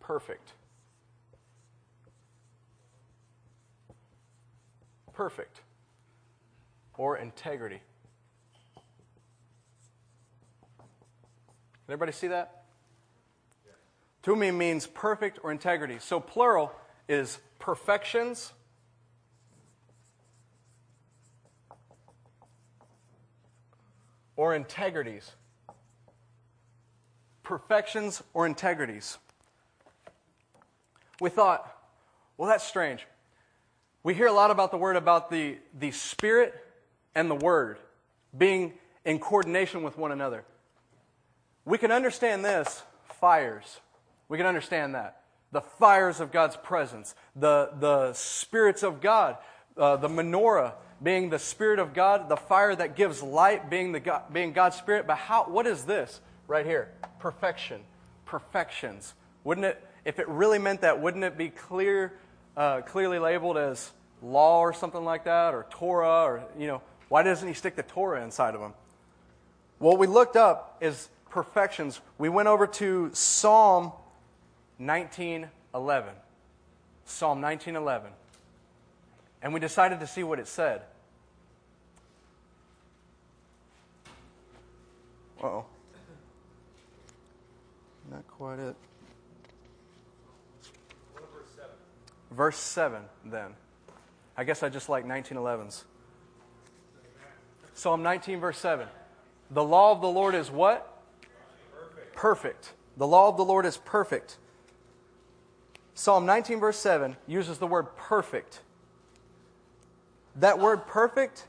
perfect. 0.07 0.53
Perfect. 5.15 5.61
Or 6.99 7.17
integrity. 7.17 7.81
Can 10.77 11.93
everybody 11.93 12.13
see 12.13 12.29
that? 12.29 12.65
To 14.25 14.37
me 14.37 14.51
means 14.51 14.87
perfect 14.87 15.39
or 15.43 15.51
integrity. 15.51 15.97
So 16.01 16.21
plural 16.21 16.73
is 17.09 17.39
perfections. 17.59 18.53
Or 24.37 24.55
integrities. 24.55 25.31
Perfections 27.43 28.23
or 28.35 28.47
integrities 28.47 29.19
we 31.25 31.31
thought, 31.31 31.75
well, 32.37 32.51
that's 32.51 32.65
strange. 32.65 33.07
We 34.03 34.13
hear 34.13 34.27
a 34.27 34.33
lot 34.33 34.51
about 34.51 34.71
the 34.71 34.77
word 34.77 34.95
about 34.95 35.31
the, 35.31 35.57
the 35.73 35.91
Spirit 35.91 36.55
and 37.15 37.31
the 37.31 37.35
Word 37.35 37.79
being 38.37 38.75
in 39.07 39.19
coordination 39.19 39.83
with 39.83 39.97
one 39.97 40.13
another. 40.13 40.45
We 41.65 41.79
can 41.79 41.91
understand 41.91 42.45
this 42.45 42.83
fires. 43.21 43.81
We 44.29 44.37
can 44.37 44.47
understand 44.47 44.95
that. 44.97 45.23
The 45.51 45.63
fires 45.63 46.21
of 46.21 46.31
God's 46.31 46.57
presence, 46.57 47.15
the, 47.35 47.71
the 47.81 48.13
spirits 48.13 48.83
of 48.83 49.01
God, 49.01 49.39
uh, 49.79 49.97
the 49.97 50.09
menorah 50.09 50.75
being 51.03 51.31
the 51.31 51.39
Spirit 51.39 51.79
of 51.79 51.95
God, 51.95 52.29
the 52.29 52.37
fire 52.37 52.77
that 52.77 52.97
gives 52.97 53.23
light 53.23 53.71
being, 53.71 53.93
the 53.93 54.01
God, 54.01 54.31
being 54.31 54.53
God's 54.53 54.77
Spirit. 54.77 55.07
But 55.07 55.17
how, 55.17 55.45
what 55.45 55.67
is 55.67 55.85
this 55.85 56.21
right 56.49 56.67
here? 56.67 56.91
Perfection. 57.19 57.81
Perfections. 58.27 59.15
Wouldn't 59.43 59.65
it? 59.65 59.83
If 60.05 60.19
it 60.19 60.29
really 60.29 60.59
meant 60.59 60.83
that, 60.83 61.01
wouldn't 61.01 61.25
it 61.25 61.37
be 61.39 61.49
clear, 61.49 62.13
uh, 62.57 62.83
clearly 62.83 63.19
labeled 63.19 63.57
as 63.57 63.91
law 64.23 64.61
or 64.61 64.73
something 64.73 65.05
like 65.05 65.25
that, 65.25 65.55
or 65.55 65.67
Torah, 65.71 66.25
or, 66.25 66.45
you 66.59 66.67
know, 66.67 66.83
why 67.09 67.23
doesn't 67.23 67.47
he 67.47 67.55
stick 67.55 67.77
the 67.77 67.83
Torah 67.83 68.23
inside 68.23 68.55
of 68.55 68.61
them? 68.61 68.75
What 69.79 69.99
we 69.99 70.07
looked 70.07 70.37
up 70.37 70.79
is 70.81 71.09
perfections. 71.31 72.01
We 72.17 72.29
went 72.29 72.49
over 72.49 72.67
to 72.67 73.11
Psalm 73.13 73.93
1911. 74.79 76.15
Psalm 77.05 77.41
1911. 77.41 78.11
And 79.43 79.53
we 79.53 79.61
decided 79.61 80.01
to 80.01 80.07
see 80.07 80.23
what 80.23 80.39
it 80.39 80.49
said. 80.49 80.83
oh. 85.43 85.65
Not 88.11 88.27
quite 88.29 88.59
it. 88.59 88.77
Verse 92.35 92.59
7, 92.59 93.03
then. 93.25 93.55
I 94.37 94.45
guess 94.45 94.63
I 94.63 94.69
just 94.69 94.89
like 94.89 95.07
1911s. 95.07 95.85
Psalm 97.75 98.03
19, 98.03 98.41
verse 98.41 98.59
7. 98.59 98.89
The 99.51 99.63
law 99.63 99.93
of 99.93 100.01
the 100.01 100.09
Lord 100.09 100.35
is 100.35 100.51
what? 100.51 101.03
Perfect. 102.15 102.73
The 102.97 103.07
law 103.07 103.29
of 103.29 103.37
the 103.37 103.45
Lord 103.45 103.67
is 103.67 103.77
perfect. 103.77 104.39
Psalm 105.95 106.27
19, 106.27 106.59
verse 106.59 106.79
7 106.79 107.17
uses 107.29 107.59
the 107.59 107.67
word 107.67 107.95
perfect. 107.97 108.61
That 110.37 110.59
word 110.59 110.87
perfect 110.89 111.47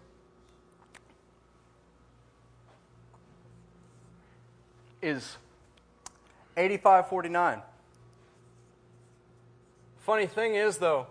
is 5.01 5.37
8549. 6.57 7.61
Funny 10.05 10.27
thing 10.27 10.53
is, 10.53 10.77
though, 10.77 11.07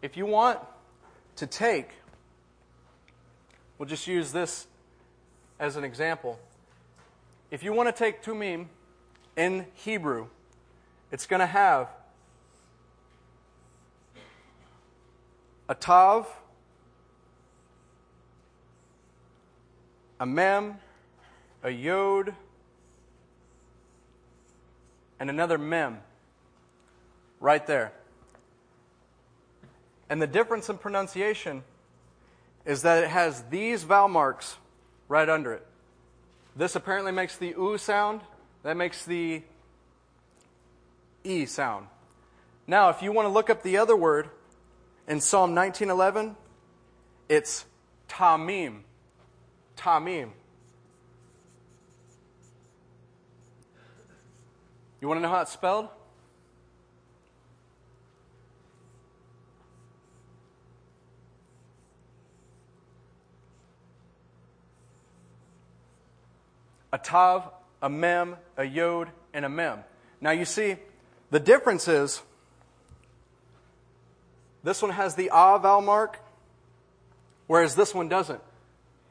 if 0.00 0.16
you 0.16 0.24
want 0.24 0.60
to 1.34 1.44
take, 1.44 1.90
we'll 3.76 3.88
just 3.88 4.06
use 4.06 4.30
this 4.30 4.68
as 5.58 5.74
an 5.74 5.82
example. 5.82 6.38
If 7.50 7.64
you 7.64 7.72
want 7.72 7.88
to 7.88 7.92
take 7.92 8.22
tumim 8.22 8.66
in 9.36 9.66
Hebrew, 9.74 10.28
it's 11.10 11.26
going 11.26 11.40
to 11.40 11.46
have 11.46 11.88
a 15.68 15.74
tav, 15.74 16.28
a 20.20 20.26
mem, 20.26 20.76
a 21.64 21.70
yod, 21.70 22.36
and 25.18 25.28
another 25.28 25.58
mem 25.58 25.98
right 27.40 27.66
there. 27.66 27.92
And 30.08 30.20
the 30.20 30.26
difference 30.26 30.68
in 30.68 30.78
pronunciation 30.78 31.64
is 32.66 32.82
that 32.82 33.02
it 33.02 33.10
has 33.10 33.42
these 33.50 33.82
vowel 33.82 34.08
marks 34.08 34.56
right 35.08 35.28
under 35.28 35.54
it. 35.54 35.66
This 36.54 36.76
apparently 36.76 37.12
makes 37.12 37.36
the 37.36 37.54
oo 37.58 37.78
sound, 37.78 38.20
that 38.62 38.76
makes 38.76 39.04
the 39.04 39.42
e 41.24 41.46
sound. 41.46 41.86
Now, 42.66 42.90
if 42.90 43.02
you 43.02 43.12
want 43.12 43.26
to 43.26 43.30
look 43.32 43.50
up 43.50 43.62
the 43.62 43.78
other 43.78 43.96
word 43.96 44.28
in 45.08 45.20
Psalm 45.20 45.54
1911, 45.54 46.36
it's 47.28 47.64
tamim. 48.08 48.80
Tamim. 49.76 50.30
You 55.00 55.08
want 55.08 55.18
to 55.18 55.22
know 55.22 55.30
how 55.30 55.40
it's 55.40 55.52
spelled? 55.52 55.88
A 66.92 66.98
tav, 66.98 67.48
a 67.82 67.88
mem, 67.88 68.36
a 68.56 68.64
yod, 68.64 69.08
and 69.32 69.44
a 69.44 69.48
mem. 69.48 69.80
Now 70.20 70.30
you 70.30 70.44
see, 70.44 70.76
the 71.30 71.40
difference 71.40 71.88
is 71.88 72.22
this 74.62 74.82
one 74.82 74.90
has 74.90 75.14
the 75.14 75.30
ah 75.30 75.58
vowel 75.58 75.80
mark, 75.80 76.20
whereas 77.46 77.74
this 77.74 77.94
one 77.94 78.08
doesn't. 78.08 78.40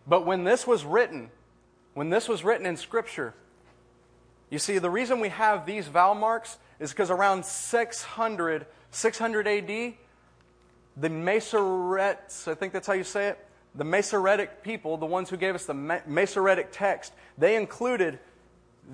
But 0.08 0.26
when 0.26 0.44
this 0.44 0.68
was 0.68 0.86
written, 0.86 1.30
when 1.94 2.10
this 2.10 2.28
was 2.28 2.44
written 2.44 2.66
in 2.66 2.78
Scripture, 2.78 3.34
you 4.50 4.58
see, 4.58 4.80
the 4.80 4.90
reason 4.90 5.20
we 5.20 5.30
have 5.30 5.66
these 5.66 5.88
vowel 5.88 6.16
marks 6.16 6.58
is 6.80 6.92
because 6.92 7.12
around 7.12 7.46
600, 7.46 8.66
600 8.92 9.48
AD, 9.48 9.94
the 10.98 11.10
Masorets, 11.10 12.48
I 12.48 12.56
think 12.56 12.74
that's 12.74 12.88
how 12.88 12.94
you 12.94 13.04
say 13.04 13.28
it, 13.28 13.46
the 13.76 13.84
Masoretic 13.84 14.64
people, 14.64 14.98
the 14.98 15.06
ones 15.06 15.30
who 15.30 15.38
gave 15.38 15.56
us 15.56 15.66
the 15.66 15.74
Masoretic 15.74 16.70
text, 16.72 17.14
they 17.38 17.56
included 17.56 18.20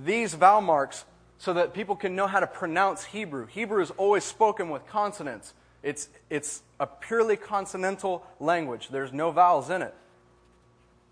these 0.03 0.33
vowel 0.33 0.61
marks 0.61 1.05
so 1.37 1.53
that 1.53 1.73
people 1.73 1.95
can 1.95 2.15
know 2.15 2.27
how 2.27 2.39
to 2.39 2.47
pronounce 2.47 3.05
Hebrew. 3.05 3.45
Hebrew 3.45 3.81
is 3.81 3.91
always 3.91 4.23
spoken 4.23 4.69
with 4.69 4.85
consonants. 4.87 5.53
It's, 5.83 6.09
it's 6.29 6.61
a 6.79 6.87
purely 6.87 7.37
consonantal 7.37 8.23
language. 8.39 8.89
There's 8.89 9.13
no 9.13 9.31
vowels 9.31 9.69
in 9.69 9.81
it. 9.81 9.93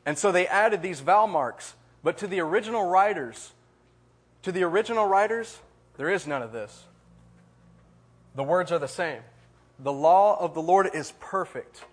And 0.06 0.18
so 0.18 0.32
they 0.32 0.48
added 0.48 0.82
these 0.82 1.00
vowel 1.00 1.28
marks. 1.28 1.76
But 2.04 2.18
to 2.20 2.28
the 2.28 2.42
original 2.42 2.86
writers, 2.86 3.54
to 4.42 4.52
the 4.52 4.64
original 4.64 5.06
writers, 5.06 5.60
there 5.98 6.10
is 6.10 6.28
none 6.28 6.42
of 6.42 6.52
this. 6.52 6.84
The 8.36 8.44
words 8.44 8.72
are 8.72 8.80
the 8.80 8.88
same. 8.88 9.22
The 9.80 9.94
law 9.94 10.38
of 10.40 10.54
the 10.54 10.62
Lord 10.62 10.90
is 10.94 11.14
perfect. 11.20 11.84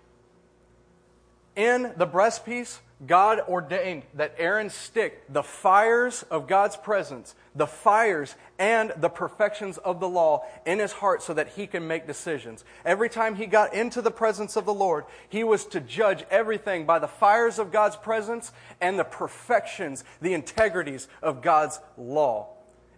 In 1.55 1.93
the 1.97 2.07
breastpiece, 2.07 2.79
God 3.05 3.39
ordained 3.49 4.03
that 4.13 4.35
Aaron 4.37 4.69
stick 4.69 5.23
the 5.27 5.41
fires 5.41 6.23
of 6.29 6.47
God's 6.47 6.77
presence, 6.77 7.33
the 7.55 7.65
fires 7.65 8.35
and 8.59 8.93
the 8.95 9.09
perfections 9.09 9.79
of 9.79 9.99
the 9.99 10.07
law 10.07 10.45
in 10.67 10.77
his 10.77 10.91
heart 10.91 11.23
so 11.23 11.33
that 11.33 11.49
he 11.49 11.65
can 11.65 11.87
make 11.87 12.05
decisions. 12.05 12.63
Every 12.85 13.09
time 13.09 13.35
he 13.35 13.47
got 13.47 13.73
into 13.73 14.03
the 14.03 14.11
presence 14.11 14.55
of 14.55 14.65
the 14.65 14.73
Lord, 14.73 15.05
he 15.29 15.43
was 15.43 15.65
to 15.67 15.81
judge 15.81 16.23
everything 16.29 16.85
by 16.85 16.99
the 16.99 17.07
fires 17.07 17.57
of 17.57 17.71
God's 17.71 17.95
presence 17.95 18.51
and 18.79 18.99
the 18.99 19.03
perfections, 19.03 20.03
the 20.21 20.35
integrities 20.35 21.07
of 21.23 21.41
God's 21.41 21.79
law. 21.97 22.49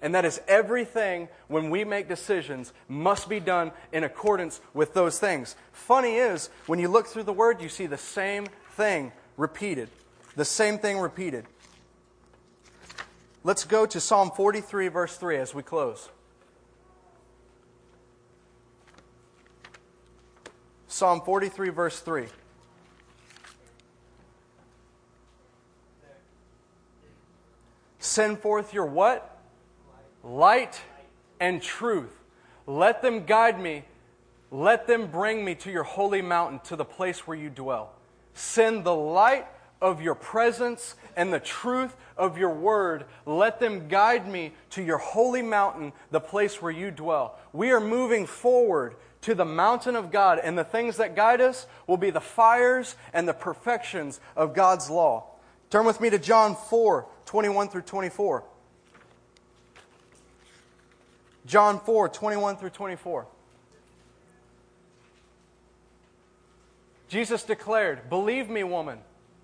And 0.03 0.13
that 0.15 0.25
is 0.25 0.41
everything 0.49 1.29
when 1.47 1.69
we 1.69 1.85
make 1.85 2.09
decisions 2.09 2.73
must 2.89 3.29
be 3.29 3.39
done 3.39 3.71
in 3.93 4.03
accordance 4.03 4.59
with 4.73 4.93
those 4.93 5.17
things. 5.17 5.55
Funny 5.71 6.15
is, 6.15 6.49
when 6.67 6.77
you 6.77 6.89
look 6.89 7.07
through 7.07 7.23
the 7.23 7.31
word, 7.31 7.61
you 7.61 7.69
see 7.69 7.85
the 7.85 7.97
same 7.97 8.47
thing 8.73 9.13
repeated. 9.37 9.87
The 10.35 10.43
same 10.43 10.77
thing 10.77 10.97
repeated. 10.97 11.45
Let's 13.45 13.63
go 13.63 13.85
to 13.85 14.01
Psalm 14.01 14.31
43, 14.31 14.89
verse 14.89 15.15
3, 15.15 15.37
as 15.37 15.55
we 15.55 15.63
close. 15.63 16.09
Psalm 20.89 21.21
43, 21.21 21.69
verse 21.69 22.01
3. 22.01 22.25
Send 27.99 28.39
forth 28.39 28.73
your 28.73 28.85
what? 28.85 29.32
Light 30.23 30.81
and 31.39 31.61
truth. 31.61 32.13
Let 32.65 33.01
them 33.01 33.25
guide 33.25 33.59
me. 33.59 33.83
Let 34.51 34.87
them 34.87 35.07
bring 35.07 35.43
me 35.43 35.55
to 35.55 35.71
your 35.71 35.83
holy 35.83 36.21
mountain, 36.21 36.59
to 36.65 36.75
the 36.75 36.85
place 36.85 37.27
where 37.27 37.35
you 37.35 37.49
dwell. 37.49 37.91
Send 38.33 38.83
the 38.83 38.95
light 38.95 39.47
of 39.81 40.01
your 40.01 40.15
presence 40.15 40.95
and 41.17 41.33
the 41.33 41.39
truth 41.39 41.95
of 42.15 42.37
your 42.37 42.51
word. 42.51 43.05
Let 43.25 43.59
them 43.59 43.87
guide 43.89 44.27
me 44.27 44.53
to 44.71 44.81
your 44.81 44.97
holy 44.97 45.41
mountain, 45.41 45.91
the 46.11 46.21
place 46.21 46.61
where 46.61 46.71
you 46.71 46.89
dwell. 46.89 47.37
We 47.51 47.71
are 47.71 47.81
moving 47.81 48.25
forward 48.25 48.95
to 49.21 49.35
the 49.35 49.45
mountain 49.45 49.95
of 49.95 50.11
God, 50.11 50.39
and 50.43 50.57
the 50.57 50.63
things 50.63 50.97
that 50.97 51.15
guide 51.15 51.41
us 51.41 51.65
will 51.87 51.97
be 51.97 52.09
the 52.09 52.21
fires 52.21 52.95
and 53.13 53.27
the 53.27 53.33
perfections 53.33 54.19
of 54.35 54.53
God's 54.53 54.89
law. 54.89 55.25
Turn 55.69 55.85
with 55.85 55.99
me 55.99 56.09
to 56.09 56.19
John 56.19 56.55
4 56.55 57.07
21 57.25 57.69
through 57.69 57.81
24. 57.81 58.43
John 61.45 61.79
4 61.79 62.09
21 62.09 62.57
through 62.57 62.69
24. 62.69 63.27
Jesus 67.09 67.43
declared, 67.43 68.09
Believe 68.09 68.49
me, 68.49 68.63
woman. 68.63 68.99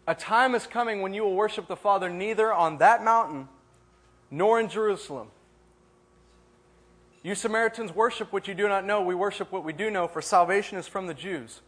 A 0.08 0.16
time 0.16 0.56
is 0.56 0.66
coming 0.66 1.02
when 1.02 1.14
you 1.14 1.22
will 1.22 1.36
worship 1.36 1.68
the 1.68 1.76
Father 1.76 2.10
neither 2.10 2.52
on 2.52 2.80
that 2.80 3.04
mountain 3.04 3.48
nor 4.32 4.60
in 4.60 4.70
Jerusalem. 4.70 5.28
You 7.22 7.36
Samaritans 7.36 7.94
worship 7.94 8.34
what 8.34 8.48
you 8.48 8.56
do 8.56 8.68
not 8.68 8.86
know. 8.86 9.04
We 9.04 9.14
worship 9.14 9.52
what 9.52 9.64
we 9.64 9.74
do 9.74 9.92
know, 9.92 10.08
for 10.08 10.22
salvation 10.22 10.80
is 10.80 10.88
from 10.88 11.06
the 11.06 11.14
Jews. 11.14 11.62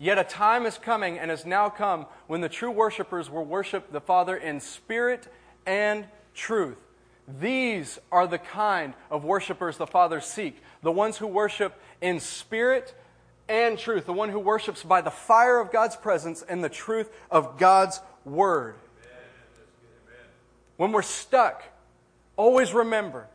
Yet 0.00 0.18
a 0.18 0.24
time 0.24 0.66
is 0.66 0.78
coming 0.78 1.18
and 1.18 1.30
has 1.30 1.44
now 1.44 1.68
come 1.68 2.06
when 2.26 2.40
the 2.40 2.48
true 2.48 2.70
worshippers 2.70 3.30
will 3.30 3.44
worship 3.44 3.92
the 3.92 4.00
Father 4.00 4.36
in 4.36 4.58
spirit 4.58 5.28
and 5.66 6.06
truth. 6.34 6.78
These 7.38 7.98
are 8.10 8.26
the 8.26 8.38
kind 8.38 8.94
of 9.10 9.24
worshipers 9.24 9.76
the 9.76 9.86
Father 9.86 10.20
seek 10.20 10.62
the 10.82 10.92
ones 10.92 11.18
who 11.18 11.26
worship 11.26 11.78
in 12.00 12.20
spirit 12.20 12.94
and 13.48 13.78
truth, 13.78 14.06
the 14.06 14.12
one 14.12 14.30
who 14.30 14.38
worships 14.38 14.82
by 14.82 15.00
the 15.00 15.10
fire 15.10 15.58
of 15.58 15.72
God's 15.72 15.96
presence 15.96 16.42
and 16.42 16.62
the 16.62 16.68
truth 16.68 17.10
of 17.30 17.58
God's 17.58 18.00
word. 18.24 18.76
When 20.76 20.92
we're 20.92 21.02
stuck, 21.02 21.62
always 22.36 22.72
remember, 22.72 23.26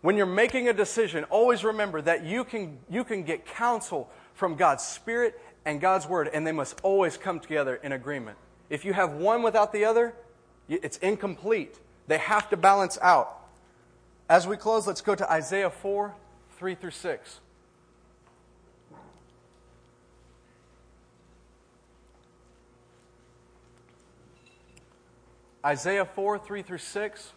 when 0.00 0.16
you're 0.16 0.26
making 0.26 0.68
a 0.68 0.72
decision, 0.72 1.24
always 1.24 1.62
remember 1.62 2.00
that 2.02 2.24
you 2.24 2.44
can, 2.44 2.78
you 2.90 3.04
can 3.04 3.22
get 3.22 3.46
counsel 3.46 4.10
from 4.34 4.56
God's 4.56 4.84
Spirit 4.84 5.40
and 5.64 5.80
God's 5.80 6.08
Word, 6.08 6.28
and 6.32 6.46
they 6.46 6.52
must 6.52 6.80
always 6.82 7.16
come 7.16 7.40
together 7.40 7.76
in 7.76 7.92
agreement. 7.92 8.38
If 8.70 8.84
you 8.84 8.92
have 8.94 9.12
one 9.12 9.42
without 9.42 9.72
the 9.72 9.84
other, 9.84 10.14
it's 10.68 10.96
incomplete. 10.98 11.78
They 12.06 12.18
have 12.18 12.48
to 12.50 12.56
balance 12.56 12.98
out. 13.02 13.37
As 14.28 14.46
we 14.46 14.56
close, 14.58 14.86
let's 14.86 15.00
go 15.00 15.14
to 15.14 15.30
Isaiah 15.30 15.70
4 15.70 16.14
3 16.58 16.74
through 16.74 16.90
6. 16.90 17.40
Isaiah 25.64 26.04
4 26.04 26.38
3 26.38 26.62
through 26.62 26.78
6. 26.78 27.32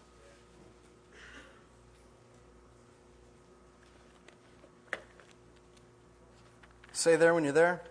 Say 6.92 7.16
there 7.16 7.34
when 7.34 7.44
you're 7.44 7.54
there. 7.54 7.82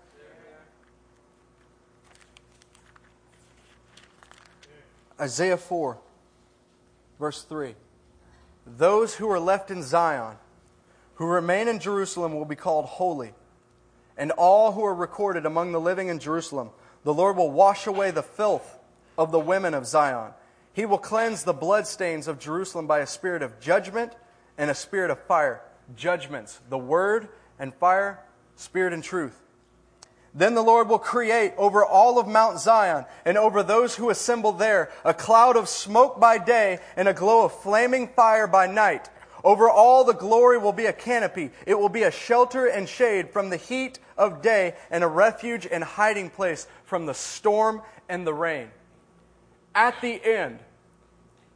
Isaiah 5.21 5.57
4, 5.57 5.99
verse 7.19 7.43
3. 7.43 7.75
Those 8.77 9.15
who 9.17 9.31
are 9.31 9.41
left 9.41 9.71
in 9.71 9.83
Zion, 9.83 10.37
who 11.15 11.27
remain 11.27 11.69
in 11.69 11.79
Jerusalem, 11.79 12.35
will 12.35 12.45
be 12.45 12.57
called 12.57 12.87
holy. 12.87 13.33
And 14.17 14.33
all 14.33 14.73
who 14.73 14.85
are 14.85 14.95
recorded 14.95 15.47
among 15.47 15.73
the 15.73 15.81
living 15.81 16.09
in 16.09 16.19
Jerusalem, 16.19 16.71
the 17.05 17.15
Lord 17.15 17.37
will 17.37 17.51
wash 17.51 17.87
away 17.87 18.11
the 18.11 18.23
filth 18.23 18.79
of 19.17 19.33
the 19.33 19.41
women 19.41 19.75
of 19.75 19.87
Zion. 19.87 20.33
He 20.73 20.87
will 20.87 20.99
cleanse 20.99 21.45
the 21.45 21.53
bloodstains 21.53 22.29
of 22.29 22.39
Jerusalem 22.39 22.87
by 22.87 23.01
a 23.01 23.07
spirit 23.07 23.43
of 23.43 23.61
judgment 23.61 24.13
and 24.57 24.71
a 24.71 24.75
spirit 24.75 25.11
of 25.11 25.19
fire. 25.25 25.63
Judgments, 25.97 26.61
the 26.69 26.79
word 26.79 27.29
and 27.59 27.75
fire, 27.75 28.21
spirit 28.57 28.93
and 28.93 29.03
truth. 29.03 29.41
Then 30.32 30.55
the 30.55 30.62
Lord 30.62 30.89
will 30.89 30.98
create 30.98 31.55
over 31.57 31.85
all 31.85 32.19
of 32.19 32.28
Mount 32.28 32.61
Zion 32.61 33.05
and 33.24 33.36
over 33.36 33.62
those 33.62 33.97
who 33.97 34.11
assemble 34.11 34.52
there 34.52 34.90
a 35.05 35.12
cloud 35.12 35.57
of 35.57 35.69
smoke 35.69 36.20
by 36.20 36.39
day 36.39 36.78
and 36.97 37.09
a 37.09 37.15
glow 37.15 37.44
of 37.44 37.52
flaming 37.52 38.09
fire 38.09 38.47
by 38.47 38.66
night. 38.66 39.11
Over 39.43 39.69
all 39.69 40.05
the 40.05 40.15
glory 40.15 40.59
will 40.59 40.73
be 40.73 40.86
a 40.86 40.93
canopy. 40.93 41.51
It 41.66 41.78
will 41.78 41.89
be 41.89 42.02
a 42.02 42.11
shelter 42.11 42.66
and 42.66 42.89
shade 42.89 43.31
from 43.31 43.51
the 43.51 43.57
heat 43.57 43.98
of 44.16 44.43
day 44.43 44.74
and 44.90 45.02
a 45.02 45.09
refuge 45.09 45.66
and 45.70 45.82
hiding 45.82 46.31
place 46.31 46.66
from 46.85 47.07
the 47.07 47.15
storm 47.15 47.82
and 48.09 48.27
the 48.27 48.35
rain 48.35 48.70
at 49.74 50.01
the 50.01 50.20
end, 50.24 50.59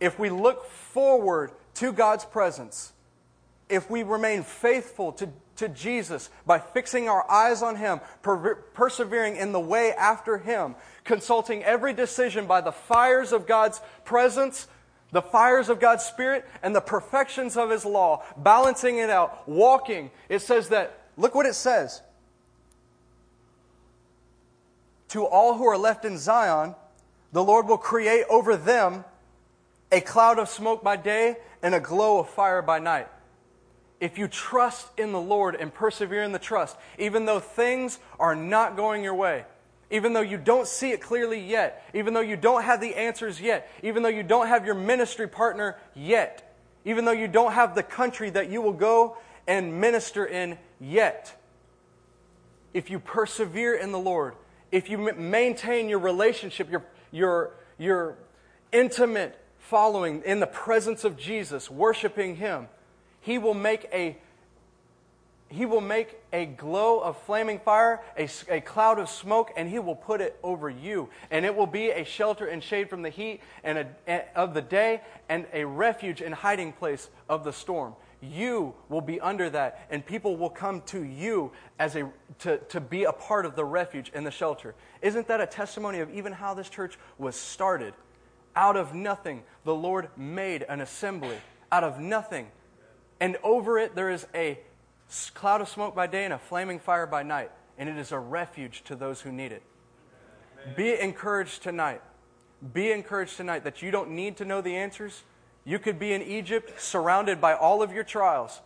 if 0.00 0.18
we 0.18 0.30
look 0.30 0.64
forward 0.66 1.52
to 1.74 1.92
God's 1.92 2.24
presence, 2.24 2.92
if 3.68 3.90
we 3.90 4.02
remain 4.02 4.42
faithful 4.42 5.12
to, 5.12 5.28
to 5.56 5.68
Jesus 5.68 6.30
by 6.46 6.58
fixing 6.58 7.08
our 7.08 7.28
eyes 7.30 7.62
on 7.62 7.76
Him, 7.76 8.00
per- 8.22 8.54
persevering 8.54 9.36
in 9.36 9.52
the 9.52 9.60
way 9.60 9.92
after 9.92 10.38
Him, 10.38 10.74
consulting 11.04 11.62
every 11.64 11.92
decision 11.92 12.46
by 12.46 12.60
the 12.60 12.72
fires 12.72 13.32
of 13.32 13.46
God's 13.46 13.80
presence, 14.04 14.66
the 15.12 15.22
fires 15.22 15.68
of 15.68 15.80
God's 15.80 16.04
Spirit, 16.04 16.44
and 16.62 16.74
the 16.74 16.80
perfections 16.80 17.56
of 17.56 17.70
His 17.70 17.84
law, 17.84 18.22
balancing 18.36 18.98
it 18.98 19.10
out, 19.10 19.48
walking, 19.48 20.10
it 20.28 20.40
says 20.40 20.68
that, 20.70 20.98
look 21.16 21.34
what 21.34 21.46
it 21.46 21.54
says. 21.54 22.02
To 25.08 25.24
all 25.24 25.56
who 25.56 25.64
are 25.66 25.78
left 25.78 26.04
in 26.04 26.18
Zion, 26.18 26.74
the 27.32 27.44
Lord 27.44 27.68
will 27.68 27.78
create 27.78 28.24
over 28.28 28.56
them 28.56 29.04
a 29.92 30.00
cloud 30.00 30.40
of 30.40 30.48
smoke 30.48 30.82
by 30.82 30.96
day 30.96 31.36
and 31.62 31.74
a 31.74 31.80
glow 31.80 32.18
of 32.18 32.28
fire 32.28 32.62
by 32.62 32.80
night. 32.80 33.06
If 34.04 34.18
you 34.18 34.28
trust 34.28 34.86
in 34.98 35.12
the 35.12 35.20
Lord 35.20 35.54
and 35.54 35.72
persevere 35.72 36.24
in 36.24 36.32
the 36.32 36.38
trust, 36.38 36.76
even 36.98 37.24
though 37.24 37.40
things 37.40 37.98
are 38.20 38.36
not 38.36 38.76
going 38.76 39.02
your 39.02 39.14
way, 39.14 39.46
even 39.90 40.12
though 40.12 40.20
you 40.20 40.36
don't 40.36 40.68
see 40.68 40.90
it 40.90 41.00
clearly 41.00 41.40
yet, 41.40 41.88
even 41.94 42.12
though 42.12 42.20
you 42.20 42.36
don't 42.36 42.64
have 42.64 42.82
the 42.82 42.96
answers 42.96 43.40
yet, 43.40 43.66
even 43.82 44.02
though 44.02 44.10
you 44.10 44.22
don't 44.22 44.48
have 44.48 44.66
your 44.66 44.74
ministry 44.74 45.26
partner 45.26 45.78
yet, 45.94 46.54
even 46.84 47.06
though 47.06 47.12
you 47.12 47.26
don't 47.26 47.52
have 47.52 47.74
the 47.74 47.82
country 47.82 48.28
that 48.28 48.50
you 48.50 48.60
will 48.60 48.74
go 48.74 49.16
and 49.46 49.80
minister 49.80 50.26
in 50.26 50.58
yet, 50.78 51.34
if 52.74 52.90
you 52.90 52.98
persevere 52.98 53.74
in 53.74 53.90
the 53.90 53.98
Lord, 53.98 54.34
if 54.70 54.90
you 54.90 54.98
maintain 54.98 55.88
your 55.88 56.00
relationship, 56.00 56.70
your, 56.70 56.84
your, 57.10 57.54
your 57.78 58.18
intimate 58.70 59.42
following 59.60 60.20
in 60.26 60.40
the 60.40 60.46
presence 60.46 61.04
of 61.04 61.16
Jesus, 61.16 61.70
worshiping 61.70 62.36
Him, 62.36 62.68
He 63.24 63.38
will 63.38 63.54
make 63.54 63.88
a 63.92 64.18
he 65.48 65.66
will 65.66 65.80
make 65.80 66.18
a 66.32 66.46
glow 66.46 66.98
of 66.98 67.16
flaming 67.22 67.60
fire, 67.60 68.00
a, 68.18 68.28
a, 68.48 68.60
cloud 68.60 68.98
of 68.98 69.08
smoke, 69.08 69.52
and 69.56 69.68
he 69.68 69.78
will 69.78 69.94
put 69.94 70.20
it 70.20 70.36
over 70.42 70.68
you. 70.68 71.10
And 71.30 71.44
it 71.44 71.54
will 71.54 71.66
be 71.66 71.90
a 71.90 72.02
shelter 72.02 72.46
and 72.46 72.60
shade 72.60 72.90
from 72.90 73.02
the 73.02 73.10
heat 73.10 73.40
and 73.62 73.86
a, 74.08 74.24
of 74.34 74.52
the 74.52 74.62
day 74.62 75.02
and 75.28 75.46
a 75.52 75.64
refuge 75.64 76.22
and 76.22 76.34
hiding 76.34 76.72
place 76.72 77.08
of 77.28 77.44
the 77.44 77.52
storm. 77.52 77.94
You 78.20 78.74
will 78.88 79.02
be 79.02 79.20
under 79.20 79.48
that, 79.50 79.86
and 79.90 80.04
people 80.04 80.36
will 80.36 80.50
come 80.50 80.80
to 80.86 81.04
you 81.04 81.52
as 81.78 81.94
a, 81.94 82.10
to, 82.40 82.58
to 82.58 82.80
be 82.80 83.04
a 83.04 83.12
part 83.12 83.46
of 83.46 83.54
the 83.54 83.64
refuge 83.64 84.10
and 84.12 84.26
the 84.26 84.32
shelter. 84.32 84.74
Isn't 85.02 85.28
that 85.28 85.40
a 85.40 85.46
testimony 85.46 86.00
of 86.00 86.10
even 86.10 86.32
how 86.32 86.54
this 86.54 86.68
church 86.68 86.98
was 87.16 87.36
started? 87.36 87.94
Out 88.56 88.76
of 88.76 88.92
nothing, 88.92 89.44
the 89.64 89.74
Lord 89.74 90.08
made 90.16 90.64
an 90.64 90.80
assembly. 90.80 91.36
Out 91.70 91.84
of 91.84 92.00
nothing. 92.00 92.48
And 93.20 93.36
over 93.42 93.78
it, 93.78 93.94
there 93.94 94.10
is 94.10 94.26
a 94.34 94.58
cloud 95.34 95.60
of 95.60 95.68
smoke 95.68 95.94
by 95.94 96.06
day 96.06 96.24
and 96.24 96.32
a 96.32 96.38
flaming 96.38 96.78
fire 96.78 97.06
by 97.06 97.22
night. 97.22 97.50
And 97.78 97.88
it 97.88 97.96
is 97.96 98.12
a 98.12 98.18
refuge 98.18 98.82
to 98.84 98.96
those 98.96 99.20
who 99.20 99.32
need 99.32 99.52
it. 99.52 99.62
Amen. 100.62 100.74
Be 100.76 100.98
encouraged 100.98 101.62
tonight. 101.62 102.02
Be 102.72 102.92
encouraged 102.92 103.36
tonight 103.36 103.64
that 103.64 103.82
you 103.82 103.90
don't 103.90 104.10
need 104.10 104.36
to 104.38 104.44
know 104.44 104.60
the 104.60 104.76
answers. 104.76 105.22
You 105.64 105.78
could 105.78 105.98
be 105.98 106.12
in 106.12 106.22
Egypt 106.22 106.80
surrounded 106.80 107.40
by 107.40 107.54
all 107.54 107.82
of 107.82 107.92
your 107.92 108.04
trials. 108.04 108.60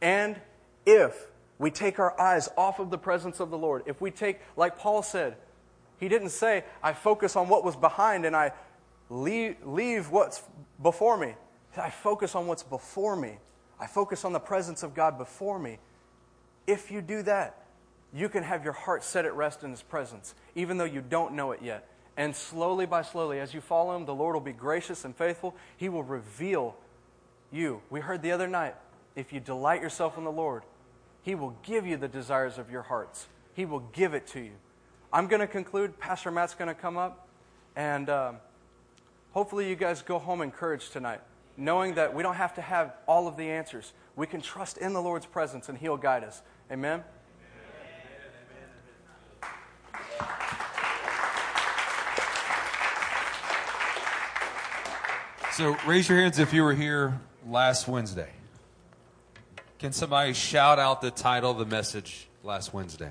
And 0.00 0.36
if 0.86 1.26
we 1.58 1.70
take 1.70 1.98
our 1.98 2.18
eyes 2.20 2.48
off 2.56 2.78
of 2.78 2.90
the 2.90 2.98
presence 2.98 3.40
of 3.40 3.50
the 3.50 3.58
Lord, 3.58 3.82
if 3.86 4.00
we 4.00 4.10
take, 4.10 4.40
like 4.56 4.78
Paul 4.78 5.02
said, 5.02 5.36
he 5.98 6.08
didn't 6.08 6.30
say, 6.30 6.64
I 6.82 6.92
focus 6.92 7.34
on 7.34 7.48
what 7.48 7.64
was 7.64 7.76
behind 7.76 8.24
and 8.24 8.36
I 8.36 8.52
leave, 9.10 9.56
leave 9.64 10.10
what's 10.10 10.42
before 10.80 11.16
me. 11.16 11.34
I 11.76 11.90
focus 11.90 12.34
on 12.34 12.46
what's 12.46 12.62
before 12.62 13.16
me. 13.16 13.38
I 13.80 13.86
focus 13.86 14.24
on 14.24 14.32
the 14.32 14.40
presence 14.40 14.82
of 14.82 14.94
God 14.94 15.18
before 15.18 15.58
me. 15.58 15.78
If 16.66 16.90
you 16.90 17.00
do 17.00 17.22
that, 17.22 17.64
you 18.12 18.28
can 18.28 18.42
have 18.42 18.64
your 18.64 18.72
heart 18.72 19.04
set 19.04 19.24
at 19.24 19.34
rest 19.34 19.62
in 19.62 19.70
His 19.70 19.82
presence, 19.82 20.34
even 20.54 20.78
though 20.78 20.84
you 20.84 21.00
don't 21.00 21.34
know 21.34 21.52
it 21.52 21.60
yet. 21.62 21.88
And 22.16 22.34
slowly 22.34 22.86
by 22.86 23.02
slowly, 23.02 23.38
as 23.38 23.54
you 23.54 23.60
follow 23.60 23.94
Him, 23.94 24.04
the 24.04 24.14
Lord 24.14 24.34
will 24.34 24.40
be 24.40 24.52
gracious 24.52 25.04
and 25.04 25.14
faithful. 25.14 25.54
He 25.76 25.88
will 25.88 26.02
reveal 26.02 26.74
you. 27.52 27.80
We 27.90 28.00
heard 28.00 28.22
the 28.22 28.32
other 28.32 28.48
night 28.48 28.74
if 29.14 29.32
you 29.32 29.40
delight 29.40 29.82
yourself 29.82 30.16
in 30.16 30.24
the 30.24 30.32
Lord, 30.32 30.62
He 31.22 31.34
will 31.34 31.56
give 31.62 31.86
you 31.86 31.96
the 31.96 32.08
desires 32.08 32.58
of 32.58 32.70
your 32.70 32.82
hearts, 32.82 33.26
He 33.54 33.64
will 33.64 33.80
give 33.92 34.14
it 34.14 34.26
to 34.28 34.40
you. 34.40 34.52
I'm 35.12 35.26
going 35.26 35.40
to 35.40 35.46
conclude. 35.46 35.98
Pastor 35.98 36.30
Matt's 36.30 36.54
going 36.54 36.68
to 36.68 36.74
come 36.74 36.98
up. 36.98 37.26
And 37.76 38.10
um, 38.10 38.36
hopefully, 39.32 39.68
you 39.68 39.76
guys 39.76 40.02
go 40.02 40.18
home 40.18 40.42
encouraged 40.42 40.92
tonight 40.92 41.20
knowing 41.58 41.94
that 41.94 42.14
we 42.14 42.22
don't 42.22 42.36
have 42.36 42.54
to 42.54 42.62
have 42.62 42.94
all 43.06 43.26
of 43.26 43.36
the 43.36 43.50
answers. 43.50 43.92
We 44.16 44.26
can 44.26 44.40
trust 44.40 44.78
in 44.78 44.92
the 44.92 45.02
Lord's 45.02 45.26
presence 45.26 45.68
and 45.68 45.76
He'll 45.76 45.96
guide 45.96 46.24
us. 46.24 46.40
Amen? 46.70 47.02
So 55.52 55.76
raise 55.84 56.08
your 56.08 56.20
hands 56.20 56.38
if 56.38 56.52
you 56.52 56.62
were 56.62 56.74
here 56.74 57.18
last 57.44 57.88
Wednesday. 57.88 58.30
Can 59.80 59.92
somebody 59.92 60.32
shout 60.32 60.78
out 60.78 61.00
the 61.00 61.10
title 61.10 61.50
of 61.50 61.58
the 61.58 61.66
message 61.66 62.28
last 62.44 62.72
Wednesday? 62.72 63.10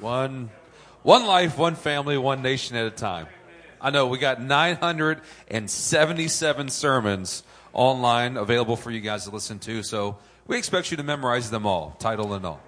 One 0.00 0.50
one 1.04 1.24
life, 1.26 1.56
one 1.58 1.76
family, 1.76 2.18
one 2.18 2.42
nation 2.42 2.76
at 2.76 2.86
a 2.86 2.90
time. 2.90 3.28
I 3.78 3.90
know 3.90 4.06
we 4.06 4.16
got 4.18 4.40
977 4.40 6.68
sermons 6.70 7.42
online 7.74 8.38
available 8.38 8.76
for 8.76 8.90
you 8.90 9.00
guys 9.00 9.24
to 9.24 9.30
listen 9.30 9.58
to, 9.60 9.82
so 9.82 10.16
we 10.46 10.56
expect 10.56 10.90
you 10.90 10.96
to 10.96 11.02
memorize 11.02 11.50
them 11.50 11.66
all, 11.66 11.94
title 11.98 12.32
and 12.32 12.46
all. 12.46 12.62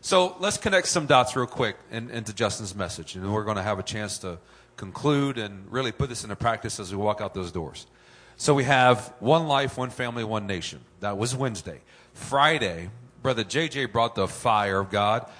So 0.00 0.34
let's 0.40 0.58
connect 0.58 0.88
some 0.88 1.06
dots 1.06 1.36
real 1.36 1.46
quick 1.46 1.76
in, 1.92 2.10
into 2.10 2.34
Justin's 2.34 2.74
message, 2.74 3.14
and 3.14 3.32
we're 3.32 3.44
going 3.44 3.56
to 3.56 3.62
have 3.62 3.78
a 3.78 3.84
chance 3.84 4.18
to 4.18 4.38
conclude 4.76 5.38
and 5.38 5.70
really 5.70 5.92
put 5.92 6.08
this 6.08 6.24
into 6.24 6.34
practice 6.34 6.80
as 6.80 6.90
we 6.90 6.96
walk 6.96 7.20
out 7.20 7.34
those 7.34 7.52
doors. 7.52 7.86
So 8.36 8.52
we 8.52 8.64
have 8.64 9.14
one 9.20 9.46
life, 9.46 9.78
one 9.78 9.90
family, 9.90 10.24
one 10.24 10.48
nation. 10.48 10.80
That 10.98 11.18
was 11.18 11.36
Wednesday. 11.36 11.82
Friday, 12.14 12.90
Brother 13.22 13.44
JJ 13.44 13.92
brought 13.92 14.16
the 14.16 14.26
fire 14.26 14.80
of 14.80 14.90
God 14.90 15.30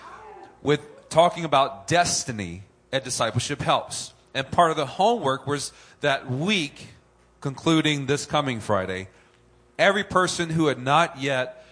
with 0.63 0.94
talking 1.15 1.45
about 1.45 1.87
destiny 1.87 2.65
at 2.93 3.05
Discipleship 3.05 3.61
Helps. 3.61 4.13
And 4.35 4.51
part 4.51 4.73
of 4.73 4.77
the 4.77 4.85
homework 4.85 5.47
was 5.47 5.73
that 6.01 6.29
week, 6.29 6.89
concluding 7.41 8.07
this 8.07 8.27
coming 8.27 8.59
Friday, 8.59 9.07
every 9.79 10.03
person 10.03 10.51
who 10.51 10.67
had 10.67 10.81
not 10.81 11.21
yet 11.21 11.65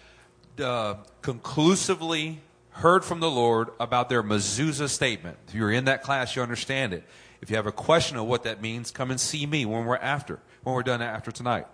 uh, 0.63 0.95
conclusively 1.23 2.39
heard 2.71 3.05
from 3.05 3.19
the 3.19 3.29
Lord 3.29 3.71
about 3.81 4.09
their 4.09 4.23
mezuzah 4.23 4.89
statement. 4.89 5.39
If 5.49 5.57
you're 5.57 5.73
in 5.73 5.87
that 5.87 6.05
class, 6.05 6.37
you 6.37 6.43
understand 6.43 6.93
it. 6.93 7.03
If 7.41 7.51
you 7.51 7.57
have 7.57 7.67
a 7.67 7.73
question 7.73 8.17
of 8.19 8.27
what 8.27 8.45
that 8.45 8.63
means, 8.63 8.93
come 8.93 9.11
and 9.11 9.19
see 9.19 9.45
me 9.45 9.67
when 9.67 9.87
we're 9.87 9.97
after, 9.97 10.39
when 10.63 10.77
we're 10.77 10.85
done 10.85 11.03
after 11.03 11.33
tonight. 11.33 11.67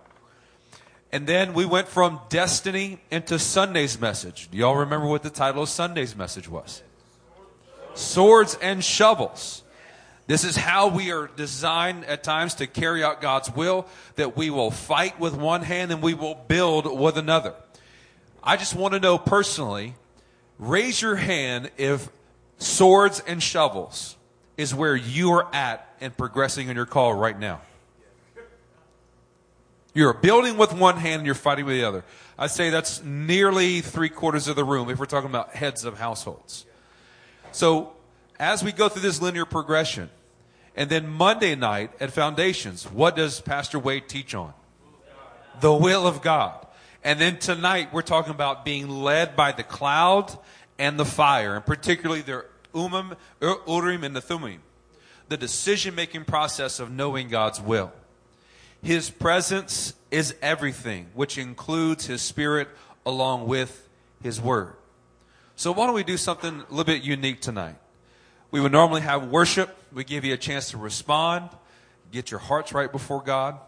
And 1.12 1.26
then 1.26 1.52
we 1.52 1.66
went 1.66 1.88
from 1.88 2.20
destiny 2.30 3.00
into 3.10 3.38
Sunday's 3.38 4.00
message. 4.00 4.50
Do 4.50 4.56
y'all 4.56 4.76
remember 4.76 5.06
what 5.06 5.22
the 5.22 5.28
title 5.28 5.64
of 5.64 5.68
Sunday's 5.68 6.16
message 6.16 6.48
was? 6.48 6.82
Swords 7.98 8.56
and 8.60 8.84
shovels. 8.84 9.62
This 10.26 10.44
is 10.44 10.56
how 10.56 10.88
we 10.88 11.10
are 11.10 11.26
designed 11.36 12.04
at 12.04 12.22
times 12.22 12.56
to 12.56 12.66
carry 12.66 13.02
out 13.02 13.22
God's 13.22 13.50
will, 13.50 13.86
that 14.16 14.36
we 14.36 14.50
will 14.50 14.70
fight 14.70 15.18
with 15.18 15.34
one 15.34 15.62
hand 15.62 15.90
and 15.90 16.02
we 16.02 16.12
will 16.12 16.34
build 16.34 16.98
with 16.98 17.16
another. 17.16 17.54
I 18.42 18.56
just 18.56 18.74
want 18.74 18.94
to 18.94 19.00
know 19.00 19.16
personally, 19.16 19.94
raise 20.58 21.00
your 21.00 21.16
hand 21.16 21.70
if 21.78 22.10
swords 22.58 23.20
and 23.20 23.42
shovels 23.42 24.16
is 24.58 24.74
where 24.74 24.94
you 24.94 25.32
are 25.32 25.54
at 25.54 25.88
and 26.00 26.14
progressing 26.14 26.68
in 26.68 26.76
your 26.76 26.86
call 26.86 27.14
right 27.14 27.38
now. 27.38 27.62
You're 29.94 30.12
building 30.12 30.58
with 30.58 30.74
one 30.74 30.96
hand 30.98 31.20
and 31.20 31.26
you're 31.26 31.34
fighting 31.34 31.64
with 31.64 31.74
the 31.74 31.84
other. 31.84 32.04
I'd 32.38 32.50
say 32.50 32.70
that's 32.70 33.02
nearly 33.02 33.80
three 33.80 34.10
quarters 34.10 34.46
of 34.46 34.56
the 34.56 34.64
room 34.64 34.90
if 34.90 34.98
we're 34.98 35.06
talking 35.06 35.30
about 35.30 35.54
heads 35.54 35.84
of 35.84 35.98
households. 35.98 36.66
So 37.52 37.92
as 38.38 38.62
we 38.62 38.72
go 38.72 38.88
through 38.88 39.02
this 39.02 39.20
linear 39.20 39.44
progression, 39.44 40.10
and 40.76 40.88
then 40.88 41.08
Monday 41.08 41.54
night 41.54 41.90
at 42.00 42.12
Foundations, 42.12 42.84
what 42.84 43.16
does 43.16 43.40
Pastor 43.40 43.78
Wade 43.78 44.08
teach 44.08 44.34
on? 44.34 44.54
The 45.60 45.72
will 45.72 46.06
of 46.06 46.22
God. 46.22 46.66
And 47.02 47.20
then 47.20 47.38
tonight 47.38 47.92
we're 47.92 48.02
talking 48.02 48.30
about 48.30 48.64
being 48.64 48.88
led 48.88 49.34
by 49.34 49.52
the 49.52 49.64
cloud 49.64 50.36
and 50.78 50.98
the 50.98 51.04
fire, 51.04 51.56
and 51.56 51.66
particularly 51.66 52.22
the 52.22 52.44
Umim, 52.74 53.16
er, 53.42 53.56
Urim, 53.66 54.04
and 54.04 54.14
the 54.14 54.20
Thummim. 54.20 54.60
The 55.28 55.36
decision 55.36 55.94
making 55.94 56.24
process 56.24 56.78
of 56.78 56.90
knowing 56.90 57.28
God's 57.28 57.60
will. 57.60 57.92
His 58.82 59.10
presence 59.10 59.94
is 60.10 60.34
everything, 60.40 61.08
which 61.14 61.38
includes 61.38 62.06
His 62.06 62.22
Spirit 62.22 62.68
along 63.04 63.48
with 63.48 63.88
His 64.22 64.40
Word. 64.40 64.74
So 65.58 65.72
why 65.72 65.86
don't 65.86 65.94
we 65.96 66.04
do 66.04 66.16
something 66.16 66.54
a 66.54 66.70
little 66.70 66.84
bit 66.84 67.02
unique 67.02 67.40
tonight? 67.40 67.74
We 68.52 68.60
would 68.60 68.70
normally 68.70 69.00
have 69.00 69.26
worship. 69.26 69.76
We 69.92 70.04
give 70.04 70.24
you 70.24 70.32
a 70.32 70.36
chance 70.36 70.70
to 70.70 70.78
respond, 70.78 71.50
get 72.12 72.30
your 72.30 72.38
hearts 72.38 72.72
right 72.72 72.92
before 72.92 73.20
God. 73.20 73.58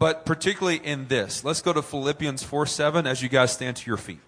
But 0.00 0.26
particularly 0.26 0.78
in 0.78 1.06
this, 1.06 1.44
let's 1.44 1.62
go 1.62 1.72
to 1.72 1.80
Philippians 1.80 2.42
4 2.42 2.66
7 2.66 3.06
as 3.06 3.22
you 3.22 3.28
guys 3.28 3.52
stand 3.52 3.76
to 3.76 3.86
your 3.86 3.96
feet. 3.96 4.18